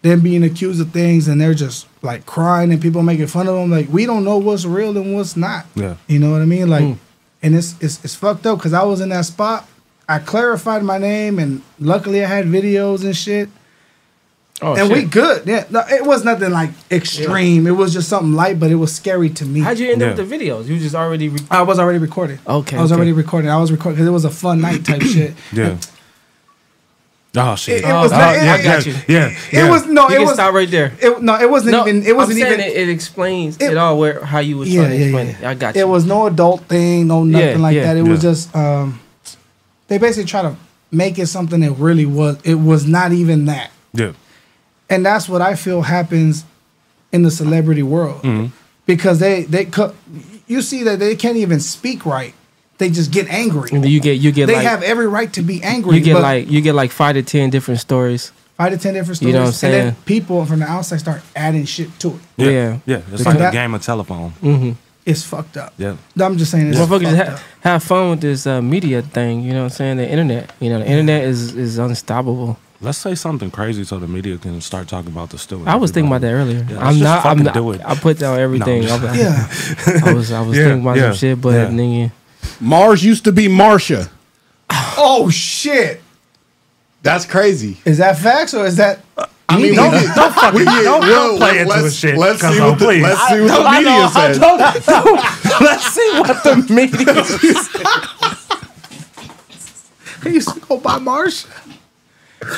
them 0.01 0.21
being 0.21 0.43
accused 0.43 0.81
of 0.81 0.91
things 0.91 1.27
and 1.27 1.39
they're 1.39 1.53
just 1.53 1.87
like 2.01 2.25
crying 2.25 2.71
and 2.71 2.81
people 2.81 3.03
making 3.03 3.27
fun 3.27 3.47
of 3.47 3.55
them, 3.55 3.71
like 3.71 3.87
we 3.89 4.05
don't 4.05 4.23
know 4.23 4.37
what's 4.37 4.65
real 4.65 4.95
and 4.97 5.13
what's 5.15 5.35
not. 5.35 5.65
Yeah. 5.75 5.95
You 6.07 6.19
know 6.19 6.31
what 6.31 6.41
I 6.41 6.45
mean? 6.45 6.69
Like, 6.69 6.97
and 7.43 7.55
it's 7.55 7.75
it's 7.81 8.03
it's 8.03 8.15
fucked 8.15 8.45
up 8.45 8.57
because 8.57 8.73
I 8.73 8.83
was 8.83 9.01
in 9.01 9.09
that 9.09 9.25
spot. 9.25 9.67
I 10.07 10.19
clarified 10.19 10.83
my 10.83 10.97
name 10.97 11.37
and 11.39 11.61
luckily 11.79 12.23
I 12.23 12.27
had 12.27 12.45
videos 12.45 13.03
and 13.03 13.15
shit. 13.15 13.49
Oh, 14.61 14.75
and 14.75 14.89
we 14.89 15.03
good. 15.03 15.45
Yeah, 15.45 15.65
no, 15.69 15.83
it 15.89 16.05
was 16.05 16.23
nothing 16.23 16.51
like 16.51 16.69
extreme. 16.89 17.67
It 17.67 17.71
was 17.71 17.91
just 17.91 18.07
something 18.07 18.33
light, 18.33 18.59
but 18.59 18.71
it 18.71 18.75
was 18.75 18.93
scary 18.95 19.29
to 19.31 19.45
me. 19.45 19.59
How'd 19.59 19.77
you 19.77 19.91
end 19.91 20.01
up 20.01 20.17
with 20.17 20.29
the 20.29 20.35
videos? 20.35 20.67
You 20.67 20.79
just 20.79 20.95
already. 20.95 21.29
Re- 21.29 21.39
I 21.51 21.63
was 21.63 21.79
already 21.79 21.99
recording. 21.99 22.39
Okay, 22.47 22.77
I 22.77 22.81
was 22.81 22.91
okay. 22.91 22.97
already 22.97 23.11
recording. 23.11 23.49
I 23.49 23.57
was 23.57 23.71
recording 23.71 23.95
because 23.95 24.07
it 24.07 24.11
was 24.11 24.25
a 24.25 24.29
fun 24.29 24.61
night 24.61 24.85
type 24.85 25.01
shit. 25.13 25.33
Yeah. 25.51 25.77
Oh 27.35 27.55
shit. 27.55 27.83
It- 27.83 27.89
it 27.89 27.93
was 27.93 28.11
oh, 28.11 28.17
not- 28.17 28.35
it- 28.35 28.43
yeah, 28.43 28.53
I 28.53 28.63
got 28.63 28.85
yeah, 28.85 28.93
you. 28.93 28.99
Yeah. 29.51 29.65
It 29.65 29.69
was 29.69 29.87
no. 29.87 30.07
you 30.09 30.15
it 30.15 30.17
can 30.19 30.25
was 30.25 30.33
stop 30.35 30.53
right 30.53 30.69
there. 30.69 30.93
It, 31.01 31.21
no, 31.21 31.39
it 31.39 31.49
wasn't 31.49 31.71
No, 31.71 31.87
even. 31.87 32.03
It 32.05 32.15
wasn't 32.15 32.39
I'm 32.43 32.47
even. 32.47 32.59
It, 32.59 32.77
it 32.77 32.89
explains 32.89 33.57
it, 33.57 33.75
all 33.75 33.97
where 33.97 34.23
how 34.23 34.39
you 34.39 34.57
was 34.57 34.69
yeah, 34.69 34.81
trying 34.81 34.91
to 34.91 34.97
yeah, 34.97 35.05
explain 35.05 35.27
yeah. 35.27 35.33
it. 35.37 35.43
I 35.45 35.53
got 35.55 35.75
you. 35.75 35.81
It 35.81 35.87
was 35.87 36.05
no 36.05 36.27
adult 36.27 36.61
thing, 36.65 37.07
no 37.07 37.23
nothing 37.23 37.49
Yeah, 37.49 37.57
like 37.57 37.75
yeah. 37.75 37.83
that. 37.93 37.97
It 37.97 38.03
was 38.07 38.21
just. 38.21 38.55
um 38.55 38.99
They 39.87 39.97
basically 39.97 40.25
try 40.29 40.43
to 40.43 40.55
make 40.91 41.17
it 41.17 41.25
something 41.27 41.59
that 41.61 41.71
really 41.73 42.05
was. 42.05 42.37
It 42.43 42.55
was 42.55 42.85
not 42.85 43.11
even 43.13 43.45
that, 43.45 43.71
Yeah. 43.93 44.11
and 44.89 45.03
that's 45.05 45.27
what 45.27 45.41
I 45.41 45.55
feel 45.55 45.81
happens 45.81 46.45
in 47.11 47.23
the 47.23 47.31
celebrity 47.31 47.83
world 47.83 48.21
Mhm. 48.21 48.51
because 48.85 49.17
they 49.19 49.43
they. 49.43 49.67
You 50.45 50.61
see 50.61 50.83
that 50.83 50.99
they 50.99 51.15
can't 51.15 51.37
even 51.37 51.59
speak 51.59 52.05
right. 52.05 52.35
They 52.79 52.89
just 52.89 53.11
get 53.11 53.27
angry. 53.29 53.69
And 53.71 53.85
you 53.85 53.99
get 54.01 54.19
you 54.19 54.31
get 54.31 54.47
they 54.47 54.55
like 54.55 54.65
have 54.67 54.83
every 54.83 55.07
right 55.07 55.31
to 55.33 55.41
be 55.41 55.61
angry. 55.63 55.97
you 55.97 56.03
get 56.03 56.19
like 56.19 56.49
you 56.49 56.59
get 56.61 56.73
like 56.75 56.91
five 56.91 57.15
to 57.15 57.23
ten 57.23 57.49
different 57.49 57.79
stories. 57.79 58.31
five 58.57 58.71
to 58.71 58.77
ten 58.77 58.93
different 58.93 59.17
stories, 59.17 59.33
You 59.33 59.39
know 59.39 59.45
what 59.45 59.63
I'm 59.63 59.67
and 59.67 59.73
then 59.73 59.93
saying? 59.93 60.03
people 60.05 60.45
from 60.45 60.59
the 60.59 60.65
outside 60.67 60.99
start 60.99 61.21
adding 61.35 61.65
shit 61.65 61.97
to 61.99 62.09
it. 62.09 62.13
Yeah. 62.37 62.49
Yeah. 62.49 62.79
Yeah. 62.85 62.95
It's 62.97 63.05
Because 63.11 63.25
like 63.25 63.37
that- 63.37 63.53
a 63.53 63.57
game 63.57 63.73
of 63.73 63.81
telephone. 63.81 64.31
Mm-hmm. 64.41 64.71
It's 65.05 65.23
fucked 65.23 65.57
up. 65.57 65.73
Yeah. 65.77 65.97
I'm 66.19 66.37
just 66.37 66.49
saying, 66.51 66.67
it's 66.69 66.79
Motherfuckers 66.79 67.03
fucked 67.03 67.17
just 67.17 67.19
up. 67.31 67.39
ha- 67.39 67.43
have 67.71 67.83
fun 67.83 68.09
with 68.11 68.21
this 68.21 68.47
uh, 68.47 68.61
media 68.61 69.01
thing. 69.01 69.41
You 69.41 69.51
know 69.51 69.63
what 69.63 69.73
I'm 69.73 69.77
saying? 69.77 69.97
The 69.97 70.09
internet. 70.09 70.51
You 70.61 70.69
know, 70.69 70.79
the 70.79 70.87
internet 70.87 71.23
is 71.25 71.53
is 71.55 71.77
unstoppable. 71.77 72.57
Let's 72.79 72.97
say 72.97 73.13
something 73.15 73.51
crazy 73.51 73.83
so 73.85 73.99
the 73.99 74.07
media 74.07 74.37
can 74.37 74.59
start 74.61 74.87
talking 74.87 75.11
about 75.11 75.29
the 75.29 75.37
story. 75.37 75.63
I 75.67 75.75
was 75.75 75.91
thinking 75.91 76.09
about 76.11 76.21
that 76.21 76.31
earlier. 76.33 76.65
Yeah, 76.69 76.77
let's 76.77 76.83
I'm 76.97 76.99
not. 76.99 77.25
I'm 77.25 77.39
not. 77.39 77.53
do 77.53 77.71
it. 77.73 77.81
I 77.85 77.95
put 77.95 78.17
down 78.19 78.39
everything. 78.39 78.83
No, 78.87 78.95
I'm 78.95 79.15
Yeah. 79.15 79.47
I 80.05 80.13
was. 80.13 80.31
I 80.31 80.41
was 80.41 80.57
Yeah, 80.57 80.63
thinking 80.65 80.81
about 80.81 80.97
yeah, 80.97 81.03
some 81.11 81.15
shit, 81.15 81.41
but 81.41 81.49
yeah. 81.53 81.67
nigga. 81.69 82.11
Mars 82.59 83.03
used 83.03 83.23
to 83.25 83.31
be 83.31 83.47
Marsha. 83.47 84.09
Oh 84.97 85.29
shit! 85.29 86.01
That's 87.01 87.25
crazy. 87.25 87.77
Is 87.85 87.97
that 87.99 88.17
facts 88.17 88.53
or 88.53 88.65
is 88.65 88.77
that? 88.77 88.99
Uh, 89.17 89.25
I 89.49 89.57
mean, 89.59 89.75
Don't- 89.75 89.91
we- 89.91 90.07
don't 90.15 90.33
fucking- 90.33 90.59
we- 90.59 90.65
don't- 90.65 91.01
don't 91.01 91.37
play 91.37 91.59
into 91.59 91.69
let's, 91.69 91.83
this 91.83 91.95
shit, 91.97 92.17
Let's 92.17 92.39
see 92.41 92.47
Cuzzo, 92.47 92.69
what 92.71 92.79
the, 92.79 92.85
please. 92.85 93.03
let's 93.03 93.27
see 93.27 93.41
what 93.41 93.51
I- 93.51 93.57
the 93.57 93.67
I 93.67 93.77
media 93.79 93.91
know, 93.91 94.09
says. 94.09 94.39
don't- 94.39 94.59
don't- 94.85 95.61
Let's 95.61 95.87
see 95.93 96.11
what 96.19 96.43
the 96.43 96.55
media 96.73 97.23
says. 97.25 97.69
I 100.25 100.29
used 100.29 100.49
to 100.53 100.59
go 100.61 100.77
by 100.77 100.97
Marsh. 100.97 101.45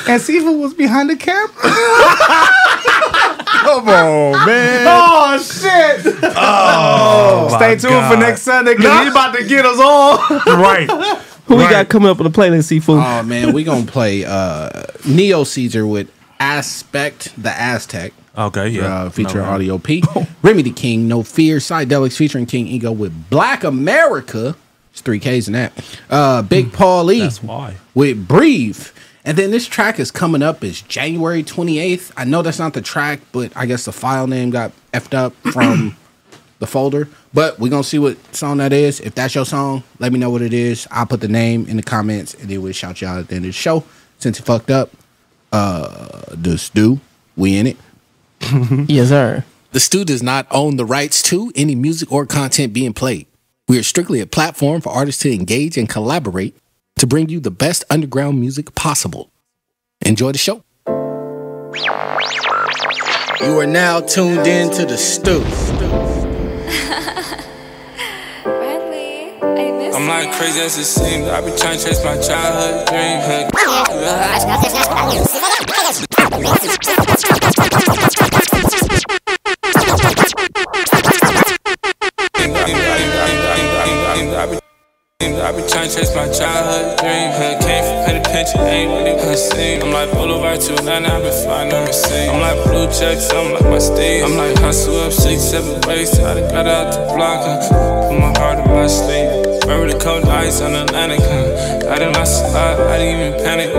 And 0.08 0.20
Sifa 0.22 0.58
was 0.58 0.74
behind 0.74 1.10
the 1.10 1.16
camera. 1.16 1.48
Come 3.66 3.88
on, 3.88 4.46
man. 4.46 4.86
Oh 4.88 5.38
shit! 5.42 6.06
Oh, 6.22 7.48
Stay 7.56 7.74
my 7.74 7.74
tuned 7.74 8.06
for 8.12 8.16
next 8.16 8.42
Sunday 8.42 8.74
because 8.76 9.00
he's 9.02 9.10
about 9.10 9.34
to 9.34 9.44
get 9.44 9.66
us 9.66 9.78
all. 9.80 10.18
right. 10.46 10.88
Who 11.46 11.56
we 11.56 11.62
Right. 11.64 11.70
got 11.70 11.88
coming 11.88 12.08
up 12.08 12.18
on 12.20 12.24
the 12.24 12.30
playlist? 12.30 12.64
Seafood. 12.64 12.98
Oh 13.04 13.22
man, 13.24 13.52
we 13.52 13.64
gonna 13.64 13.84
play 13.86 14.24
uh 14.24 14.84
Neo 15.06 15.42
Caesar 15.44 15.86
with 15.86 16.10
Aspect 16.38 17.32
the 17.42 17.50
Aztec. 17.50 18.12
Okay, 18.38 18.68
yeah. 18.68 19.02
Uh, 19.04 19.10
featuring 19.10 19.44
No, 19.44 19.50
no. 19.50 19.54
Audio 19.54 19.78
P. 19.78 20.02
Remy 20.42 20.62
the 20.62 20.70
King, 20.70 21.08
No 21.08 21.22
Fear, 21.22 21.56
Psydelics 21.58 22.16
featuring 22.16 22.46
King 22.46 22.66
Ego 22.68 22.92
with 22.92 23.30
Black 23.30 23.64
America. 23.64 24.54
It's 24.92 25.00
three 25.00 25.18
K's 25.18 25.48
in 25.48 25.54
that. 25.54 25.72
Uh, 26.08 26.42
Big 26.42 26.72
Paul 26.72 27.10
E. 27.12 27.20
That's 27.20 27.42
why. 27.42 27.76
with 27.94 28.28
Breathe. 28.28 28.86
And 29.26 29.36
then 29.36 29.50
this 29.50 29.66
track 29.66 29.98
is 29.98 30.12
coming 30.12 30.40
up 30.40 30.62
is 30.62 30.82
January 30.82 31.42
28th. 31.42 32.12
I 32.16 32.24
know 32.24 32.42
that's 32.42 32.60
not 32.60 32.74
the 32.74 32.80
track, 32.80 33.18
but 33.32 33.54
I 33.56 33.66
guess 33.66 33.84
the 33.84 33.92
file 33.92 34.28
name 34.28 34.50
got 34.50 34.70
effed 34.92 35.14
up 35.14 35.34
from 35.52 35.96
the 36.60 36.66
folder. 36.68 37.08
But 37.34 37.58
we're 37.58 37.70
gonna 37.70 37.82
see 37.82 37.98
what 37.98 38.16
song 38.34 38.58
that 38.58 38.72
is. 38.72 39.00
If 39.00 39.16
that's 39.16 39.34
your 39.34 39.44
song, 39.44 39.82
let 39.98 40.12
me 40.12 40.20
know 40.20 40.30
what 40.30 40.42
it 40.42 40.54
is. 40.54 40.86
I'll 40.92 41.06
put 41.06 41.20
the 41.20 41.28
name 41.28 41.66
in 41.66 41.76
the 41.76 41.82
comments 41.82 42.34
and 42.34 42.48
then 42.48 42.62
we'll 42.62 42.72
shout 42.72 43.00
you 43.00 43.08
out 43.08 43.18
at 43.18 43.28
the 43.28 43.34
end 43.34 43.44
of 43.44 43.48
the 43.48 43.52
show. 43.52 43.82
Since 44.18 44.38
you 44.38 44.44
fucked 44.44 44.70
up, 44.70 44.90
uh, 45.52 46.22
the 46.30 46.56
Stu, 46.56 47.00
we 47.36 47.58
in 47.58 47.66
it. 47.66 47.76
yes, 48.88 49.08
sir. 49.08 49.44
The 49.72 49.80
Stu 49.80 50.04
does 50.04 50.22
not 50.22 50.46
own 50.52 50.76
the 50.76 50.86
rights 50.86 51.20
to 51.24 51.50
any 51.56 51.74
music 51.74 52.12
or 52.12 52.26
content 52.26 52.72
being 52.72 52.92
played. 52.92 53.26
We 53.66 53.76
are 53.76 53.82
strictly 53.82 54.20
a 54.20 54.26
platform 54.26 54.80
for 54.80 54.90
artists 54.90 55.20
to 55.22 55.34
engage 55.34 55.76
and 55.76 55.88
collaborate 55.88 56.54
to 56.96 57.06
bring 57.06 57.28
you 57.28 57.40
the 57.40 57.50
best 57.50 57.84
underground 57.90 58.40
music 58.40 58.74
possible. 58.74 59.30
Enjoy 60.00 60.32
the 60.32 60.38
show. 60.38 60.64
You 63.40 63.58
are 63.60 63.66
now 63.66 64.00
tuned 64.00 64.46
in 64.46 64.70
to 64.72 64.86
the 64.86 64.96
Stu. 64.96 65.42
I'm 69.94 70.08
like 70.08 70.32
crazy 70.36 70.60
as 70.60 70.78
it 70.78 70.84
seems. 70.84 71.28
I 71.28 71.40
be 71.40 71.56
trying 71.56 71.78
to 71.78 71.84
chase 71.84 72.02
my 72.04 72.18
childhood 72.18 72.86
dream. 72.88 73.16
I 85.46 85.52
be 85.52 85.62
trying 85.70 85.88
to 85.88 85.94
chase 85.94 86.10
my 86.10 86.26
childhood 86.26 86.98
dream. 86.98 87.30
Huh, 87.30 87.54
Came 87.62 87.84
from 87.86 88.02
petty 88.02 88.22
pension, 88.34 88.60
ain't 88.66 88.90
really 88.90 89.14
been 89.14 89.36
seen. 89.36 89.80
I'm 89.80 89.92
like 89.92 90.10
Boulevard 90.10 90.60
to 90.60 90.74
Atlanta, 90.74 91.06
I 91.06 91.20
been 91.22 91.44
flying 91.46 91.72
overseas. 91.72 92.28
I'm 92.28 92.40
like 92.40 92.58
blue 92.66 92.90
checks, 92.90 93.30
I'm 93.30 93.54
like 93.54 93.62
my 93.62 93.78
Steve. 93.78 94.24
I'm 94.24 94.36
like 94.36 94.58
hustle 94.58 94.98
up 95.06 95.12
six, 95.12 95.40
seven 95.42 95.80
ways. 95.86 96.18
I 96.18 96.34
done 96.34 96.50
got 96.50 96.66
out 96.66 96.90
the 96.90 97.14
block, 97.14 97.46
huh? 97.46 98.10
Put 98.10 98.18
my 98.18 98.34
heart 98.42 98.58
in 98.58 98.66
my 98.74 98.88
sleeve. 98.88 99.30
Remember 99.62 99.86
the 99.86 99.98
cold 100.02 100.24
ice 100.26 100.60
on 100.60 100.74
Atlantic, 100.74 101.20
huh? 101.22 101.94
I 101.94 101.98
didn't 101.98 102.14
lost 102.18 102.42
a 102.42 102.48
lot, 102.50 102.80
I 102.80 102.98
didn't 102.98 103.20
even 103.20 103.44
panic. 103.46 103.70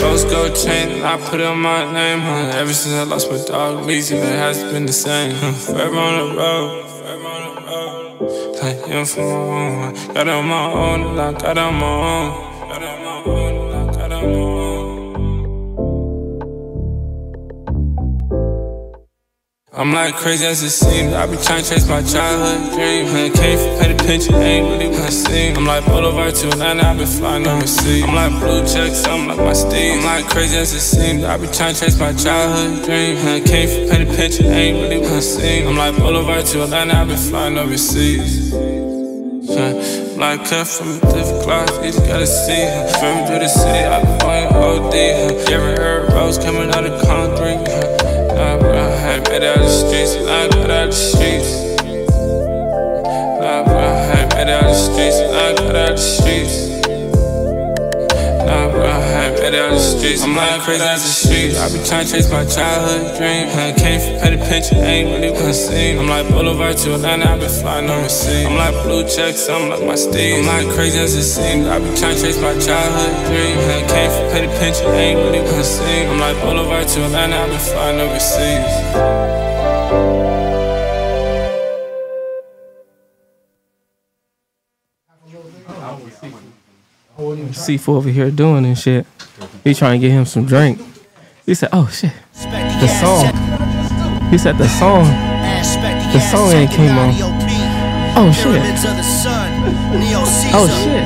Rose 0.00 0.22
gold 0.30 0.54
chain, 0.54 1.02
I 1.02 1.18
put 1.28 1.40
on 1.40 1.58
my 1.58 1.90
name, 1.92 2.20
huh? 2.20 2.54
Ever 2.54 2.72
since 2.72 2.94
I 2.94 3.02
lost 3.02 3.28
my 3.32 3.42
dog, 3.44 3.82
Weezy, 3.82 4.14
it 4.14 4.38
hasn't 4.38 4.72
been 4.72 4.86
the 4.86 4.92
same, 4.92 5.34
huh? 5.34 5.50
Forever 5.52 5.98
on 5.98 6.28
the 6.28 6.36
road. 6.36 6.84
Like, 7.04 7.18
young 7.20 7.54
for 7.54 7.97
own. 9.18 9.94
huh? 9.94 10.12
Got 10.14 10.28
on 10.28 10.46
my 10.46 10.72
own, 10.72 11.18
I 11.18 11.32
got 11.32 11.58
on 11.58 11.74
my 11.74 11.86
own. 11.86 12.30
Got 12.68 12.82
on 12.82 13.04
my 13.04 13.32
own, 13.32 13.57
I'm 19.78 19.92
like 19.92 20.16
crazy 20.16 20.44
as 20.44 20.60
it 20.64 20.70
seems. 20.70 21.14
I 21.14 21.24
be 21.26 21.36
trying 21.36 21.62
to 21.62 21.70
chase 21.70 21.86
my 21.86 22.02
childhood 22.02 22.74
dream. 22.74 23.06
Huh, 23.06 23.30
Came 23.40 23.58
from 23.58 23.78
petty 23.78 23.94
pension, 23.94 24.34
ain't 24.34 24.66
really 24.66 24.88
been 24.90 25.08
seen. 25.12 25.56
I'm 25.56 25.66
like 25.66 25.86
Boulevard 25.86 26.34
to 26.34 26.48
Atlanta, 26.48 26.82
I 26.82 26.96
been 26.96 27.06
flying 27.06 27.46
overseas. 27.46 28.02
I'm 28.02 28.12
like 28.12 28.32
blue 28.40 28.66
checks, 28.66 29.06
I'm 29.06 29.28
like 29.28 29.38
my 29.38 29.52
Steve. 29.52 29.98
I'm 30.00 30.04
like 30.04 30.28
crazy 30.30 30.56
as 30.56 30.74
it 30.74 30.80
seems. 30.80 31.22
I 31.22 31.36
be 31.36 31.46
trying 31.46 31.74
to 31.76 31.80
chase 31.80 31.96
my 32.00 32.12
childhood 32.12 32.86
dream. 32.86 33.16
Huh, 33.18 33.38
Came 33.46 33.68
from 33.68 33.88
petty 33.88 34.16
pension, 34.16 34.46
ain't 34.46 34.82
really 34.82 34.98
been 34.98 35.22
seen. 35.22 35.68
I'm 35.68 35.76
like 35.76 35.94
Boulevard 35.96 36.44
to 36.46 36.64
Atlanta, 36.64 36.94
I 36.94 37.04
been 37.04 37.16
flying 37.16 37.56
overseas. 37.56 38.50
Huh, 38.50 39.78
Like 40.18 40.44
cut 40.44 40.66
from 40.66 40.88
a 40.90 41.00
different 41.14 41.42
cloth, 41.44 41.70
you 41.84 41.92
just 41.92 42.04
gotta 42.04 42.26
see 42.26 42.66
her. 42.66 42.88
From 42.98 43.26
through 43.28 43.38
the 43.38 43.48
city, 43.48 43.86
I 43.86 44.02
been 44.02 44.18
going 44.18 44.46
OD. 44.48 44.92
Huh. 44.92 45.50
You 45.50 45.54
ever 45.54 45.80
heard 45.80 46.12
rose 46.14 46.36
coming 46.36 46.68
out 46.74 46.84
of 46.84 47.00
concrete? 47.06 47.97
Bro, 48.38 48.78
I 48.78 48.90
had 48.90 49.28
made 49.30 49.42
out 49.42 49.58
the 49.58 49.68
streets, 49.68 50.14
out 50.28 50.52
the 50.52 50.92
streets. 50.92 51.74
Bro, 53.66 53.78
I 53.78 54.12
out 54.48 54.62
the 54.62 54.74
streets, 54.74 55.18
out 55.34 55.56
the 55.56 55.96
streets. 55.96 56.77
I. 58.48 58.78
I'm 60.28 60.36
like 60.36 60.60
crazy 60.62 60.82
as 60.82 61.02
the 61.02 61.08
streets. 61.08 61.58
I 61.58 61.68
be 61.72 61.78
trying 61.88 62.06
to 62.06 62.12
chase 62.12 62.30
my 62.30 62.44
childhood 62.44 63.16
dream. 63.16 63.48
Huh, 63.48 63.72
Came 63.78 63.98
from 64.00 64.20
petty 64.20 64.36
pension, 64.36 64.76
ain't 64.78 65.08
really 65.08 65.30
been 65.32 65.54
seen. 65.54 65.98
I'm 65.98 66.06
like 66.06 66.28
Boulevard 66.28 66.76
to 66.78 66.94
Atlanta, 66.94 67.30
I 67.32 67.38
been 67.38 67.48
flying 67.48 67.88
overseas. 67.88 68.46
I'm 68.46 68.56
like 68.56 68.74
blue 68.84 69.08
checks, 69.08 69.48
I'm 69.48 69.70
like 69.70 69.82
my 69.84 69.94
Steve. 69.94 70.40
I'm 70.40 70.46
like 70.46 70.68
crazy 70.74 70.98
as 70.98 71.14
it 71.14 71.22
seems. 71.24 71.66
I 71.66 71.78
be 71.78 71.86
trying 71.96 72.16
to 72.16 72.22
chase 72.22 72.40
my 72.42 72.52
childhood 72.58 73.26
dream. 73.26 73.56
Huh, 73.56 73.86
Came 73.88 74.10
from 74.10 74.30
petty 74.32 74.48
pension, 74.58 74.86
ain't 74.92 75.18
really 75.18 75.40
been 75.40 75.64
seen. 75.64 76.08
I'm 76.08 76.18
like 76.18 76.36
Boulevard 76.42 76.86
to 76.88 77.04
Atlanta, 77.04 77.36
I 77.36 77.46
been 77.48 77.58
flying 77.58 78.00
overseas. 78.00 80.27
C4 87.50 87.88
over 87.88 88.08
here 88.08 88.30
doing 88.30 88.64
and 88.64 88.78
shit. 88.78 89.06
He 89.64 89.74
trying 89.74 90.00
to 90.00 90.06
get 90.06 90.12
him 90.12 90.24
some 90.24 90.46
drink. 90.46 90.80
He 91.46 91.54
said, 91.54 91.70
"Oh 91.72 91.88
shit, 91.88 92.12
the 92.34 92.88
song." 93.00 93.32
He 94.30 94.36
said 94.36 94.58
the 94.58 94.68
song. 94.68 95.04
The 96.12 96.20
song 96.20 96.52
ain't 96.52 96.70
came 96.70 96.96
on. 96.98 97.14
Oh 98.16 98.30
shit. 98.32 98.60
Oh 100.52 100.66
shit. 100.68 101.04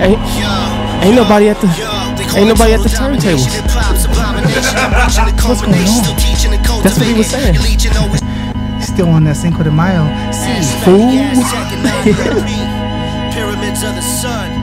Ain't 0.00 0.20
ain't 1.04 1.16
nobody 1.16 1.48
at 1.48 1.60
the 1.60 1.68
ain't 2.36 2.48
nobody 2.48 2.74
at 2.74 2.80
the 2.80 2.88
turntables. 2.90 3.48
What's 5.48 5.62
going 5.62 5.74
on? 5.74 6.82
That's 6.82 6.98
what 6.98 7.06
he 7.06 7.14
was 7.14 7.26
saying. 7.28 7.54
Still 8.82 9.08
on 9.08 9.24
that 9.24 9.36
Cinco 9.36 9.62
de 9.62 9.70
Mayo. 9.70 10.04
Fool. 10.84 11.08
Pyramids 13.32 13.82
of 13.82 13.94
the 13.94 14.02
sun, 14.02 14.50
Neo 14.50 14.58
Caesar. 14.58 14.59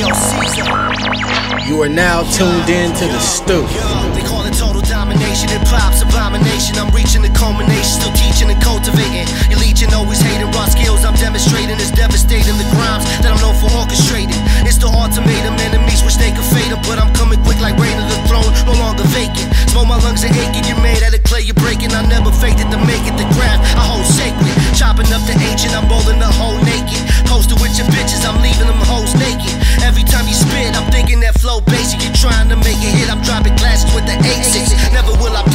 You 0.00 1.76
are 1.84 1.92
now 1.92 2.24
tuned 2.32 2.72
in 2.72 2.88
to 2.88 3.04
the 3.04 3.20
Stu. 3.20 3.60
They 4.16 4.24
call 4.24 4.48
it 4.48 4.56
total 4.56 4.80
domination. 4.80 5.52
Hip 5.52 5.60
hop's 5.68 6.00
abomination. 6.00 6.80
I'm 6.80 6.88
reaching 6.96 7.20
the 7.20 7.28
culmination, 7.36 8.00
still 8.00 8.14
teaching 8.16 8.48
and 8.48 8.56
cultivating. 8.64 9.28
Your 9.52 9.60
legion 9.60 9.92
always 9.92 10.24
hating 10.24 10.48
raw 10.56 10.64
skills. 10.72 11.04
I'm 11.04 11.12
demonstrating 11.20 11.76
is 11.76 11.92
devastating 11.92 12.56
the 12.56 12.64
crimes 12.72 13.04
that 13.20 13.28
I'm 13.28 13.40
known 13.44 13.52
for 13.60 13.68
orchestrating. 13.76 14.40
It's 14.64 14.80
the 14.80 14.88
ultimatum, 14.88 15.60
enemies 15.68 16.00
wish 16.00 16.16
they 16.16 16.32
could 16.32 16.48
fade 16.48 16.72
'em, 16.72 16.80
but 16.88 16.96
I'm 16.96 17.12
coming 17.12 17.36
quick 17.44 17.60
like 17.60 17.76
rain 17.76 17.92
to 17.92 18.06
the 18.08 18.20
throne, 18.24 18.48
no 18.64 18.72
longer 18.80 19.04
vacant. 19.12 19.52
Smoke 19.68 19.84
my 19.84 20.00
lungs 20.00 20.24
are 20.24 20.32
aching. 20.32 20.64
You're 20.64 20.80
made 20.80 21.04
out 21.04 21.12
of 21.12 21.20
clay, 21.28 21.44
you're 21.44 21.60
breaking. 21.60 21.92
I 21.92 22.00
never 22.08 22.32
faked 22.32 22.60
it 22.64 22.72
to 22.72 22.80
make 22.88 23.04
it. 23.04 23.20
The 23.20 23.28
craft 23.36 23.60
I 23.76 23.84
hold 23.84 24.08
sacred. 24.08 24.39
Chopping 24.90 25.14
up 25.14 25.22
the 25.22 25.38
ancient, 25.46 25.70
I'm 25.70 25.86
rolling 25.86 26.18
the 26.18 26.26
whole 26.26 26.58
naked. 26.66 26.98
Posted 27.30 27.62
with 27.62 27.78
your 27.78 27.86
bitches, 27.94 28.26
I'm 28.26 28.42
leaving 28.42 28.66
them 28.66 28.82
hoes 28.90 29.14
naked. 29.14 29.54
Every 29.86 30.02
time 30.02 30.26
you 30.26 30.34
spit, 30.34 30.74
I'm 30.74 30.90
thinking 30.90 31.22
that 31.22 31.38
flow 31.38 31.62
basic. 31.62 32.02
You're 32.02 32.18
trying 32.18 32.50
to 32.50 32.58
make 32.58 32.74
a 32.82 32.90
hit, 32.90 33.06
I'm 33.06 33.22
dropping 33.22 33.54
glasses 33.54 33.86
with 33.94 34.02
the 34.10 34.18
A6. 34.18 34.74
Never 34.90 35.14
will 35.22 35.30
I 35.30 35.46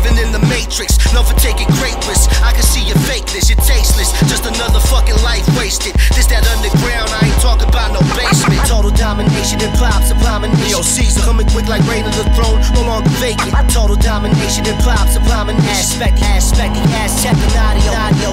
living 0.00 0.16
in 0.16 0.32
the 0.32 0.40
matrix. 0.48 0.96
Known 1.12 1.24
for 1.24 1.36
taking 1.36 1.68
great 1.76 1.96
risks. 2.08 2.32
I 2.40 2.52
can 2.52 2.64
see 2.64 2.84
your 2.84 2.96
fakeness, 3.04 3.52
you're 3.52 3.60
tasteless. 3.60 4.12
Just 4.32 4.46
another 4.48 4.80
fucking 4.80 5.16
life 5.22 5.44
wasted. 5.56 5.94
This 6.16 6.26
that 6.32 6.44
underground, 6.56 7.12
I 7.12 7.28
ain't 7.28 7.40
talking 7.44 7.68
about 7.68 7.92
no 7.92 8.00
basement. 8.16 8.60
Total 8.64 8.90
domination, 8.90 9.60
hip 9.60 9.76
hop's 9.76 10.10
abomination. 10.10 10.64
Neo 10.64 10.80
Caesar 10.80 11.20
coming 11.20 11.46
quick 11.52 11.68
like 11.68 11.84
rain 11.84 12.04
to 12.04 12.12
the 12.16 12.24
throne, 12.32 12.60
no 12.72 12.82
longer 12.88 13.10
vacant. 13.20 13.52
Total 13.68 13.96
domination, 13.96 14.64
hip 14.64 14.80
hop's 14.80 15.16
abomination. 15.16 16.00
Aspect, 16.00 16.16
aspect, 16.24 16.74
checking 17.20 17.52
audio, 17.56 17.92
audio. 17.92 18.30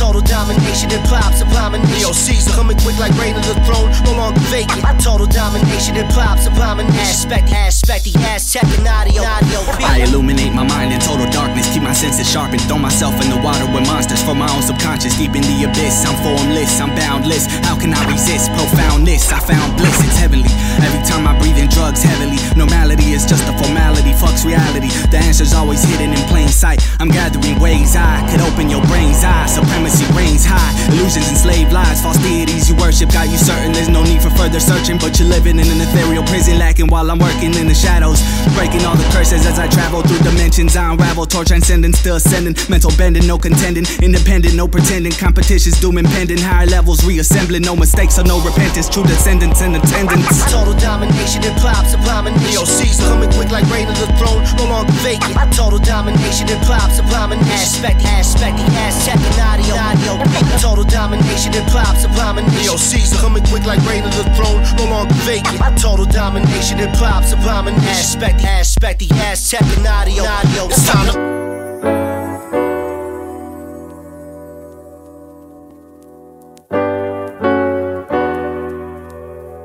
Total 0.00 0.24
domination, 0.24 0.88
hip 0.88 1.04
hop's 1.04 1.44
abomination. 1.44 2.00
Neo 2.00 2.12
Caesar 2.12 2.52
coming 2.56 2.78
quick 2.80 2.96
like 2.96 3.12
rain 3.20 3.36
to 3.36 3.42
the 3.44 3.58
throne, 3.68 3.92
no 4.08 4.16
longer 4.16 4.40
vacant. 4.48 4.82
Total 5.02 5.26
domination, 5.26 5.94
hip 5.94 6.08
hop's 6.16 6.46
abomination. 6.46 6.96
Aspect, 7.00 7.52
aspect, 7.52 8.08
checking 8.08 8.86
audio, 8.86 9.22
audio. 9.22 9.58
I 9.84 10.06
illuminate 10.06 10.52
my 10.54 10.64
mind 10.64 10.92
in 10.92 11.00
total 11.00 11.19
darkness, 11.28 11.68
keep 11.72 11.82
my 11.82 11.92
senses 11.92 12.24
sharpened. 12.24 12.62
Throw 12.64 12.78
myself 12.78 13.12
in 13.20 13.28
the 13.28 13.40
water 13.44 13.66
with 13.68 13.84
monsters 13.84 14.22
for 14.24 14.34
my 14.34 14.48
own 14.48 14.62
subconscious. 14.62 15.16
Deep 15.18 15.36
in 15.36 15.44
the 15.44 15.68
abyss, 15.68 16.06
I'm 16.08 16.16
formless, 16.24 16.80
I'm 16.80 16.94
boundless. 16.96 17.44
How 17.68 17.76
can 17.76 17.92
I 17.92 18.00
resist 18.08 18.48
profoundness? 18.56 19.32
I 19.32 19.40
found 19.40 19.76
bliss, 19.76 19.98
it's 20.00 20.16
heavenly. 20.16 20.52
Every 20.80 21.02
time 21.04 21.26
I 21.26 21.36
breathe 21.36 21.58
in 21.58 21.68
drugs 21.68 22.02
heavily, 22.02 22.38
normality 22.56 23.12
is 23.12 23.26
just 23.26 23.44
a 23.44 23.54
formality, 23.60 24.16
fucks 24.16 24.46
reality. 24.46 24.88
The 25.10 25.18
answer's 25.18 25.52
always 25.52 25.82
hidden 25.82 26.14
in 26.14 26.22
plain 26.30 26.48
sight. 26.48 26.80
I'm 27.00 27.08
gathering 27.08 27.58
ways 27.58 27.96
I 27.96 28.24
could 28.30 28.40
open 28.40 28.70
your 28.70 28.84
brain's 28.86 29.24
eye. 29.24 29.46
Supremacy 29.46 30.06
reigns 30.14 30.46
high, 30.46 30.72
illusions 30.94 31.28
enslaved 31.28 31.72
lies, 31.72 32.00
false 32.00 32.18
deities 32.22 32.70
you 32.70 32.76
worship. 32.76 33.10
Got 33.10 33.28
you 33.28 33.36
certain 33.36 33.72
there's 33.72 33.88
no 33.88 34.02
need 34.04 34.22
for 34.22 34.30
further 34.30 34.60
searching, 34.60 34.98
but 34.98 35.18
you're 35.18 35.28
living 35.28 35.58
in 35.58 35.66
an 35.66 35.80
ethereal 35.80 36.22
prison, 36.24 36.58
lacking 36.58 36.86
while 36.86 37.10
I'm 37.10 37.18
working 37.18 37.54
in 37.54 37.66
the 37.66 37.74
shadows. 37.74 38.22
Breaking 38.54 38.84
all 38.84 38.96
the 38.96 39.08
curses 39.10 39.46
as 39.46 39.58
I 39.58 39.66
travel 39.68 40.02
through 40.02 40.22
dimensions. 40.22 40.76
I 40.76 40.94
unravel, 41.00 41.26
toward 41.26 41.46
transcending, 41.46 41.92
still 41.92 42.16
ascending. 42.16 42.54
Mental 42.68 42.90
bending, 42.96 43.26
no 43.26 43.38
contending. 43.38 43.84
Independent, 44.02 44.54
no 44.54 44.68
pretending. 44.68 45.12
Competition's 45.12 45.80
doom 45.80 45.98
impending. 45.98 46.38
Higher 46.38 46.66
levels 46.66 47.04
reassembling. 47.04 47.62
No 47.62 47.74
mistakes 47.74 48.18
or 48.18 48.24
no 48.24 48.40
repentance. 48.44 48.88
True 48.88 49.04
descendants 49.04 49.60
in 49.62 49.74
attendance. 49.74 50.44
Total 50.50 50.74
domination, 50.74 51.42
hip 51.42 51.56
hop's 51.56 51.94
abomination. 51.94 52.50
Neo 52.50 52.64
Caesar 52.64 53.08
coming 53.08 53.30
quick 53.32 53.50
like 53.50 53.64
rain 53.72 53.86
to 53.86 53.94
the 53.96 54.08
throne, 54.20 54.44
no 54.56 54.64
longer 54.68 54.92
vacant. 55.00 55.34
Total 55.54 55.78
domination 55.78 56.48
and 56.48 56.60
plops, 56.66 56.98
abomination. 56.98 57.50
Aspect, 57.50 58.02
aspect, 58.04 58.58
ass 58.84 59.06
checking 59.06 59.40
audio, 59.40 59.74
audio. 59.76 60.12
Total 60.60 60.84
domination 60.84 61.54
and 61.54 61.66
plops, 61.70 62.04
abomination. 62.04 62.64
Yo, 62.64 62.76
Caesar 62.76 63.16
coming 63.16 63.44
quick 63.48 63.64
like 63.64 63.80
rain 63.88 64.02
to 64.04 64.10
the 64.10 64.28
throne, 64.36 64.60
no 64.76 64.84
longer 64.90 65.14
vacant. 65.24 65.60
Total 65.78 66.04
domination 66.06 66.78
and 66.78 66.92
plops, 66.96 67.32
abomination. 67.32 67.88
Aspect, 67.88 68.44
aspect, 68.44 69.02
ass 69.12 69.50
checking 69.50 69.86
audio, 69.86 70.24
audio. 70.24 70.66
It's 70.66 70.89
time 70.90 71.06
to. 71.06 71.18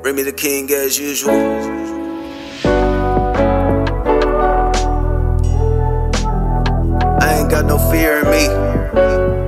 Remy 0.04 0.22
the 0.22 0.32
King 0.32 0.70
as 0.70 0.98
usual. 0.98 1.32
I 7.20 7.38
ain't 7.38 7.50
got 7.50 7.64
no 7.64 7.78
fear 7.90 8.20
in 8.20 8.30
me. 8.30 9.45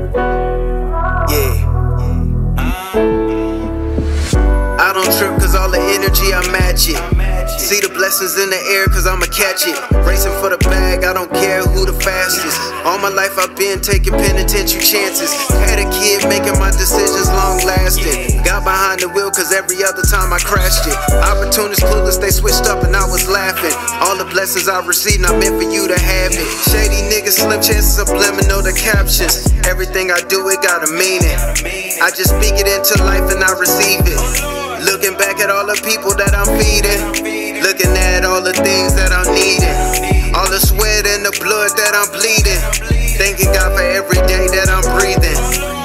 Cause 5.48 5.56
all 5.56 5.70
the 5.72 5.80
energy 5.96 6.28
I 6.28 6.44
match 6.52 6.92
it. 6.92 7.00
See 7.48 7.80
the 7.80 7.88
blessings 7.88 8.36
in 8.36 8.52
the 8.52 8.60
air 8.76 8.84
cause 8.92 9.08
I'ma 9.08 9.24
catch 9.32 9.64
it. 9.64 9.76
Racing 10.04 10.36
for 10.44 10.52
the 10.52 10.60
bag, 10.68 11.08
I 11.08 11.16
don't 11.16 11.32
care 11.32 11.64
who 11.64 11.88
the 11.88 11.96
fastest. 11.96 12.60
All 12.84 13.00
my 13.00 13.08
life 13.08 13.32
I've 13.40 13.56
been 13.56 13.80
taking 13.80 14.12
penitentiary 14.12 14.84
chances. 14.84 15.32
Had 15.64 15.80
a 15.80 15.88
kid 15.88 16.28
making 16.28 16.60
my 16.60 16.68
decisions 16.76 17.32
long 17.32 17.64
lasting. 17.64 18.44
Got 18.44 18.68
behind 18.68 19.00
the 19.00 19.08
wheel 19.08 19.32
cause 19.32 19.48
every 19.48 19.80
other 19.80 20.04
time 20.04 20.36
I 20.36 20.40
crashed 20.44 20.84
it. 20.84 20.96
Opportunists 21.24 21.80
clueless, 21.80 22.20
they 22.20 22.30
switched 22.30 22.68
up 22.68 22.84
and 22.84 22.92
I 22.92 23.08
was 23.08 23.24
laughing. 23.24 23.72
All 24.04 24.20
the 24.20 24.28
blessings 24.28 24.68
I 24.68 24.84
received, 24.84 25.24
not 25.24 25.40
meant 25.40 25.56
for 25.56 25.64
you 25.64 25.88
to 25.88 25.96
have 25.96 26.36
it. 26.36 26.44
Shady 26.68 27.08
niggas, 27.08 27.40
slim 27.40 27.64
chances, 27.64 27.96
subliminal 27.96 28.60
the 28.60 28.76
captions. 28.76 29.48
Everything 29.64 30.12
I 30.12 30.20
do, 30.28 30.44
it 30.52 30.60
got 30.60 30.84
a 30.84 30.90
meaning. 30.92 31.36
I 32.04 32.12
just 32.12 32.36
speak 32.36 32.60
it 32.60 32.68
into 32.68 33.00
life 33.00 33.32
and 33.32 33.40
I 33.40 33.56
receive 33.56 34.04
it. 34.04 34.57
Looking 34.88 35.20
back 35.20 35.36
at 35.36 35.52
all 35.52 35.68
the 35.68 35.76
people 35.84 36.16
that 36.16 36.32
I'm 36.32 36.48
feeding. 36.56 36.96
Looking 37.60 37.92
at 37.92 38.24
all 38.24 38.40
the 38.40 38.56
things 38.56 38.96
that 38.96 39.12
I'm 39.12 39.28
needing. 39.36 39.76
All 40.32 40.48
the 40.48 40.56
sweat 40.56 41.04
and 41.04 41.28
the 41.28 41.34
blood 41.44 41.76
that 41.76 41.92
I'm 41.92 42.08
bleeding. 42.08 42.56
Thanking 43.20 43.52
God 43.52 43.76
for 43.76 43.84
every 43.84 44.16
day 44.24 44.48
that 44.48 44.72
I'm 44.72 44.80
breathing. 44.96 45.36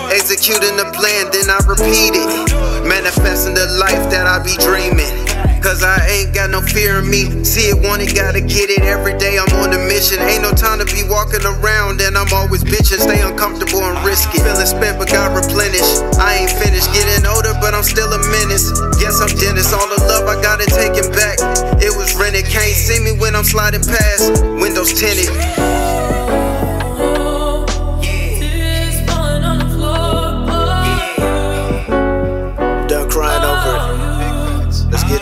Executing 0.07 0.79
the 0.79 0.87
plan, 0.95 1.27
then 1.35 1.51
I 1.51 1.59
repeat 1.67 2.15
it. 2.15 2.87
Manifesting 2.87 3.53
the 3.53 3.67
life 3.75 4.07
that 4.07 4.23
I 4.23 4.39
be 4.39 4.55
dreaming. 4.63 5.32
Cause 5.63 5.79
I 5.81 5.95
ain't 6.11 6.35
got 6.35 6.51
no 6.51 6.59
fear 6.59 6.99
in 6.99 7.07
me. 7.09 7.31
See 7.47 7.71
it, 7.71 7.79
want 7.79 8.03
it, 8.03 8.11
gotta 8.11 8.43
get 8.43 8.67
it. 8.67 8.83
Every 8.83 9.15
day 9.17 9.39
I'm 9.39 9.47
on 9.63 9.71
a 9.71 9.79
mission. 9.87 10.19
Ain't 10.19 10.43
no 10.43 10.51
time 10.51 10.83
to 10.83 10.85
be 10.91 11.07
walking 11.07 11.39
around, 11.39 12.03
and 12.03 12.19
I'm 12.19 12.27
always 12.35 12.67
bitching. 12.67 12.99
Stay 12.99 13.23
uncomfortable 13.23 13.79
and 13.79 13.95
risky. 14.03 14.39
it. 14.39 14.43
Feeling 14.43 14.67
spent, 14.67 14.99
but 14.99 15.07
got 15.07 15.31
replenished. 15.31 16.03
I 16.19 16.43
ain't 16.43 16.51
finished. 16.51 16.91
Getting 16.91 17.23
older, 17.25 17.55
but 17.63 17.71
I'm 17.73 17.87
still 17.87 18.11
a 18.11 18.19
menace. 18.27 18.75
Guess 18.99 19.23
I'm 19.23 19.31
Dennis. 19.39 19.71
All 19.71 19.87
the 19.87 20.03
love 20.03 20.27
I 20.27 20.35
got 20.43 20.59
it 20.59 20.67
taken 20.67 21.07
back. 21.15 21.39
It 21.79 21.95
was 21.95 22.11
rented. 22.19 22.43
Can't 22.51 22.75
see 22.75 22.99
me 22.99 23.15
when 23.15 23.33
I'm 23.33 23.47
sliding 23.47 23.87
past. 23.87 24.43
Windows 24.59 24.91
tinted. 24.91 25.31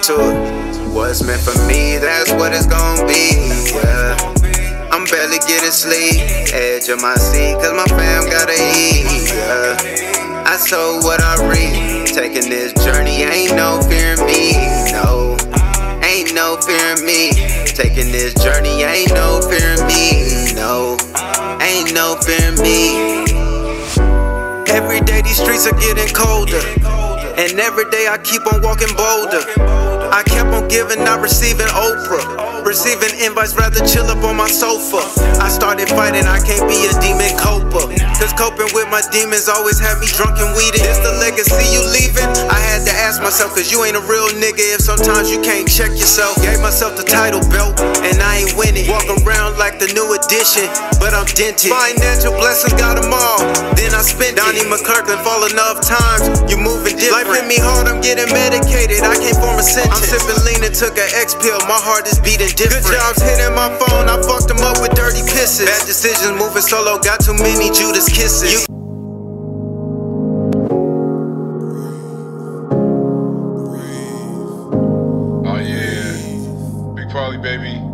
To 0.03 0.13
it. 0.17 0.93
What's 0.93 1.21
meant 1.23 1.41
for 1.41 1.53
me, 1.67 1.97
that's 1.97 2.31
what 2.33 2.53
it's 2.53 2.65
gonna 2.65 3.05
be. 3.05 3.37
Yeah. 3.69 4.17
I'm 4.91 5.05
barely 5.05 5.37
getting 5.45 5.71
sleep. 5.71 6.17
Edge 6.53 6.89
of 6.89 7.01
my 7.01 7.15
seat, 7.15 7.53
cause 7.61 7.73
my 7.73 7.85
fam 7.85 8.25
gotta 8.25 8.53
eat. 8.53 9.29
Yeah. 9.29 10.43
I 10.45 10.57
sow 10.57 10.99
what 11.03 11.21
I 11.21 11.37
reap. 11.47 12.07
Taking 12.07 12.49
this 12.49 12.73
journey, 12.83 13.21
ain't 13.23 13.55
no 13.55 13.79
fear 13.87 14.17
me. 14.25 14.57
No, 14.91 15.37
ain't 16.03 16.33
no 16.33 16.57
fear 16.59 16.97
me. 17.05 17.31
Taking 17.65 18.11
this 18.11 18.33
journey, 18.33 18.81
ain't 18.81 19.13
no 19.13 19.39
fear 19.41 19.77
me. 19.85 20.53
No, 20.55 20.97
ain't 21.61 21.93
no 21.93 22.17
fear 22.25 22.51
me. 22.57 23.21
Every 24.67 25.01
day 25.01 25.21
these 25.21 25.37
streets 25.37 25.67
are 25.67 25.77
getting 25.77 26.13
colder. 26.13 26.61
And 27.37 27.59
every 27.59 27.89
day 27.91 28.07
I 28.07 28.17
keep 28.17 28.45
on 28.51 28.61
walking 28.61 28.93
bolder. 28.95 29.90
I 30.13 30.23
kept 30.23 30.49
on 30.49 30.67
giving, 30.67 31.05
not 31.05 31.21
receiving 31.21 31.67
Oprah. 31.67 32.50
Receiving 32.65 33.11
invites, 33.19 33.55
rather 33.57 33.83
chill 33.85 34.05
up 34.07 34.23
on 34.23 34.37
my 34.37 34.47
sofa. 34.47 35.01
I 35.41 35.49
started 35.49 35.89
fighting, 35.89 36.23
I 36.29 36.39
can't 36.39 36.63
be 36.69 36.87
a 36.87 36.93
demon 37.01 37.33
coper. 37.35 37.89
Cause 38.21 38.31
coping 38.37 38.69
with 38.77 38.87
my 38.93 39.01
demons 39.09 39.49
always 39.49 39.81
had 39.81 39.97
me 39.97 40.07
drunk 40.13 40.37
and 40.37 40.53
weeded. 40.55 40.85
Is 40.85 41.01
the 41.01 41.17
legacy 41.17 41.65
you 41.73 41.81
leaving? 41.89 42.29
I 42.47 42.59
had 42.61 42.85
to 42.85 42.93
ask 42.93 43.17
myself, 43.19 43.57
cause 43.57 43.73
you 43.73 43.81
ain't 43.83 43.97
a 43.97 44.05
real 44.05 44.29
nigga 44.37 44.61
if 44.77 44.81
sometimes 44.85 45.33
you 45.33 45.41
can't 45.41 45.65
check 45.65 45.89
yourself. 45.97 46.37
Gave 46.39 46.61
myself 46.61 46.95
the 46.95 47.03
title 47.03 47.41
belt, 47.49 47.81
and 48.05 48.21
I 48.21 48.45
ain't 48.45 48.53
winning. 48.53 48.85
Walk 48.87 49.09
around 49.25 49.57
like 49.57 49.81
the 49.81 49.89
new 49.97 50.13
edition, 50.13 50.69
but 51.01 51.17
I'm 51.17 51.25
dented. 51.33 51.73
Financial 51.73 52.31
blessings 52.37 52.77
got 52.77 53.01
them 53.01 53.09
all. 53.09 53.41
Then 53.73 53.91
I 53.97 54.05
spent 54.05 54.37
Donnie 54.37 54.63
McClurkin 54.69 55.17
fall 55.25 55.49
enough 55.49 55.81
times. 55.81 56.29
You 56.45 56.61
moving 56.61 56.95
different. 56.95 57.25
Life 57.25 57.41
hit 57.41 57.47
me 57.49 57.57
hard, 57.57 57.89
I'm 57.89 58.05
getting 58.05 58.29
medicated. 58.29 59.01
I 59.01 59.17
can't 59.17 59.35
form 59.41 59.57
a 59.57 59.65
sentence. 59.65 59.97
I'm 59.97 60.05
sipping 60.05 60.39
lean 60.45 60.61
and 60.61 60.75
took 60.75 60.93
an 61.01 61.09
X 61.17 61.33
pill. 61.33 61.57
My 61.65 61.81
heart 61.81 62.05
is 62.05 62.21
beating 62.21 62.50
different. 62.55 62.85
Good 62.85 62.99
jobs 62.99 63.21
hitting 63.21 63.53
my 63.55 63.69
phone. 63.79 64.09
I 64.09 64.21
fucked 64.21 64.47
them 64.47 64.59
up 64.59 64.81
with 64.81 64.91
dirty 64.95 65.21
pisses. 65.21 65.65
Bad 65.65 65.85
decisions 65.85 66.39
moving 66.39 66.61
solo. 66.61 66.99
Got 66.99 67.21
too 67.21 67.33
many 67.33 67.69
Judas 67.71 68.07
kisses. 68.09 68.51
You 68.51 68.65
Oh 75.43 75.57
yeah, 75.57 76.95
Big 76.95 77.07
Paulie 77.09 77.41
baby. 77.41 77.90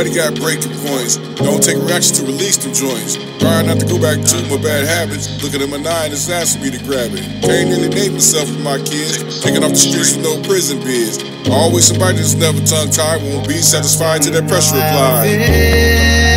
Everybody 0.00 0.16
got 0.16 0.40
breaking 0.40 0.72
points. 0.88 1.16
Don't 1.36 1.62
take 1.62 1.76
reaction 1.76 2.16
to 2.16 2.22
release 2.24 2.56
them 2.56 2.72
joints. 2.72 3.16
Try 3.36 3.60
not 3.60 3.80
to 3.80 3.86
go 3.86 4.00
back 4.00 4.16
to 4.16 4.36
my 4.48 4.56
bad 4.56 4.86
habits. 4.88 5.28
Looking 5.44 5.60
at 5.60 5.68
my 5.68 5.76
nine, 5.76 6.10
it's 6.10 6.26
asking 6.30 6.62
me 6.62 6.70
to 6.70 6.82
grab 6.84 7.12
it. 7.12 7.20
Can't 7.44 7.68
really 7.68 7.90
name 7.90 8.14
myself 8.14 8.48
with 8.48 8.64
my 8.64 8.78
kids. 8.78 9.44
Taking 9.44 9.62
off 9.62 9.72
the 9.72 9.76
streets 9.76 10.16
with 10.16 10.24
no 10.24 10.40
prison 10.48 10.80
bids. 10.80 11.20
Always 11.50 11.84
somebody 11.84 12.16
that's 12.16 12.32
never 12.32 12.64
tongue 12.64 12.88
tied. 12.88 13.20
Won't 13.20 13.46
be 13.46 13.60
satisfied 13.60 14.22
till 14.22 14.32
that 14.32 14.48
pressure 14.48 14.76
applied. 14.76 16.29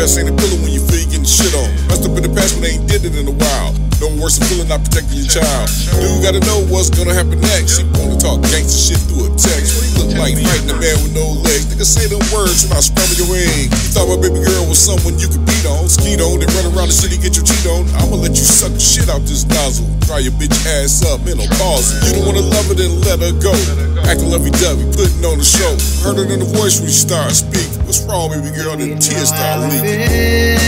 Just 0.00 0.18
ain't 0.18 0.30
a 0.30 0.32
pillow 0.32 0.59
worse 4.20 4.36
than 4.36 4.46
feeling 4.52 4.68
not 4.68 4.84
protecting 4.84 5.16
your 5.24 5.32
child. 5.32 5.66
Dude 5.96 6.20
gotta 6.20 6.44
know 6.44 6.60
what's 6.68 6.92
gonna 6.92 7.16
happen 7.16 7.40
next. 7.40 7.80
He 7.80 7.88
wanna 7.96 8.20
talk 8.20 8.44
gangster 8.52 8.92
shit 8.92 9.00
through 9.08 9.26
a 9.26 9.30
text. 9.32 9.72
What 9.74 9.84
he 9.88 9.90
look 9.96 10.12
like 10.20 10.36
fighting 10.36 10.68
a 10.68 10.76
man 10.76 10.96
with 11.00 11.16
no 11.16 11.40
legs? 11.40 11.72
Nigga 11.72 11.88
say 11.88 12.04
them 12.06 12.20
words 12.28 12.68
when 12.68 12.76
I 12.76 12.84
scramble 12.84 13.16
your 13.16 13.32
egg. 13.32 13.72
You 13.72 13.88
thought 13.96 14.12
my 14.12 14.20
baby 14.20 14.44
girl 14.44 14.68
was 14.68 14.76
someone 14.76 15.16
you 15.16 15.32
could 15.32 15.42
beat 15.48 15.64
on. 15.64 15.88
Skeet 15.88 16.20
on, 16.20 16.38
then 16.38 16.52
run 16.52 16.68
around 16.76 16.92
the 16.92 16.96
city, 16.96 17.16
get 17.16 17.32
your 17.34 17.48
cheat 17.48 17.64
on. 17.72 17.88
I'ma 17.96 18.20
let 18.20 18.36
you 18.36 18.44
suck 18.44 18.76
the 18.76 18.78
shit 18.78 19.08
out 19.08 19.24
this 19.24 19.48
nozzle. 19.48 19.88
Dry 20.04 20.20
your 20.20 20.36
bitch 20.36 20.52
ass 20.68 21.00
up, 21.08 21.24
no 21.24 21.48
pause. 21.56 21.96
You 22.04 22.20
don't 22.20 22.28
wanna 22.28 22.44
love 22.44 22.68
her, 22.68 22.76
then 22.76 23.00
let 23.08 23.24
her 23.24 23.32
go. 23.40 23.56
Acting 24.04 24.28
lovey 24.28 24.52
dovey, 24.60 24.84
putting 24.92 25.24
on 25.24 25.40
the 25.40 25.48
show. 25.48 25.72
Heard 26.04 26.20
it 26.20 26.28
in 26.28 26.44
the 26.44 26.50
voice 26.60 26.76
when 26.76 26.92
you 26.92 26.94
start 26.94 27.32
speaking. 27.32 27.80
What's 27.88 28.04
wrong, 28.04 28.28
baby 28.28 28.52
girl? 28.52 28.76
Then 28.76 29.00
tears 29.00 29.32
start 29.32 29.64
leaking. 29.72 30.60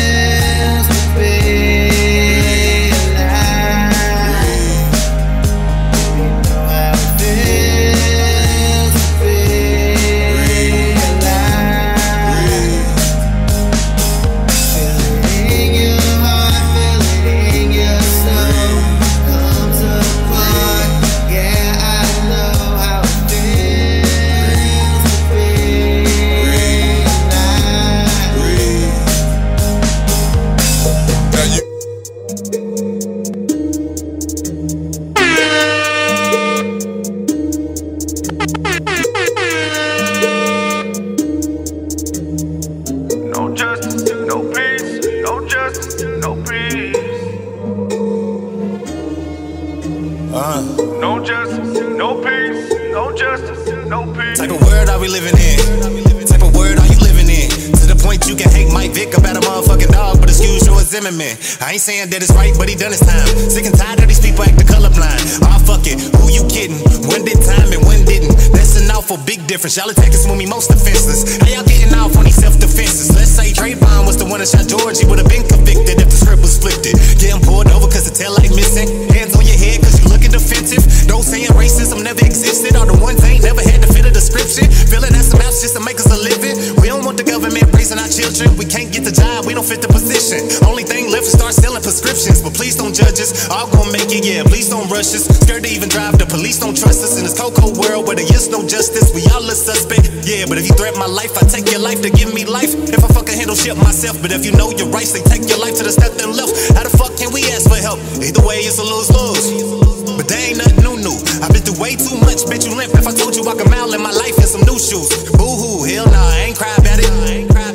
Zimmerman. 60.93 61.41
I 61.65 61.73
ain't 61.73 61.81
saying 61.81 62.13
that 62.13 62.21
it's 62.21 62.37
right, 62.37 62.53
but 62.53 62.69
he 62.69 62.77
done 62.77 62.93
his 62.93 63.01
time. 63.01 63.25
Sick 63.49 63.65
and 63.65 63.73
tired 63.73 64.05
of 64.05 64.13
these 64.13 64.21
people 64.21 64.45
acting 64.45 64.69
colorblind. 64.69 65.41
Ah, 65.41 65.57
fuck 65.65 65.89
it, 65.89 65.97
who 66.21 66.29
you 66.29 66.45
kidding? 66.53 66.77
When 67.09 67.25
did 67.25 67.41
time 67.41 67.73
and 67.73 67.81
when 67.89 68.05
didn't? 68.05 68.37
That's 68.53 68.77
an 68.77 68.93
awful 68.93 69.17
big 69.25 69.49
difference. 69.49 69.81
Y'all 69.81 69.89
attackers 69.89 70.29
when 70.29 70.37
me 70.37 70.45
most 70.45 70.69
defenseless. 70.69 71.41
How 71.41 71.49
y'all 71.49 71.65
getting 71.65 71.97
off 71.97 72.13
on 72.21 72.29
these 72.29 72.37
self 72.37 72.61
defenses? 72.61 73.09
Let's 73.17 73.33
say 73.33 73.57
Trayvon 73.57 74.05
was 74.05 74.21
the 74.21 74.29
one 74.29 74.45
that 74.45 74.53
shot 74.53 74.69
George, 74.69 75.01
he 75.01 75.09
would 75.09 75.17
have 75.17 75.33
been 75.33 75.49
convicted 75.49 75.97
if 75.97 76.13
the 76.13 76.19
script 76.21 76.45
was 76.45 76.61
flipped. 76.61 76.85
It. 76.85 77.01
Get 77.17 77.41
pulled 77.41 77.73
over 77.73 77.89
cause 77.89 78.05
the 78.05 78.13
tail 78.13 78.37
light 78.37 78.53
missing. 78.53 78.93
Hands 79.17 79.33
on 79.33 79.49
your 79.49 79.57
head 79.57 79.81
cause 79.81 79.97
you 79.97 80.13
looking 80.13 80.22
defensive. 80.33 80.83
Those 81.07 81.29
saying 81.29 81.53
racism 81.53 82.03
never 82.03 82.25
existed. 82.25 82.75
All 82.75 82.89
the 82.89 82.97
ones 82.97 83.21
ain't 83.23 83.45
never 83.45 83.61
had 83.61 83.85
to 83.85 83.89
fit 83.93 84.09
a 84.09 84.11
description. 84.11 84.67
Filling 84.89 85.13
out 85.13 85.29
some 85.29 85.45
apps 85.45 85.61
just 85.61 85.77
to 85.77 85.83
make 85.85 86.01
us 86.01 86.09
a 86.09 86.19
living. 86.19 86.57
We 86.81 86.89
don't 86.89 87.05
want 87.05 87.21
the 87.21 87.27
government 87.29 87.69
raising 87.77 88.01
our 88.01 88.09
children. 88.09 88.57
We 88.57 88.65
can't 88.65 88.89
get 88.89 89.05
the 89.05 89.13
job, 89.13 89.45
we 89.45 89.53
don't 89.53 89.69
fit 89.69 89.85
the 89.85 89.93
position. 89.93 90.49
Only 90.65 90.83
thing 90.83 91.13
left 91.13 91.29
is 91.29 91.37
start 91.37 91.53
selling 91.53 91.85
prescriptions. 91.85 92.41
But 92.41 92.57
please 92.57 92.75
don't 92.75 92.97
judge 92.97 93.21
us. 93.21 93.47
All 93.53 93.69
gonna 93.69 93.93
make 93.93 94.09
it, 94.09 94.25
yeah. 94.25 94.43
Please 94.49 94.73
don't 94.73 94.89
rush 94.89 95.13
us. 95.13 95.29
Scared 95.45 95.69
to 95.69 95.71
even 95.71 95.93
drive. 95.93 96.17
The 96.17 96.27
police 96.27 96.59
don't 96.59 96.75
trust 96.75 97.05
us 97.05 97.21
in 97.21 97.29
this 97.29 97.37
cold, 97.37 97.55
cold 97.55 97.77
world 97.77 98.09
where 98.09 98.17
there 98.17 98.27
is 98.27 98.49
no 98.49 98.65
justice. 98.65 99.13
We 99.13 99.23
all 99.31 99.45
a 99.45 99.55
suspect, 99.55 100.09
yeah. 100.25 100.49
But 100.49 100.57
if 100.57 100.65
you 100.67 100.75
threaten 100.75 100.99
my 100.99 101.11
life, 101.11 101.37
I 101.37 101.45
take 101.45 101.69
your 101.69 101.85
life 101.85 102.01
to 102.03 102.11
give 102.11 102.33
me 102.33 102.49
life. 102.49 102.73
If 102.89 103.05
I 103.05 103.09
fucking 103.13 103.37
handle 103.37 103.55
shit 103.55 103.77
myself, 103.77 104.17
but 104.25 104.33
if 104.33 104.49
you 104.49 104.57
know 104.57 104.73
your 104.73 104.89
rights, 104.89 105.13
they 105.13 105.23
take 105.23 105.45
your 105.45 105.61
life 105.61 105.77
to 105.77 105.85
the 105.85 105.93
step 105.93 106.17
then 106.17 106.33
left. 106.33 106.57
How 106.73 106.83
the 106.89 106.95
fuck 106.97 107.13
can 107.21 107.33
we 107.33 107.45
ask 107.53 107.69
for 107.69 107.77
help? 107.77 108.01
Either 108.23 108.41
way, 108.47 108.65
it's 108.65 108.81
a 108.81 108.87
lose 108.87 109.11
lose. 109.13 109.82
But 110.17 110.29
they 110.29 110.53
ain't 110.53 110.59
nothing 110.59 110.83
new, 110.85 110.97
new. 111.01 111.17
I've 111.43 111.53
been 111.53 111.63
through 111.63 111.81
way 111.81 111.97
too 111.97 112.17
much, 112.21 112.45
bet 112.47 112.65
you 112.67 112.75
limp. 112.77 112.95
If 112.95 113.07
I 113.07 113.13
told 113.13 113.37
you 113.37 113.43
I 113.49 113.55
could 113.57 113.71
mile 113.71 113.93
in 113.95 114.03
my 114.03 114.13
life 114.13 114.37
in 114.37 114.47
some 114.47 114.63
new 114.63 114.79
shoes. 114.79 115.09
Boo 115.35 115.49
hoo, 115.49 115.85
hell 115.85 116.07
nah, 116.07 116.33
I 116.37 116.51
ain't 116.51 116.59
cry 116.59 116.73
about 116.77 117.01
it. 117.01 117.11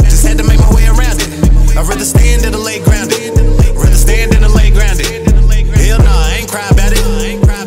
Just 0.06 0.26
had 0.26 0.38
to 0.38 0.46
make 0.46 0.60
my 0.60 0.70
way 0.74 0.86
around 0.86 1.20
it. 1.20 1.30
I'd 1.78 1.88
rather 1.88 2.06
stand 2.06 2.46
in 2.46 2.52
the 2.52 2.62
lay 2.62 2.80
grounded. 2.80 3.38
Rather 3.76 3.98
stand 3.98 4.34
in 4.34 4.42
the 4.42 4.50
lay 4.50 4.72
grounded. 4.72 5.06
Hell 5.78 6.00
nah, 6.00 6.26
I 6.30 6.42
ain't 6.42 6.50
cry 6.50 6.68
about 6.70 6.94
it. 6.94 7.02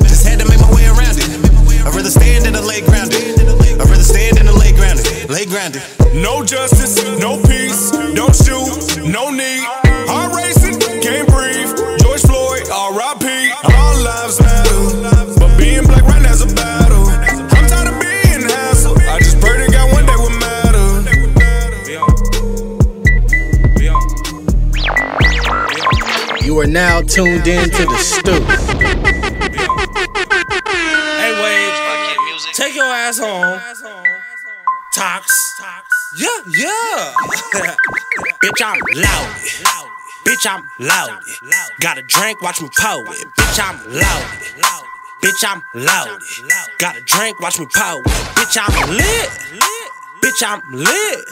Just 0.09 0.26
had 0.26 0.38
to 0.40 0.47
make 0.48 0.60
my 0.60 0.70
way 0.74 0.86
around 0.86 1.18
it. 1.18 1.28
I'd 1.86 1.94
rather 1.94 2.10
stand 2.10 2.47
in 2.47 2.55
the 2.55 2.62
lay 2.62 2.80
grounded. 2.80 3.22
I'd 3.80 3.88
rather 3.88 4.06
stand 4.06 4.38
in 4.38 4.47
the 4.47 4.56
lay 4.56 4.72
grounded. 4.72 5.06
Lay 5.30 5.47
grounded. 5.47 5.82
No 6.14 6.44
justice, 6.44 6.98
no 7.18 7.38
now 26.72 27.01
tuned 27.02 27.47
in 27.47 27.68
to 27.68 27.84
the 27.84 27.98
Stu. 27.98 28.32
Hey, 31.18 31.32
wait. 31.42 32.55
Take 32.55 32.76
your 32.76 32.84
ass 32.84 33.18
home. 33.18 33.60
Tox. 34.94 35.26
Yeah, 36.18 36.28
yeah. 36.56 37.12
Bitch, 38.42 38.62
I'm 38.64 38.78
loud. 38.94 39.36
Bitch, 40.24 40.47
I'm 40.47 40.68
loud. 40.78 41.20
Got 41.80 41.98
a 41.98 42.02
drink, 42.02 42.40
watch 42.42 42.60
me 42.60 42.68
pour 42.78 43.05
it. 43.14 43.26
Bitch, 43.36 43.60
I'm 43.62 43.78
loud. 43.92 44.84
Bitch, 45.22 45.44
I'm 45.44 45.62
loud. 45.74 46.20
Got 46.78 46.97
a 46.97 47.01
drink, 47.01 47.40
watch 47.40 47.59
me 47.59 47.66
pour 47.66 48.01
it. 48.01 48.06
Bitch, 48.06 48.56
I'm 48.59 48.97
lit. 48.97 49.80
Bitch, 50.20 50.42
I'm 50.47 50.60
lit. 50.72 51.24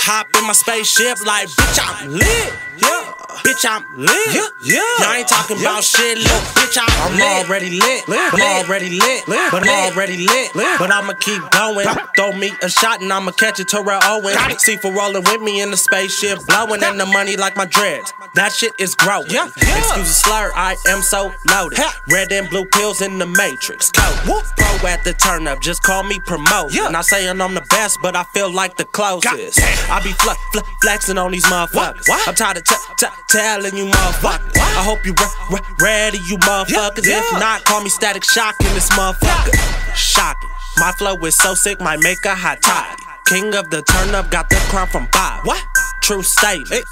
Hop 0.00 0.28
in 0.36 0.46
my 0.46 0.52
spaceship 0.52 1.24
like, 1.24 1.48
bitch, 1.48 1.78
I'm 1.80 2.10
lit. 2.10 2.52
Yeah. 2.76 3.12
Bitch, 3.44 3.64
I'm 3.68 3.84
lit. 3.96 4.34
Yeah, 4.34 4.48
yeah. 4.62 4.82
Y'all 5.00 5.12
ain't 5.14 5.28
talking 5.28 5.60
about 5.60 5.82
shit, 5.84 6.18
little 6.18 6.38
bitch. 6.54 6.78
I'm, 6.80 7.12
I'm 7.12 7.44
already 7.46 7.70
lit. 7.70 8.06
lit. 8.08 8.30
But 8.30 8.42
I'm 8.42 8.64
already 8.64 8.90
lit. 8.90 9.26
lit. 9.28 9.50
But 9.50 9.68
I'm 9.68 9.92
already 9.92 10.26
lit. 10.26 10.50
But 10.54 10.90
I'ma 10.92 11.14
keep 11.14 11.42
going. 11.50 11.86
Throw 12.16 12.32
me 12.32 12.52
a 12.62 12.68
shot 12.68 13.00
and 13.00 13.12
I'ma 13.12 13.32
catch 13.32 13.60
it 13.60 13.68
Terrell 13.68 14.00
Owens. 14.04 14.62
See 14.62 14.76
for 14.76 14.92
rolling 14.92 15.24
with 15.24 15.40
me 15.42 15.60
in 15.60 15.70
the 15.70 15.76
spaceship, 15.76 16.38
blowing 16.46 16.82
in 16.82 16.96
the 16.96 17.06
money 17.06 17.36
like 17.36 17.56
my 17.56 17.64
dreads. 17.66 18.12
That 18.34 18.52
shit 18.52 18.72
is 18.78 18.94
growing. 18.94 19.26
Excuse 19.26 19.92
the 19.94 20.04
slur, 20.04 20.52
I 20.54 20.76
am 20.88 21.02
so 21.02 21.32
loaded. 21.48 21.78
Red 22.10 22.32
and 22.32 22.48
blue 22.50 22.64
pills 22.66 23.02
in 23.02 23.18
the 23.18 23.26
matrix. 23.26 23.90
Code. 23.90 24.44
Pro 24.56 24.88
at 24.88 25.04
the 25.04 25.12
turn 25.12 25.46
up, 25.46 25.60
just 25.60 25.82
call 25.82 26.02
me 26.02 26.20
promote. 26.26 26.72
Not 26.74 27.04
saying 27.04 27.40
I'm 27.40 27.54
the 27.54 27.66
best, 27.70 27.98
but 28.02 28.16
I 28.16 28.24
feel 28.34 28.50
like 28.52 28.76
the 28.76 28.84
closest. 28.84 29.60
I 29.90 30.02
be 30.02 30.10
fl- 30.12 30.30
fl- 30.52 30.66
flexing 30.82 31.16
on 31.18 31.30
these 31.32 31.44
motherfuckers. 31.46 32.04
I'm 32.26 32.34
tired 32.34 32.56
of 32.58 32.64
t- 32.64 32.74
t- 32.98 33.06
telling 33.30 33.76
you 33.76 33.86
motherfuckers. 33.86 34.58
I 34.58 34.82
hope 34.82 35.06
you 35.06 35.14
re- 35.14 35.26
re- 35.58 35.74
ready, 35.80 36.18
you 36.28 36.36
motherfuckers. 36.38 37.04
If 37.06 37.32
not, 37.34 37.64
call 37.64 37.82
me 37.82 37.88
static 37.88 38.24
shock 38.24 38.54
in 38.60 38.74
this 38.74 38.90
motherfucker. 38.90 39.54
Shocking. 39.96 40.50
My 40.78 40.90
flow 40.92 41.14
is 41.24 41.36
so 41.36 41.54
sick, 41.54 41.80
might 41.80 42.00
make 42.00 42.24
a 42.24 42.34
hot 42.34 42.60
toddy. 42.60 43.00
King 43.26 43.54
of 43.54 43.70
the 43.70 43.80
turn 43.82 44.14
up, 44.14 44.30
got 44.30 44.50
the 44.50 44.56
crown 44.68 44.88
from 44.88 45.08
Bob. 45.12 45.46
What? 45.46 45.62
True 46.02 46.22
statement. 46.22 46.84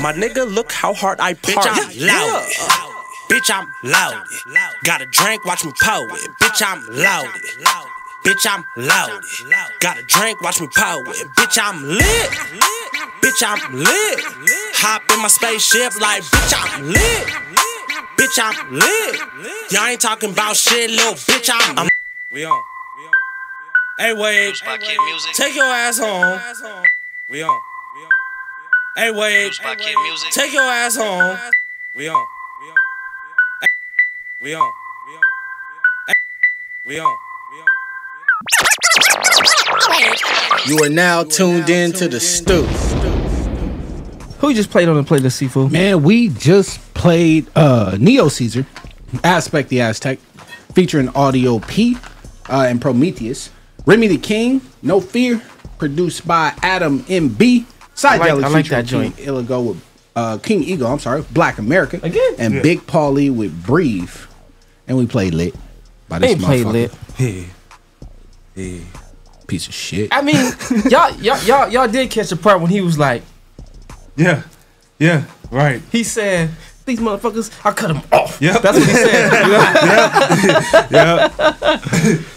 My 0.00 0.12
nigga, 0.12 0.48
look 0.50 0.72
how 0.72 0.94
hard 0.94 1.20
I 1.20 1.34
party. 1.34 1.68
bitch. 1.68 2.00
I'm 2.00 2.06
loud. 2.06 2.46
Bitch, 3.28 3.50
I'm 3.50 3.66
loud. 3.82 4.24
Got 4.84 5.02
a 5.02 5.06
drink, 5.06 5.44
watch 5.44 5.64
me 5.64 5.72
pour 5.82 6.08
it. 6.10 6.30
Bitch, 6.40 6.62
I'm 6.64 6.86
loud. 6.96 7.26
Bitch, 8.24 8.46
I'm 8.48 8.64
loud. 8.76 9.22
Got 9.80 9.98
a 9.98 10.02
drink, 10.02 10.40
watch 10.40 10.60
me 10.60 10.66
pour 10.74 11.04
it. 11.12 11.28
Bitch, 11.36 11.58
I'm 11.62 11.86
lit. 11.86 12.30
Bitch, 13.20 13.42
I'm 13.46 13.74
lit. 13.74 14.20
Hop 14.80 15.02
in 15.12 15.20
my 15.20 15.28
spaceship 15.28 16.00
like, 16.00 16.22
bitch, 16.22 16.54
I'm 16.56 16.88
lit. 16.88 17.26
Bitch, 18.16 18.38
I'm 18.40 18.72
lit. 18.72 19.70
Y'all 19.70 19.86
ain't 19.86 20.00
talking 20.00 20.30
about 20.30 20.56
shit, 20.56 20.90
little 20.90 21.12
bitch. 21.12 21.50
I'm. 21.52 21.78
I'm 21.78 21.88
we 22.30 22.44
on. 22.44 22.62
Hey, 23.98 24.12
wait. 24.14 24.54
Take 25.34 25.54
your 25.54 25.66
ass 25.66 25.98
home. 25.98 26.40
We 27.28 27.42
on. 27.42 27.60
Hey, 28.96 29.10
wait. 29.10 29.52
Take 30.32 30.52
your 30.52 30.62
ass 30.62 30.96
home. 30.96 31.36
We 31.94 32.08
on. 32.08 32.26
We 32.62 32.70
on. 32.70 32.78
We 34.40 34.54
on. 34.54 34.72
We 36.86 37.00
on. 37.00 37.23
You 40.66 40.78
are 40.82 40.88
now 40.88 41.24
tuned 41.24 41.68
in 41.68 41.92
to 41.92 42.08
the 42.08 42.20
Stu. 42.20 42.62
Who 44.38 44.48
you 44.50 44.54
just 44.54 44.70
played 44.70 44.88
on 44.88 44.96
the 44.96 45.02
playlist, 45.02 45.32
Seafood? 45.32 45.72
Man, 45.72 46.02
we 46.02 46.28
just 46.28 46.80
played 46.94 47.46
uh 47.56 47.96
Neo 48.00 48.28
Caesar, 48.28 48.66
Aspect 49.22 49.68
the 49.68 49.80
Aztec, 49.82 50.18
featuring 50.74 51.08
Audio 51.10 51.58
P 51.60 51.96
uh, 52.48 52.66
and 52.68 52.80
Prometheus. 52.80 53.50
Remy 53.86 54.08
the 54.08 54.18
King, 54.18 54.60
No 54.82 55.00
Fear, 55.00 55.42
produced 55.78 56.26
by 56.26 56.54
Adam 56.62 57.00
MB. 57.04 57.66
Side 57.94 58.14
I 58.14 58.18
like- 58.18 58.28
Jelly 58.28 58.44
I 58.44 58.48
like 58.48 58.66
that 58.68 58.86
joint. 58.86 59.16
King 59.16 59.26
Illigo 59.26 59.68
with 59.68 59.84
uh, 60.16 60.38
King 60.38 60.62
Ego, 60.64 60.86
I'm 60.86 60.98
sorry, 60.98 61.22
Black 61.32 61.58
America. 61.58 62.00
Again? 62.02 62.34
And 62.38 62.54
Yeah. 62.54 62.62
Big 62.62 62.80
Paulie 62.86 63.34
with 63.34 63.64
Breathe. 63.66 64.14
And 64.88 64.96
we 64.96 65.06
played 65.06 65.34
Lit. 65.34 65.54
By 66.08 66.18
this 66.20 66.32
Ain't 66.32 66.42
played 66.42 66.66
motherfucker. 66.66 66.72
Lit. 66.72 66.94
Yeah. 67.18 67.44
Yeah. 68.54 68.80
Piece 69.46 69.66
of 69.68 69.74
shit. 69.74 70.08
I 70.12 70.22
mean, 70.22 70.36
y'all, 70.90 71.10
y'all, 71.16 71.42
y'all, 71.44 71.68
y'all 71.68 71.88
did 71.88 72.10
catch 72.10 72.30
the 72.30 72.36
part 72.36 72.60
when 72.60 72.70
he 72.70 72.80
was 72.80 72.98
like, 72.98 73.22
Yeah. 74.16 74.42
Yeah. 74.98 75.24
Right. 75.50 75.82
he 75.92 76.02
said, 76.02 76.50
"These 76.86 76.98
motherfuckers, 77.00 77.50
I 77.64 77.72
cut 77.72 77.88
them 77.88 78.00
off." 78.12 78.40
Yep. 78.40 78.62
That's 78.62 78.78
what 78.78 78.86
he 78.88 78.94
said. 78.94 79.32
you 79.46 79.52
know? 80.92 81.28
Yep. 82.10 82.20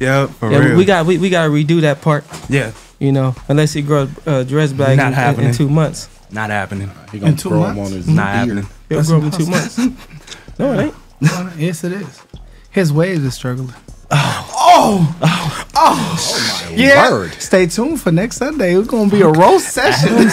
Yep. 0.00 0.30
For 0.30 0.50
yeah, 0.50 0.58
real. 0.58 0.76
we 0.76 0.84
got 0.84 1.06
we, 1.06 1.18
we 1.18 1.30
got 1.30 1.44
to 1.44 1.50
redo 1.50 1.80
that 1.82 2.02
part. 2.02 2.24
Yeah. 2.48 2.72
You 2.98 3.12
know, 3.12 3.34
unless 3.48 3.72
he 3.72 3.80
grows 3.82 4.08
uh, 4.26 4.42
dress 4.42 4.72
back 4.72 4.96
Not 4.96 5.06
in, 5.06 5.08
in, 5.08 5.12
happening. 5.14 5.48
in 5.50 5.54
two 5.54 5.68
months. 5.68 6.08
Not 6.32 6.50
happening. 6.50 6.90
He 7.12 7.18
gonna 7.20 7.32
In 7.32 7.36
two 7.38 7.48
grow 7.50 7.64
'em 7.64 7.76
months? 7.76 7.90
on 7.92 7.96
his 7.96 8.08
Not 8.08 8.14
beard. 8.14 8.34
happening. 8.58 8.66
He'll 8.88 8.98
That's 8.98 9.08
grow 9.08 9.20
them 9.20 9.32
in 9.32 9.38
two 9.38 9.46
months. 9.46 9.78
No, 10.58 10.72
it 10.72 10.80
ain't. 10.86 10.94
No, 11.20 11.42
no, 11.44 11.52
yes, 11.56 11.84
it 11.84 11.92
is. 11.92 12.22
His 12.70 12.92
waves 12.92 13.22
is 13.24 13.34
struggling. 13.34 13.72
Oh, 14.16 14.48
oh, 14.54 15.16
oh, 15.74 16.68
oh 16.68 16.74
yeah. 16.76 17.10
word. 17.10 17.32
Stay 17.34 17.66
tuned 17.66 18.00
for 18.00 18.12
next 18.12 18.36
Sunday. 18.36 18.74
It's 18.76 18.86
gonna 18.88 19.10
be 19.10 19.22
a 19.22 19.28
roast 19.28 19.68
session. 19.72 20.28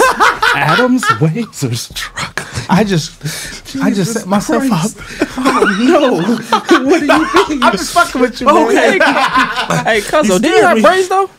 Adam's 0.56 1.04
waves 1.20 1.64
are 1.64 1.74
struggling. 1.76 2.48
I 2.70 2.84
just, 2.84 3.76
I 3.82 3.92
just 3.92 4.14
set 4.14 4.28
myself 4.28 4.64
up. 4.72 4.92
Oh 5.38 5.78
no! 6.80 6.86
what 6.86 7.00
do 7.00 7.06
you 7.06 7.56
mean? 7.56 7.64
I'm 7.64 7.72
just 7.72 7.94
fucking 7.94 8.22
with 8.22 8.40
you. 8.40 8.48
Okay. 8.48 8.98
man. 9.00 9.00
hey, 9.86 10.02
Cuzzo, 10.02 10.40
did 10.42 10.56
you 10.56 10.62
have 10.64 10.78
me. 10.78 10.84
braids 10.84 11.10
though? 11.10 11.30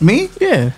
Me? 0.00 0.28
Yeah. 0.40 0.72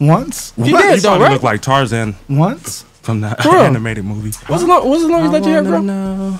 Once. 0.00 0.52
You 0.56 0.64
You 0.66 0.78
did 0.78 1.00
though, 1.00 1.08
probably 1.10 1.24
right? 1.26 1.32
look 1.34 1.42
like 1.42 1.60
Tarzan 1.62 2.16
Once. 2.28 2.84
from 3.02 3.20
that 3.20 3.44
animated 3.46 4.04
movie. 4.04 4.32
What's 4.46 4.62
the 4.62 4.68
long, 4.68 4.88
what's 4.88 5.02
the 5.02 5.08
longest 5.08 5.32
that 5.32 5.44
you 5.44 5.54
have, 5.54 5.66
bro? 5.66 5.80
know. 5.80 6.38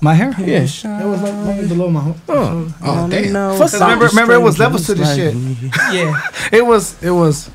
My 0.00 0.14
hair? 0.14 0.34
Yeah. 0.38 0.60
It 0.62 1.06
was 1.06 1.22
like 1.22 1.32
right 1.46 1.68
below 1.68 1.90
my. 1.90 2.14
Oh, 2.28 2.74
oh 2.84 3.08
damn. 3.08 3.32
Because 3.52 3.74
remember, 3.80 4.06
remember, 4.06 4.34
it 4.34 4.40
was 4.42 4.58
levels 4.58 4.86
to 4.86 4.94
the 4.94 5.04
shit. 5.14 5.34
yeah. 5.94 6.20
It 6.52 6.64
was. 6.64 7.02
It 7.02 7.10
was. 7.10 7.50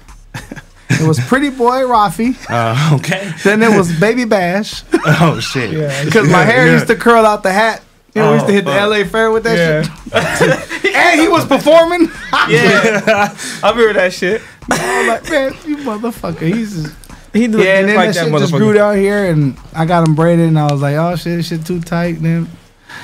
It 0.90 1.08
was 1.08 1.20
Pretty 1.22 1.50
Boy 1.50 1.82
Rafi. 1.82 2.36
Uh, 2.50 2.96
okay. 3.00 3.32
Then 3.44 3.64
it 3.64 3.76
was 3.76 3.98
Baby 4.00 4.26
Bash. 4.26 4.84
Oh 5.06 5.40
shit. 5.40 5.72
Yeah. 5.72 6.04
Because 6.06 6.30
my 6.30 6.44
hair 6.44 6.66
Yeah. 6.68 6.74
used 6.74 6.88
to 6.88 6.96
curl 6.96 7.26
out 7.26 7.44
the 7.44 7.52
hat. 7.54 7.82
You 8.14 8.22
know, 8.22 8.32
we 8.32 8.36
used 8.36 8.48
to 8.48 8.54
hit 8.54 8.66
the 8.66 8.78
Oh, 8.78 8.90
LA 8.90 9.06
Fair 9.06 9.32
with 9.32 9.44
that 9.46 9.58
Yeah. 9.58 10.36
shit. 10.36 10.94
and 10.96 11.22
he 11.22 11.30
was 11.30 11.46
performing. 11.46 12.10
Yeah. 12.50 13.34
I 13.64 13.70
remember 13.72 13.94
that 13.94 14.12
shit. 14.14 14.42
I 14.70 15.00
was 15.00 15.08
like, 15.08 15.30
man, 15.32 15.54
you 15.66 15.78
motherfucker. 15.78 16.54
He's 16.54 16.84
just. 16.84 17.01
He 17.34 17.48
looked 17.48 17.64
yeah, 17.64 17.80
and 17.80 17.90
then 17.90 17.96
like 17.96 18.14
that, 18.14 18.16
that 18.16 18.26
shit 18.26 18.40
just 18.40 18.54
motherfucker. 18.54 18.58
grew 18.58 18.74
down 18.74 18.98
here, 18.98 19.32
and 19.32 19.58
I 19.74 19.86
got 19.86 20.06
him 20.06 20.16
braided, 20.16 20.48
and 20.48 20.60
I 20.60 20.72
was 20.72 20.82
like, 20.82 20.96
oh 20.96 21.16
shit, 21.16 21.38
this 21.38 21.48
shit 21.48 21.66
too 21.66 21.80
tight. 21.80 22.22
Then 22.22 22.50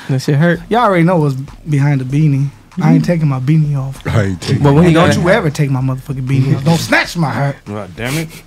that 0.10 0.22
shit 0.22 0.36
hurt. 0.36 0.60
Y'all 0.70 0.82
already 0.82 1.04
know 1.04 1.18
what's 1.18 1.36
behind 1.36 2.02
the 2.02 2.06
beanie. 2.06 2.50
I 2.80 2.94
ain't 2.94 3.04
mm-hmm. 3.04 3.12
taking 3.12 3.28
my 3.28 3.40
beanie 3.40 3.76
off. 3.76 4.06
I 4.06 4.24
ain't 4.24 4.42
taking 4.42 4.62
But 4.62 4.74
when 4.74 4.86
he 4.86 4.94
don't 4.94 5.16
you 5.16 5.30
ever 5.30 5.50
take 5.50 5.72
my 5.72 5.82
motherfucking 5.82 6.28
beanie 6.28 6.56
off. 6.56 6.64
Don't 6.64 6.78
snatch 6.78 7.18
my 7.18 7.32
hat. 7.32 7.56
God 7.66 7.90
damn 7.96 8.14
it. 8.16 8.44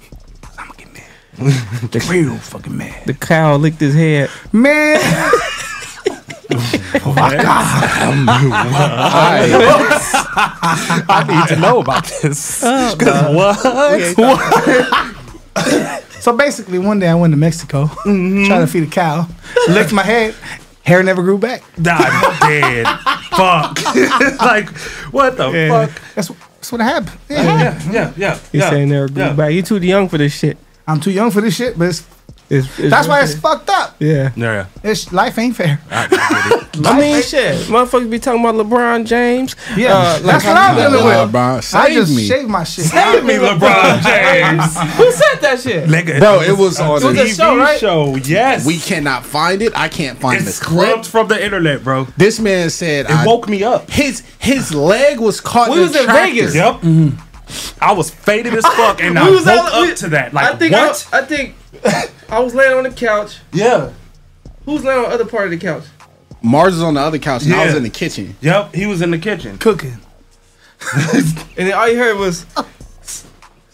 I'ma 0.56 0.72
get 0.76 0.92
mad. 0.92 1.02
the 1.90 2.06
real 2.08 2.36
fucking 2.36 2.76
man. 2.76 2.94
The 3.06 3.14
cow 3.14 3.56
licked 3.56 3.80
his 3.80 3.94
head. 3.94 4.30
Man. 4.52 5.00
Oh 7.02 7.14
my 7.16 7.36
God. 7.36 7.84
I 11.08 11.24
need 11.28 11.54
to 11.54 11.60
know 11.60 11.80
about 11.80 12.04
this. 12.04 12.62
Oh, 12.62 12.96
'Cause 12.98 13.34
what? 14.16 15.16
So 16.20 16.36
basically, 16.36 16.78
one 16.78 16.98
day 16.98 17.08
I 17.08 17.14
went 17.14 17.32
to 17.32 17.38
Mexico, 17.38 17.86
Mm-hmm. 17.86 18.44
trying 18.44 18.60
to 18.60 18.66
feed 18.70 18.82
a 18.82 18.86
cow, 18.86 19.26
licked 19.70 19.90
my 19.90 20.02
head, 20.02 20.34
hair 20.82 21.02
never 21.02 21.22
grew 21.22 21.38
back. 21.38 21.62
I'm 21.78 22.38
dead. 22.40 22.86
Fuck. 23.30 23.78
like, 24.40 24.68
what 25.12 25.38
the 25.38 25.50
Yeah. 25.50 25.86
fuck? 25.86 26.02
That's, 26.14 26.28
that's 26.28 26.72
what 26.72 26.82
happened. 26.82 27.18
It 27.30 27.34
Yeah, 27.34 27.42
happened. 27.42 27.94
yeah, 27.94 28.12
yeah. 28.18 28.38
He 28.52 28.58
yeah. 28.58 28.68
saying 28.70 28.90
never 28.90 29.08
grew 29.08 29.22
yeah. 29.22 29.32
back. 29.32 29.52
You're 29.54 29.62
too 29.62 29.78
young 29.78 30.10
for 30.10 30.18
this 30.18 30.34
shit. 30.36 30.58
I'm 30.86 31.00
too 31.00 31.10
young 31.10 31.30
for 31.30 31.40
this 31.40 31.54
shit, 31.56 31.78
but 31.78 31.88
it's, 31.88 32.04
It's, 32.50 32.66
it's 32.80 32.90
that's 32.90 33.06
why 33.06 33.22
it's 33.22 33.34
fucked 33.38 33.70
up. 33.70 33.94
Yeah. 34.00 34.32
Yeah. 34.34 34.66
It's 34.82 35.12
life 35.12 35.38
ain't 35.38 35.54
fair. 35.54 35.80
I 35.90 36.96
mean, 37.00 37.22
shit. 37.22 37.54
Motherfuckers 37.68 38.10
be 38.10 38.18
talking 38.18 38.40
about 38.44 38.54
LeBron 38.56 39.06
James. 39.06 39.54
Yeah, 39.76 39.96
Uh, 39.96 40.18
that's 40.18 40.24
like 40.24 40.44
what 40.44 40.56
I'm 40.56 40.74
how- 40.74 40.88
dealing 40.90 41.04
with. 41.06 41.14
LeBron, 41.32 41.56
I 41.56 41.60
save 41.60 41.94
just 41.94 42.16
me. 42.16 42.26
shaved 42.26 42.48
my 42.48 42.64
shit. 42.64 42.86
Save 42.86 43.24
me, 43.24 43.34
LeBron 43.34 44.02
James. 44.02 44.76
Who 44.96 45.12
said 45.12 45.36
that 45.42 45.60
shit? 45.62 45.88
Nigga, 45.88 46.18
Bro, 46.18 46.40
it 46.42 46.56
was 46.58 46.80
on 46.80 47.00
It 47.02 47.04
was 47.06 47.18
a 47.18 47.22
a 47.22 47.28
show, 47.28 47.56
right? 47.56 47.78
show. 47.78 48.16
Yes. 48.16 48.66
We 48.66 48.78
cannot 48.78 49.24
find 49.24 49.62
it. 49.62 49.72
I 49.76 49.88
can't 49.88 50.18
find 50.18 50.40
it's 50.44 50.58
the 50.58 50.64
clip. 50.64 51.04
from 51.04 51.28
the 51.28 51.42
internet, 51.42 51.84
bro. 51.84 52.04
This 52.16 52.40
man 52.40 52.70
said 52.70 53.06
It 53.06 53.12
I- 53.12 53.26
woke 53.26 53.48
me 53.48 53.62
up. 53.62 53.88
his 53.90 54.22
his 54.40 54.74
leg 54.74 55.20
was 55.20 55.40
caught 55.40 55.70
We 55.70 55.76
in 55.76 55.82
was 55.82 55.94
in. 55.96 56.06
Vegas. 56.06 56.54
Yep. 56.54 56.82
I 57.80 57.92
was 57.92 58.10
faded 58.10 58.54
as 58.54 58.64
fuck, 58.66 59.00
and 59.02 59.18
I 59.18 59.24
We 59.24 59.30
woke 59.30 59.38
was 59.40 59.46
out- 59.48 59.72
up 59.72 59.88
we- 59.88 59.94
to 59.96 60.08
that. 60.10 60.32
Like, 60.34 60.54
I 60.54 60.56
think 60.56 60.72
what? 60.72 61.08
I, 61.12 61.18
I 61.18 61.24
think 61.24 61.54
I 62.30 62.38
was 62.40 62.54
laying 62.54 62.76
on 62.76 62.84
the 62.84 62.90
couch. 62.90 63.38
yeah. 63.52 63.92
Who's 64.66 64.84
laying 64.84 64.98
on 65.04 65.08
the 65.08 65.14
other 65.14 65.24
part 65.26 65.44
of 65.46 65.50
the 65.50 65.58
couch? 65.58 65.84
Mars 66.42 66.74
is 66.76 66.82
on 66.82 66.94
the 66.94 67.00
other 67.00 67.18
couch, 67.18 67.44
and 67.44 67.54
I 67.54 67.64
was 67.66 67.74
in 67.74 67.82
the 67.82 67.90
kitchen. 67.90 68.36
Yep. 68.40 68.74
He 68.74 68.86
was 68.86 69.02
in 69.02 69.10
the 69.10 69.18
kitchen. 69.18 69.58
Cooking. 69.58 69.98
And 71.56 71.68
then 71.68 71.72
all 71.74 71.88
you 71.88 71.98
heard 71.98 72.16
was, 72.18 72.46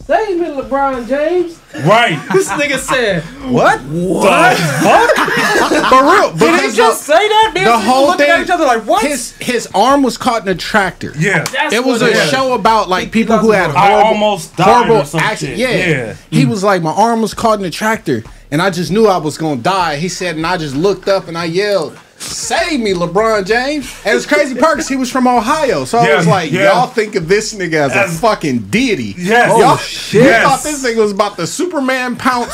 "Save 0.07 0.39
me, 0.39 0.47
LeBron 0.47 1.07
James." 1.07 1.59
Right. 1.85 2.17
This 2.33 2.49
nigga 2.49 2.77
said, 2.79 3.23
What? 3.51 3.79
What? 3.81 4.57
For 5.89 6.03
real, 6.03 6.35
Did 6.35 6.61
he 6.71 6.75
just 6.75 7.05
the, 7.05 7.13
say 7.13 7.27
that? 7.27 7.51
Me 7.53 7.61
and 7.61 7.69
the 7.69 7.77
whole 7.77 8.07
looking 8.07 8.25
thing, 8.25 8.29
at 8.31 8.41
each 8.41 8.49
other 8.49 8.65
like, 8.65 8.83
what? 8.87 9.05
His 9.05 9.35
his 9.37 9.67
arm 9.75 10.01
was 10.03 10.17
caught 10.17 10.41
in 10.41 10.47
a 10.47 10.55
tractor. 10.55 11.11
yeah. 11.17 11.43
That's 11.43 11.73
it 11.75 11.83
was 11.83 12.01
a 12.01 12.07
it 12.07 12.15
was. 12.15 12.29
show 12.29 12.53
about 12.53 12.89
like 12.89 13.11
people 13.11 13.37
who 13.37 13.51
had 13.51 13.69
I 13.71 13.89
horrible, 13.89 14.07
almost 14.09 14.55
died 14.55 14.65
horrible 14.65 14.97
or 14.97 15.05
some 15.05 15.19
accident. 15.19 15.59
shit. 15.59 15.69
Yeah. 15.79 15.87
Yeah. 15.87 16.15
he 16.31 16.45
was 16.45 16.63
like, 16.63 16.81
my 16.81 16.91
arm 16.93 17.21
was 17.21 17.33
caught 17.33 17.59
in 17.59 17.65
a 17.65 17.69
tractor, 17.69 18.23
and 18.51 18.61
I 18.61 18.69
just 18.69 18.91
knew 18.91 19.07
I 19.07 19.17
was 19.17 19.37
gonna 19.37 19.61
die. 19.61 19.97
He 19.97 20.09
said, 20.09 20.35
and 20.35 20.45
I 20.47 20.57
just 20.57 20.75
looked 20.75 21.07
up 21.07 21.27
and 21.27 21.37
I 21.37 21.45
yelled. 21.45 21.97
Save 22.19 22.79
me, 22.79 22.93
LeBron 22.93 23.45
James. 23.45 23.93
And 24.05 24.15
it's 24.15 24.25
crazy 24.25 24.55
Perks, 24.55 24.87
he 24.87 24.95
was 24.95 25.11
from 25.11 25.27
Ohio. 25.27 25.85
So 25.85 25.97
I 25.99 26.15
was 26.15 26.27
like, 26.27 26.51
yeah. 26.51 26.73
y'all 26.73 26.87
think 26.87 27.15
of 27.15 27.27
this 27.27 27.53
nigga 27.53 27.73
as, 27.73 27.91
As- 27.95 28.15
a 28.17 28.19
fucking 28.19 28.59
deity. 28.69 29.13
Yes. 29.17 29.49
Y'all 29.49 29.73
Oh, 29.73 29.77
shit. 29.77 30.23
yes. 30.23 30.43
thought 30.43 30.63
this 30.63 30.83
nigga 30.83 30.97
was 31.01 31.11
about 31.11 31.37
the 31.37 31.45
Superman 31.47 32.15
pounce 32.15 32.53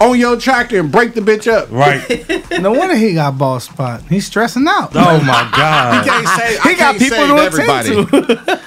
on 0.00 0.18
your 0.18 0.36
tractor 0.38 0.80
and 0.80 0.90
break 0.90 1.14
the 1.14 1.20
bitch 1.20 1.50
up. 1.50 1.70
Right. 1.70 2.40
No 2.60 2.70
wonder 2.72 2.94
he 2.96 3.14
got 3.14 3.36
ball 3.36 3.58
spot. 3.60 4.02
He's 4.08 4.26
stressing 4.26 4.64
out. 4.68 4.92
Oh 4.94 5.18
my 5.20 5.50
god. 5.54 6.04
He 6.04 6.08
can't 6.10 6.28
say, 6.28 6.52
He 6.52 6.58
I 6.70 6.74
got 6.74 6.78
can't 6.78 6.98
people 6.98 7.18
save 7.18 7.28
to 7.28 7.42
everybody. 7.42 7.88
attend 7.90 8.46
to. 8.46 8.60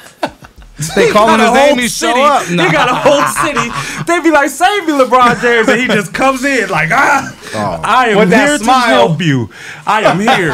they 0.95 1.09
call 1.09 1.27
him 1.29 1.39
his 1.39 1.49
a 1.49 1.53
name. 1.53 1.67
whole 1.69 1.77
He 1.77 1.87
city. 1.87 2.13
show 2.13 2.23
up. 2.23 2.45
He 2.45 2.55
got 2.55 2.87
a 2.89 2.95
whole 2.95 3.23
city. 3.43 4.03
They 4.05 4.19
be 4.21 4.29
like, 4.31 4.49
"Save 4.49 4.85
me, 4.85 4.93
LeBron 4.93 5.41
James," 5.41 5.67
and 5.67 5.79
he 5.81 5.87
just 5.87 6.13
comes 6.13 6.43
in 6.45 6.69
like, 6.69 6.89
"Ah, 6.91 7.81
I 7.83 8.09
am 8.09 8.29
here 8.29 8.57
smile. 8.59 8.81
to 8.81 8.87
help 9.07 9.21
you. 9.21 9.49
I 9.87 10.01
am 10.03 10.19
here." 10.19 10.49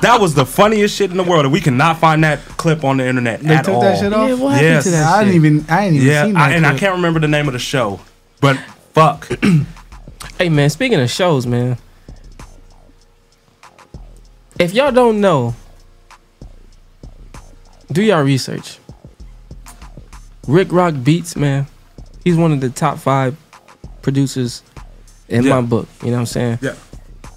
that 0.00 0.18
was 0.20 0.34
the 0.34 0.44
funniest 0.44 0.96
shit 0.96 1.12
in 1.12 1.16
the 1.16 1.22
world, 1.22 1.44
and 1.44 1.52
we 1.52 1.60
cannot 1.60 1.98
find 1.98 2.24
that 2.24 2.40
clip 2.56 2.82
on 2.82 2.96
the 2.96 3.06
internet 3.06 3.40
They 3.42 3.54
at 3.54 3.64
took 3.64 3.74
all. 3.76 3.80
that 3.82 3.98
shit 3.98 4.12
off. 4.12 4.28
Yeah, 4.28 4.34
what 4.34 4.54
happened 4.56 4.82
to 4.82 4.90
that 4.90 5.06
I 5.14 5.20
didn't 5.24 5.36
even. 5.36 5.66
I 5.68 5.84
didn't 5.84 5.96
even 5.96 6.08
Yeah, 6.08 6.24
seen 6.24 6.36
I, 6.36 6.48
that. 6.48 6.56
and 6.56 6.66
I 6.66 6.76
can't 6.76 6.94
remember 6.96 7.20
the 7.20 7.28
name 7.28 7.46
of 7.46 7.52
the 7.52 7.58
show, 7.60 8.00
but 8.40 8.56
fuck. 8.92 9.30
Hey 10.38 10.48
man, 10.48 10.70
speaking 10.70 10.98
of 10.98 11.10
shows, 11.10 11.46
man. 11.46 11.76
If 14.58 14.72
y'all 14.74 14.90
don't 14.92 15.20
know, 15.20 15.54
do 17.92 18.02
y'all 18.02 18.22
research. 18.22 18.78
Rick 20.50 20.72
Rock 20.72 20.94
Beats, 21.04 21.36
man. 21.36 21.66
He's 22.24 22.36
one 22.36 22.52
of 22.52 22.60
the 22.60 22.70
top 22.70 22.98
five 22.98 23.36
producers 24.02 24.62
in 25.28 25.44
Yeah. 25.44 25.54
my 25.54 25.60
book. 25.60 25.88
You 26.02 26.08
know 26.08 26.14
what 26.14 26.20
I'm 26.20 26.26
saying? 26.26 26.58
Yeah. 26.60 26.74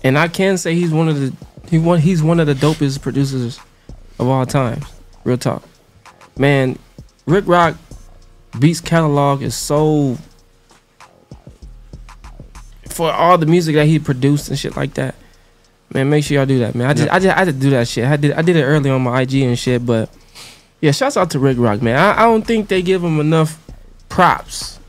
And 0.03 0.17
I 0.17 0.27
can 0.27 0.57
say 0.57 0.73
he's 0.75 0.91
one 0.91 1.07
of 1.07 1.19
the 1.19 1.31
he 1.69 1.77
one 1.77 1.99
he's 1.99 2.21
one 2.23 2.39
of 2.39 2.47
the 2.47 2.55
dopest 2.55 3.01
producers 3.01 3.59
of 4.19 4.27
all 4.27 4.45
times. 4.45 4.83
Real 5.23 5.37
talk. 5.37 5.63
Man, 6.37 6.77
Rick 7.25 7.47
Rock 7.47 7.75
Beats 8.59 8.81
catalog 8.81 9.41
is 9.43 9.55
so 9.55 10.17
for 12.89 13.11
all 13.11 13.37
the 13.37 13.45
music 13.45 13.75
that 13.75 13.85
he 13.85 13.99
produced 13.99 14.49
and 14.49 14.57
shit 14.59 14.75
like 14.75 14.93
that. 14.95 15.15
Man, 15.93 16.09
make 16.09 16.23
sure 16.23 16.37
y'all 16.37 16.45
do 16.45 16.59
that, 16.59 16.73
man. 16.75 16.87
I 16.87 16.93
just 16.93 17.09
I 17.11 17.19
just 17.19 17.37
I 17.37 17.45
just 17.45 17.59
do 17.59 17.69
that 17.71 17.87
shit. 17.87 18.05
I 18.05 18.17
did 18.17 18.31
I 18.33 18.41
did 18.41 18.55
it 18.55 18.63
early 18.63 18.89
on 18.89 19.01
my 19.03 19.21
IG 19.21 19.35
and 19.43 19.57
shit, 19.57 19.85
but 19.85 20.09
yeah, 20.83 20.91
shouts 20.91 21.15
out 21.15 21.31
to 21.31 21.39
Rick 21.39 21.57
Rock, 21.57 21.81
man. 21.81 21.97
I, 21.97 22.23
I 22.23 22.25
don't 22.25 22.45
think 22.45 22.67
they 22.67 22.81
give 22.81 23.01
him 23.01 23.19
enough 23.21 23.57
props, 24.09 24.79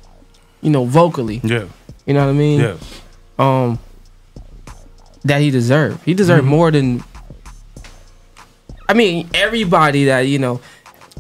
you 0.61 0.71
know, 0.71 0.85
vocally. 0.85 1.41
Yeah, 1.45 1.67
You 2.05 2.15
know 2.15 2.25
what 2.25 2.31
I 2.31 2.33
mean? 2.45 2.61
yeah, 2.61 2.77
Um, 3.39 3.79
that 5.25 5.41
he 5.41 5.51
deserved. 5.53 6.03
He 6.05 6.13
deserved 6.13 6.45
Mhm. 6.47 6.51
more 6.51 6.71
than. 6.73 7.05
I 8.89 8.95
mean, 8.95 9.29
everybody 9.35 10.05
that 10.07 10.23
you 10.23 10.39
know, 10.39 10.61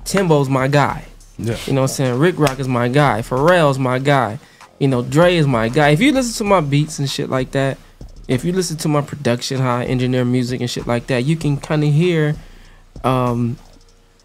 Timbo's 0.04 0.48
my 0.48 0.68
guy. 0.68 1.04
yeah. 1.38 1.56
You 1.66 1.72
know 1.72 1.82
what 1.82 1.90
I'm 1.90 1.94
saying? 1.94 2.18
Rick 2.18 2.38
Rock 2.38 2.58
is 2.60 2.68
my 2.68 2.88
guy. 2.88 3.22
Pharrell's 3.22 3.78
my 3.78 3.98
guy. 3.98 4.38
You 4.78 4.88
know, 4.88 5.02
Dre 5.02 5.36
is 5.36 5.46
my 5.46 5.68
guy. 5.68 5.90
If 5.90 6.00
you 6.00 6.12
listen 6.12 6.34
to 6.38 6.44
my 6.50 6.60
beats 6.60 6.98
and 6.98 7.08
shit 7.08 7.30
like 7.30 7.52
that, 7.52 7.78
if 8.28 8.44
you 8.44 8.52
listen 8.52 8.76
to 8.78 8.88
my 8.88 9.00
production, 9.00 9.60
how 9.60 9.76
I 9.78 9.84
engineer 9.84 10.24
music 10.24 10.60
and 10.60 10.68
shit 10.68 10.86
like 10.86 11.06
that, 11.06 11.24
you 11.24 11.36
can 11.36 11.56
kind 11.56 11.84
of 11.84 11.92
hear 11.92 12.34
um, 13.02 13.56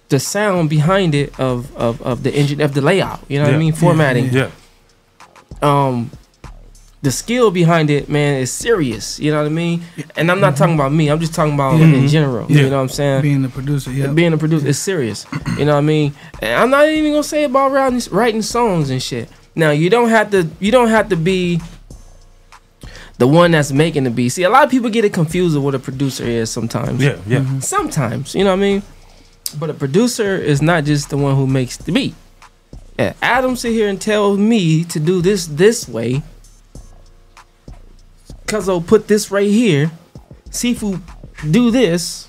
the 0.10 0.20
sound 0.20 0.70
behind 0.70 1.16
it 1.16 1.40
of 1.40 1.76
of, 1.78 2.02
of 2.02 2.24
the 2.24 2.34
engine 2.34 2.62
of 2.62 2.74
the 2.74 2.82
layout. 2.82 3.20
You 3.28 3.40
know 3.40 3.46
what 3.46 3.54
I 3.54 3.58
mean? 3.58 3.74
Formatting. 3.74 4.30
Yeah, 4.32 4.50
Um, 5.62 6.12
the 7.02 7.12
skill 7.12 7.50
behind 7.50 7.90
it, 7.90 8.10
man, 8.10 8.42
is 8.42 8.52
serious. 8.52 9.20
You 9.20 9.32
know 9.32 9.38
what 9.38 9.46
I 9.46 9.50
mean? 9.50 9.84
And 10.18 10.30
I'm 10.30 10.42
not 10.42 10.58
talking 10.58 10.76
about 10.76 10.92
me. 10.92 11.10
I'm 11.10 11.20
just 11.20 11.34
talking 11.34 11.54
about 11.54 11.80
Yeah. 11.80 11.86
in 11.86 12.08
general. 12.10 12.46
Yeah. 12.50 12.64
You 12.64 12.70
know 12.70 12.76
what 12.78 12.82
I'm 12.84 12.90
saying? 12.90 13.22
being 13.22 13.42
the 13.42 13.50
producer. 13.50 13.92
Yeah. 13.92 14.08
being 14.08 14.34
a 14.34 14.38
producer 14.38 14.68
is 14.68 14.80
serious. 14.80 15.26
You 15.58 15.66
know 15.66 15.74
what 15.74 15.78
I 15.80 15.82
mean? 15.82 16.14
And 16.42 16.60
I'm 16.60 16.70
not 16.70 16.88
even 16.90 17.12
gonna 17.12 17.24
say 17.24 17.46
about 17.46 17.72
writing, 17.72 18.02
writing 18.12 18.42
songs 18.42 18.90
and 18.90 19.02
shit. 19.02 19.30
Now 19.56 19.72
you 19.72 19.90
don't 19.90 20.10
have 20.10 20.32
to 20.32 20.48
you 20.60 20.72
don't 20.72 20.90
have 20.90 21.08
to 21.10 21.16
be 21.16 21.62
the 23.18 23.28
one 23.28 23.52
that's 23.52 23.72
making 23.72 24.04
the 24.06 24.10
beat. 24.10 24.30
See, 24.30 24.44
a 24.44 24.50
lot 24.50 24.64
of 24.66 24.72
people 24.72 24.90
get 24.90 25.04
it 25.06 25.14
confused 25.14 25.56
with 25.56 25.64
what 25.64 25.76
a 25.76 25.80
producer 25.80 26.24
is 26.26 26.50
sometimes. 26.50 27.02
yeah, 27.04 27.18
yeah. 27.28 27.60
Sometimes, 27.60 28.34
you 28.36 28.44
know 28.46 28.52
what 28.52 28.60
I 28.60 28.68
mean? 28.70 28.84
But 29.58 29.70
a 29.70 29.74
producer 29.74 30.36
is 30.36 30.62
not 30.62 30.84
just 30.84 31.10
the 31.10 31.18
one 31.18 31.36
who 31.36 31.48
makes 31.48 31.78
the 31.78 31.92
beat. 31.92 32.16
Yeah, 32.98 33.14
Adam 33.22 33.56
sit 33.56 33.72
here 33.72 33.88
and 33.88 34.00
tell 34.00 34.38
me 34.38 34.84
to 34.86 35.00
do 35.00 35.22
this 35.22 35.48
this 35.48 35.88
way. 35.88 36.22
Cuz 38.46 38.68
I'll 38.68 38.82
put 38.82 39.08
this 39.08 39.32
right 39.32 39.50
here. 39.50 39.92
Seafood 40.52 41.02
do 41.50 41.72
this. 41.72 42.28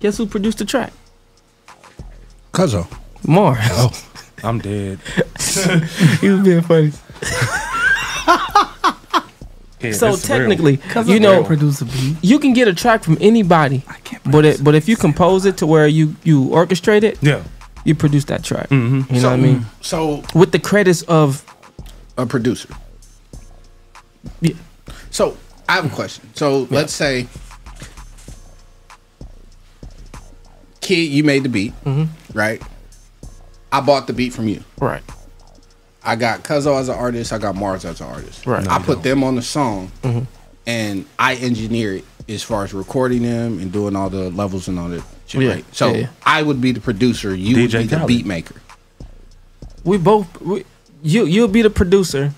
Guess 0.00 0.18
who 0.18 0.26
produced 0.26 0.58
the 0.58 0.64
track? 0.64 0.92
Cuzzo. 2.52 2.86
Mars. 3.26 3.58
Oh. 3.72 3.90
I'm 4.44 4.58
dead. 4.60 5.00
he 6.20 6.28
was 6.28 6.44
being 6.44 6.60
funny. 6.62 6.92
Yeah, 9.80 9.92
so 9.92 10.16
technically, 10.16 10.80
you 11.06 11.16
I 11.16 11.18
know, 11.18 11.34
can't 11.34 11.46
produce 11.46 11.80
a 11.80 11.84
beat. 11.84 12.16
you 12.20 12.38
can 12.40 12.52
get 12.52 12.66
a 12.66 12.74
track 12.74 13.04
from 13.04 13.16
anybody. 13.20 13.84
But 14.24 14.44
it, 14.44 14.64
but 14.64 14.74
if 14.74 14.88
you 14.88 14.96
compose 14.96 15.44
it 15.44 15.56
to 15.58 15.66
where 15.66 15.86
you 15.86 16.16
you 16.24 16.46
orchestrate 16.46 17.04
it, 17.04 17.18
yeah, 17.22 17.42
you 17.84 17.94
produce 17.94 18.24
that 18.26 18.42
track. 18.42 18.68
Mhm. 18.70 19.08
You 19.14 19.20
know 19.22 19.28
what 19.30 19.34
I 19.38 19.42
mean? 19.42 19.66
So 19.80 20.24
with 20.34 20.50
the 20.52 20.58
credits 20.58 21.02
of 21.02 21.44
a 22.16 22.26
producer. 22.26 22.68
Yeah. 24.40 24.54
So 25.10 25.36
I 25.68 25.74
have 25.74 25.86
a 25.86 25.94
question. 25.94 26.28
So 26.34 26.66
let's 26.70 26.92
say, 26.92 27.28
kid, 30.80 31.10
you 31.10 31.22
made 31.24 31.42
the 31.44 31.48
beat, 31.48 31.72
right? 32.34 32.60
I 33.70 33.80
bought 33.80 34.06
the 34.06 34.12
beat 34.12 34.32
from 34.32 34.48
you, 34.48 34.64
right? 34.80 35.02
I 36.04 36.16
got 36.16 36.42
Cuzzo 36.44 36.78
as 36.80 36.88
an 36.88 36.94
artist. 36.96 37.32
I 37.32 37.38
got 37.38 37.54
Mars 37.56 37.84
as 37.84 38.00
an 38.00 38.06
artist. 38.06 38.46
Right. 38.46 38.64
No, 38.64 38.70
I 38.70 38.78
you 38.78 38.84
put 38.84 39.02
them 39.02 39.22
on 39.24 39.36
the 39.36 39.42
song, 39.42 39.90
Mhm. 40.02 40.26
and 40.66 41.04
I 41.18 41.34
engineer 41.36 41.96
it 41.96 42.04
as 42.28 42.42
far 42.42 42.64
as 42.64 42.72
recording 42.72 43.22
them 43.22 43.58
and 43.58 43.72
doing 43.72 43.96
all 43.96 44.08
the 44.10 44.30
levels 44.30 44.68
and 44.68 44.78
all 44.78 44.88
that 44.88 45.02
shit. 45.26 45.42
Yeah, 45.42 45.48
Right. 45.50 45.64
So 45.72 45.90
yeah, 45.92 45.96
yeah. 45.98 46.06
I 46.24 46.42
would 46.42 46.60
be 46.60 46.72
the 46.72 46.80
producer. 46.80 47.34
You 47.34 47.56
DJ 47.56 47.60
would 47.62 47.72
be 47.72 47.86
the 47.88 47.96
Khaled. 47.96 48.08
beat 48.08 48.26
maker. 48.26 48.54
We 49.84 49.96
both 49.98 50.26
we, 50.40 50.64
you 51.02 51.24
you'll 51.24 51.48
be 51.48 51.62
the 51.62 51.70
producer. 51.70 52.32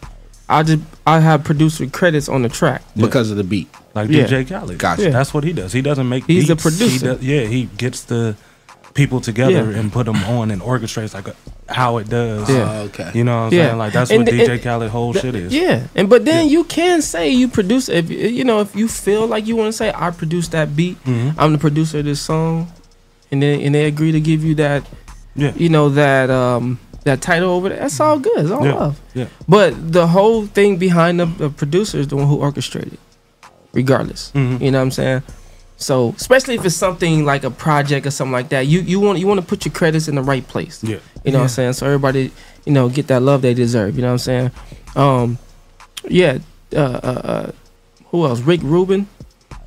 I 0.48 0.62
just 0.62 0.82
I 1.06 1.20
have 1.20 1.44
producer 1.44 1.86
credits 1.86 2.28
on 2.28 2.42
the 2.42 2.48
track 2.48 2.82
because 2.96 3.30
of 3.30 3.36
the 3.36 3.44
beat. 3.44 3.68
Like 3.94 4.08
Yeah. 4.10 4.26
DJ 4.26 4.44
Khaled. 4.48 4.78
Gotcha. 4.78 5.02
Yeah. 5.04 5.10
That's 5.10 5.34
what 5.34 5.44
he 5.44 5.52
does. 5.52 5.72
He 5.72 5.82
doesn't 5.82 6.08
make 6.08 6.24
He's 6.26 6.48
the 6.48 6.54
beats. 6.54 6.64
He 6.64 6.70
producer. 6.70 7.14
does- 7.14 7.22
yeah, 7.24 7.42
he 7.46 7.64
gets 7.76 8.02
the 8.02 8.36
people 9.00 9.20
together 9.20 9.52
Yeah. 9.70 9.78
and 9.78 9.90
put 9.92 10.04
them 10.06 10.22
on 10.36 10.50
and 10.50 10.60
orchestrates 10.60 11.14
like 11.14 11.28
a, 11.28 11.34
how 11.72 11.96
it 11.98 12.08
does. 12.08 12.48
Yeah. 12.50 12.70
Oh, 12.70 12.82
okay. 12.88 13.10
You 13.14 13.24
know 13.24 13.36
what 13.36 13.46
I'm 13.48 13.52
Yeah. 13.58 13.66
saying? 13.66 13.78
Like 13.78 13.92
that's 13.92 14.10
And 14.10 14.20
what 14.20 14.26
the- 14.30 14.38
DJ 14.38 14.52
and- 14.52 14.62
Khaled 14.62 14.90
whole 14.90 15.12
Th- 15.12 15.22
shit 15.22 15.34
is. 15.34 15.54
Yeah, 15.54 15.76
and 15.94 16.08
but 16.08 16.24
then 16.24 16.48
you 16.48 16.64
can 16.64 17.00
say 17.02 17.30
you 17.30 17.48
produce 17.48 17.88
if 17.88 18.10
you 18.10 18.44
know 18.44 18.60
if 18.60 18.74
you 18.76 18.86
feel 18.88 19.26
like 19.26 19.46
you 19.48 19.56
want 19.56 19.68
to 19.68 19.76
say 19.82 19.88
I 19.94 20.10
produced 20.10 20.50
that 20.52 20.76
beat, 20.76 20.96
Mhm. 21.04 21.34
I'm 21.38 21.52
the 21.52 21.58
producer 21.66 21.98
of 22.00 22.04
this 22.04 22.20
song, 22.20 22.68
and 23.32 23.42
then 23.42 23.60
and 23.60 23.74
they 23.74 23.86
agree 23.86 24.12
to 24.12 24.20
give 24.20 24.44
you 24.44 24.54
that, 24.56 24.82
Yeah. 25.36 25.52
you 25.56 25.68
know 25.68 25.88
that 25.90 26.28
um 26.30 26.78
that 27.04 27.20
title 27.22 27.50
over 27.56 27.68
there. 27.70 27.78
That's 27.78 27.98
all 28.00 28.18
good. 28.18 28.38
It's 28.44 28.50
all 28.50 28.66
Yeah. 28.66 28.74
love. 28.74 29.00
Yeah. 29.14 29.26
But 29.48 29.70
the 29.98 30.06
whole 30.08 30.44
thing 30.46 30.76
behind 30.76 31.18
the, 31.20 31.26
the 31.26 31.48
producer 31.48 31.96
is 31.98 32.08
the 32.08 32.16
one 32.16 32.26
who 32.26 32.36
orchestrated, 32.36 32.98
regardless. 33.72 34.32
Mhm. 34.34 34.60
You 34.60 34.70
know 34.70 34.78
what 34.78 34.84
I'm 34.84 34.90
saying? 34.90 35.22
So 35.80 36.14
especially 36.18 36.56
if 36.56 36.64
it's 36.64 36.76
something 36.76 37.24
like 37.24 37.42
a 37.42 37.50
project 37.50 38.06
or 38.06 38.10
something 38.10 38.32
like 38.32 38.50
that, 38.50 38.66
you 38.66 38.80
you 38.80 39.00
want 39.00 39.18
you 39.18 39.26
want 39.26 39.40
to 39.40 39.46
put 39.46 39.64
your 39.64 39.72
credits 39.72 40.08
in 40.08 40.14
the 40.14 40.22
right 40.22 40.46
place. 40.46 40.84
Yeah. 40.84 40.98
You 41.24 41.32
know 41.32 41.38
what 41.38 41.44
I'm 41.44 41.48
saying? 41.48 41.72
So 41.72 41.86
everybody, 41.86 42.30
you 42.66 42.72
know, 42.72 42.88
get 42.90 43.06
that 43.08 43.22
love 43.22 43.40
they 43.42 43.54
deserve. 43.54 43.96
You 43.96 44.02
know 44.02 44.08
what 44.08 44.12
I'm 44.12 44.18
saying? 44.18 44.50
Um, 44.94 45.38
yeah. 46.08 46.38
Uh, 46.74 46.78
uh, 46.80 47.20
uh, 47.32 47.52
who 48.10 48.26
else? 48.26 48.40
Rick 48.40 48.60
Rubin. 48.62 49.08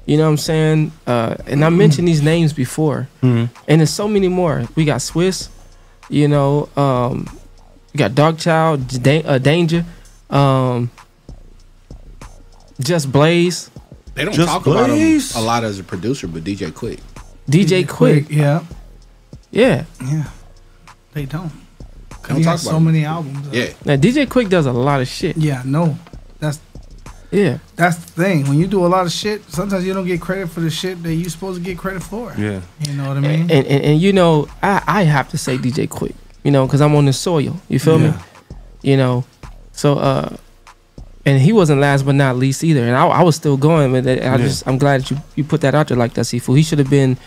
You 0.06 0.18
know 0.18 0.24
what 0.26 0.30
I'm 0.32 0.38
saying? 0.38 0.92
Uh, 1.08 1.36
and 1.48 1.66
I 1.66 1.70
mentioned 1.70 2.08
these 2.08 2.22
names 2.22 2.54
before, 2.54 3.08
Mhm. 3.24 3.50
and 3.68 3.80
there's 3.82 3.90
so 3.90 4.08
many 4.08 4.28
more. 4.28 4.68
We 4.76 4.86
got 4.86 5.00
Swizz. 5.00 5.48
You 6.10 6.28
know, 6.28 6.68
um, 6.78 7.26
we 7.94 7.98
got 7.98 8.14
Dog 8.14 8.38
Child, 8.38 9.02
da- 9.02 9.24
uh, 9.24 9.38
Danger, 9.40 9.86
um, 10.30 10.92
Just 12.82 13.12
Blaze, 13.12 13.70
They 14.16 14.26
don't 14.26 14.34
Just 14.34 14.48
talk 14.48 14.66
about 14.68 14.90
him 14.90 14.96
Blaze. 14.96 15.36
a 15.36 15.42
lot 15.42 15.64
as 15.64 15.80
a 15.80 15.84
producer, 15.84 16.28
but 16.28 16.44
DJ 16.44 16.72
Quik. 16.72 17.00
DJ, 17.50 17.86
Quik. 17.86 18.30
Yeah. 18.30 18.64
Yeah. 19.52 19.86
Yeah. 20.06 20.26
They 21.14 21.26
don't. 21.26 21.52
They 22.24 22.30
don't 22.30 22.38
he 22.38 22.44
talk 22.44 22.52
has 22.54 22.64
about 22.64 22.72
so 22.72 22.78
him. 22.78 22.86
many 22.86 23.06
albums. 23.06 23.48
Yeah. 23.52 23.74
Now 23.86 23.96
DJ 23.96 24.26
Quik 24.28 24.50
does 24.50 24.66
a 24.66 24.72
lot 24.72 25.02
of 25.02 25.08
shit. 25.08 25.36
Yeah, 25.38 25.62
no. 25.66 25.98
That's 26.40 26.60
Yeah. 27.32 27.58
that's 27.76 27.98
the 27.98 28.12
thing. 28.24 28.48
When 28.48 28.58
you 28.60 28.68
do 28.68 28.86
a 28.86 28.88
lot 28.88 29.06
of 29.06 29.12
shit, 29.12 29.44
sometimes 29.52 29.86
you 29.86 29.94
don't 29.94 30.06
get 30.06 30.22
credit 30.22 30.50
for 30.50 30.60
the 30.62 30.70
shit 30.70 31.02
that 31.04 31.14
you 31.14 31.28
supposed 31.30 31.58
to 31.60 31.64
get 31.66 31.78
credit 31.78 32.04
for. 32.04 32.34
Yeah. 32.38 32.62
You 32.88 32.94
know 32.94 33.08
what 33.08 33.18
I 33.18 33.22
mean? 33.22 33.42
And, 33.52 33.66
and, 33.68 33.84
and 33.84 34.02
you 34.02 34.14
know, 34.14 34.48
I, 34.62 34.82
I 34.88 35.04
have 35.04 35.30
to 35.30 35.38
say 35.38 35.58
DJ 35.58 35.88
Quik, 35.88 36.14
you 36.44 36.52
know, 36.52 36.66
because 36.68 36.82
I'm 36.82 36.96
on 36.96 37.06
the 37.06 37.14
soil. 37.14 37.60
You 37.68 37.80
feel 37.80 37.98
me? 38.00 38.06
Yeah. 38.06 38.22
You 38.84 38.98
know, 38.98 39.26
so 39.72 39.98
uh, 39.98 40.36
and 41.26 41.42
he 41.42 41.54
wasn't 41.54 41.80
last 41.82 42.06
but 42.06 42.16
not 42.16 42.36
least 42.38 42.64
either. 42.64 42.82
And 42.84 42.96
I, 42.96 43.08
I 43.08 43.24
was 43.24 43.36
still 43.36 43.58
going, 43.58 43.92
but 43.92 44.08
I 44.08 44.16
Yeah. 44.16 44.38
just 44.38 44.68
I'm 44.68 44.78
glad 44.78 45.02
that 45.02 45.12
you 45.12 45.18
you 45.36 45.44
put 45.44 45.62
that 45.62 45.74
out 45.76 45.88
there 45.88 45.98
like 45.98 46.14
that, 46.16 46.26
Sifu. 46.26 46.56
He 46.58 46.64
should 46.64 46.80
have 46.80 46.90
been 46.90 47.18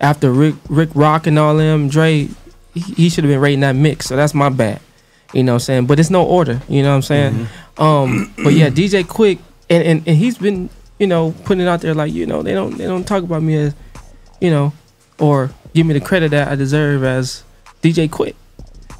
after 0.00 0.30
Rick 0.32 0.54
Rick 0.68 0.90
Rock 0.94 1.26
and 1.26 1.38
all 1.38 1.56
them 1.56 1.88
Dre. 1.88 2.28
He, 2.74 2.80
he 2.80 3.08
should 3.08 3.24
have 3.24 3.30
been 3.30 3.40
rating 3.40 3.60
that 3.60 3.74
mix. 3.76 4.06
So 4.06 4.16
that's 4.16 4.34
my 4.34 4.48
bad. 4.48 4.80
You 5.32 5.42
know 5.42 5.52
what 5.52 5.56
I'm 5.56 5.60
saying? 5.60 5.86
But 5.86 5.98
it's 6.00 6.10
no 6.10 6.24
order. 6.24 6.60
You 6.68 6.82
know 6.82 6.90
what 6.90 6.96
I'm 6.96 7.02
saying? 7.02 7.32
Mm-hmm. 7.34 7.82
Um, 7.82 8.34
but 8.42 8.54
yeah, 8.54 8.70
DJ 8.70 9.04
Quik, 9.04 9.38
and, 9.70 9.82
and 9.84 10.02
and 10.08 10.16
he's 10.16 10.38
been 10.38 10.70
you 10.98 11.06
know 11.06 11.34
putting 11.44 11.62
it 11.64 11.68
out 11.68 11.80
there 11.80 11.94
like 11.94 12.12
you 12.12 12.26
know 12.26 12.42
they 12.42 12.54
don't 12.54 12.76
they 12.78 12.84
don't 12.86 13.04
talk 13.06 13.22
about 13.22 13.42
me 13.42 13.56
as 13.56 13.74
you 14.40 14.50
know 14.50 14.72
or 15.18 15.50
give 15.74 15.86
me 15.86 15.94
the 15.94 16.00
credit 16.00 16.30
that 16.30 16.48
I 16.48 16.54
deserve 16.54 17.04
as 17.04 17.42
DJ 17.82 18.08
Quik. 18.08 18.34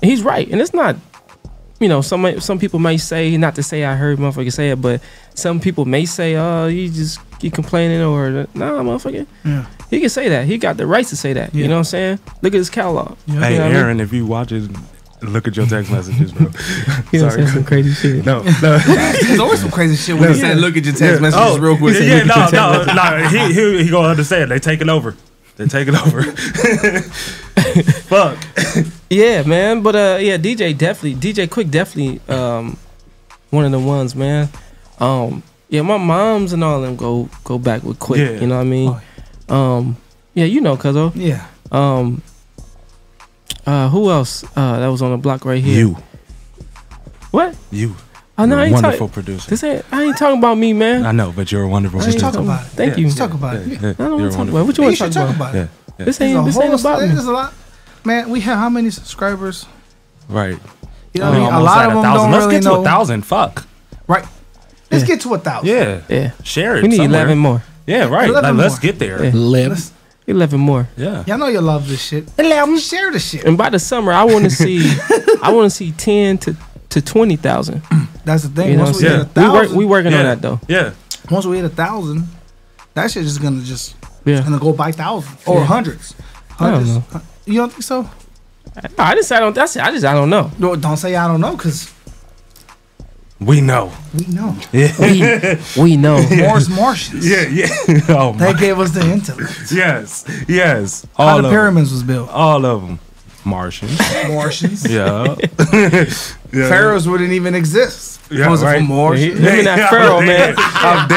And 0.01 0.11
he's 0.11 0.23
right, 0.23 0.49
and 0.49 0.61
it's 0.61 0.73
not. 0.75 0.97
You 1.81 1.89
know, 1.89 2.01
some 2.01 2.41
some 2.41 2.59
people 2.59 2.79
may 2.81 2.97
say, 2.97 3.37
not 3.37 3.55
to 3.55 3.63
say 3.63 3.85
I 3.85 3.95
heard 3.95 4.19
motherfucker 4.19 4.53
say 4.53 4.71
it, 4.71 4.81
but 4.81 5.01
some 5.35 5.61
people 5.61 5.85
may 5.85 6.07
say, 6.07 6.35
"Oh, 6.35 6.67
you 6.67 6.89
just 6.91 7.21
keep 7.39 7.53
complaining," 7.55 8.03
or 8.03 8.47
"Nah, 8.55 8.83
motherfucker." 8.83 9.27
Yeah. 9.45 9.67
He 9.89 10.01
can 10.01 10.09
say 10.09 10.29
that. 10.29 10.47
He 10.47 10.59
got 10.59 10.77
the 10.77 10.87
rights 10.89 11.11
to 11.11 11.17
say 11.17 11.33
that. 11.35 11.55
You 11.55 11.69
know 11.69 11.75
what 11.75 11.79
I'm 11.79 11.85
saying? 11.85 12.19
Look 12.43 12.53
at 12.53 12.59
his 12.59 12.69
catalog. 12.69 13.17
You 13.27 13.35
know 13.35 13.41
Hey 13.47 13.61
I 13.61 13.69
mean? 13.69 13.77
Aaron, 13.77 14.01
if 14.01 14.13
you 14.13 14.27
watch 14.27 14.51
it, 14.51 14.69
look 15.23 15.47
at 15.47 15.57
your 15.57 15.67
text 15.67 15.91
messages, 15.93 16.33
bro. 16.33 16.47
He 17.13 17.19
done 17.19 17.47
some 17.47 17.65
crazy 17.65 17.93
shit. 17.95 18.27
No, 18.27 18.43
no. 18.43 18.79
There's 18.79 19.39
always 19.39 19.61
some 19.61 19.71
crazy 19.71 19.95
shit 19.95 20.17
when 20.17 20.25
No. 20.31 20.35
you 20.35 20.41
say 20.41 20.55
look 20.57 20.77
at 20.77 20.85
your 20.85 20.95
text 20.95 21.03
Yeah. 21.15 21.21
messages 21.21 21.47
Oh, 21.57 21.59
real 21.61 21.77
quick. 21.79 21.95
Yeah, 22.01 22.25
no, 22.25 22.49
no, 22.51 22.85
no. 22.93 23.29
He, 23.29 23.55
he, 23.55 23.85
he 23.85 23.91
gonna 23.91 24.09
understand. 24.09 24.51
They 24.51 24.59
taking 24.59 24.89
over. 24.89 25.15
They 25.57 25.67
taking 25.67 25.95
over. 25.95 26.23
Fuck. 28.11 28.37
Yeah, 29.11 29.43
man. 29.43 29.83
But 29.83 29.97
uh, 29.97 30.19
yeah, 30.21 30.37
DJ 30.37 30.77
definitely, 30.77 31.15
DJ 31.21 31.47
Quik 31.49 31.71
definitely, 31.71 32.21
um, 32.29 32.77
one 33.51 33.65
of 33.65 33.73
the 33.73 33.79
ones, 33.79 34.15
man. 34.15 34.49
Um, 35.01 35.43
yeah, 35.71 35.83
my 35.83 35.97
moms 35.97 36.53
and 36.53 36.63
all 36.65 36.81
them 36.81 36.97
go 36.97 37.29
go 37.45 37.59
back 37.59 37.83
with 37.85 37.99
Quik. 37.99 38.19
Yeah. 38.19 38.41
You 38.41 38.47
know 38.47 38.57
what 38.57 38.63
I 38.63 38.65
mean? 38.65 38.97
Um, 39.49 39.97
yeah, 40.35 40.45
you 40.45 40.61
know, 40.61 40.77
Cuzzo. 40.77 41.13
Yeah. 41.15 41.47
Um, 41.73 42.23
uh, 43.67 43.89
who 43.91 44.11
else? 44.11 44.45
Uh, 44.57 44.81
that 44.81 44.89
was 44.89 45.03
on 45.03 45.11
the 45.11 45.17
block 45.19 45.45
right 45.45 45.63
here. 45.63 45.79
You. 45.79 45.97
What? 47.31 47.55
You. 47.71 47.95
I 48.37 48.47
know. 48.47 48.57
You're 48.57 48.61
I 48.61 48.63
a 48.63 48.67
ain't 48.67 48.75
wonderful 48.75 49.07
talk- 49.09 49.15
producer. 49.15 49.51
This 49.51 49.65
ain't. 49.65 49.85
I 49.93 50.03
ain't 50.05 50.17
talking 50.17 50.39
about 50.39 50.57
me, 50.59 50.73
man. 50.73 51.05
I 51.05 51.13
know, 51.13 51.33
but 51.33 51.51
you're 51.53 51.63
a 51.65 51.69
wonderful 51.69 51.99
Let's 52.01 52.15
producer. 52.15 52.33
talk 52.33 52.41
about 52.45 52.63
it. 52.63 52.69
Thank 52.71 52.91
Yeah, 52.93 52.97
you. 52.97 53.03
yeah, 53.03 53.09
Let's 53.09 53.19
talk 53.19 53.35
about 53.35 53.55
yeah, 53.55 53.61
it. 53.61 53.69
yeah, 53.83 53.89
I 53.91 53.93
don't 53.93 53.99
you're 53.99 54.09
want 54.19 54.33
to 54.33 54.37
talk 54.39 54.49
about 54.49 54.59
it. 54.61 54.65
What 54.67 54.79
you 54.79 54.83
You 54.85 54.87
want 54.89 54.97
to 54.99 55.05
should 55.05 55.13
talk 55.13 55.27
talk 55.27 55.37
about? 55.37 55.51
about 55.51 55.55
it. 55.65 55.71
Yeah, 55.99 56.05
This 56.05 56.21
ain't. 56.21 56.45
This 56.47 56.59
ain't 56.59 56.81
about 56.81 56.99
there's 57.01 57.13
me. 57.25 57.31
a 57.31 57.33
lot. 57.33 57.55
Man, 58.09 58.31
we 58.31 58.41
have 58.41 58.57
how 58.57 58.71
many 58.71 58.89
subscribers? 58.89 59.67
Right. 60.31 60.59
You 61.13 61.21
know 61.21 61.29
what 61.31 61.37
I 61.37 61.41
mean? 61.41 61.53
A 61.53 61.61
lot 61.61 61.87
of 61.89 61.93
them 61.93 62.03
thousand. 62.03 62.23
don't 62.23 62.33
Let's 62.33 62.43
really 62.47 62.55
get 62.57 62.63
to 62.63 62.69
know. 62.71 62.81
a 62.81 62.85
thousand. 62.85 63.23
Fuck. 63.27 63.67
Right. 64.07 64.25
Let's 64.91 65.03
Yeah. 65.03 65.09
get 65.15 65.21
to 65.23 65.35
a 65.35 65.39
thousand. 65.39 65.69
Yeah. 65.69 66.01
Yeah. 66.09 66.31
Share 66.43 66.77
it. 66.79 66.83
We 66.85 66.89
need 66.89 66.97
somewhere. 66.97 67.21
eleven 67.21 67.39
more. 67.39 67.63
Yeah, 67.87 68.05
right. 68.09 68.31
11 68.31 68.57
Like, 68.57 68.63
let's 68.65 68.75
more. 68.77 68.81
get 68.81 68.99
there. 68.99 69.25
Yeah. 69.25 69.31
Live. 69.35 69.91
Eleven 70.27 70.59
more. 70.61 70.89
Yeah. 70.97 71.23
Y'all 71.27 71.37
know 71.37 71.49
you 71.49 71.61
love 71.61 71.87
this 71.87 72.03
shit. 72.03 72.29
Eleven. 72.39 72.79
Share 72.79 73.11
the 73.13 73.19
shit. 73.19 73.45
And 73.45 73.59
by 73.59 73.69
the 73.69 73.79
summer, 73.79 74.13
I 74.13 74.25
want 74.25 74.45
to 74.45 74.51
see. 74.51 74.79
I 75.43 75.53
want 75.53 75.71
to 75.71 75.77
see 75.77 75.93
ten 75.93 76.39
to 76.39 76.57
to 76.89 77.03
twenty 77.03 77.37
thousand. 77.37 77.83
That's 78.25 78.45
the 78.45 78.49
thing. 78.49 78.71
You 78.71 78.77
know 78.79 78.85
Once 78.85 78.97
what 78.97 79.03
we 79.03 79.09
I'm 79.09 79.19
hit 79.19 79.29
a 79.29 79.33
saying? 79.35 79.47
We 79.49 79.53
work. 79.53 79.63
thousand, 79.65 79.79
We 79.79 79.85
working 79.85 80.15
on 80.15 80.23
that 80.25 80.41
though. 80.41 80.61
Yeah. 80.67 80.93
once 81.31 81.45
we 81.45 81.57
hit 81.57 81.67
a 81.67 81.69
thousand, 81.85 82.27
that 82.95 83.11
shit 83.11 83.25
is 83.27 83.37
gonna 83.37 83.61
just 83.63 83.95
Yeah. 84.25 84.41
gonna 84.43 84.59
go 84.59 84.73
by 84.73 84.93
thousands 84.93 85.37
or 85.47 85.59
Yeah. 85.61 85.65
hundreds. 85.67 86.15
I 86.59 86.71
don't 86.71 86.73
Hundreds. 86.85 86.95
know. 86.95 87.05
Huh, 87.13 87.21
You 87.49 87.55
don't 87.61 87.71
think 87.73 87.83
so? 87.83 88.09
I 88.99 89.15
just. 89.15 89.33
I 89.33 89.41
don't. 89.41 89.55
That's. 89.55 89.75
it. 89.77 89.83
I 89.83 89.91
just. 89.91 90.05
I 90.05 90.13
don't 90.15 90.31
know. 90.31 90.51
No, 90.59 90.77
don't 90.77 90.97
say 90.97 91.17
I 91.17 91.27
don't 91.27 91.41
know, 91.41 91.57
cause 91.57 91.93
We 93.41 93.61
know. 93.61 93.93
we 94.17 94.27
know. 94.27 94.57
Yeah. 94.73 94.93
We 95.77 95.83
we 95.83 95.97
know. 95.97 96.17
Morris 96.37 96.69
Martians. 96.69 97.29
yeah. 97.29 97.49
Yeah. 97.49 97.69
Oh 98.09 98.33
They 98.33 98.53
my. 98.53 98.59
gave 98.61 98.79
us 98.79 98.91
the 98.93 99.01
intellect. 99.11 99.73
Yes. 99.73 100.25
Yes. 100.49 101.07
How 101.17 101.25
All 101.29 101.43
the 101.43 101.49
of 101.49 101.53
pyramids 101.53 101.91
was 101.93 102.03
built. 102.03 102.29
All 102.31 102.65
of 102.67 102.83
them. 102.83 102.99
Martians. 103.45 103.99
Martians. 104.29 104.85
Yeah. 104.91 105.35
yeah. 105.73 106.05
Pharaohs 106.69 107.09
wouldn't 107.09 107.33
even 107.33 107.55
exist. 107.55 108.21
Yeah, 108.31 108.51
was 108.51 108.63
it 108.63 108.67
right. 108.67 108.77
from 108.79 108.89
Mars? 108.89 109.21
Him 109.21 109.37
and 109.39 109.67
that 109.67 109.79
I'm 109.79 109.89
Pharaoh, 109.89 110.21
man. 110.21 110.55
dead. 110.55 110.57
I'm 110.59 111.09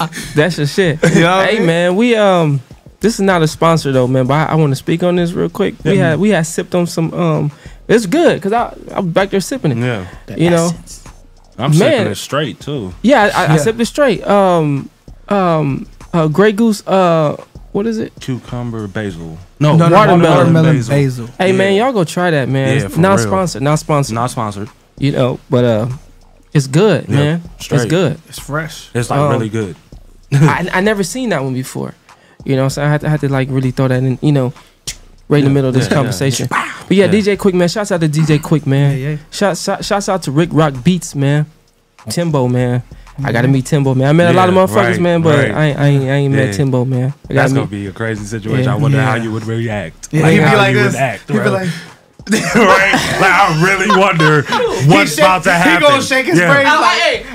dead. 0.00 0.10
That's 0.34 0.58
your 0.58 0.66
shit. 0.66 1.02
You 1.14 1.20
know 1.22 1.36
what 1.36 1.46
I 1.46 1.52
hey 1.52 1.58
mean? 1.58 1.66
man, 1.66 1.96
we 1.96 2.14
um. 2.14 2.60
This 3.02 3.14
is 3.14 3.20
not 3.20 3.42
a 3.42 3.48
sponsor 3.48 3.92
though, 3.92 4.06
man. 4.06 4.26
But 4.26 4.34
I, 4.48 4.52
I 4.52 4.54
want 4.54 4.70
to 4.72 4.76
speak 4.76 5.02
on 5.02 5.16
this 5.16 5.32
real 5.32 5.50
quick. 5.50 5.74
We 5.84 5.98
had 5.98 6.18
we 6.18 6.30
had 6.30 6.46
sipped 6.46 6.74
on 6.74 6.86
some 6.86 7.12
um. 7.12 7.52
It's 7.88 8.06
good 8.06 8.36
because 8.36 8.52
I 8.52 8.74
I 8.94 9.00
was 9.00 9.12
back 9.12 9.30
there 9.30 9.40
sipping 9.40 9.72
it. 9.72 9.78
Yeah. 9.78 10.06
You 10.36 10.50
know. 10.50 10.70
I'm 11.58 11.70
Man. 11.70 11.78
sipping 11.78 12.06
it 12.12 12.14
straight 12.16 12.60
too. 12.60 12.94
Yeah, 13.02 13.30
I, 13.34 13.44
I 13.44 13.54
Yeah. 13.54 13.56
sipped 13.58 13.78
it 13.80 13.84
straight. 13.86 14.26
Um, 14.26 14.88
um, 15.28 15.86
uh, 16.14 16.28
Grey 16.28 16.52
Goose. 16.52 16.86
Uh, 16.86 17.36
what 17.72 17.86
is 17.86 17.98
it? 17.98 18.12
Cucumber 18.20 18.86
basil. 18.88 19.36
No, 19.60 19.76
No, 19.76 19.88
no, 19.88 19.96
Watermelon. 19.96 20.38
watermelon 20.54 20.82
basil. 20.86 21.26
Hey 21.38 21.50
Yeah. 21.50 21.56
man, 21.56 21.74
y'all 21.74 21.92
go 21.92 22.04
try 22.04 22.30
that, 22.30 22.48
man. 22.48 22.68
Yeah, 22.78 22.84
It's 22.84 22.94
for 22.94 23.00
not 23.00 23.18
real. 23.18 23.26
sponsored, 23.28 23.62
not 23.62 23.78
sponsored. 23.78 24.14
Not 24.14 24.30
sponsored. 24.30 24.68
You 24.98 25.12
know, 25.12 25.40
but 25.50 25.64
uh, 25.64 25.88
It's 26.54 26.66
good, 26.66 27.06
Yeah, 27.08 27.16
man. 27.16 27.42
It's 27.58 27.84
good. 27.86 28.18
It's 28.28 28.38
fresh. 28.38 28.90
It's 28.94 29.10
like 29.10 29.18
Um, 29.20 29.32
really 29.32 29.48
good. 29.48 29.74
I, 30.32 30.68
I 30.72 30.80
never 30.80 31.02
seen 31.02 31.30
that 31.30 31.42
one 31.42 31.54
before. 31.54 31.94
You 32.44 32.56
know, 32.56 32.68
so 32.68 32.82
I 32.82 32.88
had 32.88 33.00
to, 33.02 33.06
I 33.06 33.10
had 33.10 33.20
to 33.20 33.28
like 33.28 33.48
really 33.50 33.70
throw 33.70 33.88
that 33.88 34.02
in. 34.02 34.18
You 34.22 34.32
know, 34.32 34.52
right 35.28 35.38
in 35.38 35.44
the 35.44 35.50
middle 35.50 35.68
of 35.68 35.74
this 35.74 35.84
yeah, 35.84 35.90
yeah. 35.90 35.96
conversation. 35.96 36.46
But 36.50 36.96
yeah, 36.96 37.06
Yeah. 37.06 37.10
DJ 37.12 37.36
Quik 37.36 37.54
man. 37.54 37.68
Shouts 37.68 37.92
out 37.92 38.00
to 38.00 38.08
DJ 38.08 38.38
Quik 38.38 38.66
man. 38.66 38.98
Yeah, 38.98 39.08
yeah. 39.10 39.16
Shout, 39.30 39.56
shout, 39.56 39.84
shouts 39.84 40.08
out 40.08 40.22
to 40.24 40.30
Rick 40.32 40.50
Rock 40.52 40.74
Beats 40.84 41.14
man. 41.14 41.46
Timbo 42.10 42.48
man. 42.48 42.82
I 43.18 43.30
gotta 43.30 43.46
mm-hmm. 43.46 43.52
meet 43.52 43.66
Timbo 43.66 43.94
man. 43.94 44.08
I 44.08 44.12
met 44.12 44.34
a 44.34 44.36
lot 44.36 44.48
of 44.48 44.54
motherfuckers 44.54 44.92
right, 44.92 45.00
man, 45.00 45.22
but 45.22 45.36
right. 45.38 45.54
I, 45.54 45.64
ain't- 45.66 45.78
I 45.78 45.86
ain't, 45.86 46.04
I 46.04 46.14
ain't 46.14 46.34
met 46.34 46.46
Yeah. 46.46 46.52
Timbo 46.52 46.84
man. 46.84 47.00
I 47.00 47.06
gotta 47.06 47.34
That's 47.34 47.52
meet. 47.52 47.58
gonna 47.60 47.70
be 47.70 47.86
a 47.86 47.92
crazy 47.92 48.24
situation. 48.24 48.64
Yeah. 48.64 48.74
I 48.74 48.78
wonder 48.78 49.00
how 49.00 49.14
you 49.16 49.32
would 49.32 49.44
react. 49.44 50.08
Yeah, 50.12 50.30
he'd 50.30 50.38
be 50.38 50.42
how 50.42 50.56
like 50.56 50.72
you 50.74 50.82
this. 50.82 50.92
would 50.94 51.00
act. 51.00 51.28
He'd 51.30 51.42
be 51.42 51.48
like, 51.48 51.68
right? 52.30 52.92
Like 53.20 53.32
I 53.32 53.60
really 53.64 53.88
wonder 53.98 54.42
what's 54.88 55.14
shake- 55.14 55.24
about 55.24 55.42
to 55.44 55.52
he 55.52 55.58
happen. 55.58 55.88
gonna 55.88 56.02
shake 56.02 56.26
his 56.26 56.38
Yeah. 56.38 56.52
brain 56.54 56.66
like- 56.66 57.26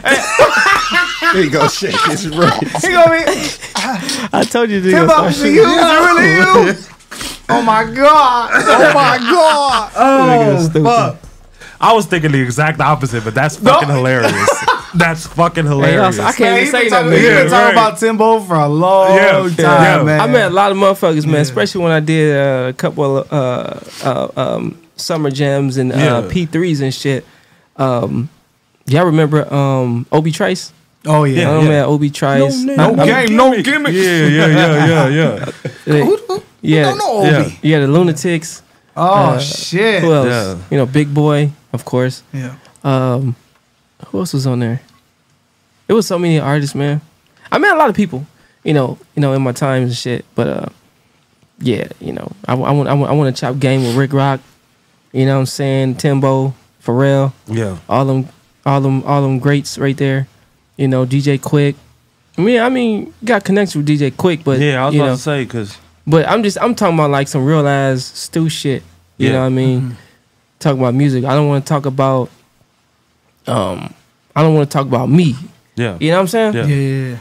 There 1.34 1.44
you 1.44 1.50
go, 1.50 1.68
shake 1.68 2.00
his 2.06 2.28
right. 2.30 2.64
he 2.82 2.88
gonna 2.90 3.12
be 3.12 3.24
I 4.34 4.44
told 4.50 4.70
you 4.70 4.82
to 4.82 4.90
Timbo, 4.92 5.08
go 5.08 5.26
is 5.26 5.42
it 5.44 5.54
you? 5.54 5.64
Is 5.64 5.68
it 5.70 6.02
really 6.06 6.30
you? 6.36 6.74
Oh, 7.50 7.60
oh 7.60 7.62
my 7.62 7.86
god! 7.86 8.52
Oh 8.54 8.92
my 8.94 9.18
god! 9.20 9.92
Oh 9.96 10.60
stupid. 10.70 10.84
fuck! 10.84 11.16
I 11.80 11.94
was 11.94 12.06
thinking 12.06 12.34
the 12.34 12.42
exact 12.42 12.82
opposite, 12.82 13.24
but 13.24 13.34
that's 13.34 13.56
fucking 13.56 13.88
hilarious. 13.88 14.34
That's 14.96 15.28
fucking 15.28 15.64
Hey, 15.66 15.70
hilarious. 15.70 16.20
I 16.20 16.32
can't 16.32 16.40
Man, 16.40 16.54
even 16.54 16.66
he 16.66 16.72
say 16.72 16.82
been 16.84 16.90
that. 16.90 17.02
talking, 17.04 17.12
he 17.20 17.28
man. 17.28 17.44
been 17.44 17.52
talking 17.52 17.66
right. 17.66 17.72
about 17.88 17.98
Timbo 18.00 18.40
for 18.42 18.56
a 18.56 18.68
long 18.68 19.16
Yeah, 19.16 19.32
time, 19.42 19.56
yeah. 19.56 20.04
man. 20.04 20.20
I 20.22 20.28
met 20.28 20.52
a 20.52 20.54
lot 20.54 20.72
of 20.72 20.78
motherfuckers, 20.78 21.26
man. 21.26 21.42
Especially 21.42 21.84
when 21.84 21.92
I 21.92 22.00
did 22.00 22.36
uh, 22.36 22.70
a 22.70 22.74
couple 22.74 23.18
of 23.20 23.34
uh, 23.34 23.80
uh, 24.04 24.32
um, 24.56 24.78
summer 24.96 25.30
jams 25.32 25.78
and 25.78 25.92
uh, 25.92 25.96
Yeah. 25.98 26.22
P3s 26.30 26.82
and 26.82 26.94
shit. 26.94 27.26
Um, 27.76 28.30
y'all 28.88 29.06
remember 29.06 29.52
um, 29.54 30.06
Obi 30.12 30.32
Trice? 30.32 30.74
Oh 31.06 31.24
yeah, 31.24 31.50
Oh 31.50 31.62
yeah. 31.62 31.70
man, 31.70 31.86
Obi 31.86 32.10
Trice. 32.10 32.58
No 32.64 32.92
no 32.96 33.04
I- 33.04 33.06
game, 33.28 33.36
no 33.38 33.62
gimmick. 33.62 33.94
Yeah, 33.94 34.28
yeah, 34.28 34.48
yeah, 34.48 34.86
yeah, 34.88 35.08
yeah. 35.08 35.46
I- 35.88 36.42
yeah, 36.62 36.84
don't 36.84 36.98
know 36.98 37.24
Yeah. 37.24 37.50
Yeah, 37.62 37.80
the 37.82 37.88
Lunatics. 37.88 38.62
Oh 38.96 39.04
Uh, 39.36 39.40
shit! 39.40 40.02
Who 40.02 40.12
else? 40.12 40.28
Yeah. 40.28 40.58
You 40.72 40.78
know, 40.78 40.86
Big 40.88 41.14
Boy, 41.14 41.52
of 41.72 41.86
course. 41.86 42.24
Yeah. 42.34 42.56
Um, 42.84 43.36
who 44.08 44.20
else 44.20 44.34
was 44.34 44.48
on 44.48 44.60
there? 44.60 44.82
It 45.88 45.94
was 45.94 46.06
so 46.08 46.20
many 46.20 46.40
artists, 46.40 46.76
man. 46.76 47.02
I 47.52 47.58
met 47.58 47.74
a 47.76 47.78
lot 47.80 47.90
of 47.90 47.96
people, 47.96 48.26
you 48.64 48.74
know, 48.74 48.98
you 49.16 49.22
know, 49.22 49.34
in 49.34 49.42
my 49.42 49.52
times 49.54 49.90
and 49.90 49.96
shit. 49.98 50.26
But 50.36 50.48
uh, 50.48 50.66
yeah, 51.60 51.88
you 52.00 52.14
know, 52.14 52.32
I, 52.48 52.54
I 52.54 52.72
want 52.72 52.90
I 52.90 52.94
want 52.94 53.12
I 53.12 53.14
want 53.16 53.36
to 53.36 53.40
chop 53.40 53.60
game 53.60 53.82
with 53.84 53.96
Rick 53.96 54.14
Rock. 54.14 54.42
You 55.14 55.26
know 55.26 55.36
what 55.36 55.40
I'm 55.42 55.46
saying? 55.46 55.96
Timbo, 55.96 56.54
Pharrell, 56.84 57.32
Yeah. 57.48 57.78
all 57.90 58.06
them, 58.06 58.28
all 58.66 58.82
them, 58.82 59.04
all 59.04 59.22
them 59.22 59.40
greats 59.40 59.78
right 59.78 59.96
there. 59.98 60.28
You 60.76 60.88
know, 60.88 61.06
DJ 61.06 61.40
Quik. 61.40 61.76
I 62.38 62.42
mean, 62.42 62.60
I 62.60 62.70
mean, 62.70 63.14
got 63.24 63.44
connection 63.44 63.84
with 63.84 63.88
DJ 63.88 64.12
Quik, 64.12 64.44
but 64.44 64.60
Yeah, 64.60 64.84
I 64.84 64.86
was 64.88 64.96
you 64.96 65.02
about 65.02 65.10
know, 65.12 65.16
to 65.16 65.22
say 65.22 65.44
because 65.46 65.78
but 66.06 66.28
I'm 66.28 66.44
just 66.44 66.58
I'm 66.62 66.76
talking 66.76 66.96
about 66.96 67.10
like 67.10 67.28
some 67.28 67.46
real 67.46 67.68
ass 67.68 68.04
stew 68.04 68.50
shit. 68.50 68.84
You 69.18 69.28
Yeah. 69.28 69.34
know 69.34 69.40
what 69.40 69.46
I 69.48 69.50
mean? 69.50 69.98
Talk 70.60 70.76
about 70.76 70.94
music. 70.94 71.24
I 71.24 71.34
don't 71.34 71.48
want 71.48 71.66
to 71.66 71.70
talk 71.70 71.86
about 71.86 72.30
um 73.48 73.94
I 74.36 74.44
don't 74.44 74.54
want 74.54 74.70
to 74.70 74.74
talk 74.78 74.86
about 74.88 75.10
me. 75.10 75.36
yeah, 75.76 75.98
You 76.00 76.10
know 76.12 76.18
what 76.18 76.22
I'm 76.22 76.28
saying? 76.28 76.54
Yeah. 76.54 76.66
Yeah, 76.66 76.76
yeah, 76.76 77.10
yeah. 77.12 77.20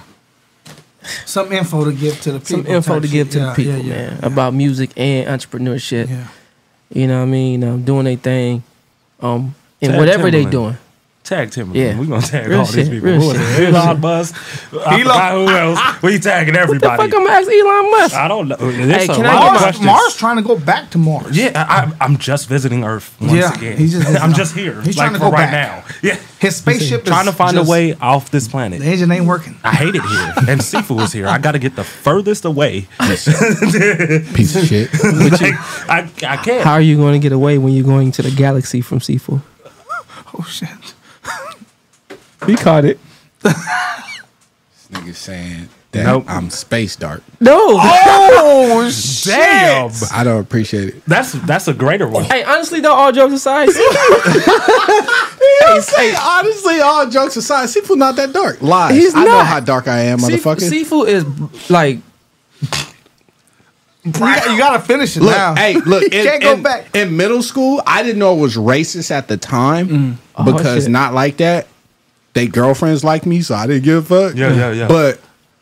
Some 1.24 1.52
info 1.52 1.84
to 1.84 1.92
give 1.92 2.20
to 2.22 2.32
the 2.32 2.40
people. 2.40 2.64
Some 2.64 2.66
info 2.66 3.00
to 3.00 3.08
give 3.08 3.30
to 3.30 3.38
Yeah, 3.38 3.46
the 3.50 3.54
people, 3.54 3.72
yeah, 3.72 3.78
yeah, 3.78 3.94
man, 4.10 4.18
yeah. 4.20 4.26
about 4.26 4.54
music 4.54 4.90
and 4.96 5.26
entrepreneurship. 5.28 6.08
Yeah. 6.10 6.26
You 6.92 7.06
know 7.06 7.18
what 7.18 7.28
I 7.28 7.30
mean? 7.30 7.64
Um, 7.64 7.82
doing 7.84 8.04
their 8.04 8.16
thing. 8.16 8.62
Um 9.20 9.54
and 9.80 9.92
Tag 9.92 9.98
whatever 10.00 10.30
they 10.30 10.44
Timbaland. 10.44 10.50
doing. 10.50 10.76
Tag 11.26 11.50
Timbaland. 11.50 11.74
Yeah. 11.74 11.98
we 11.98 12.06
gonna 12.06 12.22
tag 12.22 12.46
Real 12.46 12.60
all 12.60 12.66
these 12.66 12.88
people. 12.88 13.08
real 13.08 13.20
Who 13.20 13.32
shit, 13.32 13.40
it? 13.68 13.74
Elon 13.74 13.96
shit. 13.96 14.00
Musk. 14.00 14.34
I 14.86 14.98
forgot 15.02 15.32
who 15.32 15.48
else. 15.48 16.02
We 16.02 16.18
tagging 16.20 16.54
everybody. 16.54 16.86
What 16.88 16.96
the 16.96 17.04
everybody. 17.04 17.10
fuck 17.10 17.20
I'm 17.20 17.26
asking 17.26 17.60
Elon 17.60 17.90
Musk? 17.90 18.14
I 18.14 18.28
don't 18.28 18.46
know. 18.48 18.56
Hey, 18.56 18.86
There's 18.86 19.08
a 19.08 19.14
can 19.14 19.26
I 19.26 19.34
lot 19.34 19.58
get 19.60 19.74
of 19.74 19.80
my- 19.80 19.86
Mars 19.86 20.16
trying 20.16 20.36
to 20.36 20.42
go 20.42 20.56
back 20.56 20.90
to 20.90 20.98
Mars. 20.98 21.36
Yeah, 21.36 21.50
I, 21.68 21.92
I'm 22.04 22.16
just 22.18 22.48
visiting 22.48 22.84
Earth 22.84 23.16
once 23.20 23.32
Yeah, 23.32 23.52
again. 23.54 23.76
he's 23.76 23.90
just 23.92 24.20
I'm 24.22 24.34
just 24.34 24.54
here. 24.54 24.80
he's 24.82 24.96
like 24.96 25.08
trying 25.10 25.12
to 25.14 25.18
for 25.18 25.24
go 25.26 25.30
right 25.32 25.50
back. 25.50 25.88
now. 25.90 25.94
Yeah, 26.00 26.14
His 26.38 26.54
spaceship 26.54 27.02
is 27.02 27.08
trying 27.08 27.26
to 27.26 27.32
find 27.32 27.56
just- 27.56 27.68
a 27.68 27.70
way 27.72 27.94
off 27.94 28.30
this 28.30 28.46
planet. 28.46 28.78
The 28.78 28.86
engine 28.86 29.10
ain't 29.10 29.26
working. 29.26 29.56
I 29.64 29.72
hate 29.74 29.96
it 29.96 30.02
here, 30.02 30.32
and 30.48 30.60
Sifu 30.60 31.02
is 31.02 31.12
here. 31.12 31.26
I 31.26 31.38
got 31.38 31.52
to 31.52 31.58
get 31.58 31.74
the 31.74 31.82
furthest 31.82 32.44
away. 32.44 32.86
Piece 33.00 33.26
of 34.54 34.64
shit. 34.66 34.92
like, 35.02 35.42
I, 35.90 36.08
I 36.24 36.36
can't. 36.36 36.62
How 36.64 36.74
are 36.74 36.80
you 36.80 36.96
going 36.96 37.14
to 37.14 37.18
get 37.18 37.32
away 37.32 37.58
when 37.58 37.72
you're 37.72 37.84
going 37.84 38.12
to 38.12 38.22
the 38.22 38.30
galaxy 38.30 38.80
from 38.80 39.00
Seafood? 39.00 39.40
Oh 40.38 40.42
shit! 40.42 40.68
You 42.46 42.56
caught 42.56 42.84
it. 42.84 42.98
This 43.42 43.54
nigga 44.90 45.14
saying 45.14 45.68
that 45.92 46.04
Nope. 46.04 46.24
I'm 46.28 46.50
space 46.50 46.96
dark. 46.96 47.22
No. 47.40 47.56
Oh 47.58 48.88
shit! 48.94 49.34
Damn, 49.34 49.90
I 50.12 50.22
don't 50.24 50.40
appreciate 50.40 50.88
it. 50.90 51.04
that's 51.06 51.32
that's 51.32 51.66
a 51.68 51.74
greater 51.74 52.06
one. 52.08 52.24
Hey, 52.24 52.44
honestly 52.44 52.80
though, 52.80 52.92
all 52.94 53.12
jokes 53.12 53.32
aside, 53.34 53.68
Hey, 55.96 56.14
honestly, 56.20 56.80
all 56.80 57.08
jokes 57.08 57.36
aside, 57.36 57.68
Seafood 57.68 57.98
not 57.98 58.16
that 58.16 58.32
dark. 58.32 58.60
Lies. 58.62 58.94
He's 58.94 59.14
I 59.14 59.24
know 59.24 59.30
not. 59.30 59.46
how 59.46 59.60
dark 59.60 59.88
I 59.88 59.98
am, 60.00 60.18
Seafood, 60.18 60.58
motherfucker. 60.58 60.68
seafood 60.68 61.08
is 61.08 61.70
like 61.70 61.98
You, 64.04 64.12
got, 64.12 64.50
you 64.50 64.58
gotta 64.58 64.78
finish 64.82 65.16
it 65.16 65.22
Look, 65.22 65.34
now. 65.34 65.54
hey, 65.56 65.74
look. 65.74 66.02
In, 66.12 66.24
can't 66.24 66.42
go 66.42 66.52
in- 66.52 66.62
back. 66.62 66.94
In 66.94 67.16
middle 67.16 67.42
school, 67.42 67.82
I 67.86 68.02
didn't 68.04 68.18
know 68.20 68.36
it 68.36 68.40
was 68.40 68.56
racist 68.56 69.10
at 69.10 69.26
the 69.28 69.36
time 69.36 69.88
mm. 69.88 70.16
Oh, 70.36 70.44
because 70.44 70.84
shit. 70.84 70.92
not 70.92 71.12
like 71.14 71.38
that. 71.38 71.66
They 72.36 72.46
girlfriends 72.46 73.02
like 73.02 73.24
me, 73.24 73.40
so 73.40 73.54
I 73.54 73.66
didn't 73.66 73.84
give 73.84 74.10
a 74.10 74.28
fuck. 74.28 74.36
Yeah, 74.36 74.52
yeah, 74.54 74.70
yeah. 74.72 74.88
But 74.88 75.20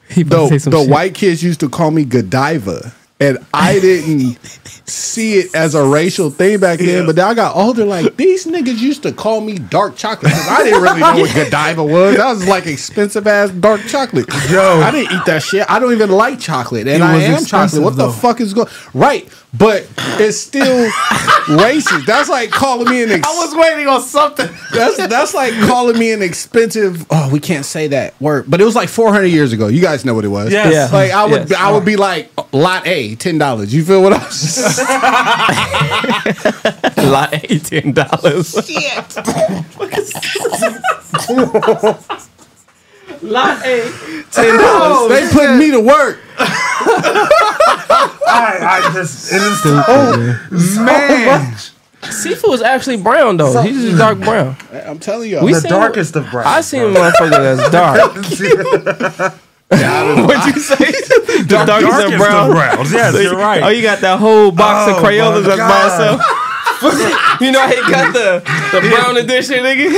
he 0.08 0.24
the, 0.24 0.48
say 0.48 0.58
some 0.58 0.72
the 0.72 0.80
shit. 0.82 0.90
white 0.90 1.14
kids 1.14 1.40
used 1.42 1.60
to 1.60 1.68
call 1.68 1.90
me 1.92 2.04
Godiva. 2.04 2.92
And 3.20 3.38
I 3.54 3.78
didn't 3.78 4.38
see 4.86 5.34
it 5.34 5.54
as 5.54 5.76
a 5.76 5.86
racial 5.86 6.30
thing 6.30 6.58
back 6.58 6.80
then, 6.80 7.06
but 7.06 7.14
then 7.14 7.24
I 7.26 7.32
got 7.32 7.54
older. 7.54 7.84
Like 7.84 8.16
these 8.16 8.44
niggas 8.44 8.78
used 8.80 9.04
to 9.04 9.12
call 9.12 9.40
me 9.40 9.54
dark 9.56 9.94
chocolate. 9.96 10.32
'cause 10.32 10.48
I 10.48 10.64
didn't 10.64 10.82
really 10.82 10.98
know 11.00 11.18
what 11.18 11.32
Godiva 11.34 11.84
was. 11.84 12.16
That 12.16 12.28
was 12.34 12.48
like 12.48 12.66
expensive 12.66 13.24
ass 13.28 13.50
dark 13.50 13.82
chocolate. 13.86 14.26
Yo, 14.50 14.80
I 14.80 14.90
didn't 14.90 15.12
eat 15.16 15.24
that 15.26 15.44
shit. 15.44 15.64
I 15.70 15.78
don't 15.78 15.92
even 15.92 16.10
like 16.10 16.40
chocolate, 16.40 16.88
and 16.88 17.04
I 17.04 17.22
am 17.22 17.44
chocolate. 17.44 17.82
What 17.82 17.96
the 17.96 18.10
fuck 18.10 18.40
is 18.40 18.52
going? 18.52 18.68
Right, 18.92 19.28
but 19.56 19.86
it's 20.18 20.36
still 20.38 20.90
racist. 21.46 22.06
That's 22.06 22.28
like 22.28 22.50
calling 22.50 22.88
me 22.88 23.02
an. 23.02 23.10
Ex- 23.10 23.26
I 23.26 23.32
was 23.34 23.54
waiting 23.56 23.86
on 23.88 24.00
something. 24.02 24.48
that's 24.72 24.96
that's 24.96 25.32
like 25.34 25.52
calling 25.66 25.98
me 25.98 26.12
an 26.12 26.22
expensive. 26.22 27.06
Oh, 27.10 27.28
we 27.32 27.38
can't 27.40 27.64
say 27.64 27.88
that 27.88 28.20
word, 28.20 28.46
but 28.48 28.60
it 28.60 28.64
was 28.64 28.74
like 28.74 28.88
400 28.88 29.26
years 29.26 29.52
ago. 29.52 29.68
You 29.68 29.80
guys 29.80 30.04
know 30.04 30.14
what 30.14 30.24
it 30.24 30.28
was. 30.28 30.52
Yes. 30.52 30.72
Yeah. 30.72 30.88
Like 30.96 31.10
I 31.12 31.24
would, 31.24 31.50
Yes. 31.50 31.58
I 31.60 31.70
would 31.72 31.84
be 31.84 31.96
like 31.96 32.30
lot 32.52 32.86
A, 32.86 33.14
ten 33.16 33.38
dollars. 33.38 33.72
You 33.74 33.84
feel 33.84 34.02
what 34.02 34.12
I'm 34.14 34.30
saying? 34.30 34.88
like 37.10 37.50
eighteen 37.50 37.92
dollars. 37.92 38.52
Shit. 38.66 39.16
Lot 43.22 43.64
A. 43.64 43.90
Ten 44.32 44.58
dollars. 44.58 45.08
they 45.10 45.28
put 45.32 45.56
me 45.56 45.70
to 45.70 45.80
work. 45.80 46.18
I, 48.26 48.58
I 48.88 48.92
just 48.92 49.32
it 49.32 49.40
is 49.42 49.60
Oh, 49.64 50.80
Man, 50.84 51.56
Seafood 52.10 52.54
is 52.54 52.62
actually 52.62 52.98
brown 52.98 53.36
though. 53.38 53.62
He's 53.62 53.82
just 53.82 53.98
dark 53.98 54.18
brown. 54.20 54.56
I'm 54.72 54.98
telling 54.98 55.30
you. 55.30 55.40
We 55.42 55.52
the 55.54 55.60
darkest 55.68 56.16
of 56.16 56.30
brown. 56.30 56.46
I 56.46 56.60
seen 56.60 56.82
a 56.82 56.86
motherfucker 56.86 57.30
that's 57.56 57.70
dark. 59.24 59.34
What'd 59.74 60.54
you 60.54 60.60
say? 60.70 60.76
the 60.76 61.64
darkest, 61.66 61.66
darkest 61.66 62.04
of 62.06 62.12
of 62.12 62.18
brown. 62.18 62.50
browns. 62.50 62.92
Yes, 62.92 63.14
you're 63.22 63.34
right. 63.36 63.62
Oh, 63.62 63.68
you 63.68 63.82
got 63.82 64.00
that 64.00 64.18
whole 64.18 64.52
box 64.52 64.90
Oh, 64.92 64.96
of 64.98 65.02
Crayolas 65.02 65.44
my 65.44 65.50
by 65.50 65.56
God. 65.56 65.86
itself. 66.20 67.40
you 67.40 67.50
know 67.50 67.60
how 67.60 67.68
he 67.68 67.76
got 67.90 68.12
the 68.12 68.42
the 68.72 68.80
brown 68.90 69.16
edition, 69.16 69.56
nigga. 69.64 69.90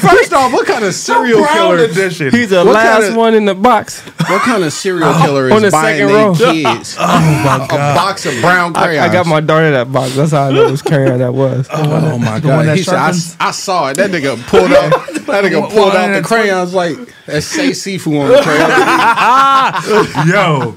First 0.00 0.32
off, 0.32 0.52
what 0.52 0.66
kind 0.66 0.84
of 0.84 0.94
serial 0.94 1.40
Brown 1.40 1.54
killer? 1.56 1.78
edition. 1.84 2.30
He's 2.30 2.50
the 2.50 2.64
What 2.64 2.74
last 2.74 3.02
kinda- 3.04 3.18
one 3.18 3.34
in 3.34 3.44
the 3.44 3.54
box. 3.54 4.00
What 4.00 4.42
kind 4.42 4.62
of 4.64 4.72
serial 4.72 5.12
killer 5.22 5.48
is 5.48 5.62
the 5.62 5.70
buying 5.70 5.96
second 5.98 6.08
their 6.08 6.26
row. 6.26 6.34
kids 6.34 6.96
oh 7.00 7.42
my 7.44 7.66
god! 7.68 7.72
a 7.72 7.94
box 7.94 8.26
of 8.26 8.40
brown 8.40 8.76
I, 8.76 8.84
crayons? 8.84 9.08
I 9.08 9.12
got 9.12 9.26
my 9.26 9.40
daughter 9.40 9.70
that 9.72 9.92
box. 9.92 10.14
That's 10.16 10.32
how 10.32 10.48
I 10.48 10.52
know 10.52 10.70
which 10.70 10.84
carrier 10.84 11.16
that 11.18 11.32
was. 11.34 11.68
Oh 11.72 12.18
my 12.18 12.40
god! 12.40 12.76
He 12.76 12.82
said, 12.82 12.94
I. 12.94 13.12
I 13.40 13.50
saw 13.50 13.88
it. 13.90 13.96
That 13.96 14.10
nigga 14.10 14.36
pulled 14.46 14.72
out. 14.72 14.90
That 15.26 15.44
nigga 15.44 15.70
pulled 15.70 15.94
out 15.94 16.12
the 16.14 16.22
crayons 16.22 16.72
like 16.74 16.96
that 17.26 17.42
say 17.42 17.72
seafood 17.72 18.16
on 18.16 18.28
the 18.28 18.40
crayon. 18.42 20.28
Yo. 20.28 20.76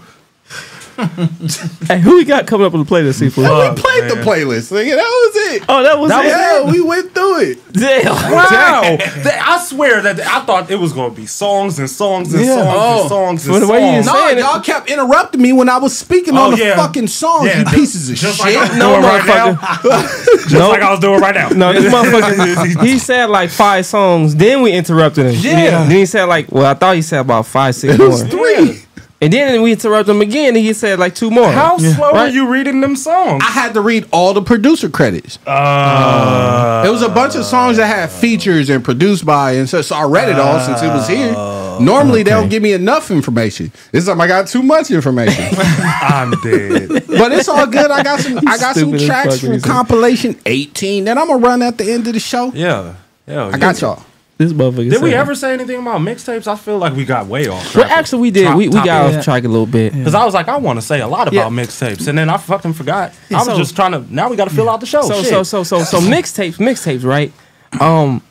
Hey, 1.87 1.99
who 1.99 2.15
we 2.15 2.25
got 2.25 2.45
coming 2.47 2.67
up 2.67 2.73
on 2.73 2.83
the 2.83 2.85
playlist, 2.89 3.15
Seafood? 3.15 3.45
Yeah, 3.45 3.73
we 3.73 3.81
played 3.81 4.03
oh, 4.03 4.15
the 4.15 4.21
playlist. 4.21 4.71
Nigga, 4.71 4.95
that 4.95 5.03
was 5.03 5.53
it. 5.55 5.63
Oh, 5.69 5.83
that 5.83 5.97
was 5.99 6.09
That 6.09 6.25
it. 6.25 6.29
yeah, 6.29 6.71
we 6.71 6.81
went 6.81 7.13
through 7.13 7.39
it. 7.41 7.73
Damn. 7.73 8.05
Wow! 8.31 8.81
That- 8.97 9.43
I 9.47 9.57
swear 9.63 10.01
that 10.01 10.19
I 10.19 10.41
thought 10.45 10.69
it 10.69 10.75
was 10.79 10.93
gonna 10.93 11.13
be 11.13 11.25
songs 11.25 11.79
and 11.79 11.89
songs 11.89 12.33
and 12.33 12.43
Yeah. 12.45 12.55
songs 12.55 12.69
Oh. 12.75 12.99
and 13.01 13.09
songs 13.09 13.45
and 13.45 13.51
Well, 13.53 13.61
the 13.61 13.67
way 13.73 13.79
you 13.97 14.03
songs. 14.03 14.05
No, 14.07 14.13
saying 14.13 14.37
it- 14.37 14.41
y'all 14.41 14.59
kept 14.61 14.89
interrupting 14.89 15.41
me 15.41 15.53
when 15.53 15.69
I 15.69 15.77
was 15.77 15.97
speaking 15.97 16.37
Oh, 16.37 16.43
on 16.45 16.51
the 16.51 16.57
yeah. 16.57 16.75
fucking 16.75 17.07
songs, 17.07 17.47
Yeah, 17.47 17.57
you 17.59 17.63
just- 17.63 17.75
pieces 17.75 18.09
of 18.09 18.15
just 18.15 18.41
shit. 18.43 18.55
like 18.59 18.73
No, 18.75 18.89
doing 18.91 19.03
right 19.03 19.21
motherfucker. 19.21 20.39
Just 20.41 20.51
No. 20.53 20.69
like 20.69 20.81
I 20.81 20.91
was 20.91 20.99
doing 20.99 21.19
right 21.21 21.35
now. 21.35 21.49
No, 21.49 21.73
this 21.73 21.91
motherfucker. 21.93 22.83
he 22.85 22.99
said 22.99 23.29
like 23.29 23.49
five 23.49 23.85
songs. 23.85 24.35
Then 24.35 24.61
we 24.61 24.71
interrupted 24.73 25.27
him. 25.27 25.35
Yeah. 25.41 25.83
Then 25.83 25.91
he 25.91 26.05
said 26.05 26.25
like, 26.25 26.51
well, 26.51 26.65
I 26.65 26.73
thought 26.73 26.95
he 26.95 27.01
said 27.01 27.19
about 27.19 27.45
five, 27.47 27.75
six 27.75 27.93
It 27.93 27.99
more. 27.99 28.09
was 28.09 28.23
three. 28.23 28.83
And 29.21 29.33
then 29.33 29.61
we 29.61 29.73
interrupted 29.73 30.15
him 30.15 30.21
again. 30.21 30.55
And 30.55 30.63
he 30.63 30.71
said 30.73 30.97
like 30.97 31.13
two 31.13 31.29
more. 31.29 31.51
How 31.51 31.77
slow 31.77 32.11
Right. 32.11 32.15
are 32.15 32.29
you 32.29 32.49
reading 32.49 32.79
them 32.79 32.95
songs? 32.95 33.43
I 33.45 33.51
had 33.51 33.73
to 33.73 33.81
read 33.81 34.05
all 34.11 34.33
the 34.33 34.41
producer 34.41 34.87
credits. 34.89 35.37
Uh, 35.45 36.83
It 36.85 36.89
was 36.89 37.01
a 37.01 37.09
bunch 37.09 37.35
of 37.35 37.43
songs 37.43 37.75
that 37.77 37.87
had 37.87 38.09
features 38.09 38.69
and 38.69 38.81
produced 38.83 39.25
by, 39.25 39.53
and 39.53 39.67
so, 39.67 39.81
so 39.81 39.95
I 39.95 40.03
read 40.03 40.29
it 40.29 40.39
all 40.39 40.59
since 40.61 40.81
it 40.81 40.87
was 40.87 41.07
here. 41.07 41.33
Normally 41.81 42.23
they 42.23 42.31
don't 42.31 42.49
give 42.49 42.61
me 42.63 42.71
enough 42.73 43.11
information. 43.11 43.71
This 43.91 44.05
time 44.05 44.19
I 44.21 44.27
got 44.27 44.47
too 44.47 44.63
much 44.63 44.89
information, 44.91 45.43
I'm 45.57 46.31
dead. 46.41 46.87
but 47.07 47.31
it's 47.33 47.47
all 47.49 47.65
good. 47.67 47.91
I 47.91 48.03
got 48.03 48.19
some. 48.21 48.37
I 48.39 48.57
got 48.57 48.75
some 48.75 48.89
Stupid 48.89 49.01
as 49.01 49.05
tracks 49.07 49.33
fuck 49.35 49.43
when 49.43 49.51
he 49.53 49.57
from 49.59 49.59
said- 49.59 49.71
compilation 49.71 50.35
18 50.45 51.05
that 51.05 51.17
I'm 51.17 51.27
gonna 51.27 51.39
run 51.45 51.61
at 51.61 51.77
the 51.77 51.91
end 51.91 52.07
of 52.07 52.13
the 52.13 52.19
show. 52.19 52.51
Yeah. 52.53 52.93
Yeah. 53.27 53.51
I 53.53 53.57
got 53.57 53.79
y'all. 53.81 54.03
This 54.39 54.53
motherfucker. 54.53 54.89
Did 54.89 55.01
we 55.01 55.13
ever 55.13 55.35
say 55.35 55.51
anything 55.51 55.81
about 55.81 55.99
mixtapes? 55.99 56.47
I 56.47 56.55
feel 56.55 56.77
like 56.77 56.93
we 56.95 57.03
got 57.03 57.27
way 57.27 57.47
off. 57.47 57.75
Well, 57.75 57.83
actually, 57.83 58.21
we 58.21 58.31
did. 58.31 58.55
We, 58.55 58.69
we 58.69 58.73
got 58.75 59.13
off 59.13 59.21
track 59.25 59.43
a 59.43 59.49
little 59.49 59.65
bit. 59.65 59.91
Because 59.91 60.15
I 60.15 60.23
was 60.23 60.33
like, 60.33 60.47
I 60.47 60.55
want 60.55 60.77
to 60.79 60.81
say 60.81 61.01
a 61.01 61.07
lot 61.07 61.27
about 61.27 61.33
Yeah. 61.33 61.49
mixtapes, 61.49 62.07
and 62.07 62.17
then 62.17 62.29
I 62.29 62.37
fucking 62.37 62.71
forgot. 62.71 63.11
I 63.29 63.33
was 63.35 63.45
So- 63.47 63.57
just 63.57 63.75
trying 63.75 63.91
to. 63.91 64.05
Now 64.13 64.29
we 64.29 64.37
got 64.37 64.47
to 64.47 64.55
fill 64.55 64.69
out 64.69 64.79
the 64.79 64.85
show. 64.85 65.01
So 65.01 65.15
Shit. 65.21 65.25
so 65.29 65.43
so 65.43 65.63
so 65.63 65.83
so 65.83 65.99
mixtapes, 65.99 66.55
mixtapes, 66.55 67.03
right? 67.03 67.33
Um, 67.81 68.21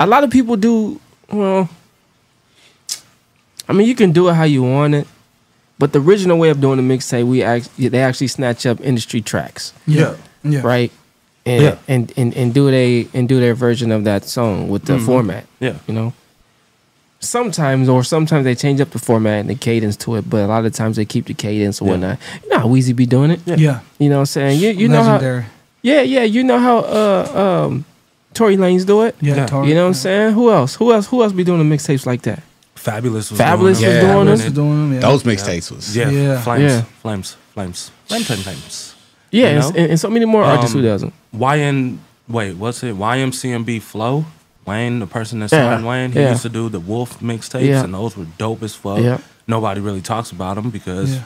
a 0.00 0.06
lot 0.06 0.24
of 0.24 0.30
people 0.30 0.56
do. 0.56 0.98
Well, 1.30 1.68
I 3.68 3.74
mean, 3.74 3.86
you 3.86 3.94
can 3.94 4.12
do 4.12 4.30
it 4.30 4.34
how 4.34 4.44
you 4.44 4.62
want 4.62 4.94
it, 4.94 5.06
but 5.78 5.92
the 5.92 6.00
original 6.00 6.38
way 6.38 6.48
of 6.48 6.62
doing 6.62 6.78
the 6.78 6.94
mixtape, 6.94 7.26
we 7.26 7.42
actually 7.42 7.88
they 7.88 8.00
actually 8.00 8.28
snatch 8.28 8.64
up 8.64 8.80
industry 8.80 9.20
tracks, 9.20 9.74
Yeah. 9.86 10.14
Yeah. 10.42 10.62
right? 10.62 10.90
And, 11.46 11.62
Yeah. 11.62 11.76
and 11.88 12.12
and 12.16 12.34
and 12.34 12.54
do 12.54 12.70
they 12.70 13.06
and 13.12 13.28
do 13.28 13.38
their 13.40 13.54
version 13.54 13.92
of 13.92 14.04
that 14.04 14.24
song 14.26 14.68
with 14.68 14.84
the 14.86 14.94
Mhm. 14.94 15.04
format. 15.06 15.44
Yeah. 15.60 15.74
you 15.86 15.92
know. 15.94 16.12
Sometimes, 17.20 17.88
or 17.88 18.04
sometimes 18.04 18.44
they 18.44 18.54
change 18.54 18.80
up 18.82 18.90
the 18.90 18.98
format 18.98 19.40
and 19.40 19.48
the 19.48 19.54
cadence 19.54 19.96
to 19.96 20.16
it, 20.16 20.28
but 20.28 20.42
a 20.42 20.46
lot 20.46 20.66
of 20.66 20.72
times 20.74 20.96
they 20.96 21.06
keep 21.06 21.24
the 21.26 21.32
cadence 21.34 21.80
or 21.80 21.86
Yeah. 21.86 21.90
whatnot. 21.92 22.18
You 22.42 22.48
know 22.50 22.58
how 22.58 22.68
Weezy 22.68 22.94
be 22.94 23.06
doing 23.06 23.30
it. 23.30 23.40
Yeah. 23.46 23.80
You 23.98 24.10
know 24.10 24.16
what 24.16 24.20
I'm 24.20 24.26
saying? 24.26 24.60
You 24.60 24.70
you 24.70 24.88
know 24.88 25.02
how 25.02 25.18
Yeah, 25.82 26.00
yeah, 26.02 26.22
you 26.24 26.44
know 26.44 26.58
how 26.58 26.78
uh 26.78 27.64
um 27.68 27.84
Tory 28.34 28.56
Lanez 28.56 28.84
do 28.84 29.02
it? 29.02 29.14
Yeah. 29.20 29.36
Yeah. 29.36 29.46
Tory- 29.46 29.68
You 29.68 29.74
know 29.74 29.82
what 29.82 29.88
I'm 29.88 29.94
saying? 29.94 30.32
Who 30.34 30.50
else? 30.50 30.74
Who 30.74 30.92
else 30.92 31.06
who 31.06 31.22
else 31.22 31.32
be 31.32 31.44
doing 31.44 31.66
the 31.66 31.74
mixtapes 31.76 32.04
like 32.06 32.22
that? 32.22 32.42
Fabolous 32.76 33.30
was 33.30 33.40
Fabolous 33.40 33.58
doing 33.58 33.62
was 33.64 33.80
them. 33.80 33.90
doing 33.90 34.02
Yeah, 34.02 34.14
them. 34.16 34.26
was 34.30 34.52
doing 34.52 34.70
them, 34.90 34.92
yeah. 34.94 35.00
Those 35.00 35.22
mixtapes 35.22 35.70
was 35.70 35.96
Yeah, 35.96 36.10
Yeah. 36.10 36.40
flames, 36.42 36.72
Yeah. 36.72 36.82
flames, 37.00 37.36
flames, 37.54 37.90
flames, 38.06 38.26
flames, 38.26 38.42
flames. 38.42 38.93
Yeah, 39.34 39.50
You 39.50 39.58
and, 39.66 39.74
know? 39.76 39.80
and 39.90 40.00
so 40.00 40.08
many 40.10 40.24
more 40.26 40.44
artists 40.44 40.72
who 40.72 40.78
Um, 40.80 40.84
doesn't. 40.84 41.12
YN, 41.32 41.98
wait, 42.28 42.54
what's 42.56 42.82
it? 42.84 42.94
YMCMB 42.96 43.80
Flow. 43.82 44.24
Wayne, 44.66 44.98
the 45.00 45.06
person 45.06 45.40
that 45.40 45.52
Yeah, 45.52 45.74
signed 45.74 45.86
Wayne, 45.86 46.12
he 46.12 46.20
yeah. 46.20 46.30
used 46.30 46.42
to 46.42 46.48
do 46.48 46.68
the 46.70 46.80
Wolf 46.80 47.20
mixtapes, 47.20 47.66
Yeah. 47.66 47.84
and 47.84 47.92
those 47.92 48.16
were 48.16 48.26
dope 48.38 48.62
as 48.62 48.74
fuck. 48.74 48.98
Yeah. 49.00 49.18
Nobody 49.46 49.80
really 49.80 50.00
talks 50.00 50.30
about 50.30 50.56
him 50.56 50.70
because 50.70 51.10
Yeah. 51.16 51.20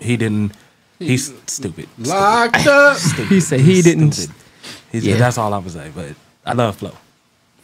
he 0.00 0.16
didn't. 0.16 0.52
He's 0.98 1.32
stupid. 1.46 1.86
locked 1.98 2.66
up. 2.66 2.96
He 3.28 3.38
said 3.40 3.60
he 3.60 3.80
didn't 3.82 4.12
Stupid. 4.12 4.34
He's, 4.90 5.06
Yeah. 5.06 5.16
That's 5.18 5.38
all 5.38 5.54
I 5.54 5.58
would 5.58 5.70
say. 5.72 5.90
But 5.94 6.14
I 6.44 6.54
love 6.54 6.74
Flow, 6.76 6.94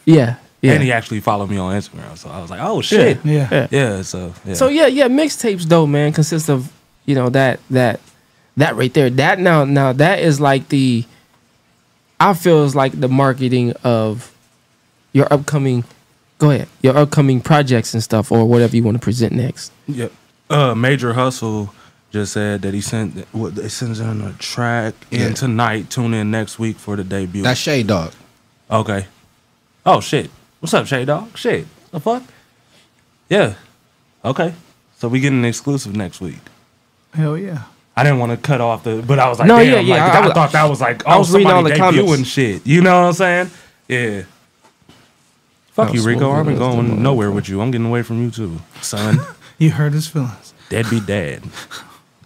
Yeah. 0.05 0.37
Yeah. 0.63 0.75
and 0.75 0.83
he 0.83 0.93
actually 0.93 1.19
followed 1.21 1.51
me 1.51 1.57
on 1.59 1.75
Instagram, 1.75 2.17
so 2.17 2.29
I 2.31 2.41
was 2.41 2.51
like, 2.51 2.61
oh 2.63 2.81
shit, 2.81 3.19
Yeah. 3.25 3.49
yeah. 3.51 3.67
yeah. 3.73 4.03
So 4.03 4.33
yeah. 4.47 4.55
So 4.55 4.69
yeah, 4.69 4.87
yeah, 4.87 5.09
mixtapes 5.09 5.65
though, 5.65 5.87
man, 5.89 6.13
consist 6.13 6.49
of, 6.49 6.71
you 7.07 7.17
know, 7.17 7.29
that 7.31 7.59
that 7.71 7.99
that 8.57 8.77
right 8.77 8.93
there. 8.95 9.11
That 9.11 9.39
now 9.39 9.65
now 9.65 9.93
that 9.93 10.21
is 10.21 10.41
like 10.41 10.69
the 10.69 11.05
I 12.21 12.35
feel 12.35 12.65
is 12.65 12.75
like 12.77 12.99
the 12.99 13.09
marketing 13.09 13.73
of 13.83 14.35
your 15.13 15.33
upcoming 15.33 15.85
go 16.39 16.51
ahead. 16.51 16.69
Your 16.83 16.97
upcoming 16.97 17.41
projects 17.41 17.95
and 17.95 18.03
stuff 18.03 18.31
or 18.33 18.45
whatever 18.45 18.77
you 18.77 18.83
want 18.83 18.97
to 18.97 19.01
present 19.01 19.33
next. 19.33 19.73
Yep. 19.89 20.13
Uh, 20.51 20.75
Major 20.75 21.13
Hustle 21.15 21.75
just 22.11 22.33
said 22.33 22.63
that 22.63 22.75
he 22.75 22.81
sent 22.81 23.27
what 23.33 23.55
they 23.57 23.69
sends 23.69 23.99
in 24.01 24.21
a 24.21 24.33
track 24.35 24.95
in 25.11 25.21
Yeah. 25.21 25.33
tonight. 25.33 25.91
Tune 25.91 26.15
in 26.15 26.31
next 26.31 26.59
week 26.59 26.77
for 26.77 26.97
the 26.97 27.03
debut. 27.05 27.43
That's 27.43 27.59
Shade 27.61 27.87
Dog. 27.89 28.13
okay. 28.71 29.07
Oh 29.87 30.01
shit. 30.01 30.31
What's 30.61 30.73
up, 30.75 30.87
Shay 30.87 31.05
Dog? 31.05 31.37
Shit. 31.37 31.67
The 31.91 32.01
fuck? 32.01 32.23
Yeah. 33.29 33.55
Okay. 34.25 34.55
So 34.99 35.09
we 35.09 35.21
getting 35.21 35.41
an 35.41 35.45
exclusive 35.45 35.95
next 35.95 36.21
week. 36.21 36.39
Hell 37.13 37.37
yeah. 37.37 37.65
I 37.97 38.03
didn't 38.03 38.19
want 38.19 38.33
to 38.33 38.37
cut 38.37 38.61
off 38.61 38.83
the, 38.85 39.05
but 39.07 39.19
I 39.19 39.29
was 39.29 39.39
like, 39.39 39.47
No, 39.49 39.59
damn, 39.59 39.67
yeah, 39.73 39.81
yeah, 39.81 40.05
like, 40.05 40.13
I 40.15 40.19
I, 40.19 40.25
was- 40.27 40.33
thought 40.35 40.53
that 40.53 40.65
was 40.65 40.81
like, 40.81 41.03
oh, 41.07 41.11
I 41.11 41.17
was 41.19 41.31
reading 41.33 41.47
all 41.53 41.63
the 41.63 41.71
somebody 41.77 41.99
comments. 41.99 42.21
debuting 42.23 42.27
shit. 42.27 42.67
You 42.67 42.81
know 42.83 43.01
what 43.03 43.07
I'm 43.09 43.13
saying? 43.13 43.51
Yeah. 43.89 44.23
Fuck 45.73 45.93
you, 45.95 46.03
Rico. 46.05 46.31
I've 46.31 46.45
been 46.45 46.55
as 46.55 46.59
going 46.61 47.03
nowhere 47.03 47.31
with 47.31 47.49
you. 47.49 47.61
I'm 47.61 47.71
getting 47.71 47.87
away 47.87 48.03
from 48.03 48.23
you 48.23 48.31
too, 48.31 48.61
son. 48.81 49.19
You 49.57 49.71
hurt 49.71 49.93
his 49.93 50.09
feelings. 50.09 50.53
Dead 50.69 50.91
be 50.91 50.99
dead. 50.99 51.45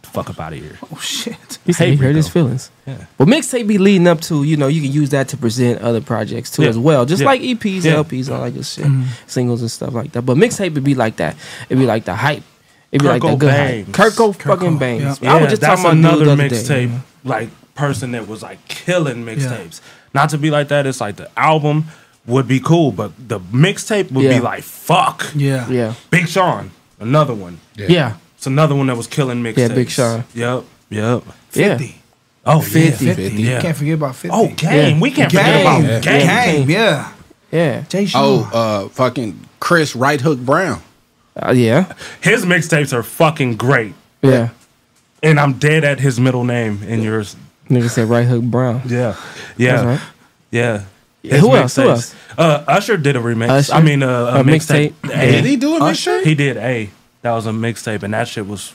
Fuck 0.03 0.31
up 0.31 0.41
out 0.41 0.55
of 0.55 0.59
here. 0.59 0.79
Oh 0.91 0.97
shit. 0.99 1.59
He 1.67 1.75
said 1.75 1.85
Hey, 1.85 1.91
he 1.91 1.97
hurt 1.99 2.17
his 2.17 2.27
feelings. 2.27 2.71
Yeah. 2.87 3.05
But 3.19 3.29
mixtape 3.29 3.67
be 3.67 3.77
leading 3.77 4.07
up 4.07 4.23
to, 4.23 4.45
you 4.45 4.57
know, 4.57 4.67
you 4.67 4.81
can 4.81 4.91
use 4.91 5.11
that 5.11 5.29
to 5.29 5.37
present 5.37 5.83
other 5.83 6.01
projects 6.01 6.51
too 6.51 6.63
Yeah. 6.63 6.71
as 6.71 6.79
well. 6.79 7.05
Just 7.05 7.21
Yeah. 7.21 7.27
like 7.27 7.43
EPs, 7.43 7.85
Yeah. 7.85 7.97
LPs, 7.97 8.31
all 8.35 8.43
that 8.45 8.53
good 8.55 8.65
shit. 8.65 8.87
Mm-hmm. 8.87 9.03
Singles 9.27 9.61
and 9.61 9.71
stuff 9.71 9.93
like 9.93 10.13
that. 10.13 10.23
But 10.23 10.39
mixtape 10.39 10.73
would 10.73 10.85
be 10.85 10.95
like 10.95 11.17
that. 11.17 11.37
It'd 11.69 11.79
be 11.79 11.85
like 11.85 12.07
the 12.07 12.15
hype. 12.15 12.43
It'd 12.91 13.03
be 13.03 13.09
Kirk 13.09 13.23
like 13.23 13.33
the 13.33 13.37
good 13.37 13.51
hype. 13.51 13.87
Bangs. 13.87 13.89
Kirko 14.17 14.39
Kirk 14.39 14.59
fucking 14.59 14.77
O, 14.77 14.79
bangs. 14.79 15.21
yeah. 15.21 15.35
I 15.35 15.41
was 15.41 15.51
just 15.51 15.61
that's 15.63 15.83
talking 15.83 16.01
about 16.01 16.13
another 16.15 16.25
dude 16.25 16.39
the 16.39 16.45
other 16.45 16.49
day. 16.49 16.87
mixtape 16.89 17.01
like 17.25 17.49
person 17.75 18.13
that 18.13 18.27
was 18.27 18.43
like 18.43 18.67
killing 18.69 19.25
mixtapes. 19.25 19.81
Not 20.15 20.31
to 20.31 20.39
be 20.39 20.51
like 20.51 20.69
that. 20.69 20.87
It's 20.87 21.01
like 21.01 21.17
the 21.17 21.31
album 21.39 21.87
would 22.27 22.49
be 22.49 22.61
cool, 22.61 22.93
but 22.93 23.13
the 23.29 23.39
mixtape 23.41 24.11
would 24.13 24.25
Yeah. 24.25 24.39
be 24.39 24.41
like 24.41 24.63
fuck. 24.63 25.27
Yeah. 25.35 25.69
Yeah. 25.69 25.95
Big 26.11 26.29
Sean, 26.29 26.71
another 26.99 27.35
one. 27.35 27.59
Yeah. 27.77 28.15
It's 28.37 28.47
another 28.47 28.75
one 28.75 28.87
that 28.87 28.97
was 28.97 29.07
killing 29.07 29.43
mixtapes. 29.43 29.57
Yeah, 29.69 29.75
Big 29.75 29.91
Sean. 29.91 30.25
Yep. 30.35 30.65
Yep. 30.91 31.23
Yeah. 31.53 31.77
50. 31.79 31.95
Oh, 32.47 32.61
50. 32.61 33.05
yeah. 33.05 33.15
50. 33.15 33.43
Yeah. 33.43 33.57
You 33.57 33.61
can't 33.63 33.77
forget 33.77 33.95
about 33.95 34.17
50. 34.17 34.31
Oh, 34.35 34.47
game. 34.55 34.95
Yeah. 34.97 35.01
We 35.01 35.11
can't 35.11 35.31
Game. 35.31 35.43
forget 35.43 35.61
about 35.61 35.83
Yeah. 35.83 36.01
game. 36.01 36.27
Game. 36.67 36.71
Yeah. 36.71 37.13
Yeah. 37.51 37.81
Jay 37.89 38.07
Sean. 38.07 38.23
Oh, 38.25 38.51
uh, 38.55 38.89
fucking 38.89 39.39
Chris 39.61 39.95
Right 39.97 40.21
Hook 40.21 40.39
Brown. 40.39 40.81
Uh, 41.39 41.53
yeah. 41.53 41.93
His 42.21 42.45
mixtapes 42.45 42.93
are 42.93 43.03
fucking 43.03 43.57
great. 43.57 43.95
Yeah. 44.23 44.49
And 45.23 45.39
I'm 45.41 45.55
dead 45.55 45.85
at 45.85 46.01
his 46.01 46.19
middle 46.21 46.45
name 46.45 46.83
in 46.83 47.03
yours. 47.03 47.37
Nigga 47.69 47.89
said 47.91 48.09
right 48.09 48.27
hook 48.27 48.45
brown. 48.45 48.83
Yeah. 48.87 49.17
Yeah. 49.57 49.85
Right. 49.85 50.01
Yeah. 50.51 50.85
Yeah, 51.23 51.33
His 51.33 51.41
who 51.41 51.57
else? 51.57 51.75
Who 51.77 51.83
mixtapes. 51.83 51.89
else? 51.89 52.15
Uh, 52.39 52.65
Usher 52.69 52.97
did 52.97 53.17
a 53.17 53.19
remix. 53.19 53.49
Usher? 53.49 53.73
I 53.75 53.83
mean, 53.83 54.03
uh, 54.05 54.09
a, 54.37 54.41
A 54.41 54.45
mixtape. 54.45 54.93
mixtape? 55.03 55.21
Did 55.33 55.45
he 55.45 55.57
do 55.57 55.77
a 55.77 55.81
mixtape? 55.81 56.23
He 56.25 56.35
did 56.37 56.57
a. 56.57 56.89
That 57.23 57.33
was 57.33 57.47
a 57.47 57.51
mixtape, 57.51 58.05
and 58.05 58.15
that 58.15 58.29
shit 58.29 58.47
was, 58.47 58.73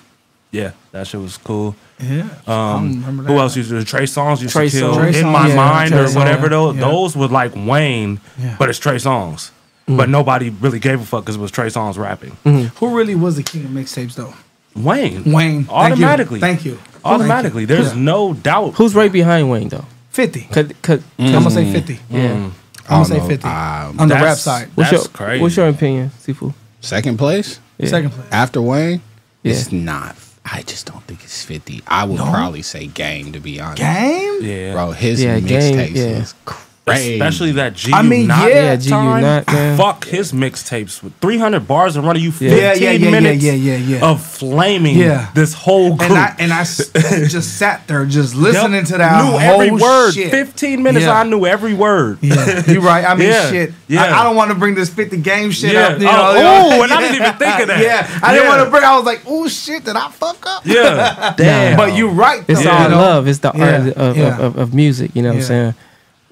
yeah, 0.51 0.73
that 0.91 1.07
shit 1.07 1.21
was 1.21 1.37
cool. 1.37 1.73
Yeah. 2.01 2.27
Um, 2.45 2.99
remember 3.05 3.23
who 3.23 3.39
else 3.39 3.55
used 3.55 3.69
to? 3.69 3.81
Trey 3.85 4.03
Songz 4.03 4.41
used 4.41 4.51
Trey 4.53 4.67
to 4.69 4.77
kill. 4.77 4.93
Trey 4.95 5.07
In 5.07 5.13
Songz, 5.13 5.31
my 5.31 5.47
yeah, 5.47 5.55
mind 5.55 5.91
Trey 5.91 6.01
or 6.01 6.05
Songz, 6.07 6.15
whatever. 6.17 6.49
Those 6.49 6.75
yeah. 6.75 6.81
those 6.81 7.15
were 7.15 7.27
like 7.29 7.53
Wayne, 7.55 8.19
Yeah. 8.37 8.57
but 8.59 8.69
it's 8.69 8.77
Trey 8.77 8.95
Songz. 8.97 9.51
Mm. 9.87 9.97
But 9.97 10.09
nobody 10.09 10.49
really 10.49 10.79
gave 10.79 11.01
a 11.01 11.05
fuck 11.05 11.23
because 11.23 11.35
it 11.35 11.39
was 11.41 11.51
Trey 11.51 11.67
Songz 11.67 11.97
rapping. 11.97 12.31
Mm-hmm. 12.45 12.75
Who 12.77 12.95
really 12.95 13.15
was 13.15 13.35
the 13.35 13.43
king 13.43 13.65
of 13.65 13.71
mixtapes 13.71 14.15
though? 14.15 14.33
Wayne, 14.75 15.31
Wayne. 15.31 15.65
Thank 15.65 15.67
you. 15.67 15.73
automatically, 15.73 16.39
Thank 16.39 16.65
you. 16.65 16.79
automatically. 17.05 17.65
Thank 17.65 17.79
you. 17.79 17.83
There's 17.85 17.95
no 17.95 18.33
doubt. 18.33 18.71
Who's 18.75 18.95
right 18.95 19.11
behind 19.11 19.49
Wayne 19.51 19.69
though? 19.69 19.85
50. 20.11 20.41
Cause, 20.51 20.71
cause, 20.81 21.03
I'm 21.19 21.31
gonna 21.33 21.51
say 21.51 21.65
mm. 21.65 21.71
50. 21.73 21.93
yeah. 22.09 22.27
Mm. 22.29 22.51
I'm 22.89 22.89
gonna 22.89 23.05
say 23.05 23.17
know. 23.17 23.27
50. 23.27 23.47
Um, 23.47 23.99
on 23.99 24.07
the 24.07 24.15
rap 24.15 24.37
side. 24.37 24.69
What's 24.75 24.91
That's 24.91 25.03
your 25.03 25.11
crazy. 25.11 25.41
What's 25.41 25.57
your 25.57 25.67
opinion, 25.67 26.11
Sifu? 26.19 26.53
Second 26.81 27.17
place 27.17 27.59
Yeah. 27.77 27.87
Second 27.87 28.11
place. 28.11 28.27
after 28.31 28.61
Wayne. 28.61 29.01
Yeah. 29.41 29.51
It's 29.51 29.71
not. 29.71 30.15
I 30.45 30.61
just 30.63 30.85
don't 30.85 31.03
think 31.03 31.23
it's 31.23 31.43
fifty. 31.43 31.81
I 31.87 32.03
would 32.05 32.19
probably 32.19 32.61
say 32.61 32.87
Game 32.87 33.31
to 33.33 33.39
be 33.39 33.59
honest. 33.61 33.81
Game? 33.81 34.39
Yeah, 34.41 34.73
Bro, 34.73 34.91
his 34.91 35.23
Yeah, 35.23 35.39
Game, 35.39 35.77
mixtapes 35.77 35.95
yeah. 35.95 36.55
Was 36.85 36.99
Especially 36.99 37.51
that 37.53 37.73
G 37.75 37.93
I 37.93 38.01
mean, 38.01 38.21
Unit 38.23 38.37
yeah. 38.39 38.47
Yeah, 38.47 38.75
G 38.75 38.89
time. 38.89 39.21
Unit, 39.23 39.47
man. 39.47 39.77
Fuck 39.77 40.05
his 40.05 40.33
mixtapes 40.33 41.01
with 41.01 41.13
300 41.21 41.65
bars 41.65 41.95
and 41.95 42.05
running 42.05 42.23
you 42.23 42.31
15 42.31 42.49
Yeah, 42.49 42.73
yeah, 42.73 42.73
yeah, 42.73 42.91
yeah, 42.91 43.11
minutes 43.11 43.43
yeah, 43.43 43.53
yeah, 43.53 43.75
yeah. 43.77 44.05
of 44.11 44.21
flaming 44.25 44.97
Yeah. 44.97 45.29
this 45.33 45.53
whole 45.53 45.95
group. 45.95 46.09
And 46.11 46.19
I 46.19 46.35
and 46.39 46.51
I 46.53 46.59
s- 46.61 46.89
just 47.31 47.57
sat 47.57 47.87
there 47.87 48.05
just 48.05 48.35
listening 48.35 48.73
Yep. 48.73 48.85
to 48.87 48.97
that 48.97 49.23
Knew 49.23 49.31
whole 49.31 49.39
every 49.39 49.71
word. 49.71 50.11
shit. 50.13 50.29
15 50.29 50.83
minutes, 50.83 51.05
Yeah. 51.05 51.19
I 51.19 51.23
knew 51.23 51.45
every 51.45 51.73
word. 51.73 52.17
Yeah, 52.21 52.63
you 52.69 52.81
right. 52.81 53.05
I 53.05 53.15
mean, 53.15 53.29
Yeah, 53.29 53.49
shit. 53.49 53.73
yeah. 53.87 54.03
I, 54.03 54.19
I 54.21 54.23
don't 54.25 54.35
want 54.35 54.49
to 54.51 54.55
bring 54.55 54.75
this 54.75 54.89
50 54.89 55.17
game 55.17 55.51
shit 55.51 55.71
Yeah. 55.73 55.87
up. 55.87 55.99
You 56.01 56.07
Oh, 56.09 56.11
know, 56.11 56.79
ooh, 56.79 56.83
and 56.83 56.91
I 56.91 56.99
didn't 56.99 57.15
even 57.15 57.33
think 57.35 57.59
of 57.61 57.67
that. 57.67 57.79
Yeah, 57.83 58.19
I 58.21 58.33
didn't 58.33 58.49
want 58.49 58.63
to 58.63 58.69
bring. 58.69 58.83
I 58.83 58.95
was 58.97 59.05
like, 59.05 59.21
oh 59.25 59.47
shit, 59.47 59.85
did 59.85 59.95
I 59.95 60.09
fuck 60.09 60.45
up? 60.45 60.65
Yeah. 60.65 61.33
Damn. 61.37 61.77
But 61.77 61.95
you 61.95 62.09
right. 62.09 62.43
It's 62.47 62.65
all 62.65 62.89
love. 62.89 63.27
It's 63.29 63.39
the 63.39 63.51
art 63.53 63.87
of, 63.87 64.17
of, 64.17 64.17
of, 64.17 64.57
of 64.57 64.73
music. 64.73 65.11
You 65.15 65.21
know 65.21 65.29
what 65.29 65.37
I'm 65.37 65.41
saying? 65.43 65.75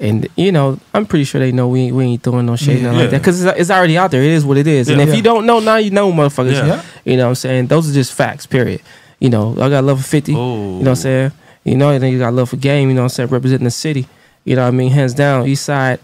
And 0.01 0.27
you 0.35 0.51
know, 0.51 0.79
I'm 0.95 1.05
pretty 1.05 1.25
sure 1.25 1.39
they 1.39 1.51
know 1.51 1.67
we 1.67 1.81
ain't, 1.81 1.95
we 1.95 2.03
ain't 2.05 2.23
throwing 2.23 2.47
no 2.47 2.55
shade 2.55 2.77
Yeah. 2.79 2.85
nothing 2.85 2.99
like 3.01 3.09
that 3.11 3.17
because 3.19 3.43
it's, 3.45 3.59
it's 3.59 3.69
already 3.69 3.97
out 3.99 4.09
there. 4.11 4.23
It 4.23 4.31
is 4.31 4.43
what 4.43 4.57
it 4.57 4.65
is. 4.65 4.89
And 4.89 4.99
if 4.99 5.09
Yeah. 5.09 5.15
you 5.15 5.21
don't 5.21 5.45
know 5.45 5.59
now, 5.59 5.75
you 5.75 5.91
know, 5.91 6.11
motherfuckers. 6.11 6.53
Yeah. 6.53 6.65
Yeah. 6.65 6.81
You 7.05 7.17
know 7.17 7.23
what 7.25 7.29
I'm 7.29 7.35
saying? 7.35 7.67
Those 7.67 7.89
are 7.89 7.93
just 7.93 8.11
facts. 8.13 8.47
Period. 8.47 8.81
You 9.19 9.29
know, 9.29 9.53
I 9.61 9.69
got 9.69 9.83
love 9.83 10.01
for 10.01 10.07
50. 10.07 10.31
You 10.31 10.37
know 10.39 10.77
what 10.79 10.87
I'm 10.87 10.95
saying? 10.95 11.31
You 11.63 11.77
know, 11.77 11.89
and 11.91 12.01
then 12.01 12.11
you 12.11 12.17
got 12.17 12.33
love 12.33 12.49
for 12.49 12.57
game. 12.57 12.89
You 12.89 12.95
know 12.95 13.01
what 13.01 13.05
I'm 13.05 13.09
saying? 13.09 13.29
Representing 13.29 13.65
the 13.65 13.69
city. 13.71 14.07
You 14.43 14.55
know 14.55 14.63
what 14.63 14.69
I 14.69 14.71
mean? 14.71 14.89
Hands 14.91 15.13
down, 15.13 15.45
East 15.47 15.63
Side. 15.65 15.99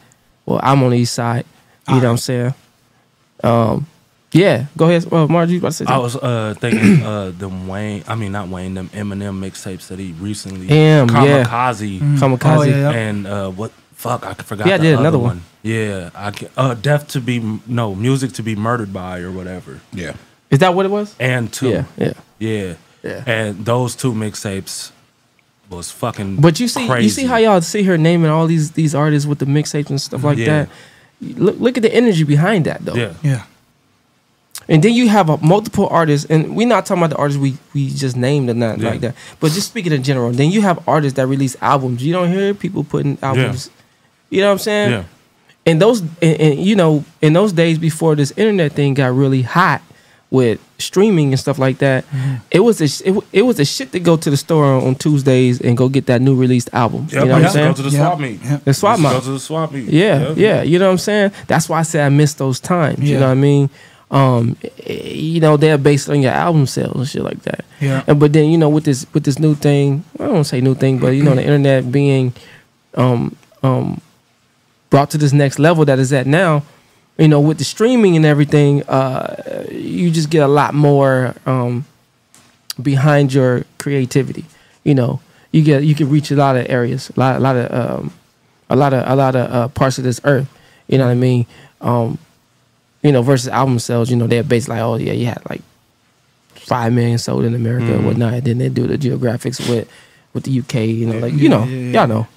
Well, 0.45 0.59
I'm 0.61 0.83
on 0.83 0.91
the 0.91 0.97
East 0.99 1.13
Side. 1.15 1.43
You 1.89 1.95
know 1.95 2.01
what 2.01 2.09
I'm 2.11 2.17
saying? 2.17 2.53
Um, 3.43 3.87
yeah. 4.31 4.65
Go 4.77 4.85
ahead, 4.89 5.11
uh, 5.11 5.27
Margie. 5.27 5.53
You 5.53 5.59
about 5.59 5.69
to 5.69 5.73
say 5.73 5.85
I 5.87 5.97
was 5.97 6.15
uh, 6.15 6.53
thinking 6.59 7.01
uh, 7.03 7.31
them 7.31 7.67
Wayne, 7.67 8.03
I 8.07 8.13
mean 8.15 8.31
not 8.31 8.49
Wayne, 8.49 8.73
them 8.75 8.89
Eminem 8.89 9.39
mixtapes 9.39 9.87
that 9.87 9.97
he 9.99 10.11
recently 10.19 10.69
M, 10.69 11.09
yeah. 11.09 11.43
Kamikaze, 11.45 11.99
Mm. 11.99 12.17
Kamikaze. 12.19 12.57
Oh, 12.57 12.61
yeah, 12.63 12.75
yeah. 12.75 12.91
and 12.91 13.25
uh, 13.27 13.49
what 13.49 13.71
fuck 13.97 14.25
I 14.25 14.33
forgot. 14.35 14.67
Yeah, 14.67 14.75
I 14.75 14.77
did 14.77 14.93
other 14.93 15.01
another 15.01 15.17
one. 15.19 15.41
Yeah, 15.63 16.11
I 16.15 16.31
can, 16.31 16.49
uh, 16.55 16.73
death 16.75 17.07
to 17.09 17.19
be 17.19 17.39
no 17.67 17.93
music 17.95 18.31
to 18.33 18.43
be 18.43 18.55
murdered 18.55 18.93
by 18.93 19.19
or 19.19 19.31
whatever. 19.31 19.81
Yeah. 19.91 20.13
Is 20.49 20.59
that 20.59 20.73
what 20.75 20.85
it 20.85 20.91
was? 20.91 21.13
And 21.19 21.51
two, 21.51 21.69
Yeah, 21.69 21.83
yeah. 21.97 22.13
yeah, 22.39 22.73
Yeah. 23.03 23.23
and 23.25 23.65
those 23.65 23.95
two 23.95 24.13
mixtapes 24.13 24.91
was 25.69 25.91
fucking. 25.91 26.37
But 26.39 26.59
you 26.61 26.67
see, 26.69 26.87
crazy. 26.87 27.03
you 27.03 27.09
see 27.09 27.25
how 27.25 27.35
y'all 27.37 27.59
see 27.61 27.83
her 27.83 27.97
naming 27.97 28.31
all 28.31 28.47
these 28.47 28.71
these 28.71 28.95
artists 28.95 29.27
with 29.27 29.39
the 29.39 29.45
mixtapes 29.45 29.89
and 29.89 29.99
stuff 29.99 30.23
like 30.23 30.37
Yeah. 30.37 30.45
that. 30.45 30.69
Look, 31.19 31.59
look 31.59 31.75
at 31.77 31.83
the 31.83 31.93
energy 31.93 32.23
behind 32.23 32.65
that 32.65 32.85
though. 32.85 32.95
Yeah, 32.95 33.13
Yeah. 33.23 33.41
And 34.69 34.83
then 34.83 34.93
you 34.93 35.07
have 35.07 35.29
a, 35.29 35.37
multiple 35.37 35.87
artists, 35.89 36.29
and 36.29 36.55
we're 36.55 36.67
not 36.67 36.85
talking 36.85 37.01
about 37.01 37.11
the 37.11 37.17
artists 37.17 37.39
we, 37.41 37.57
we 37.73 37.89
just 37.89 38.17
named 38.17 38.49
or 38.49 38.53
nothing 38.53 38.83
Yeah. 38.83 38.89
like 38.89 38.99
that. 39.01 39.15
But 39.39 39.51
just 39.53 39.67
speaking 39.69 39.93
in 39.93 40.03
general, 40.03 40.31
then 40.31 40.51
you 40.51 40.61
have 40.61 40.79
artists 40.87 41.15
that 41.15 41.27
release 41.27 41.55
albums. 41.61 42.03
You 42.03 42.11
don't 42.13 42.31
hear 42.31 42.53
people 42.53 42.83
putting 42.83 43.17
albums. 43.21 43.69
You 44.29 44.41
know 44.41 44.47
what 44.47 44.53
I'm 44.53 44.59
saying? 44.59 44.91
yeah, 44.91 45.03
And 45.65 45.81
those, 45.81 46.01
and, 46.01 46.11
and, 46.21 46.59
you 46.59 46.75
know, 46.75 47.03
in 47.21 47.33
those 47.33 47.53
days 47.53 47.77
before 47.77 48.15
this 48.15 48.31
internet 48.37 48.73
thing 48.73 48.93
got 48.93 49.13
really 49.13 49.41
hot 49.41 49.81
with 50.29 50.59
streaming 50.77 51.31
and 51.31 51.39
stuff 51.39 51.57
like 51.57 51.77
that, 51.77 52.03
Mm-hmm. 52.09 52.35
it 52.51 52.59
was 52.59 52.81
a, 52.81 53.09
it, 53.09 53.23
it 53.31 53.41
was 53.43 53.59
a 53.59 53.65
shit 53.65 53.91
to 53.93 53.99
go 54.01 54.17
to 54.17 54.29
the 54.29 54.35
store 54.35 54.65
on, 54.65 54.83
on 54.83 54.95
Tuesdays 54.95 55.61
and 55.61 55.77
go 55.77 55.87
get 55.87 56.05
that 56.07 56.21
new 56.21 56.35
released 56.35 56.69
album. 56.73 57.07
Yep, 57.09 57.13
you 57.13 57.19
know 57.19 57.23
I 57.23 57.39
what 57.39 57.45
I'm 57.45 57.51
saying? 57.51 57.67
go 57.71 57.73
to 57.75 57.81
the 57.83 57.89
Yeah. 57.89 58.05
swap 58.07 58.19
meet. 58.19 58.39
Yeah. 58.43 58.57
The 58.65 58.73
swap 58.73 58.99
meet. 58.99 59.09
Go 59.09 59.19
to 59.21 59.31
the 59.31 59.39
swap 59.39 59.71
meet. 59.71 59.85
Yeah, 59.89 60.27
Yep. 60.29 60.37
yeah. 60.37 60.61
You 60.63 60.79
know 60.79 60.87
what 60.87 60.91
I'm 60.91 60.97
saying? 60.97 61.31
That's 61.47 61.69
why 61.69 61.79
I 61.79 61.83
say 61.83 62.03
I 62.05 62.09
miss 62.09 62.33
those 62.33 62.59
times. 62.59 62.99
You 63.09 63.15
know 63.19 63.27
what 63.27 63.31
I 63.31 63.35
mean? 63.35 63.69
Um, 64.11 64.55
you 64.85 65.39
know, 65.41 65.57
they're 65.57 65.77
based 65.77 66.09
on 66.09 66.21
your 66.21 66.31
album 66.31 66.65
sales 66.67 66.95
and 66.95 67.07
shit 67.07 67.23
like 67.23 67.41
that. 67.43 67.65
Yeah. 67.81 68.03
And 68.07 68.19
but 68.19 68.31
then 68.33 68.49
you 68.51 68.57
know 68.57 68.69
with 68.69 68.83
this 68.85 69.05
with 69.13 69.23
this 69.25 69.37
new 69.39 69.53
thing, 69.55 70.03
I 70.19 70.25
don't 70.27 70.43
say 70.45 70.59
new 70.61 70.75
thing, 70.75 70.99
but 70.99 71.09
you 71.09 71.23
know 71.23 71.35
the 71.35 71.41
internet 71.43 71.89
being 71.91 72.33
um 72.95 73.35
um 73.63 73.99
brought 74.89 75.09
to 75.11 75.17
this 75.17 75.33
next 75.33 75.59
level 75.59 75.85
that 75.85 75.99
is 75.99 76.11
at 76.13 76.25
now, 76.27 76.63
you 77.17 77.27
know, 77.27 77.39
with 77.41 77.57
the 77.57 77.63
streaming 77.63 78.15
and 78.15 78.25
everything, 78.25 78.83
uh 78.89 79.65
you 79.71 80.09
just 80.11 80.29
get 80.29 80.43
a 80.43 80.47
lot 80.47 80.73
more 80.73 81.35
um 81.45 81.85
behind 82.81 83.33
your 83.33 83.65
creativity. 83.77 84.45
You 84.83 84.95
know, 84.95 85.19
you 85.51 85.63
get 85.63 85.83
you 85.83 85.95
can 85.95 86.09
reach 86.09 86.31
a 86.31 86.35
lot 86.35 86.55
of 86.55 86.65
areas, 86.69 87.09
a 87.15 87.19
lot 87.19 87.35
a 87.35 87.39
lot 87.39 87.55
of 87.55 87.71
um 87.73 88.13
a 88.69 88.75
lot 88.75 88.93
of 88.93 89.03
a 89.07 89.15
lot 89.15 89.35
of 89.35 89.51
uh, 89.51 89.67
parts 89.69 89.97
of 89.97 90.03
this 90.03 90.19
earth. 90.23 90.47
You 90.87 90.97
know 90.97 91.05
what 91.05 91.11
I 91.11 91.15
mean? 91.15 91.45
Um, 91.81 92.17
you 93.03 93.11
know, 93.11 93.21
versus 93.21 93.47
album 93.49 93.79
sales. 93.79 94.09
You 94.09 94.15
know, 94.17 94.27
they're 94.27 94.43
based 94.43 94.67
like, 94.67 94.79
oh 94.81 94.95
yeah, 94.95 95.13
you 95.13 95.25
had 95.25 95.41
like 95.49 95.61
five 96.55 96.91
million 96.93 97.17
sold 97.17 97.45
in 97.45 97.55
America 97.55 97.91
and 97.93 98.01
Mhm. 98.01 98.05
whatnot. 98.05 98.33
And 98.33 98.43
then 98.43 98.57
they 98.57 98.69
do 98.69 98.87
the 98.87 98.97
geographics 98.97 99.59
with 99.69 99.87
with 100.33 100.43
the 100.43 100.51
UK. 100.59 100.75
You 100.87 101.07
know, 101.07 101.19
like 101.19 101.33
you 101.33 101.49
know, 101.49 101.63
yeah, 101.65 101.77
yeah. 101.91 101.91
y'all 101.99 102.07
know, 102.07 102.27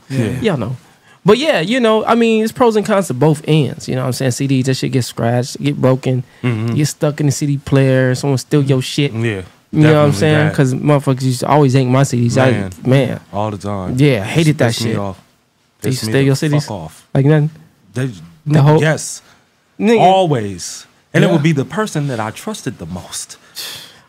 y'all 0.41 0.57
know. 0.57 0.77
But 1.25 1.37
yeah, 1.39 1.61
you 1.61 1.81
know, 1.81 2.05
I 2.05 2.15
mean, 2.15 2.43
it's 2.43 2.53
pros 2.53 2.77
and 2.77 2.87
cons 2.87 3.09
to 3.09 3.15
both 3.15 3.43
ends. 3.47 3.89
You 3.89 3.95
know 3.95 4.03
what 4.03 4.07
I'm 4.21 4.31
saying? 4.31 4.31
CDs, 4.33 4.65
that 4.65 4.75
shit 4.75 4.93
get 4.93 5.03
scratched, 5.05 5.61
get 5.63 5.77
broken, 5.81 6.25
Mhm. 6.43 6.75
get 6.77 6.87
stuck 6.87 7.21
in 7.21 7.27
the 7.27 7.33
CD 7.33 7.59
player, 7.59 8.15
someone 8.15 8.39
steal 8.39 8.63
your 8.63 8.81
shit. 8.81 9.13
Yeah, 9.13 9.43
You 9.71 9.81
know 9.83 10.01
what 10.01 10.07
I'm 10.07 10.13
saying? 10.15 10.49
Because 10.49 10.73
motherfuckers 10.75 11.23
used 11.23 11.41
to 11.41 11.47
always 11.49 11.75
yank 11.75 11.91
my 11.91 12.03
CDs. 12.05 12.37
Man. 12.37 12.71
I, 12.85 12.89
man, 12.89 13.21
all 13.33 13.51
the 13.51 13.59
time. 13.59 13.97
Yeah, 13.99 14.25
hated 14.25 14.57
that 14.59 14.75
shit. 14.75 14.97
off. 14.97 15.21
They 15.83 15.91
me 15.91 15.97
steal 15.97 16.21
your 16.23 16.35
CDs? 16.37 16.63
Fuck 16.65 16.71
off. 16.71 17.07
like 17.15 17.27
nothing. 17.27 17.51
They, 17.95 18.11
The 18.47 18.63
whole- 18.63 18.81
yes, 18.81 19.21
Nigga. 19.79 20.01
always, 20.01 20.87
and 21.13 21.23
it 21.25 21.31
would 21.31 21.43
be 21.43 21.53
the 21.53 21.65
person 21.67 22.09
that 22.09 22.19
I 22.19 22.31
trusted 22.31 22.79
the 22.79 22.87
most. 22.87 23.37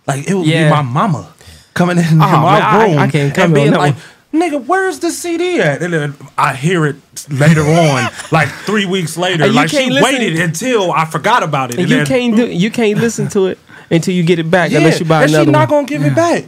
Like 0.07 0.27
it 0.29 0.33
would 0.33 0.47
Yeah. 0.47 0.65
be 0.69 0.75
my 0.75 0.81
mama 0.81 1.27
coming 1.73 1.97
in 1.97 2.05
Oh, 2.13 2.15
my 2.15 2.59
man, 2.59 2.89
room 2.91 2.99
I 2.99 3.07
can't 3.09 3.33
come 3.35 3.45
and 3.45 3.53
being 3.53 3.71
like, 3.73 3.95
"Nigga, 4.33 4.65
where's 4.65 4.99
the 4.99 5.11
CD 5.11 5.59
at?" 5.59 5.81
And 5.81 5.93
then 5.93 6.15
I 6.37 6.53
hear 6.53 6.85
it 6.85 6.95
later 7.29 7.61
on, 7.83 8.11
like 8.31 8.49
three 8.65 8.85
weeks 8.85 9.17
later. 9.17 9.43
And 9.43 9.53
you 9.53 9.59
Like 9.59 9.69
she 9.69 9.77
can't 9.77 9.93
listen- 9.93 10.19
waited 10.19 10.39
until 10.39 10.91
I 10.91 11.05
forgot 11.05 11.43
about 11.43 11.71
it. 11.71 11.79
And 11.79 11.89
you 11.89 11.97
then- 11.97 12.05
can't 12.05 12.35
do 12.35 12.47
you 12.47 12.71
can't 12.71 12.99
listen 12.99 13.27
to 13.29 13.47
it 13.47 13.59
until 13.89 14.13
you 14.13 14.23
get 14.23 14.39
it 14.39 14.49
back 14.49 14.71
Yeah, 14.71 14.77
unless 14.79 14.99
you 14.99 15.05
buy 15.05 15.23
and 15.23 15.31
another 15.31 15.45
she 15.45 15.51
not 15.51 15.69
gonna 15.69 15.85
give 15.87 16.03
it 16.03 16.15
back. 16.15 16.45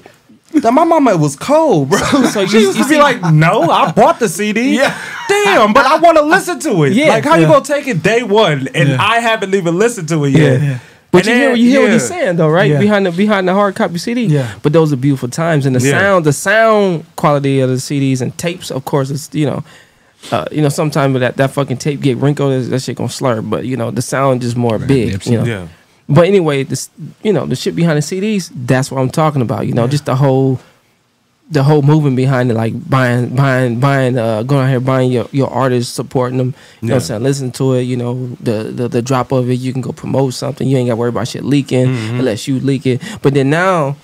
My 0.72 0.84
mama 0.84 1.18
was 1.18 1.36
cold, 1.36 1.90
bro. 1.90 1.98
So 2.00 2.46
she 2.48 2.60
you- 2.60 2.66
used 2.68 2.78
you 2.78 2.84
to 2.84 2.90
be 2.90 2.98
like, 3.00 3.22
"No, 3.34 3.64
I 3.72 3.92
bought 3.92 4.20
the 4.20 4.30
CD. 4.30 4.76
Yeah. 4.78 4.96
Damn, 5.28 5.74
but 5.74 5.86
I 5.86 5.98
want 5.98 6.18
to 6.18 6.24
listen 6.24 6.60
to 6.60 6.84
it. 6.84 6.94
Yeah. 6.94 7.08
like, 7.08 7.24
how 7.24 7.36
you 7.36 7.48
gonna 7.48 7.66
take 7.66 7.88
it 7.88 8.04
day 8.04 8.22
one 8.24 8.68
and 8.76 8.90
Yeah. 8.90 8.98
I 9.02 9.20
haven't 9.20 9.56
even 9.56 9.80
listened 9.80 10.10
to 10.10 10.24
it 10.26 10.30
yet? 10.32 10.80
Yeah. 11.14 11.20
But 11.20 11.28
And 11.28 11.28
you 11.28 11.34
hear 11.36 11.56
you 11.56 11.70
hear 11.70 11.82
what 11.82 11.92
he's 11.94 12.10
yeah. 12.10 12.18
saying 12.18 12.36
though, 12.38 12.50
right? 12.50 12.70
Yeah. 12.72 12.80
Behind 12.80 13.06
the 13.06 13.12
behind 13.12 13.48
the 13.48 13.54
hard 13.54 13.76
copy 13.76 13.98
CD. 14.00 14.26
Yeah. 14.26 14.54
But 14.64 14.74
those 14.74 14.92
are 14.92 14.96
beautiful 14.98 15.30
times, 15.30 15.66
and 15.66 15.76
the 15.76 15.80
Yeah. 15.86 16.00
sound, 16.00 16.26
the 16.26 16.34
sound 16.34 17.06
quality 17.16 17.60
of 17.60 17.70
the 17.70 17.80
CDs 17.80 18.22
and 18.22 18.36
tapes, 18.38 18.72
of 18.72 18.84
course, 18.86 19.10
is 19.12 19.30
you 19.32 19.46
know, 19.46 19.64
uh, 20.32 20.46
you 20.52 20.62
know, 20.62 20.70
sometimes 20.70 21.20
that 21.20 21.38
that 21.38 21.52
fucking 21.52 21.78
tape 21.78 22.02
get 22.02 22.18
wrinkled, 22.18 22.64
that 22.66 22.82
shit 22.82 22.98
gonna 22.98 23.10
slur. 23.10 23.42
But 23.42 23.66
you 23.66 23.78
know, 23.78 23.92
the 23.92 24.02
sound 24.02 24.42
just 24.42 24.58
more 24.58 24.80
big. 24.80 25.14
Nipsey. 25.14 25.32
You 25.32 25.38
know. 25.38 25.44
Yeah, 25.46 25.68
But 26.10 26.26
anyway, 26.28 26.64
this 26.64 26.90
you 27.22 27.32
know 27.32 27.46
the 27.46 27.56
shit 27.56 27.76
behind 27.76 27.98
the 27.98 28.02
CDs. 28.02 28.50
That's 28.56 28.90
what 28.92 29.00
I'm 29.00 29.10
talking 29.12 29.42
about. 29.42 29.68
You 29.68 29.74
know, 29.74 29.88
just 29.88 30.06
the 30.06 30.16
whole, 30.16 30.60
the 31.52 31.62
whole 31.62 31.82
movement 31.82 32.16
behind 32.16 32.50
it, 32.50 32.54
like 32.56 32.74
buying, 32.90 33.36
buying, 33.36 33.80
buying, 33.80 34.18
uh, 34.18 34.42
going 34.44 34.66
out 34.66 34.70
here 34.70 34.80
buying 34.80 35.12
your 35.12 35.28
your 35.32 35.50
artists, 35.50 35.94
supporting 35.94 36.38
them. 36.38 36.56
You 36.82 36.88
know, 36.88 36.96
what 36.96 37.04
I'm 37.04 37.08
saying 37.08 37.24
listen 37.24 37.52
to 37.54 37.74
it. 37.74 37.82
You 37.84 37.98
know, 37.98 38.28
the, 38.42 38.64
the 38.64 38.88
the 38.88 39.02
drop 39.02 39.32
of 39.32 39.50
it, 39.50 39.56
you 39.60 39.72
can 39.74 39.82
go 39.82 39.92
promote 39.92 40.34
something. 40.34 40.68
You 40.68 40.78
ain't 40.78 40.88
got 40.88 40.94
to 40.94 40.98
worry 40.98 41.10
about 41.10 41.28
shit 41.28 41.44
leaking 41.44 41.88
Mhm. 41.88 42.20
unless 42.20 42.48
you 42.48 42.60
leak 42.60 42.86
it. 42.88 43.02
But 43.22 43.34
then 43.34 43.50
now, 43.50 43.98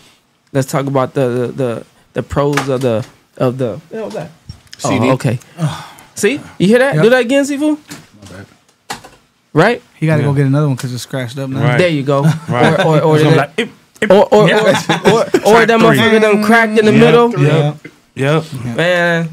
let's 0.51 0.69
talk 0.69 0.85
about 0.85 1.13
the 1.13 1.27
the 1.29 1.47
the, 1.53 1.85
the 2.13 2.23
pros 2.23 2.67
of 2.69 2.81
the 2.81 3.05
of 3.37 3.57
the. 3.57 3.79
What 3.89 4.05
was 4.05 4.13
that? 4.15 4.31
CD. 4.77 5.09
Oh, 5.09 5.13
okay. 5.13 5.39
See, 6.15 6.39
you 6.57 6.67
hear 6.67 6.79
that? 6.79 6.95
Yep. 6.95 7.03
Do 7.03 7.09
that 7.11 7.21
again, 7.21 7.43
Sifu. 7.45 7.77
Right 9.51 9.81
He 9.99 10.05
got 10.05 10.17
to 10.17 10.21
Yeah. 10.21 10.27
go 10.27 10.33
get 10.33 10.45
another 10.45 10.67
one 10.67 10.75
because 10.75 10.93
it's 10.93 11.03
scratched 11.03 11.37
up 11.39 11.49
now. 11.49 11.63
Right. 11.63 11.77
there, 11.77 11.89
you 11.89 12.03
go. 12.03 12.21
right. 12.49 12.79
Or 12.85 13.01
or 13.01 13.01
or, 13.01 13.19
So 13.19 13.29
like, 13.29 13.51
"Ip, 13.57 13.69
ip." 13.69 13.69
Or 14.09 14.33
or, 14.33 14.47
Yeah. 14.49 14.59
or, 14.59 15.11
or, 15.11 15.19
or 15.21 15.23
Track 15.29 15.67
that 15.67 15.79
motherfucker 15.79 16.21
done 16.21 16.43
cracked 16.43 16.79
in 16.79 16.85
the 16.85 16.93
Yeah. 16.93 16.99
middle. 16.99 17.39
Yeah. 17.43 17.73
Yep. 18.15 18.43
Man, 18.75 19.29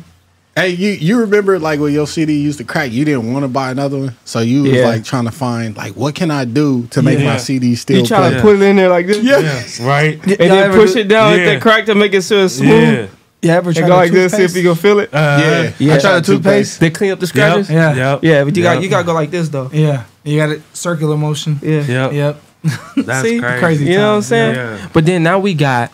Hey, 0.55 0.70
you 0.70 0.93
you 0.93 1.18
remember 1.20 1.59
like 1.59 1.80
when 1.80 1.93
your 1.93 2.06
CD 2.06 2.38
used 2.40 2.56
to 2.59 2.64
crack, 2.64 2.90
you 2.90 3.05
didn't 3.05 3.30
want 3.30 3.44
to 3.44 3.48
buy 3.48 3.70
another 3.70 3.98
one, 3.98 4.16
so 4.24 4.40
you 4.40 4.62
was 4.62 4.72
Yeah. 4.72 4.86
like 4.86 5.05
trying 5.05 5.26
to 5.26 5.30
find 5.30 5.76
like 5.76 5.93
what 5.97 6.14
can 6.14 6.30
I 6.30 6.47
do 6.47 6.86
to 6.93 7.02
make 7.02 7.18
Yeah. 7.18 7.26
my 7.26 7.36
CD 7.36 7.74
still 7.74 7.98
you 7.98 8.06
try 8.06 8.30
to 8.30 8.40
put 8.40 8.56
it 8.56 8.62
in 8.62 8.76
there 8.76 8.88
like 8.88 9.06
this, 9.06 9.18
Yeah. 9.22 9.40
Yeah. 9.40 9.86
Right. 9.86 10.18
and 10.22 10.30
Y'all 10.30 10.38
then 10.38 10.70
ever 10.70 10.78
push 10.78 10.93
do- 10.94 11.01
it 11.01 11.09
down 11.09 11.32
Yeah. 11.32 11.36
with 11.36 11.47
that 11.47 11.60
crack 11.60 11.84
to 11.86 11.94
make 11.94 12.14
it 12.14 12.22
so 12.22 12.44
it's 12.47 12.55
smooth. 12.55 12.70
Yeah. 13.01 13.06
You 13.43 13.51
ever 13.51 13.68
And 13.68 13.78
go 13.80 13.86
the 13.88 13.94
like 13.94 14.12
this, 14.12 14.32
see 14.32 14.44
if 14.44 14.56
you 14.56 14.62
gonna 14.62 14.74
feel 14.76 14.98
it. 15.01 15.12
Uh, 15.12 15.38
yeah, 15.43 15.70
Yeah. 15.78 15.94
I 15.94 15.98
tried 15.98 16.14
the 16.20 16.22
toothpaste. 16.22 16.80
They 16.80 16.88
clean 16.90 17.12
up 17.12 17.20
the 17.20 17.26
scratches. 17.26 17.68
Yeah. 17.70 17.94
Yep. 17.94 18.20
Yeah, 18.24 18.44
but 18.44 18.56
you 18.56 18.62
got 18.62 18.82
you 18.82 18.88
got 18.88 19.01
to 19.01 19.05
go 19.05 19.12
like 19.12 19.30
this 19.30 19.51
though. 19.51 19.68
Yeah. 19.72 20.05
You 20.24 20.38
got 20.38 20.51
it 20.51 20.62
circular 20.72 21.18
motion. 21.18 21.60
Yeah, 21.62 21.82
Yep. 21.86 22.12
Yep. 22.14 22.43
That's 22.97 23.28
See? 23.28 23.38
crazy. 23.40 23.59
Crazy. 23.60 23.84
You 23.86 23.97
know 23.98 24.10
what 24.10 24.16
I'm 24.16 24.22
saying? 24.22 24.55
Yeah. 24.56 24.88
But 24.93 25.06
then 25.06 25.22
now 25.22 25.38
we 25.38 25.55
got, 25.55 25.90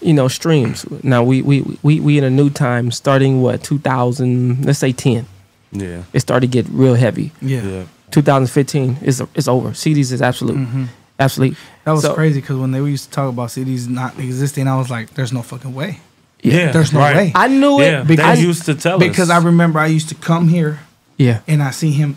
you 0.00 0.12
know, 0.12 0.28
streams. 0.28 0.84
Now 1.02 1.22
we 1.22 1.42
we 1.42 1.62
we 1.82 2.00
we 2.00 2.18
in 2.18 2.24
a 2.24 2.30
new 2.30 2.50
time, 2.50 2.90
starting 2.90 3.42
what 3.42 3.62
2000, 3.62 4.64
let's 4.64 4.78
say 4.78 4.92
10. 4.92 5.26
Yeah. 5.72 6.02
It 6.12 6.20
started 6.20 6.50
to 6.50 6.62
get 6.62 6.66
real 6.72 6.94
heavy. 6.94 7.32
Yeah. 7.40 7.62
Yeah. 7.62 7.84
2015 8.10 8.98
is 9.02 9.22
is 9.34 9.46
over. 9.48 9.70
CDs 9.70 10.10
is 10.12 10.20
absolute, 10.20 10.56
Mhm. 10.56 10.88
absolute. 11.18 11.56
That 11.84 11.92
was 11.92 12.02
So- 12.02 12.14
crazy 12.14 12.40
because 12.40 12.56
when 12.58 12.72
they 12.72 12.78
used 12.80 13.04
to 13.06 13.10
talk 13.10 13.28
about 13.28 13.50
CDs 13.50 13.88
not 13.88 14.18
existing, 14.18 14.66
I 14.68 14.76
was 14.76 14.90
like, 14.90 15.14
"There's 15.14 15.32
no 15.32 15.42
fucking 15.42 15.74
way. 15.74 16.00
Yeah. 16.42 16.72
There's 16.72 16.92
no 16.92 16.98
right. 17.00 17.16
way." 17.16 17.32
I 17.34 17.46
knew 17.48 17.80
Yeah. 17.80 18.00
it 18.00 18.08
They 18.08 18.16
because 18.16 18.42
used 18.42 18.64
to 18.66 18.74
tell 18.74 18.96
us 18.96 19.00
because 19.08 19.30
us. 19.30 19.36
I 19.40 19.44
remember 19.44 19.78
I 19.78 19.86
used 19.86 20.08
to 20.08 20.14
come 20.16 20.48
here 20.48 20.80
Yeah. 21.18 21.38
and 21.46 21.62
I 21.62 21.70
see 21.70 21.92
him 21.92 22.16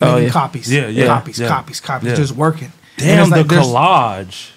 Oh, 0.00 0.12
making 0.12 0.24
yeah. 0.28 0.30
copies, 0.32 0.72
Yeah, 0.72 0.88
yeah, 0.88 1.06
copies, 1.06 1.38
yeah. 1.38 1.48
copies, 1.48 1.80
copies, 1.80 2.10
Yeah. 2.10 2.16
just 2.16 2.32
working. 2.36 2.72
And 2.98 3.06
Damn 3.06 3.20
it's 3.20 3.30
the 3.30 3.56
like 3.56 3.64
collage. 3.64 4.50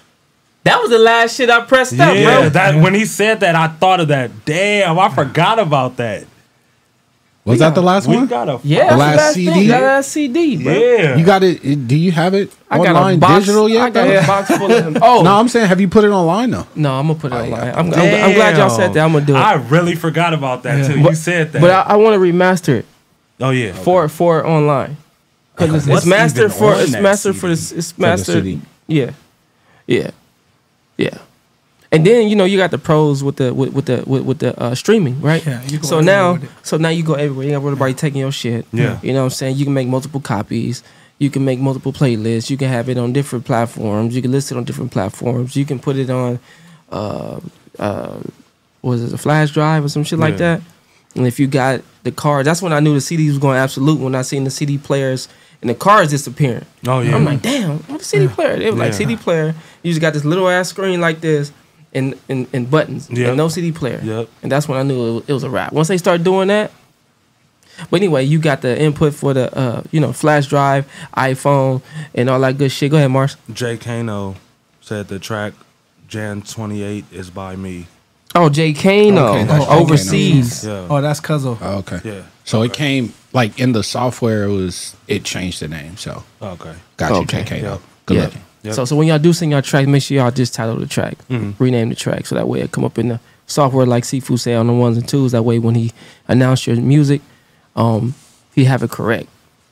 That 0.64 0.80
was 0.80 0.90
the 0.90 0.98
last 0.98 1.36
shit 1.36 1.48
I 1.48 1.62
pressed 1.62 1.98
up, 1.98 2.14
bro. 2.14 2.48
that 2.50 2.82
when 2.82 2.94
he 2.94 3.06
said 3.06 3.40
that, 3.40 3.54
I 3.54 3.68
thought 3.68 4.00
of 4.00 4.08
that. 4.08 4.44
Damn, 4.44 4.98
I 4.98 5.08
forgot 5.08 5.58
about 5.58 5.96
that. 5.96 6.26
Was 7.44 7.58
that 7.60 7.74
the 7.74 7.82
last 7.82 8.06
we 8.06 8.16
one? 8.16 8.26
got 8.26 8.48
a 8.48 8.60
yeah, 8.62 8.90
The 8.90 8.96
that's 8.96 8.98
last 8.98 9.34
thing. 9.34 9.54
CD? 9.54 9.66
That 9.68 9.82
last 9.82 10.12
CD, 10.12 10.62
bro. 10.62 10.72
Yeah. 10.72 11.16
You 11.16 11.24
got 11.24 11.42
it? 11.42 11.64
it- 11.64 11.88
Do 11.88 11.96
you 11.96 12.12
have 12.12 12.34
it 12.34 12.52
I 12.70 12.76
got 12.76 12.88
a 12.88 12.90
online 12.90 13.18
box- 13.18 13.46
digital 13.46 13.68
yet? 13.68 13.82
I 13.82 13.90
got 13.90 14.06
though? 14.06 14.18
a 14.20 14.26
box 14.26 14.56
full 14.56 14.70
of 14.70 14.84
them. 14.84 14.96
Oh. 15.02 15.20
oh. 15.20 15.22
no, 15.22 15.34
I'm 15.36 15.48
saying, 15.48 15.66
have 15.66 15.80
you 15.80 15.88
put 15.88 16.04
it 16.04 16.10
online 16.10 16.50
though? 16.50 16.66
No, 16.74 16.92
I'm 16.92 17.06
gonna 17.06 17.18
put 17.18 17.32
it 17.32 17.36
oh, 17.36 17.42
online. 17.44 17.68
I'm, 17.70 17.86
I'm, 17.86 17.94
I'm 17.94 18.34
glad 18.34 18.58
y'all 18.58 18.68
said 18.68 18.92
that. 18.92 19.04
I'm 19.04 19.12
gonna 19.12 19.24
do 19.24 19.34
it. 19.34 19.38
I 19.38 19.54
really 19.54 19.96
forgot 19.96 20.34
about 20.34 20.62
that 20.64 20.86
too. 20.86 21.02
But- 21.02 21.10
you 21.10 21.16
said 21.16 21.52
that. 21.52 21.60
But 21.62 21.70
I, 21.70 21.80
I 21.82 21.96
want 21.96 22.14
to 22.14 22.20
remaster 22.20 22.80
it 22.80 22.86
oh 23.40 23.50
yeah. 23.50 23.72
for 23.72 24.08
for 24.08 24.46
online 24.46 24.98
because 25.66 25.88
it's, 25.88 25.98
it's 25.98 26.06
mastered 26.06 26.52
for 26.52 26.74
it's 26.74 26.92
that 26.92 27.02
mastered 27.02 27.36
for 27.36 27.48
this 27.48 27.72
it's 27.72 27.92
the 27.92 28.02
mastered. 28.02 28.44
CD. 28.44 28.60
Yeah, 28.86 29.12
yeah, 29.86 30.10
yeah. 30.96 31.18
And 31.92 32.06
then 32.06 32.28
you 32.28 32.36
know 32.36 32.44
you 32.44 32.56
got 32.56 32.70
the 32.70 32.78
pros 32.78 33.24
with 33.24 33.36
the 33.36 33.52
with, 33.52 33.72
with 33.72 33.86
the 33.86 34.04
with, 34.06 34.24
with 34.24 34.38
the 34.38 34.60
uh, 34.60 34.74
streaming, 34.74 35.20
right? 35.20 35.44
Yeah, 35.44 35.60
so 35.82 36.00
now 36.00 36.38
so 36.62 36.76
now 36.76 36.88
you 36.88 37.02
go 37.02 37.14
everywhere. 37.14 37.46
You 37.46 37.52
got 37.52 37.64
everybody 37.64 37.94
taking 37.94 38.20
your 38.20 38.32
shit. 38.32 38.66
Yeah. 38.72 38.98
You 39.02 39.12
know 39.12 39.20
what 39.20 39.24
I'm 39.24 39.30
saying? 39.30 39.56
You 39.56 39.64
can 39.64 39.74
make 39.74 39.88
multiple 39.88 40.20
copies. 40.20 40.82
You 41.20 41.28
can 41.28 41.44
make 41.44 41.58
multiple 41.58 41.92
playlists. 41.92 42.48
You 42.48 42.56
can 42.56 42.68
have 42.68 42.88
it 42.88 42.96
on 42.96 43.12
different 43.12 43.44
platforms. 43.44 44.16
You 44.16 44.22
can 44.22 44.32
list 44.32 44.50
it 44.50 44.56
on 44.56 44.64
different 44.64 44.90
platforms. 44.90 45.54
You 45.54 45.66
can 45.66 45.78
put 45.78 45.96
it 45.96 46.08
on, 46.08 46.38
uh, 46.90 47.40
uh, 47.78 48.20
was 48.80 49.02
it 49.02 49.12
a 49.12 49.18
flash 49.18 49.50
drive 49.50 49.84
or 49.84 49.90
some 49.90 50.02
shit 50.02 50.18
like 50.18 50.38
that? 50.38 50.62
And 51.14 51.26
if 51.26 51.38
you 51.38 51.46
got 51.46 51.82
the 52.04 52.12
card, 52.12 52.46
that's 52.46 52.62
when 52.62 52.72
I 52.72 52.80
knew 52.80 52.94
the 52.94 53.02
CD 53.02 53.28
was 53.28 53.36
going 53.36 53.58
absolute. 53.58 54.00
When 54.00 54.14
I 54.14 54.22
seen 54.22 54.44
the 54.44 54.50
CD 54.50 54.78
players 54.78 55.28
and 55.60 55.70
the 55.70 55.74
car 55.74 56.02
is 56.02 56.10
disappearing. 56.10 56.64
Oh 56.86 57.00
yeah. 57.00 57.14
I'm 57.14 57.24
like, 57.24 57.42
damn, 57.42 57.78
what 57.80 58.00
a 58.00 58.04
CD 58.04 58.28
player? 58.28 58.56
They 58.58 58.70
were 58.70 58.76
like 58.76 58.92
Yeah. 58.92 58.98
CD 58.98 59.16
player. 59.16 59.54
You 59.82 59.90
just 59.92 60.00
got 60.00 60.12
this 60.14 60.24
little 60.24 60.48
ass 60.48 60.68
screen 60.68 61.00
like 61.00 61.20
this, 61.20 61.52
and 61.92 62.14
and, 62.28 62.46
and 62.52 62.70
buttons, 62.70 63.08
Yep. 63.10 63.28
and 63.28 63.36
no 63.36 63.48
CD 63.48 63.72
player. 63.72 64.00
Yep. 64.02 64.28
And 64.42 64.52
that's 64.52 64.68
when 64.68 64.78
I 64.78 64.82
knew 64.82 65.06
it 65.08 65.12
was, 65.14 65.24
it 65.28 65.32
was 65.32 65.42
a 65.44 65.50
wrap. 65.50 65.72
Once 65.72 65.88
they 65.88 65.98
started 65.98 66.24
doing 66.24 66.48
that. 66.48 66.70
But 67.90 67.96
anyway, 68.02 68.24
you 68.24 68.38
got 68.38 68.60
the 68.60 68.78
input 68.78 69.14
for 69.14 69.32
the 69.32 69.56
uh, 69.56 69.82
you 69.90 70.00
know 70.00 70.12
flash 70.12 70.46
drive, 70.48 70.86
iPhone, 71.16 71.80
and 72.14 72.28
all 72.28 72.38
that 72.40 72.58
good 72.58 72.70
shit. 72.70 72.90
Go 72.90 72.98
ahead, 72.98 73.10
Mars. 73.10 73.36
Jay 73.52 73.78
Kano 73.78 74.36
said 74.82 75.08
the 75.08 75.18
track 75.18 75.54
Jan 76.08 76.42
28 76.42 77.04
is 77.10 77.30
by 77.30 77.56
me. 77.56 77.86
Oh, 78.34 78.48
Jay 78.48 78.72
Kano, 78.72 79.28
Okay, 79.34 79.44
that's 79.44 79.64
Jay 79.64 79.70
overseas. 79.72 80.64
Yeah. 80.64 80.86
Oh, 80.88 81.00
that's 81.00 81.20
Cuzzo. 81.20 81.58
Oh, 81.60 81.78
okay. 81.78 82.00
Yeah. 82.04 82.22
So 82.44 82.62
it 82.62 82.72
came 82.72 83.12
like 83.32 83.58
in 83.58 83.72
the 83.72 83.82
software. 83.82 84.44
It 84.44 84.52
was 84.52 84.94
it 85.08 85.24
changed 85.24 85.60
the 85.60 85.68
name. 85.68 85.96
So 85.96 86.22
Okay. 86.40 86.72
got 86.96 87.10
you, 87.10 87.16
Okay. 87.22 87.42
JK. 87.42 87.62
Yeah. 87.62 87.78
Good 88.06 88.16
yeah. 88.16 88.24
looking. 88.24 88.42
Yep. 88.62 88.74
So 88.74 88.84
so 88.84 88.94
when 88.96 89.08
y'all 89.08 89.18
do 89.18 89.32
sing 89.32 89.50
y'all 89.52 89.62
track, 89.62 89.86
make 89.88 90.02
sure 90.02 90.16
y'all 90.16 90.30
just 90.30 90.54
title 90.54 90.76
the 90.76 90.86
track, 90.86 91.16
Mhm. 91.28 91.54
rename 91.58 91.88
the 91.88 91.94
track, 91.96 92.26
so 92.26 92.34
that 92.36 92.46
way 92.46 92.60
it 92.60 92.70
come 92.72 92.84
up 92.84 92.98
in 92.98 93.08
the 93.08 93.20
software 93.46 93.86
like 93.86 94.04
Sifu 94.04 94.38
say 94.38 94.54
on 94.54 94.66
the 94.68 94.72
ones 94.74 94.96
and 94.96 95.08
twos. 95.08 95.32
That 95.32 95.42
way 95.44 95.58
when 95.58 95.74
he 95.74 95.92
announce 96.28 96.66
your 96.66 96.76
music, 96.76 97.22
um, 97.74 98.14
he 98.54 98.64
have 98.64 98.82
it 98.82 98.90
correct. 98.90 99.26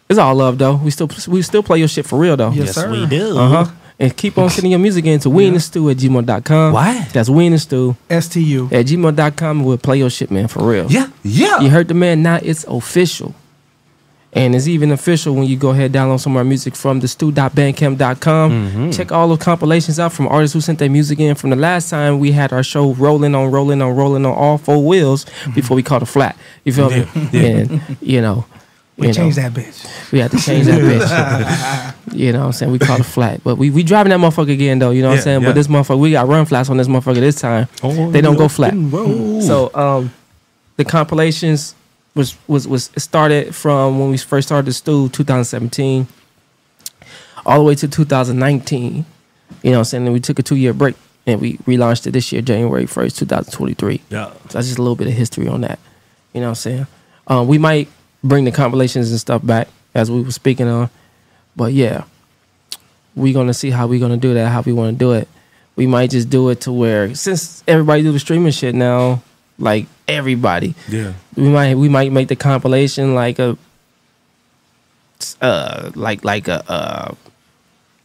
It's 0.09 0.19
all 0.19 0.35
love 0.35 0.57
though. 0.59 0.77
We 0.77 0.91
still 0.91 1.09
we 1.29 1.43
still 1.43 1.63
play 1.63 1.79
your 1.79 1.89
shit 1.89 2.07
for 2.07 2.19
real 2.19 2.37
though. 2.37 2.51
Yes, 2.51 2.75
sir. 2.75 2.91
We 2.91 3.07
do. 3.07 3.39
Uh 3.39 3.49
huh. 3.67 3.71
And 4.01 4.17
keep 4.17 4.39
on 4.39 4.49
sending 4.49 4.71
your 4.71 4.79
music 4.79 5.07
in 5.07 5.19
to 5.21 5.31
we 5.31 5.47
and 5.47 5.57
the 5.57 5.61
stew 5.61 5.91
at 5.91 5.97
gmail.com. 5.97 6.73
What? 6.73 7.09
That's 7.13 7.29
we 7.29 7.47
and 7.47 7.55
the 7.55 7.59
stew 7.59 7.97
STU. 8.09 8.69
at 8.71 8.87
gmail.com. 8.87 9.65
We'll 9.65 9.79
play 9.79 9.99
your 9.99 10.11
shit, 10.11 10.31
man, 10.31 10.47
for 10.47 10.63
real. 10.63 10.91
Yeah. 10.91 11.11
Yeah. 11.25 11.61
You 11.61 11.71
heard 11.71 11.89
the 11.89 11.95
man. 11.95 12.23
Now 12.23 12.39
it's 12.41 12.65
official. 12.65 13.35
And 14.35 14.55
it's 14.55 14.69
even 14.69 14.93
official 14.93 15.35
when 15.35 15.45
you 15.45 15.57
go 15.57 15.71
ahead 15.71 15.87
and 15.87 15.95
download 15.95 16.21
some 16.21 16.33
of 16.33 16.37
our 16.37 16.45
music 16.45 16.77
from 16.77 17.01
thestu.bandcamp.com. 17.01 18.51
Mm-hmm. 18.53 18.91
Check 18.91 19.11
all 19.11 19.29
the 19.29 19.43
compilations 19.43 19.99
out 19.99 20.13
from 20.13 20.29
artists 20.29 20.53
who 20.53 20.61
sent 20.61 20.79
their 20.79 20.91
music 20.91 21.19
in 21.19 21.35
from 21.35 21.51
the 21.51 21.57
last 21.57 21.89
time 21.89 22.19
we 22.19 22.31
had 22.33 22.53
our 22.53 22.63
show 22.63 22.93
rolling 22.95 23.35
on, 23.35 23.51
rolling 23.51 23.81
on, 23.81 23.97
rolling 23.97 24.27
on 24.27 24.33
all 24.33 24.59
four 24.59 24.85
wheels 24.85 25.25
before 25.55 25.75
we 25.75 25.83
caught 25.83 26.03
a 26.03 26.07
flat. 26.07 26.37
You 26.65 26.73
feel 26.73 26.91
me? 26.91 27.03
Mm-hmm. 27.03 27.37
Yeah, 27.37 27.43
yeah. 27.43 27.49
And, 27.49 27.97
you 28.03 28.21
know, 28.21 28.45
We 28.99 29.13
changed 29.13 29.39
that 29.39 29.53
bitch. 29.53 30.11
We 30.13 30.19
have 30.19 30.31
to 30.33 30.39
change 30.39 30.67
that 30.67 30.81
bitch. 32.09 32.15
you 32.15 32.33
know 32.33 32.41
what 32.41 32.47
I'm 32.47 32.53
saying? 32.53 32.73
We 32.73 32.79
call 32.81 32.99
it 33.01 33.05
flat. 33.07 33.43
But 33.45 33.57
we, 33.57 33.71
we 33.71 33.83
driving 33.85 34.11
that 34.11 34.19
motherfucker 34.19 34.53
again, 34.53 34.79
though. 34.81 34.91
You 34.91 35.03
know 35.03 35.09
what 35.09 35.15
Yeah, 35.15 35.19
I'm 35.21 35.25
saying? 35.25 35.43
yeah. 35.43 35.49
But 35.49 35.55
this 35.55 35.69
motherfucker, 35.69 35.99
we 36.01 36.11
got 36.13 36.27
run 36.27 36.45
flats 36.47 36.69
on 36.69 36.77
this 36.79 36.89
motherfucker 36.89 37.21
this 37.21 37.41
time. 37.41 37.69
Oh, 37.83 38.11
they 38.11 38.21
don't 38.21 38.37
go 38.37 38.49
flat. 38.49 38.73
So 39.45 39.71
um, 39.75 40.13
the 40.77 40.85
compilations 40.85 41.75
was 42.15 42.37
was 42.49 42.67
was 42.67 42.91
started 42.99 43.55
from 43.55 44.01
when 44.01 44.11
we 44.11 44.19
first 44.19 44.49
started 44.49 44.67
the 44.67 44.73
Stu 44.73 45.09
2017 45.11 46.09
all 47.47 47.59
the 47.59 47.65
way 47.65 47.75
to 47.77 47.87
2019. 47.87 49.05
You 49.63 49.71
know 49.71 49.77
what 49.77 49.79
I'm 49.79 49.85
saying? 49.85 50.05
And 50.07 50.13
we 50.13 50.21
took 50.21 50.39
a 50.39 50.43
two 50.43 50.57
year 50.57 50.73
break 50.75 50.97
and 51.27 51.41
we 51.41 51.59
relaunched 51.59 52.07
it 52.07 52.11
this 52.13 52.33
year, 52.33 52.43
January 52.43 52.85
1st, 52.87 53.17
2023. 53.19 54.01
Yeah. 54.11 54.27
So 54.27 54.33
that's 54.59 54.67
just 54.67 54.79
a 54.79 54.83
little 54.83 54.97
bit 54.97 55.07
of 55.07 55.13
history 55.13 55.47
on 55.47 55.61
that. 55.61 55.79
You 56.33 56.41
know 56.41 56.47
what 56.47 56.51
I'm 56.51 56.55
saying? 56.57 56.87
Um, 57.29 57.47
we 57.47 57.59
might 57.59 57.89
bring 58.23 58.45
the 58.45 58.53
compilations 58.53 59.11
and 59.11 59.21
stuff 59.21 59.45
back 59.45 59.69
as 59.95 60.11
we 60.11 60.23
were 60.23 60.31
speaking 60.31 60.67
on. 60.69 60.91
But 61.57 61.73
yeah, 61.73 62.05
we're 63.15 63.35
gonna 63.35 63.55
see 63.55 63.71
how 63.71 63.87
we're 63.87 64.01
gonna 64.01 64.17
do 64.17 64.35
that, 64.35 64.49
how 64.49 64.61
we 64.63 64.73
wanna 64.73 64.93
do 64.93 65.13
it. 65.13 65.29
We 65.77 65.87
might 65.87 66.11
just 66.11 66.29
do 66.31 66.49
it 66.51 66.61
to 66.63 66.73
where 66.73 67.15
since 67.15 67.63
everybody 67.69 68.03
do 68.03 68.13
the 68.13 68.19
streaming 68.19 68.53
shit 68.53 68.75
now, 68.75 69.23
like 69.59 69.87
everybody, 70.09 70.75
Yeah. 70.89 71.13
we 71.37 71.49
might 71.49 71.75
we 71.77 71.89
might 71.89 72.13
make 72.13 72.29
the 72.29 72.37
compilation 72.37 73.15
like 73.15 73.39
a 73.39 73.57
uh 75.41 75.91
like 75.95 76.25
like 76.25 76.49
a 76.49 76.69
uh 76.71 77.15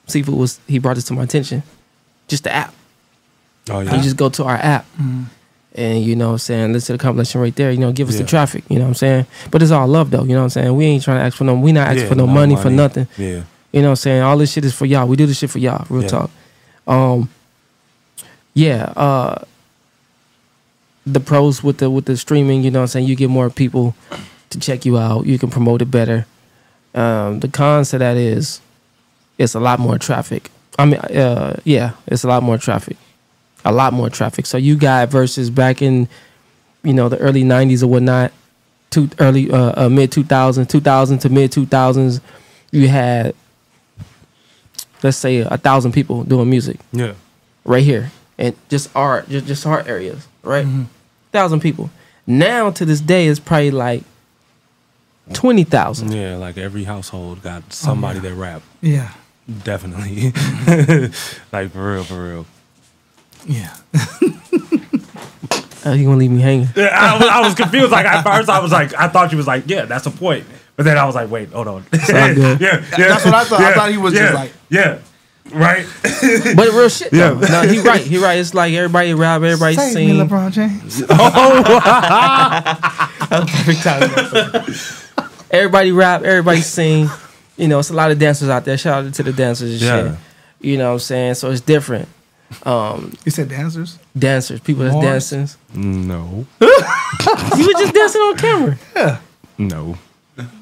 See 0.06 0.20
if 0.20 0.26
Seafood 0.26 0.38
was 0.40 0.60
he 0.68 0.80
brought 0.80 0.96
this 0.96 1.06
to 1.06 1.14
my 1.14 1.24
attention. 1.24 1.64
Just 2.28 2.44
the 2.44 2.52
app. 2.52 2.74
Oh 3.70 3.80
yeah. 3.80 3.96
You 3.96 4.02
just 4.04 4.18
go 4.18 4.28
to 4.30 4.44
our 4.44 4.56
app 4.58 4.86
and 5.76 6.04
you 6.04 6.16
know 6.16 6.28
what 6.28 6.32
I'm 6.34 6.38
saying, 6.40 6.74
listen 6.74 6.94
to 6.94 6.98
the 6.98 7.04
compilation 7.04 7.42
right 7.42 7.56
there, 7.56 7.72
you 7.72 7.80
know, 7.80 7.92
give 7.92 8.08
us 8.10 8.18
the 8.18 8.24
traffic, 8.24 8.64
you 8.70 8.78
know 8.78 8.84
what 8.86 8.90
I'm 8.90 8.96
saying? 8.96 9.26
But 9.52 9.62
it's 9.64 9.72
all 9.72 9.88
love 9.88 10.12
though, 10.12 10.24
you 10.24 10.30
know 10.34 10.40
what 10.40 10.44
I'm 10.44 10.50
saying? 10.52 10.76
We 10.76 10.86
ain't 10.86 11.04
trying 11.04 11.18
to 11.20 11.24
ask 11.24 11.36
for 11.38 11.44
no 11.46 11.56
we 11.56 11.72
not 11.72 11.88
asking 11.88 12.04
Yeah, 12.04 12.10
for 12.10 12.16
no, 12.16 12.26
no 12.26 12.32
money, 12.34 12.56
for 12.56 12.70
nothing. 12.70 13.08
Yeah. 13.18 13.44
You 13.72 13.82
know 13.82 13.88
what 13.88 13.90
I'm 13.92 13.96
saying? 13.98 14.22
All 14.22 14.38
this 14.38 14.52
shit 14.52 14.66
is 14.66 14.74
for 14.76 14.86
y'all. 14.86 15.08
We 15.08 15.16
do 15.16 15.26
this 15.26 15.40
shit 15.40 15.50
for 15.50 15.58
y'all, 15.60 15.86
real 15.90 16.04
Yeah. 16.04 16.10
talk. 16.10 16.32
Um 16.88 17.30
yeah, 18.54 18.94
uh 18.96 19.44
the 21.06 21.20
pros 21.20 21.64
with 21.64 21.80
the 21.80 21.90
with 21.90 22.06
the 22.06 22.16
streaming, 22.18 22.64
you 22.64 22.72
know 22.72 22.80
what 22.80 22.84
I'm 22.84 22.88
saying? 22.88 23.08
You 23.08 23.16
get 23.16 23.30
more 23.30 23.50
people 23.50 23.96
to 24.52 24.60
check 24.60 24.86
you 24.86 24.98
out. 24.98 25.26
You 25.26 25.40
can 25.40 25.50
promote 25.50 25.82
it 25.82 25.90
better. 25.92 26.26
Um 26.94 27.40
the 27.40 27.48
cons 27.48 27.90
to 27.92 27.98
that 27.98 28.16
is 28.18 28.62
it's 29.40 29.56
a 29.56 29.60
lot 29.60 29.80
more 29.80 29.98
traffic. 29.98 30.52
I 30.78 30.86
mean 30.86 31.00
uh 31.00 31.60
yeah, 31.64 31.92
it's 32.08 32.24
a 32.24 32.28
lot 32.28 32.44
more 32.44 32.58
traffic. 32.60 32.98
A 33.66 33.72
lot 33.72 33.94
more 33.94 34.10
traffic. 34.10 34.46
So 34.46 34.58
you 34.58 34.76
got 34.76 35.10
versus 35.10 35.50
back 35.50 35.82
in 35.82 36.08
you 36.84 36.94
know 36.94 37.08
the 37.10 37.18
early 37.20 37.44
90s 37.44 37.82
or 37.84 37.88
whatnot, 37.88 38.32
two 38.90 39.10
early 39.20 39.50
uh, 39.52 39.86
uh 39.86 39.90
mid 39.90 40.12
2000s, 40.12 40.68
2000 40.68 41.20
to 41.20 41.30
mid 41.30 41.52
2000s, 41.52 42.20
you 42.72 42.88
had 42.90 43.34
let's 45.02 45.18
say 45.18 45.38
a 45.40 45.58
thousand 45.58 45.92
people 45.94 46.24
doing 46.24 46.50
music 46.50 46.80
Yeah. 46.92 47.14
right 47.66 47.84
here 47.84 48.12
and 48.38 48.56
just 48.70 48.90
art 48.96 49.28
just, 49.30 49.46
just 49.46 49.66
art 49.66 49.86
areas 49.88 50.28
right 50.44 50.66
thousand 51.34 51.60
people 51.60 51.90
now 52.26 52.72
to 52.72 52.86
this 52.86 53.02
day 53.02 53.28
it's 53.28 53.40
probably 53.40 53.72
like 53.72 54.04
20000 55.34 56.12
Yeah, 56.12 56.36
like 56.38 56.58
every 56.58 56.84
household 56.84 57.42
got 57.42 57.72
somebody 57.72 58.20
that 58.20 58.34
rap. 58.34 58.62
Yeah. 58.82 59.12
Definitely. 59.64 60.34
like 61.52 61.72
for 61.72 61.94
real, 61.94 62.04
for 62.04 62.30
real. 62.30 62.46
Yeah. 63.46 63.76
oh, 65.86 65.94
you 65.94 66.06
gonna 66.06 66.18
leave 66.18 66.32
me 66.32 66.42
hanging 66.42 66.68
Yeah, 66.76 66.90
I 66.94 67.18
was, 67.18 67.28
I 67.28 67.40
was 67.42 67.56
confused. 67.56 67.92
Like 67.92 68.06
at 68.06 68.24
first, 68.24 68.50
I 68.50 68.60
was 68.60 68.72
like, 68.72 68.94
I 68.96 69.08
thought 69.10 69.32
you 69.32 69.38
was 69.38 69.48
like, 69.48 69.64
yeah, 69.68 69.86
that's 69.86 70.06
a 70.06 70.12
point. 70.12 70.46
But 70.76 70.84
then 70.86 70.98
I 70.98 71.06
was 71.06 71.16
like, 71.16 71.30
wait, 71.30 71.50
hold 71.50 71.68
on. 71.68 71.86
yeah, 72.10 72.58
yeah, 72.60 72.78
That's 72.98 73.26
what 73.26 73.34
I 73.36 73.44
thought. 73.44 73.60
I 73.60 73.70
yeah, 73.70 73.74
thought 73.76 73.92
he 73.92 73.98
was 73.98 74.14
yeah, 74.14 74.20
just 74.22 74.34
like- 74.34 74.54
yeah, 74.70 75.00
right. 75.54 75.86
but 76.56 76.70
real 76.70 76.90
shit 76.90 77.12
though 77.12 77.40
Yeah. 77.40 77.62
no 77.64 77.68
he 77.68 77.80
right 77.82 78.02
he 78.02 78.18
right 78.18 78.40
it's 78.40 78.54
like 78.54 78.74
everybody 78.74 79.14
rap 79.14 79.42
everybody 79.42 79.76
Save 79.76 79.94
sing 79.94 80.10
me, 80.10 80.20
LeBron 80.24 80.52
James. 80.52 81.04
oh, 81.10 81.64
everybody 85.52 85.92
rap, 85.92 86.24
everybody 86.24 86.62
sing. 86.62 87.10
You 87.58 87.68
know, 87.68 87.80
it's 87.80 87.92
a 87.92 87.94
lot 87.94 88.10
of 88.10 88.18
dancers 88.18 88.50
out 88.50 88.66
there. 88.66 88.78
Shout 88.78 89.06
out 89.06 89.14
to 89.14 89.24
the 89.24 89.34
dancers 89.34 89.74
and 89.74 89.82
Yeah. 89.82 90.10
shit. 90.12 90.20
You 90.62 90.78
know 90.78 90.88
what 90.88 90.94
I'm 90.94 91.00
saying? 91.00 91.34
So 91.36 91.52
it's 91.52 91.62
different. 91.62 92.08
Um, 92.66 93.14
You 93.26 93.32
said 93.32 93.50
dancers? 93.50 93.98
dancers, 94.18 94.60
people 94.60 94.84
that's 94.84 94.94
Mars? 94.96 95.32
dancing. 95.32 95.60
No, 95.76 96.46
You 96.62 96.68
were 97.68 97.74
just 97.80 97.94
dancing 97.94 98.22
on 98.22 98.38
camera. 98.38 98.78
Yeah. 98.96 99.20
no. 99.58 99.98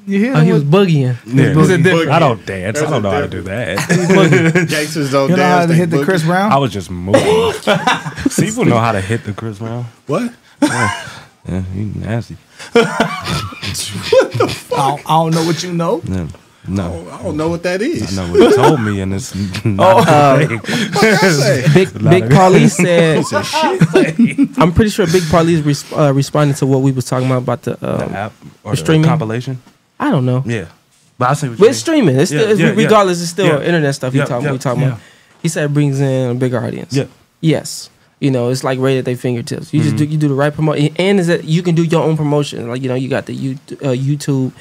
You 0.06 0.18
hear 0.18 0.34
Oh, 0.36 0.40
he 0.40 0.52
was 0.52 0.64
with- 0.64 0.72
boogieing. 0.72 1.16
Yeah. 1.26 1.54
Was 1.56 1.70
it 1.70 1.82
different? 1.82 2.10
I 2.10 2.18
don't 2.18 2.44
dance. 2.44 2.78
I 2.78 2.82
don't 2.82 2.92
a 2.92 3.00
know 3.00 3.10
how 3.10 3.20
to 3.20 3.28
do 3.28 3.40
that. 3.42 4.66
Gangsters 4.68 5.10
don't 5.12 5.30
You 5.30 5.36
know 5.36 5.42
how 5.42 5.60
to 5.62 5.66
they 5.68 5.74
hit 5.76 5.88
the. 5.90 6.04
Chris 6.04 6.22
Brown? 6.24 6.52
I 6.52 6.58
was 6.58 6.70
just 6.72 6.90
moving. 6.90 7.52
See, 8.28 8.46
people 8.46 8.66
know 8.66 8.76
how 8.78 8.92
to 8.92 9.00
hit 9.00 9.24
the 9.24 9.32
Chris 9.32 9.58
Brown. 9.58 9.86
What? 10.06 10.30
Yeah, 10.60 11.62
he 11.74 11.84
nasty. 11.84 12.36
I 12.74 14.34
don't, 14.76 15.00
I 15.10 15.14
don't 15.22 15.34
know 15.34 15.44
what 15.44 15.62
you 15.62 15.72
know. 15.72 16.02
Yeah. 16.04 16.26
No, 16.68 17.08
I 17.10 17.22
don't 17.24 17.36
know 17.36 17.48
what 17.48 17.64
that 17.64 17.82
is. 17.82 18.16
I 18.16 18.22
know 18.24 18.32
what 18.32 18.50
he 18.50 18.56
told 18.56 18.80
me, 18.80 19.00
and 19.00 19.12
it's 19.14 19.34
not 19.64 20.06
Oh, 20.08 20.12
uh, 20.12 20.38
a 20.40 20.46
thing. 20.46 21.74
Big 21.74 21.96
A 21.96 22.08
Big 22.08 22.22
of- 22.24 22.30
Paulie 22.30 22.70
said. 22.70 23.24
I'm 24.58 24.72
pretty 24.72 24.90
sure 24.90 25.06
Big 25.06 25.22
Paulie's 25.24 25.62
res- 25.62 25.92
uh, 25.92 26.12
responding 26.14 26.54
to 26.56 26.66
what 26.66 26.78
we 26.82 26.92
was 26.92 27.04
talking 27.04 27.26
about 27.26 27.42
about 27.42 27.62
the, 27.62 27.72
um, 27.84 28.14
app 28.14 28.32
or 28.62 28.72
the 28.72 28.76
the 28.76 28.76
streaming 28.76 29.08
compilation. 29.08 29.60
I 29.98 30.10
don't 30.10 30.24
know. 30.24 30.42
Yeah, 30.46 30.66
but 31.18 31.30
I 31.30 31.34
see 31.34 31.48
what 31.48 31.52
you 31.54 31.58
But 31.58 31.64
mean. 31.66 31.74
streaming. 31.74 32.16
It's 32.16 32.30
Yeah, 32.30 32.38
still, 32.40 32.50
it's, 32.52 32.60
yeah, 32.60 32.66
yeah. 32.68 32.74
regardless, 32.74 33.20
it's 33.22 33.30
still 33.30 33.46
Yeah. 33.46 33.62
internet 33.66 33.94
stuff. 33.94 34.12
He 34.12 34.18
Yeah, 34.20 34.24
talking. 34.26 34.46
yeah, 34.46 34.52
we 34.52 34.58
talking 34.58 34.82
yeah. 34.82 34.88
about. 34.88 35.00
He 35.42 35.48
said 35.48 35.64
it 35.64 35.74
brings 35.74 36.00
in 36.00 36.30
a 36.30 36.34
bigger 36.34 36.64
audience. 36.64 36.92
Yeah. 36.94 37.06
Yes. 37.40 37.90
You 38.20 38.30
know, 38.30 38.50
it's 38.50 38.62
like 38.62 38.78
right 38.78 38.98
at 38.98 39.04
their 39.04 39.16
fingertips. 39.16 39.74
You 39.74 39.82
just 39.82 39.96
Mhm. 39.96 39.98
do 39.98 40.04
you 40.04 40.16
do 40.16 40.28
the 40.28 40.34
right 40.34 40.54
promotion, 40.54 40.90
and 40.96 41.18
is 41.18 41.26
that 41.26 41.42
you 41.42 41.60
can 41.62 41.74
do 41.74 41.82
your 41.82 42.04
own 42.04 42.16
promotion. 42.16 42.68
Like 42.68 42.80
you 42.82 42.88
know, 42.88 42.94
you 42.94 43.08
got 43.08 43.26
the 43.26 43.34
you, 43.34 43.58
uh, 43.82 43.88
YouTube, 43.88 44.52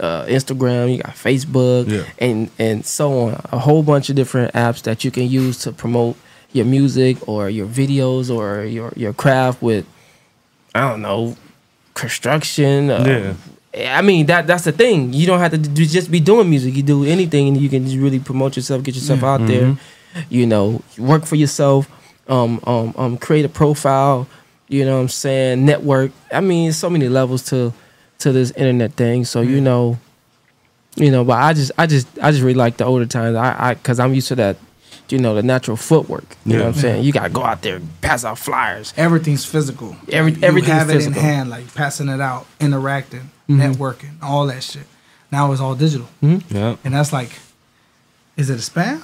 uh, 0.00 0.24
Instagram, 0.26 0.92
you 0.94 1.02
got 1.02 1.14
Facebook, 1.14 1.88
Yeah. 1.90 2.04
and 2.18 2.50
and 2.58 2.84
so 2.84 3.18
on. 3.28 3.40
A 3.52 3.58
whole 3.58 3.82
bunch 3.82 4.10
of 4.10 4.16
different 4.16 4.52
apps 4.54 4.82
that 4.82 5.04
you 5.04 5.10
can 5.10 5.28
use 5.28 5.58
to 5.60 5.72
promote 5.72 6.16
your 6.52 6.64
music 6.66 7.16
or 7.28 7.48
your 7.50 7.66
videos 7.66 8.34
or 8.34 8.64
your 8.64 8.92
your 8.96 9.12
craft 9.12 9.62
with. 9.62 9.86
I 10.74 10.80
don't 10.80 11.00
know, 11.02 11.36
construction. 11.94 12.90
Uh, 12.90 13.34
I 13.76 14.00
mean 14.02 14.26
that 14.26 14.46
that's 14.46 14.64
the 14.64 14.72
thing. 14.72 15.12
You 15.12 15.26
don't 15.26 15.38
have 15.40 15.52
to 15.52 15.58
do, 15.58 15.84
just 15.86 16.10
be 16.10 16.20
doing 16.20 16.48
music. 16.48 16.74
You 16.74 16.82
do 16.82 17.04
anything, 17.04 17.48
and 17.48 17.56
you 17.56 17.68
can 17.68 17.84
just 17.84 17.96
really 17.96 18.18
promote 18.20 18.56
yourself, 18.56 18.82
get 18.82 18.94
yourself 18.94 19.20
Yeah. 19.22 19.28
out 19.32 19.46
there. 19.46 19.62
Mhm. 19.72 19.78
You 20.30 20.46
know, 20.46 20.80
work 20.98 21.24
for 21.26 21.36
yourself. 21.36 21.88
Um, 22.28 22.60
um, 22.66 22.94
um, 22.96 23.16
create 23.18 23.44
a 23.44 23.48
profile. 23.48 24.26
You 24.68 24.84
know 24.84 24.96
what 24.96 25.02
I'm 25.02 25.08
saying? 25.08 25.64
Network. 25.64 26.10
I 26.32 26.40
mean, 26.40 26.72
so 26.72 26.88
many 26.90 27.08
levels 27.08 27.42
to 27.50 27.72
to 28.20 28.32
this 28.32 28.50
internet 28.52 28.92
thing. 28.94 29.24
So 29.24 29.40
you 29.40 29.60
know, 29.60 29.98
you 30.96 31.10
know. 31.10 31.24
But 31.24 31.34
I 31.38 31.52
just, 31.52 31.72
I 31.78 31.86
just, 31.86 32.06
I 32.22 32.30
just 32.30 32.42
really 32.42 32.54
like 32.54 32.76
the 32.76 32.84
older 32.84 33.06
times. 33.06 33.36
I, 33.36 33.70
I, 33.70 33.74
cause 33.76 33.98
I'm 34.00 34.14
used 34.14 34.28
to 34.28 34.34
that. 34.36 34.56
You 35.08 35.18
know, 35.18 35.36
the 35.36 35.42
natural 35.44 35.76
footwork. 35.76 36.36
You 36.44 36.54
know 36.54 36.64
what 36.64 36.74
I'm 36.74 36.80
saying? 36.80 36.96
Yeah. 36.96 37.02
You 37.02 37.12
gotta 37.12 37.28
go 37.30 37.44
out 37.44 37.62
there, 37.62 37.76
and 37.76 38.00
pass 38.00 38.24
out 38.24 38.38
flyers. 38.40 38.92
Everything's 38.96 39.44
physical. 39.44 39.96
Every- 40.10 40.32
you 40.32 40.38
everything's 40.42 40.72
have 40.72 40.90
it 40.90 40.94
physical. 40.94 41.18
in 41.20 41.24
hand, 41.24 41.48
like 41.50 41.72
passing 41.74 42.08
it 42.08 42.20
out, 42.20 42.44
interacting, 42.58 43.30
Mhm. 43.48 43.74
networking, 43.76 44.20
all 44.20 44.48
that 44.48 44.64
shit. 44.64 44.82
Now 45.30 45.52
it's 45.52 45.60
all 45.60 45.76
digital, 45.76 46.08
Mhm. 46.24 46.42
Yeah. 46.50 46.74
and 46.84 46.92
that's 46.92 47.12
like, 47.12 47.30
is 48.36 48.50
it 48.50 48.54
a 48.54 48.70
spam? 48.70 49.00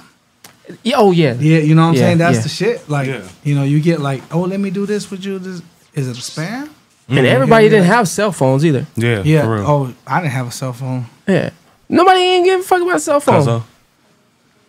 Yeah, 0.83 0.97
oh 0.99 1.13
yeah, 1.13 1.35
Yeah, 1.35 1.59
you 1.59 1.77
know 1.77 1.83
what 1.83 1.89
I'm 1.91 1.95
Yeah, 1.95 2.01
saying? 2.01 2.19
That's 2.19 2.37
yeah. 2.39 2.43
the 2.43 2.49
shit. 2.49 2.89
Like, 2.89 3.07
Yeah. 3.07 3.21
you 3.45 3.55
know, 3.55 3.63
you 3.63 3.79
get 3.79 4.01
like, 4.01 4.23
oh, 4.33 4.41
let 4.41 4.59
me 4.59 4.71
do 4.71 4.87
this 4.87 5.09
with 5.09 5.25
you. 5.25 5.39
This 5.39 5.63
is 5.95 6.09
it 6.09 6.19
a 6.19 6.21
spam? 6.21 6.69
And 7.09 7.27
everybody 7.27 7.69
didn't 7.69 7.87
have 7.87 8.09
cell 8.09 8.33
phones 8.33 8.65
either. 8.65 8.87
Yeah, 8.97 9.23
Yeah. 9.23 9.43
for 9.45 9.55
real. 9.57 9.67
Oh, 9.67 9.95
I 10.07 10.21
didn't 10.21 10.33
have 10.33 10.47
a 10.49 10.51
cell 10.51 10.73
phone. 10.73 11.07
Yeah. 11.27 11.51
Nobody 11.89 12.21
ain't 12.21 12.45
give 12.47 12.61
a 12.61 12.63
fuck 12.63 12.81
about 12.81 13.01
cell 13.03 13.21
phone. 13.21 13.43
Cuzzo, 13.43 13.63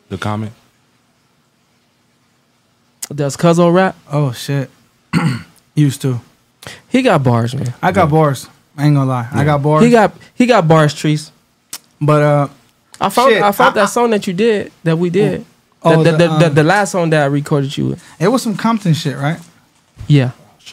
the 0.09 0.17
comment. 0.17 0.51
Does 3.13 3.37
Cuzzo 3.37 3.73
rap? 3.73 3.95
Oh 4.11 4.31
shit. 4.31 4.69
Used 5.75 6.01
to. 6.01 6.19
He 6.89 7.01
got 7.01 7.23
bars, 7.23 7.53
man. 7.55 7.73
I 7.81 7.91
got 7.91 8.09
bars. 8.09 8.47
I 8.77 8.85
ain't 8.87 8.95
gonna 8.95 9.09
lie. 9.09 9.27
I 9.31 9.43
got 9.43 9.61
bars. 9.61 9.83
He 9.83 9.91
got 9.91 10.13
he 10.33 10.45
got 10.45 10.67
bars, 10.67 10.93
trees. 10.93 11.31
But 12.01 12.21
uh, 12.21 12.47
I 12.99 13.09
found 13.09 13.31
shit, 13.31 13.41
I 13.43 13.51
found 13.51 13.77
I- 13.77 13.81
that 13.81 13.89
song 13.89 14.09
that 14.11 14.25
you 14.27 14.33
did 14.33 14.71
that 14.83 14.97
we 14.97 15.09
did. 15.09 15.45
Oh, 15.85 16.01
the, 16.01 16.11
the, 16.11 16.17
the, 16.17 16.27
the, 16.27 16.37
the, 16.39 16.45
um, 16.47 16.53
the 16.55 16.63
last 16.63 16.91
song 16.93 17.09
that 17.09 17.23
I 17.23 17.25
recorded 17.25 17.75
you 17.77 17.87
with. 17.89 18.03
it 18.17 18.29
was 18.29 18.41
some 18.41 18.55
Compton 18.55 18.93
shit, 18.93 19.17
right? 19.17 19.37
Yeah, 20.07 20.31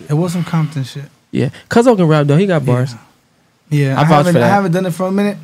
It 0.09 0.15
was 0.15 0.32
some 0.32 0.45
Compton 0.45 0.85
shit. 0.85 1.07
Yeah. 1.31 1.51
Cuzzo 1.69 1.97
can 1.97 2.07
rap 2.07 2.27
though. 2.27 2.36
He 2.36 2.47
got 2.47 2.65
bars. 2.65 2.94
Yeah, 3.70 3.97
I 3.98 4.02
I, 4.02 4.05
haven't 4.05 4.32
for 4.35 4.40
I 4.40 4.48
haven't 4.48 4.73
done 4.73 4.86
it 4.86 4.90
for 4.93 5.07
a 5.07 5.12
minute, 5.12 5.39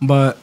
but 0.00 0.38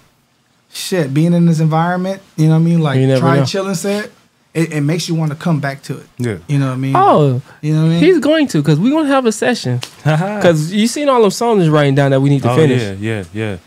shit, 0.71 1.13
being 1.13 1.33
in 1.33 1.45
this 1.45 1.59
environment, 1.61 2.21
you 2.35 2.45
know 2.47 2.51
what 2.53 2.59
I 2.59 2.63
mean? 2.63 2.81
Like 2.81 2.99
You 2.99 3.17
try 3.17 3.37
know. 3.39 3.45
chilling 3.45 3.75
set, 3.75 4.11
it, 4.53 4.73
it 4.73 4.81
makes 4.81 5.07
you 5.07 5.15
want 5.15 5.31
to 5.31 5.37
come 5.37 5.59
back 5.61 5.81
to 5.83 5.97
it. 5.99 6.05
Yeah. 6.17 6.37
You 6.47 6.59
know 6.59 6.67
what 6.67 6.73
I 6.73 6.77
mean? 6.77 6.93
Oh, 6.95 7.41
you 7.61 7.73
know 7.73 7.81
what 7.83 7.87
I 7.87 7.89
mean? 7.91 8.03
he's 8.03 8.19
going 8.19 8.47
to 8.49 8.57
because 8.61 8.79
we're 8.79 8.91
gonna 8.91 9.07
have 9.07 9.25
a 9.25 9.31
session. 9.31 9.79
Because 10.03 10.73
you 10.73 10.87
seen 10.87 11.07
all 11.07 11.21
those 11.21 11.37
songs 11.37 11.61
he's 11.61 11.69
writing 11.69 11.95
down 11.95 12.11
that 12.11 12.19
we 12.21 12.29
need 12.29 12.43
to 12.43 12.51
Oh 12.51 12.55
finish. 12.57 12.81
yeah, 12.99 13.23
yeah, 13.23 13.23
yeah, 13.33 13.57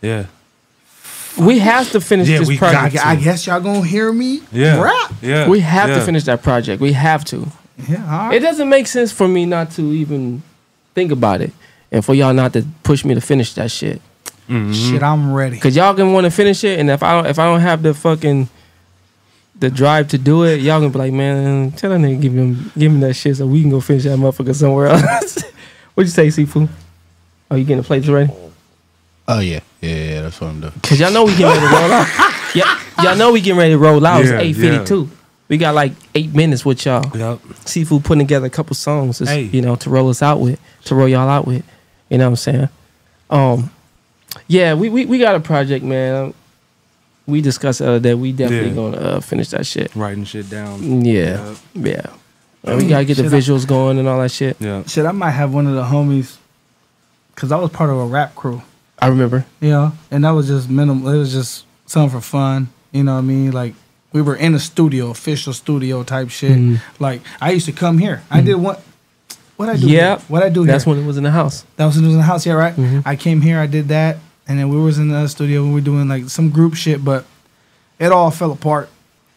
yeah. 0.00 0.26
We 1.36 1.58
have 1.58 1.90
to 1.90 2.00
finish 2.00 2.28
Yeah, 2.28 2.38
this 2.38 2.48
we 2.48 2.58
project. 2.58 2.94
got 2.94 3.06
I 3.06 3.16
guess 3.16 3.44
y'all 3.48 3.60
gonna 3.60 3.84
hear 3.84 4.12
me 4.12 4.40
Yeah. 4.52 4.80
rap. 4.80 5.12
Yeah. 5.20 5.48
we 5.48 5.60
have 5.60 5.88
yeah. 5.88 5.96
to 5.96 6.00
finish 6.04 6.22
that 6.24 6.42
project. 6.44 6.80
We 6.80 6.92
have 6.92 7.24
to. 7.26 7.48
Yeah, 7.88 8.26
all 8.26 8.32
It 8.32 8.40
doesn't 8.40 8.68
make 8.68 8.86
sense 8.86 9.12
for 9.12 9.26
me 9.26 9.46
not 9.46 9.70
to 9.72 9.82
even 9.92 10.42
think 10.94 11.10
about 11.10 11.40
it, 11.40 11.52
and 11.90 12.04
for 12.04 12.14
y'all 12.14 12.32
not 12.34 12.52
to 12.52 12.64
push 12.82 13.04
me 13.04 13.14
to 13.14 13.20
finish 13.20 13.54
that 13.54 13.70
shit. 13.70 14.00
Mm-hmm. 14.48 14.72
Shit, 14.72 15.02
I'm 15.02 15.32
ready. 15.32 15.58
Cause 15.58 15.74
y'all 15.74 15.94
gonna 15.94 16.12
want 16.12 16.24
to 16.24 16.30
finish 16.30 16.64
it, 16.64 16.78
and 16.78 16.90
if 16.90 17.02
I 17.02 17.12
don't, 17.12 17.26
if 17.26 17.38
I 17.38 17.46
don't 17.46 17.60
have 17.60 17.82
the 17.82 17.94
fucking 17.94 18.48
the 19.58 19.70
drive 19.70 20.08
to 20.08 20.18
do 20.18 20.44
it, 20.44 20.60
y'all 20.60 20.80
gonna 20.80 20.92
be 20.92 20.98
like, 20.98 21.12
man, 21.12 21.72
tell 21.72 21.90
that 21.90 22.00
nigga 22.00 22.20
give 22.20 22.34
him 22.34 22.72
give 22.76 22.92
him 22.92 23.00
that 23.00 23.14
shit 23.14 23.36
so 23.36 23.46
we 23.46 23.62
can 23.62 23.70
go 23.70 23.80
finish 23.80 24.04
that 24.04 24.18
motherfucker 24.18 24.54
somewhere 24.54 24.88
else. 24.88 25.42
What'd 25.94 26.08
you 26.08 26.30
say, 26.30 26.44
Sifu? 26.44 26.68
Are 27.50 27.58
you 27.58 27.64
getting 27.64 27.82
the 27.82 27.86
plates 27.86 28.08
ready? 28.08 28.32
Oh 29.26 29.40
yeah, 29.40 29.60
yeah, 29.80 29.90
yeah, 29.90 30.22
that's 30.22 30.40
what 30.40 30.48
I'm 30.48 30.60
doing. 30.60 30.72
Cause 30.82 31.00
y'all 31.00 31.12
know 31.12 31.24
we 31.24 31.32
getting 31.36 31.46
ready 31.46 31.60
to 31.60 31.72
roll 31.72 31.92
out. 31.92 32.30
Yeah, 32.54 32.80
y'all 33.02 33.16
know 33.16 33.32
we 33.32 33.40
getting 33.40 33.58
ready 33.58 33.72
to 33.72 33.78
roll 33.78 34.06
out. 34.06 34.24
Yeah, 34.24 34.38
it's 34.38 34.42
eight 34.42 34.52
fifty 34.52 34.84
two. 34.84 35.10
We 35.48 35.58
got 35.58 35.74
like 35.74 35.92
eight 36.14 36.34
minutes 36.34 36.64
with 36.64 36.84
y'all. 36.86 37.14
Yep. 37.16 37.40
Seafood 37.66 38.04
putting 38.04 38.26
together 38.26 38.46
a 38.46 38.50
couple 38.50 38.74
songs, 38.74 39.18
just, 39.18 39.30
Hey. 39.30 39.42
you 39.42 39.60
know, 39.60 39.76
to 39.76 39.90
roll 39.90 40.08
us 40.08 40.22
out 40.22 40.40
with, 40.40 40.58
to 40.86 40.94
roll 40.94 41.08
y'all 41.08 41.28
out 41.28 41.46
with. 41.46 41.64
You 42.08 42.18
know 42.18 42.24
what 42.24 42.30
I'm 42.30 42.36
saying? 42.36 42.68
Um, 43.30 43.70
yeah, 44.48 44.74
we 44.74 44.88
we, 44.88 45.04
we 45.06 45.18
got 45.18 45.34
a 45.34 45.40
project, 45.40 45.84
man. 45.84 46.32
We 47.26 47.40
discussed 47.40 47.78
the 47.78 47.88
other 47.88 48.00
day. 48.00 48.14
We 48.14 48.32
definitely 48.32 48.70
Yeah. 48.70 48.74
gonna 48.74 48.96
uh, 48.96 49.20
finish 49.20 49.48
that 49.50 49.66
shit. 49.66 49.94
Writing 49.94 50.24
shit 50.24 50.48
down. 50.50 51.04
Yeah, 51.04 51.54
yeah. 51.74 52.06
And 52.64 52.78
we 52.82 52.88
gotta 52.88 53.04
get 53.04 53.16
the 53.18 53.24
Shit, 53.24 53.32
I- 53.32 53.36
visuals 53.36 53.66
going 53.66 53.98
and 53.98 54.08
all 54.08 54.20
that 54.20 54.30
shit. 54.30 54.56
Yeah. 54.60 54.82
Shit, 54.84 55.04
I 55.06 55.12
might 55.12 55.30
have 55.32 55.52
one 55.52 55.66
of 55.66 55.74
the 55.74 55.84
homies, 55.84 56.36
cause 57.34 57.52
I 57.52 57.56
was 57.58 57.70
part 57.70 57.90
of 57.90 57.96
a 57.98 58.06
rap 58.06 58.34
crew. 58.34 58.62
I 58.98 59.08
remember. 59.08 59.44
You 59.60 59.70
know, 59.70 59.92
and 60.10 60.24
that 60.24 60.30
was 60.30 60.46
just 60.48 60.68
minimal. 60.70 61.08
It 61.12 61.18
was 61.18 61.32
just 61.32 61.64
something 61.86 62.18
for 62.18 62.24
fun. 62.24 62.68
You 62.92 63.04
know 63.04 63.12
what 63.12 63.18
I 63.18 63.22
mean? 63.22 63.50
Like 63.52 63.74
we 64.14 64.22
were 64.22 64.36
in 64.36 64.54
a 64.54 64.58
studio, 64.60 65.10
official 65.10 65.52
studio 65.52 66.02
type 66.04 66.30
shit. 66.30 66.52
Mhm. 66.56 66.80
Like 66.98 67.20
I 67.42 67.50
used 67.50 67.66
to 67.66 67.72
come 67.72 67.98
here. 67.98 68.22
I 68.30 68.40
did 68.40 68.54
what? 68.54 68.80
What 69.56 69.68
I 69.68 69.76
do? 69.76 69.86
Yeah, 69.88 70.18
What 70.28 70.42
I 70.42 70.48
do? 70.48 70.64
That's 70.64 70.84
here? 70.84 70.94
when 70.94 71.02
it 71.02 71.06
was 71.06 71.16
in 71.16 71.24
the 71.24 71.30
house. 71.30 71.64
That 71.76 71.84
was 71.86 71.96
when 71.96 72.04
it 72.04 72.08
was 72.08 72.14
in 72.14 72.20
the 72.20 72.24
house, 72.26 72.46
yeah, 72.46 72.54
right? 72.54 72.74
Mhm. 72.76 73.02
I 73.04 73.14
came 73.16 73.40
here, 73.40 73.58
I 73.60 73.66
did 73.66 73.88
that, 73.88 74.18
and 74.48 74.58
then 74.58 74.68
we 74.68 74.76
was 74.80 74.98
in 74.98 75.08
the 75.08 75.26
studio. 75.28 75.64
We 75.64 75.72
were 75.74 75.80
doing 75.80 76.08
like 76.08 76.28
some 76.30 76.50
group 76.50 76.74
shit, 76.74 77.04
but 77.04 77.24
it 77.98 78.10
all 78.12 78.30
fell 78.30 78.52
apart. 78.52 78.88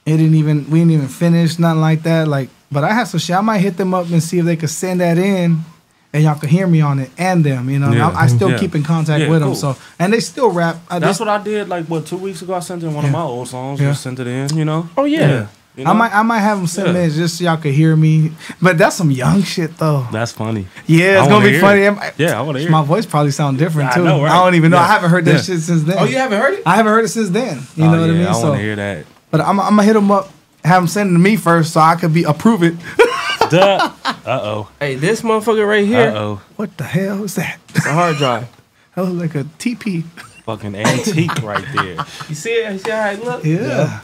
It 0.05 0.17
didn't 0.17 0.35
even 0.35 0.69
we 0.69 0.79
didn't 0.79 0.91
even 0.93 1.07
finish 1.07 1.59
nothing 1.59 1.81
like 1.81 2.03
that. 2.03 2.27
Like, 2.27 2.49
but 2.71 2.83
I 2.83 2.93
had 2.93 3.05
some 3.07 3.19
shit. 3.19 3.35
I 3.35 3.41
might 3.41 3.59
hit 3.59 3.77
them 3.77 3.93
up 3.95 4.09
and 4.11 4.21
see 4.23 4.37
if 4.39 4.45
they 4.45 4.55
could 4.55 4.69
send 4.69 5.01
that 5.01 5.17
in, 5.17 5.65
and 6.13 6.23
y'all 6.23 6.35
could 6.35 6.49
hear 6.49 6.65
me 6.67 6.81
on 6.81 6.99
it 6.99 7.09
and 7.17 7.43
them. 7.43 7.69
You 7.69 7.79
know, 7.79 7.91
Yeah. 7.91 8.09
I, 8.09 8.23
I 8.23 8.27
still 8.27 8.49
Yeah. 8.51 8.57
keep 8.57 8.75
in 8.75 8.83
contact 8.83 9.21
Yeah, 9.23 9.29
with 9.29 9.41
them. 9.41 9.55
So 9.55 9.75
and 9.99 10.11
they 10.13 10.19
still 10.19 10.49
rap. 10.51 10.77
I 10.89 10.99
That's 10.99 11.11
just, 11.11 11.19
what 11.19 11.29
I 11.29 11.43
did. 11.43 11.67
Like 11.69 11.85
what 11.85 12.05
two 12.05 12.17
weeks 12.17 12.41
ago, 12.41 12.53
I 12.55 12.59
sent 12.59 12.83
in 12.83 12.93
one 12.93 13.03
Yeah. 13.03 13.09
of 13.09 13.13
my 13.13 13.21
old 13.21 13.47
songs. 13.47 13.79
Yeah. 13.81 13.89
Just 13.91 14.03
sent 14.03 14.19
it 14.19 14.27
in. 14.27 14.55
You 14.57 14.65
know. 14.65 14.89
Oh 14.97 15.05
yeah. 15.05 15.47
You 15.75 15.85
I 15.85 15.93
might 15.93 16.11
I 16.11 16.23
might 16.23 16.39
have 16.39 16.57
them 16.57 16.65
send 16.65 16.95
Yeah. 16.95 17.03
in 17.03 17.11
just 17.11 17.37
so 17.37 17.43
y'all 17.43 17.57
could 17.57 17.73
hear 17.73 17.95
me. 17.95 18.31
But 18.59 18.79
that's 18.79 18.95
some 18.95 19.11
young 19.11 19.43
shit 19.43 19.77
though. 19.77 20.07
That's 20.11 20.31
funny. 20.31 20.65
Yeah, 20.87 21.19
it's 21.19 21.27
gonna 21.27 21.45
be 21.45 21.51
hear 21.51 21.61
funny. 21.61 21.81
it. 21.81 21.85
Am- 21.87 21.99
Yeah, 22.17 22.39
I 22.39 22.41
want 22.41 22.55
to 22.55 22.61
hear. 22.61 22.71
My 22.71 22.81
it. 22.81 22.85
voice 22.85 23.05
probably 23.05 23.29
sound 23.31 23.59
different 23.59 23.91
I 23.91 23.95
too. 23.95 24.03
know, 24.03 24.23
right? 24.23 24.31
I 24.31 24.43
don't 24.43 24.55
even 24.55 24.71
know. 24.71 24.77
Yeah. 24.77 24.83
I 24.83 24.87
haven't 24.87 25.11
heard 25.11 25.25
that 25.25 25.35
Yeah. 25.35 25.41
shit 25.41 25.59
since 25.59 25.83
then. 25.83 25.97
Oh, 25.99 26.05
you 26.05 26.17
haven't 26.17 26.41
heard 26.41 26.55
it? 26.55 26.63
I 26.65 26.77
haven't 26.77 26.91
heard 26.93 27.05
it 27.05 27.09
since 27.09 27.29
then. 27.29 27.57
You 27.75 27.83
Oh, 27.85 27.91
know 27.91 28.01
what 28.01 28.09
I 28.09 28.13
mean? 28.13 28.25
I 28.25 28.31
so, 28.31 28.41
want 28.43 28.55
to 28.55 28.61
hear 28.63 28.75
that. 28.75 29.05
but 29.29 29.41
I'm, 29.41 29.59
I'm 29.59 29.69
gonna 29.75 29.83
hit 29.83 29.93
them 29.93 30.09
up, 30.09 30.31
have 30.63 30.81
them 30.81 30.87
send 30.87 31.11
it 31.11 31.13
to 31.13 31.19
me 31.19 31.35
first, 31.35 31.73
so 31.73 31.79
I 31.79 31.93
could 31.95 32.11
be 32.13 32.23
approve 32.23 32.63
it. 32.63 32.73
Duh. 33.49 33.91
Uh 34.05 34.15
oh. 34.25 34.69
Hey, 34.79 34.95
this 34.95 35.21
motherfucker 35.21 35.67
right 35.67 35.85
here, 35.85 36.09
Uh 36.09 36.13
oh. 36.19 36.41
what 36.55 36.75
the 36.77 36.83
hell 36.83 37.23
is 37.23 37.35
that? 37.35 37.59
it's 37.69 37.85
a 37.85 37.93
hard 37.93 38.17
drive. 38.17 38.47
That 38.95 39.01
was 39.03 39.13
like 39.13 39.35
a 39.35 39.43
TP. 39.59 40.03
Fucking 40.45 40.75
antique 40.75 41.43
right 41.43 41.63
there. 41.75 41.97
You 42.29 42.35
see 42.35 42.49
it? 42.53 42.73
You 42.73 42.79
see 42.79 42.89
how 42.89 43.09
it 43.11 43.23
look? 43.23 43.43
Yeah. 43.45 43.99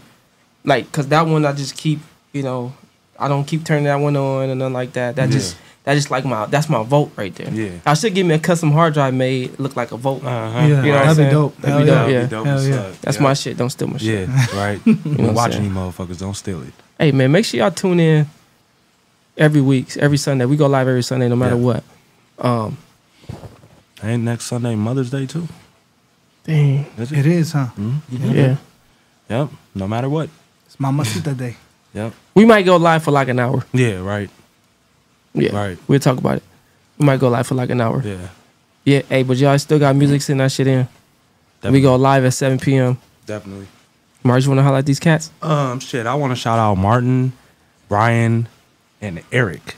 like 0.65 0.91
cause 0.91 1.07
that 1.07 1.25
one 1.27 1.45
I 1.45 1.53
just 1.53 1.75
keep, 1.77 1.99
you 2.33 2.43
know, 2.43 2.73
I 3.17 3.27
don't 3.27 3.45
keep 3.45 3.63
turning 3.65 3.85
that 3.85 3.95
one 3.95 4.15
on 4.15 4.49
and 4.49 4.59
nothing 4.59 4.73
like 4.73 4.93
that. 4.93 5.15
That 5.15 5.29
Yeah. 5.29 5.33
just 5.33 5.57
That's 5.85 5.97
just 5.97 6.11
like 6.11 6.25
my 6.25 6.45
that's 6.45 6.69
my 6.69 6.83
vote 6.83 7.11
right 7.15 7.33
there. 7.33 7.49
Yeah. 7.51 7.79
I 7.85 7.93
should 7.95 8.13
give 8.13 8.27
me 8.27 8.35
a 8.35 8.39
custom 8.39 8.71
hard 8.71 8.93
drive 8.93 9.13
made 9.13 9.57
look 9.59 9.75
like 9.75 9.91
a 9.91 9.97
vote. 9.97 10.23
Uh-huh. 10.23 10.59
Yeah, 10.59 10.83
you 10.83 10.91
know 10.91 10.99
that'd 10.99 11.25
be 11.25 11.31
dope. 11.31 11.57
That'd 11.57 11.69
Hell 11.69 11.79
be 11.79 11.85
yeah. 11.85 11.95
dope. 11.95 11.97
That'd 11.97 12.13
Yeah, 12.13 12.23
be 12.23 12.29
dope 12.29 12.45
Hell 12.45 12.63
yeah. 12.63 12.91
That's 13.01 13.17
Yeah. 13.17 13.23
my 13.23 13.33
shit. 13.33 13.57
Don't 13.57 13.69
steal 13.71 13.87
my 13.87 13.97
shit. 13.97 14.29
Yeah, 14.29 14.45
right. 14.55 14.79
You 14.85 14.95
know 15.17 15.31
Watching 15.31 15.61
saying? 15.61 15.73
these 15.73 15.77
motherfuckers, 15.77 16.19
don't 16.19 16.35
steal 16.35 16.61
it. 16.61 16.73
Hey 16.99 17.11
man, 17.13 17.31
make 17.31 17.45
sure 17.45 17.59
y'all 17.59 17.71
tune 17.71 17.99
in 18.01 18.27
every 19.37 19.61
week, 19.61 19.95
every 19.97 20.17
Sunday. 20.17 20.45
We 20.45 20.57
go 20.57 20.67
live 20.67 20.87
every 20.87 21.01
Sunday, 21.03 21.27
no 21.29 21.35
matter 21.37 21.55
Yeah. 21.55 21.61
what. 21.61 21.83
Um, 22.39 22.77
Ain't 24.03 24.23
next 24.23 24.45
Sunday 24.45 24.75
Mother's 24.75 25.09
Day 25.11 25.25
too? 25.25 25.47
dang. 26.45 26.85
Is 26.97 27.11
It 27.11 27.25
is, 27.25 27.51
huh? 27.51 27.67
Mhm. 27.77 28.01
Yeah. 28.11 28.55
Yep. 29.29 29.49
No 29.75 29.87
matter 29.87 30.09
what. 30.09 30.29
It's 30.65 30.79
Mamacita 30.79 31.33
Day. 31.37 31.55
Yep. 31.91 32.13
We 32.35 32.45
might 32.45 32.65
go 32.67 32.77
live 32.77 33.01
for 33.03 33.09
like 33.09 33.29
an 33.29 33.39
hour. 33.39 33.65
Yeah. 33.73 33.97
Right. 33.97 34.29
Yeah. 35.33 35.55
Right. 35.55 35.77
We'll 35.87 35.99
talk 35.99 36.19
about 36.19 36.37
it. 36.37 36.43
We 36.99 37.05
might 37.07 37.19
go 37.19 37.29
live 37.29 37.47
for 37.47 37.55
like 37.55 37.71
an 37.71 37.81
hour. 37.81 38.03
Yeah. 38.05 38.27
Yeah. 38.85 39.01
Hey, 39.09 39.23
but 39.23 39.37
y'all 39.37 39.57
still 39.57 39.79
got 39.79 39.95
music 39.95 40.21
sending 40.21 40.43
that 40.45 40.51
shit 40.51 40.67
in. 40.67 40.87
We 41.63 41.81
go 41.81 41.95
live 41.95 42.23
at 42.25 42.33
7 42.35 42.59
p.m. 42.59 42.99
Definitely. 43.25 43.65
Marge, 44.23 44.43
you 44.45 44.51
want 44.51 44.59
to 44.59 44.63
highlight 44.63 44.85
these 44.85 44.99
cats? 44.99 45.31
Um, 45.41 45.79
shit. 45.79 46.05
I 46.05 46.13
want 46.13 46.29
to 46.31 46.35
shout 46.35 46.59
out 46.59 46.75
Martin, 46.75 47.33
Brian, 47.87 48.47
and 49.01 49.23
Eric. 49.31 49.75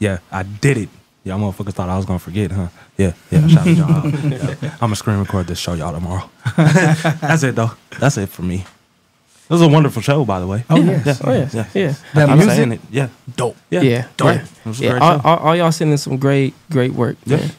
Yeah, 0.00 0.18
I 0.32 0.42
did 0.42 0.76
it. 0.76 0.88
Y'all 1.24 1.38
motherfuckers 1.38 1.72
thought 1.72 1.88
I 1.88 1.96
was 1.96 2.04
gonna 2.04 2.18
forget, 2.18 2.50
huh? 2.52 2.68
Yeah, 2.98 3.12
yeah. 3.30 3.46
Shout 3.48 3.66
y'all. 3.66 4.10
Yeah. 4.30 4.56
I'm 4.74 4.78
gonna 4.80 4.96
screen 4.96 5.18
record 5.18 5.46
this 5.46 5.58
show 5.58 5.72
y'all 5.74 5.92
tomorrow. 5.92 6.28
That's 6.56 7.42
it 7.42 7.54
though. 7.56 7.70
That's 7.98 8.18
it 8.18 8.28
for 8.28 8.42
me. 8.42 8.56
It 8.56 9.50
was 9.50 9.62
a 9.62 9.68
wonderful 9.68 10.00
show, 10.02 10.24
by 10.24 10.40
the 10.40 10.46
way. 10.46 10.64
Oh, 10.70 10.76
yes. 10.76 11.20
Oh, 11.22 11.30
yes. 11.32 11.54
Yeah. 11.74 11.94
That 12.14 12.30
I'm 12.30 12.38
music? 12.38 12.54
saying 12.56 12.72
it. 12.72 12.80
Yeah. 12.90 13.08
Dope. 13.36 13.56
Yeah. 13.70 13.80
Yeah. 13.82 14.06
Dope. 14.16 14.26
right. 14.28 14.40
It 14.40 14.66
was 14.66 14.80
a 14.80 14.84
Yeah, 14.84 14.90
great 14.92 15.02
all, 15.02 15.20
show. 15.20 15.28
all, 15.28 15.36
all 15.38 15.56
y'all 15.56 15.72
sending 15.72 15.98
some 15.98 16.16
great, 16.16 16.54
great 16.70 16.92
work. 16.92 17.18
Yeah. 17.26 17.36
Man. 17.36 17.50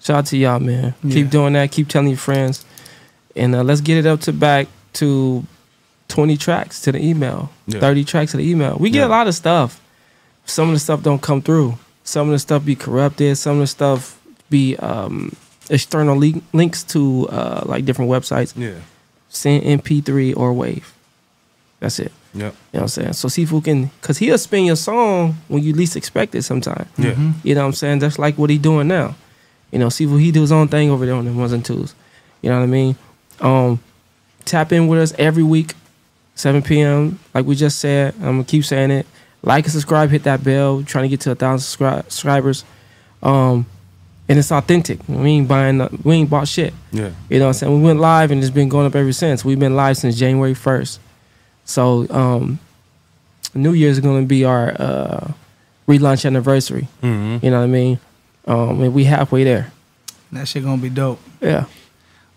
Shout 0.00 0.16
out 0.16 0.26
to 0.26 0.36
y'all, 0.38 0.60
man. 0.60 0.94
Yeah. 1.04 1.12
Keep 1.14 1.28
doing 1.30 1.52
that. 1.52 1.70
Keep 1.72 1.88
telling 1.88 2.08
your 2.08 2.16
friends. 2.16 2.64
And 3.36 3.54
uh, 3.54 3.62
let's 3.62 3.82
get 3.82 3.98
it 3.98 4.06
up 4.06 4.20
to 4.22 4.32
back 4.32 4.68
to 4.94 5.44
20 6.08 6.38
tracks 6.38 6.80
to 6.82 6.92
the 6.92 7.04
email, 7.04 7.50
Yeah. 7.66 7.80
30 7.80 8.04
tracks 8.04 8.30
to 8.30 8.38
the 8.38 8.48
email. 8.50 8.76
We 8.80 8.88
get 8.88 9.00
Yeah. 9.00 9.06
a 9.06 9.08
lot 9.08 9.28
of 9.28 9.34
stuff. 9.34 9.78
Some 10.46 10.68
of 10.68 10.74
the 10.74 10.80
stuff 10.80 11.02
don't 11.02 11.20
come 11.20 11.42
through. 11.42 11.76
Some 12.04 12.28
of 12.28 12.32
the 12.32 12.38
stuff 12.38 12.64
be 12.64 12.74
corrupted. 12.76 13.36
Some 13.38 13.54
of 13.56 13.60
the 13.60 13.66
stuff 13.66 14.20
be 14.48 14.76
um, 14.76 15.34
external 15.68 16.16
link- 16.16 16.42
links 16.52 16.82
to 16.84 17.28
uh, 17.28 17.62
like 17.66 17.84
different 17.84 18.10
websites. 18.10 18.52
Yeah. 18.56 18.74
Send 19.28 19.62
MP3 19.64 20.36
or 20.36 20.52
Wave. 20.52 20.92
That's 21.78 21.98
it. 21.98 22.12
Yep. 22.34 22.42
You 22.42 22.42
know 22.42 22.52
what 22.72 22.82
I'm 22.82 22.88
saying? 22.88 23.12
So 23.14 23.28
Sifu 23.28 23.62
can, 23.64 23.90
cause 24.02 24.18
he'll 24.18 24.38
spin 24.38 24.64
your 24.64 24.76
song 24.76 25.36
when 25.48 25.62
you 25.62 25.72
least 25.72 25.96
expect 25.96 26.34
it 26.34 26.42
sometime. 26.42 26.86
Yeah. 26.98 27.12
Mhm. 27.12 27.34
You 27.42 27.54
know 27.54 27.62
what 27.62 27.66
I'm 27.68 27.72
saying? 27.74 27.98
That's 28.00 28.18
like 28.18 28.38
what 28.38 28.50
he 28.50 28.58
doing 28.58 28.88
now. 28.88 29.14
You 29.70 29.78
know, 29.78 29.86
Sifu, 29.88 30.20
he 30.20 30.30
do 30.32 30.40
his 30.40 30.52
own 30.52 30.68
thing 30.68 30.90
over 30.90 31.06
there 31.06 31.14
on 31.14 31.24
the 31.24 31.32
ones 31.32 31.52
and 31.52 31.64
twos. 31.64 31.94
You 32.42 32.50
know 32.50 32.58
what 32.58 32.64
I 32.64 32.66
mean? 32.66 32.96
Um, 33.40 33.80
tap 34.44 34.72
in 34.72 34.88
with 34.88 34.98
us 35.00 35.12
every 35.18 35.42
week, 35.42 35.74
7 36.34 36.62
p.m. 36.62 37.18
Like 37.34 37.46
we 37.46 37.54
just 37.54 37.78
said, 37.78 38.14
I'm 38.16 38.22
gonna 38.32 38.44
keep 38.44 38.64
saying 38.64 38.90
it. 38.90 39.06
Like 39.42 39.64
and 39.64 39.72
subscribe, 39.72 40.10
hit 40.10 40.24
that 40.24 40.44
bell. 40.44 40.76
We're 40.78 40.82
trying 40.84 41.04
to 41.04 41.08
get 41.08 41.20
to 41.22 41.30
a 41.30 41.34
thousand 41.34 41.64
subscri- 41.86 42.02
subscribers. 42.04 42.64
Um, 43.22 43.66
and 44.28 44.38
it's 44.38 44.52
authentic. 44.52 45.00
We 45.08 45.30
ain't 45.30 45.48
buying, 45.48 45.78
no- 45.78 45.88
we 46.04 46.14
ain't 46.16 46.30
bought 46.30 46.46
shit. 46.46 46.72
Yeah. 46.92 47.10
You 47.28 47.38
know 47.38 47.46
what 47.46 47.48
I'm 47.48 47.54
saying? 47.54 47.74
We 47.74 47.80
went 47.86 48.00
live 48.00 48.30
and 48.30 48.40
it's 48.42 48.50
been 48.50 48.68
going 48.68 48.86
up 48.86 48.94
ever 48.94 49.12
since. 49.12 49.44
We've 49.44 49.58
been 49.58 49.74
live 49.76 49.96
since 49.96 50.16
January 50.16 50.54
1st. 50.54 50.98
So 51.64 52.06
um, 52.10 52.58
New 53.54 53.72
Year's 53.72 53.96
is 53.96 54.00
going 54.00 54.22
to 54.22 54.26
be 54.28 54.44
our 54.44 54.70
uh, 54.80 55.32
relaunch 55.88 56.24
anniversary. 56.24 56.86
Mhm. 57.02 57.42
You 57.42 57.50
know 57.50 57.58
what 57.58 57.64
I 57.64 57.68
mean? 57.68 57.98
Um, 58.46 58.82
and 58.82 58.94
we 58.94 59.04
halfway 59.04 59.44
there. 59.44 59.72
That 60.32 60.46
shit 60.46 60.62
gonna 60.62 60.80
be 60.80 60.90
dope. 60.90 61.20
Yeah. 61.40 61.64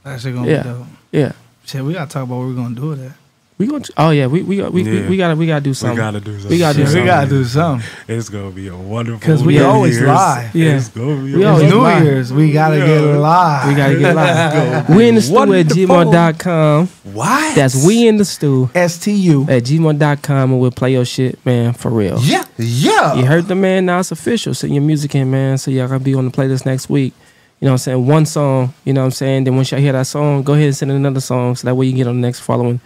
That 0.03 0.19
shit 0.19 0.33
gonna 0.33 0.49
Yeah. 0.49 0.63
be 0.63 0.69
dope. 0.69 0.87
Yeah. 1.11 1.31
Shit, 1.65 1.83
we 1.83 1.93
gotta 1.93 2.09
talk 2.11 2.23
about 2.23 2.37
what 2.37 2.47
we're 2.47 2.55
gonna 2.55 2.73
do 2.75 2.87
with 2.89 2.99
that. 3.07 3.15
We 3.59 3.67
going 3.67 3.83
to, 3.83 3.93
oh 3.97 4.09
yeah, 4.09 4.25
we 4.27 4.41
we 4.41 4.61
we, 4.63 4.69
we, 4.69 4.83
Yeah. 5.01 5.09
we 5.09 5.15
gotta 5.17 5.35
we 5.35 5.45
gotta 5.45 5.61
do 5.63 5.73
something. 5.75 5.95
We 5.95 6.01
gotta 6.01 6.19
do 6.19 6.31
something. 6.33 6.49
We 6.49 6.57
gotta 6.57 6.73
do 6.75 6.81
Yeah, 6.81 6.85
we 6.87 6.91
something. 6.91 7.05
gotta 7.05 7.29
do 7.29 7.43
something. 7.45 7.89
It's 8.07 8.29
gonna 8.29 8.49
be 8.51 8.67
a 8.67 8.75
wonderful. 8.75 9.19
'Cause 9.21 9.43
we 9.43 9.57
New 9.57 9.65
always 9.65 9.95
Year's. 9.95 10.07
live. 10.07 10.55
Yeah. 10.55 10.75
It's 10.77 10.89
gonna 10.89 11.15
be. 11.23 11.35
We 11.35 11.43
a 11.43 11.49
always 11.49 11.69
New 11.71 11.81
live. 11.81 12.03
Year's, 12.03 12.33
we 12.33 12.51
gotta 12.51 12.77
get 12.77 12.99
live. 13.01 13.67
We 13.69 13.75
gotta 13.75 13.99
get 13.99 14.15
live. 14.15 14.89
we 14.89 15.07
in 15.07 15.15
the 15.15 15.21
stew 15.21 15.53
at 15.53 15.67
gmail.com. 15.67 16.87
What? 17.13 17.55
That's 17.55 17.85
we 17.85 18.07
in 18.07 18.17
the 18.17 18.25
stew 18.25 18.69
S 18.73 18.97
T 18.97 19.11
U 19.11 19.43
at 19.49 19.63
gmail.com 19.63 20.51
and 20.51 20.59
we'll 20.59 20.71
play 20.71 20.93
your 20.93 21.05
shit, 21.05 21.43
man, 21.45 21.73
for 21.73 21.89
real. 21.91 22.19
Yeah, 22.23 22.45
yeah. 22.57 23.13
You 23.13 23.25
heard 23.25 23.47
the 23.47 23.55
man, 23.55 23.85
now 23.85 23.99
it's 23.99 24.11
official. 24.11 24.53
Send 24.55 24.73
your 24.73 24.83
music 24.83 25.13
in, 25.15 25.29
man. 25.29 25.57
So 25.59 25.69
y'all 25.69 25.87
gonna 25.87 25.99
be 25.99 26.15
on 26.15 26.25
the 26.25 26.31
playlist 26.31 26.65
next 26.65 26.89
week. 26.89 27.13
You 27.59 27.65
know 27.67 27.73
what 27.73 27.75
I'm 27.75 27.77
saying? 27.77 28.07
One 28.07 28.25
song, 28.25 28.73
you 28.83 28.93
know 28.93 29.01
what 29.01 29.05
I'm 29.05 29.11
saying? 29.11 29.43
Then 29.45 29.55
once 29.55 29.71
y'all 29.71 29.79
hear 29.79 29.93
that 29.93 30.07
song, 30.07 30.43
go 30.43 30.53
ahead 30.53 30.65
and 30.65 30.75
send 30.75 30.91
another 30.91 31.21
song 31.21 31.55
so 31.55 31.65
that 31.67 31.75
way 31.75 31.85
you 31.85 31.91
can 31.93 31.97
get 31.97 32.07
on 32.07 32.19
the 32.19 32.27
next 32.27 32.39
following 32.41 32.81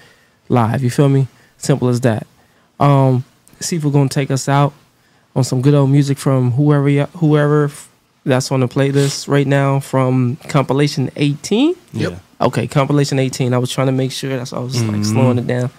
live. 0.49 0.84
You 0.84 0.90
feel 0.90 1.10
me? 1.10 1.28
Simple 1.57 1.88
as 1.90 2.02
that. 2.02 2.26
Um, 2.80 3.24
see 3.60 3.76
if 3.78 3.84
we're 3.84 3.91
gonna 3.91 4.10
take 4.10 4.30
us 4.32 4.48
out 4.48 4.74
on 5.36 5.44
some 5.44 5.61
good 5.61 5.74
old 5.74 5.90
music 5.90 6.18
from 6.18 6.52
whoever 6.52 6.90
whoever 7.18 7.72
that's 8.26 8.52
on 8.52 8.60
the 8.60 8.68
playlist 8.68 9.28
right 9.28 9.48
now 9.48 9.80
from 9.80 10.36
compilation 10.48 11.10
18. 11.15 11.76
Yep. 11.94 12.19
Okay, 12.41 12.68
compilation 12.68 13.18
18. 13.19 13.53
I 13.53 13.57
was 13.57 13.72
trying 13.72 13.88
to 13.88 13.94
make 13.94 14.11
sure 14.11 14.36
that's 14.38 14.52
why 14.52 14.60
I 14.60 14.61
was 14.61 14.82
like 14.84 14.98
Mhm. 14.98 15.06
slowing 15.06 15.38
it 15.40 15.48
down. 15.48 15.69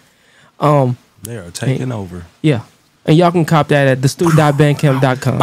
Um 0.59 0.97
They 1.23 1.37
are 1.37 1.51
taking 1.51 1.93
over. 1.93 2.25
yeah. 2.43 2.63
And 3.05 3.17
y'all 3.17 3.31
can 3.31 3.45
cop 3.45 3.69
that 3.69 3.87
at 3.87 4.01
thestu.bandcamp.com. 4.01 5.43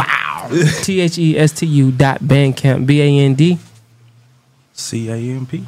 T 0.82 1.00
H 1.00 1.18
E 1.18 1.36
S 1.38 1.52
T 1.52 1.66
U 1.66 1.90
dot 1.90 2.20
bandcamp, 2.22 2.86
B 2.86 3.00
A 3.00 3.06
N 3.24 3.34
D 3.34 3.58
C 4.72 5.08
A 5.08 5.16
M 5.16 5.46
P. 5.46 5.64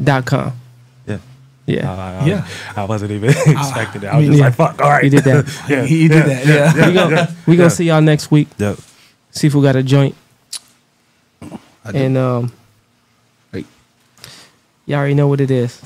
dot 0.00 0.24
com. 0.26 0.52
Yeah. 1.66 1.76
Yeah. 1.82 1.92
I, 1.94 2.14
I, 2.22 2.26
Yeah. 2.26 2.48
I 2.76 2.84
wasn't 2.84 3.12
even 3.12 3.30
expecting 3.46 4.02
it. 4.02 4.06
I 4.06 4.16
was 4.18 4.28
me 4.28 4.36
just 4.36 4.42
neither. 4.42 4.42
like, 4.42 4.54
fuck, 4.54 4.80
all 4.82 4.90
right. 4.90 5.04
You 5.04 5.10
did 5.10 5.24
that. 5.24 5.64
yeah. 5.68 5.84
You 5.84 6.08
did 6.08 6.24
that, 6.26 6.46
yeah. 6.46 6.86
we 6.88 6.92
gonna, 6.94 7.36
we 7.46 7.56
gonna 7.56 7.70
see 7.70 7.84
y'all 7.86 8.02
next 8.02 8.30
week. 8.30 8.48
Yep. 8.58 8.78
See 9.30 9.46
if 9.46 9.54
we 9.54 9.62
got 9.62 9.76
a 9.76 9.82
joint. 9.82 10.14
And 11.84 12.16
um 12.16 12.52
Hey. 13.52 13.64
y'all 14.86 14.98
already 14.98 15.14
know 15.14 15.28
what 15.28 15.40
it 15.40 15.50
is. 15.50 15.80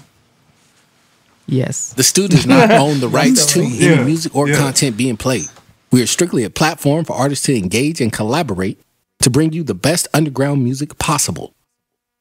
Yes. 1.47 1.93
The 1.95 2.03
Stu 2.03 2.29
does 2.29 2.47
not 2.47 2.71
own 2.85 3.01
the 3.01 3.09
rights 3.09 3.47
to 3.55 3.61
any 3.63 4.05
music 4.05 4.35
or 4.37 4.49
Yeah. 4.49 4.59
content 4.59 4.97
being 4.97 5.17
played. 5.17 5.49
We 5.91 6.03
are 6.03 6.07
strictly 6.07 6.45
a 6.45 6.51
platform 6.51 7.05
for 7.07 7.15
artists 7.17 7.47
to 7.47 7.57
engage 7.57 8.01
and 8.01 8.13
collaborate 8.13 8.79
to 9.21 9.31
bring 9.31 9.53
you 9.53 9.63
the 9.65 9.75
best 9.75 10.07
underground 10.13 10.63
music 10.63 10.99
possible. 10.99 11.55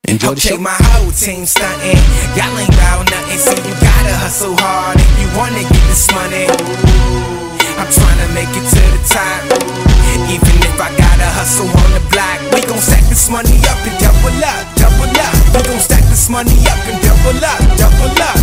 Enjoy 0.08 0.32
the 0.34 0.40
Okay, 0.40 0.56
show. 0.56 0.58
my 0.58 0.78
whole 0.96 1.12
team 1.12 1.46
stunting. 1.46 2.00
Y'all 2.36 2.56
ain't 2.56 2.72
bout 2.80 3.04
nothing, 3.12 3.40
so 3.40 3.52
you 3.52 3.74
gotta 3.84 4.16
hustle 4.24 4.56
hard 4.64 4.96
if 4.96 5.12
you 5.20 5.28
wanna 5.36 5.64
get 5.68 5.84
this 5.92 6.08
money. 6.16 6.48
I'm 7.76 7.90
trying 7.92 8.20
to 8.24 8.30
make 8.32 8.48
it 8.56 8.66
to 8.72 8.82
the 8.96 9.02
top. 9.04 9.44
Even 10.32 10.56
if 10.64 10.80
I 10.80 10.90
gotta 10.96 11.30
hustle 11.36 11.68
on 11.68 11.90
the 11.92 12.04
block, 12.08 12.40
we 12.56 12.64
gon' 12.64 12.80
stack 12.80 13.04
this 13.12 13.30
money 13.30 13.60
up 13.68 13.80
and 13.84 13.96
double 14.00 14.40
up, 14.48 14.64
double 14.80 15.12
up. 15.12 15.36
We 15.54 15.60
gon' 15.68 15.80
stack 15.84 16.04
this 16.08 16.30
money 16.32 16.56
up 16.72 16.82
and 16.88 16.98
double 17.04 17.44
up, 17.44 17.62
double 17.76 18.16
up. 18.32 18.40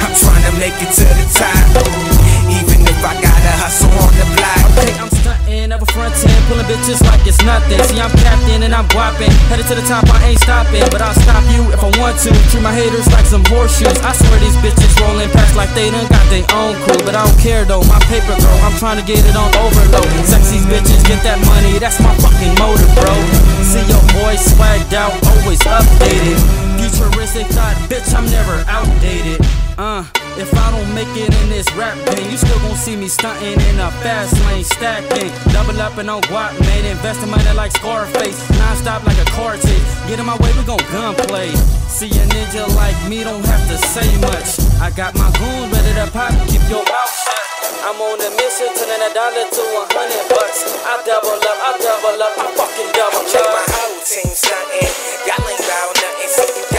I'm 0.00 0.14
trying 0.16 0.44
to 0.48 0.52
make 0.56 0.76
it 0.80 0.90
to 0.98 1.04
the 1.04 1.26
top. 1.36 2.23
Even 2.50 2.80
if 2.84 3.00
I 3.04 3.14
gotta 3.20 3.52
hustle 3.60 3.92
on 4.00 4.12
the 4.16 4.26
block. 4.36 4.62
I'm 5.00 5.08
stunting, 5.08 5.70
never 5.70 5.86
fronting, 5.86 6.34
pulling 6.50 6.66
bitches 6.66 7.00
like 7.06 7.24
it's 7.24 7.40
nothing. 7.46 7.78
See, 7.88 8.00
I'm 8.00 8.10
captain 8.20 8.62
and 8.62 8.74
I'm 8.74 8.88
guapping. 8.90 9.30
Headed 9.48 9.66
to 9.70 9.74
the 9.78 9.86
top, 9.86 10.04
I 10.10 10.34
ain't 10.34 10.40
stopping, 10.40 10.84
but 10.90 11.00
I'll 11.00 11.14
stop 11.14 11.44
you 11.48 11.62
if 11.72 11.80
I 11.80 11.90
want 12.00 12.18
to. 12.26 12.30
Treat 12.50 12.62
my 12.62 12.74
haters 12.74 13.06
like 13.14 13.24
some 13.24 13.44
horseshoes. 13.48 13.96
I 14.02 14.12
swear 14.12 14.38
these 14.40 14.56
bitches 14.60 14.92
rolling 15.00 15.30
past 15.30 15.56
like 15.56 15.72
they 15.72 15.90
done 15.90 16.06
got 16.10 16.26
their 16.28 16.44
own 16.52 16.74
crew, 16.84 17.00
but 17.06 17.14
I 17.14 17.24
don't 17.24 17.38
care 17.40 17.64
though. 17.64 17.84
My 17.86 18.00
paper 18.10 18.34
grow, 18.36 18.56
I'm 18.66 18.76
trying 18.76 18.98
to 18.98 19.06
get 19.06 19.22
it 19.22 19.36
on 19.36 19.48
overload. 19.56 20.10
Sexy 20.26 20.58
bitches 20.66 21.00
get 21.06 21.22
that 21.22 21.38
money, 21.46 21.78
that's 21.78 22.00
my 22.02 22.12
fucking 22.20 22.54
motive, 22.60 22.90
bro. 22.98 23.14
See 23.62 23.84
your 23.88 24.02
boy 24.18 24.36
swagged 24.36 24.92
out, 24.92 25.14
always 25.24 25.62
updated. 25.64 26.73
Futuristic 26.84 27.48
thought, 27.56 27.72
bitch, 27.88 28.12
I'm 28.12 28.28
never 28.28 28.60
outdated. 28.68 29.40
Uh, 29.80 30.04
if 30.36 30.52
I 30.52 30.68
don't 30.68 30.92
make 30.92 31.08
it 31.16 31.32
in 31.32 31.48
this 31.48 31.64
rap 31.80 31.96
game, 32.12 32.28
you 32.28 32.36
still 32.36 32.60
gon' 32.60 32.76
see 32.76 32.94
me 32.94 33.08
stunting 33.08 33.56
in 33.56 33.80
a 33.80 33.88
fast 34.04 34.36
lane, 34.44 34.64
stacking, 34.68 35.32
double 35.48 35.80
up 35.80 35.96
and 35.96 36.10
on 36.10 36.20
guap, 36.28 36.52
made 36.60 36.84
investing 36.84 37.30
money 37.30 37.48
like 37.56 37.72
Scarface, 37.72 38.36
non-stop 38.60 39.00
like 39.08 39.16
a 39.16 39.24
car 39.32 39.56
chase. 39.56 39.80
Get 40.04 40.20
in 40.20 40.26
my 40.26 40.36
way, 40.44 40.52
we 40.60 40.62
gon' 40.68 40.84
gunplay. 40.92 41.56
See 41.88 42.12
a 42.12 42.24
ninja 42.36 42.68
like 42.76 43.00
me, 43.08 43.24
don't 43.24 43.44
have 43.48 43.64
to 43.72 43.78
say 43.88 44.04
much. 44.20 44.60
I 44.76 44.92
got 44.92 45.16
my 45.16 45.32
goons 45.40 45.72
ready 45.72 45.96
to 45.96 46.06
pop, 46.12 46.36
keep 46.52 46.60
your 46.68 46.84
mouth 46.84 47.14
shut. 47.16 47.44
I'm 47.80 47.96
on 47.96 48.20
a 48.20 48.28
mission, 48.36 48.68
turning 48.76 49.00
a 49.00 49.10
dollar 49.16 49.48
to 49.48 49.64
a 49.80 49.82
hundred 49.88 50.24
bucks. 50.28 50.68
I 50.84 51.00
double 51.08 51.32
up, 51.32 51.58
I 51.64 51.70
double 51.80 52.20
up, 52.20 52.32
I 52.36 52.46
fucking 52.60 52.92
double 52.92 53.24
up. 53.24 53.32
Check 53.32 53.40
my 53.40 53.64
whole 53.72 54.00
team 54.04 54.30
stunting. 54.36 54.92
Y'all 55.24 55.48
ain't 55.48 55.64
bout 55.64 55.96
nothing, 55.96 56.52
you 56.60 56.73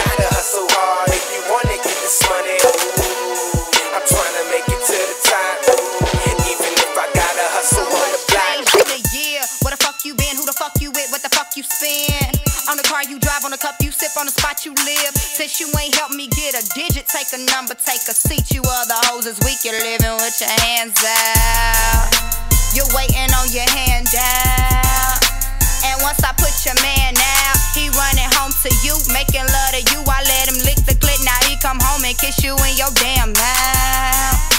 this 2.06 2.22
money. 2.30 2.54
I'm 3.90 4.04
trying 4.06 4.34
to 4.38 4.44
make 4.54 4.62
it 4.62 4.78
to 4.78 4.94
the 4.94 5.16
top. 5.26 5.58
Even 6.46 6.70
if 6.78 6.94
I 6.94 7.10
gotta 7.10 7.46
hustle 7.50 7.82
on 7.82 8.08
the 8.14 8.20
block. 8.30 8.62
In 8.78 8.86
a 8.94 9.02
year, 9.10 9.42
where 9.66 9.74
the 9.74 9.82
fuck 9.82 9.98
you 10.06 10.14
been? 10.14 10.38
Who 10.38 10.46
the 10.46 10.54
fuck 10.54 10.78
you 10.78 10.94
with? 10.94 11.10
What 11.10 11.26
the 11.26 11.32
fuck 11.34 11.58
you 11.58 11.66
spend? 11.66 12.30
On 12.70 12.78
the 12.78 12.86
car 12.86 13.02
you 13.02 13.18
drive, 13.18 13.42
on 13.42 13.50
the 13.50 13.58
cup 13.58 13.82
you 13.82 13.90
sip, 13.90 14.14
on 14.14 14.30
the 14.30 14.34
spot 14.38 14.62
you 14.62 14.70
live. 14.86 15.18
Since 15.18 15.58
you 15.58 15.66
ain't 15.82 15.98
helped 15.98 16.14
me 16.14 16.30
get 16.30 16.54
a 16.54 16.62
digit, 16.78 17.10
take 17.10 17.34
a 17.34 17.42
number, 17.50 17.74
take 17.74 18.06
a 18.06 18.14
seat. 18.14 18.54
You 18.54 18.62
other 18.62 19.02
hoes 19.10 19.26
is 19.26 19.42
weak, 19.42 19.66
you're 19.66 19.74
living 19.74 20.14
with 20.22 20.38
your 20.38 20.54
hands 20.62 21.02
out. 21.02 22.06
You're 22.70 22.90
waiting 22.94 23.34
on 23.34 23.50
your 23.50 23.66
handout. 23.66 25.45
And 25.86 26.02
once 26.02 26.18
I 26.26 26.34
put 26.34 26.50
your 26.66 26.74
man 26.82 27.14
out, 27.14 27.58
he 27.72 27.86
running 27.94 28.30
home 28.34 28.50
to 28.66 28.70
you, 28.82 28.98
making 29.14 29.46
love 29.46 29.72
to 29.78 29.82
you. 29.94 30.02
I 30.02 30.26
let 30.26 30.50
him 30.50 30.58
lick 30.66 30.82
the 30.82 30.98
clit, 30.98 31.22
now 31.22 31.38
he 31.46 31.54
come 31.62 31.78
home 31.78 32.02
and 32.02 32.16
kiss 32.18 32.42
you 32.42 32.58
in 32.66 32.74
your 32.74 32.90
damn 32.98 33.30
mouth. 33.30 34.56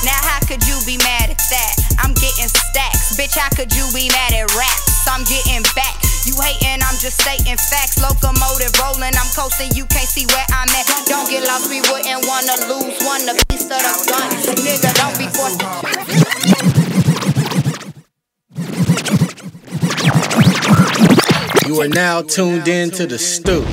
Now 0.00 0.16
how 0.24 0.40
could 0.48 0.64
you 0.64 0.80
be 0.88 0.96
mad 1.04 1.28
at 1.28 1.42
that? 1.52 1.74
I'm 2.00 2.16
getting 2.16 2.48
stacks, 2.48 3.12
bitch. 3.20 3.36
How 3.36 3.52
could 3.52 3.68
you 3.76 3.84
be 3.92 4.08
mad 4.08 4.32
at 4.32 4.48
raps? 4.56 5.04
I'm 5.04 5.24
getting 5.28 5.60
back. 5.76 6.00
You 6.24 6.32
hating, 6.40 6.80
I'm 6.80 6.96
just 6.96 7.20
stating 7.20 7.60
facts. 7.68 8.00
Locomotive 8.00 8.72
rolling, 8.80 9.12
I'm 9.12 9.28
coasting. 9.36 9.68
You 9.76 9.84
can't 9.92 10.08
see 10.08 10.24
where 10.32 10.46
I'm 10.56 10.72
at. 10.72 10.88
Don't 11.04 11.28
get 11.28 11.44
lost, 11.44 11.68
we 11.68 11.84
wouldn't 11.92 12.24
wanna 12.24 12.56
lose 12.72 12.96
one. 13.04 13.28
The 13.28 13.36
beast 13.48 13.68
of 13.68 13.76
the 13.76 13.92
gun, 14.08 14.32
nigga. 14.64 14.88
Don't 14.96 15.16
be 15.20 15.28
forced. 15.36 16.79
You 21.66 21.80
are 21.82 21.88
now 21.88 22.22
tuned 22.22 22.68
in 22.68 22.90
to 22.92 23.06
the 23.06 23.18
Stoop. 23.18 23.66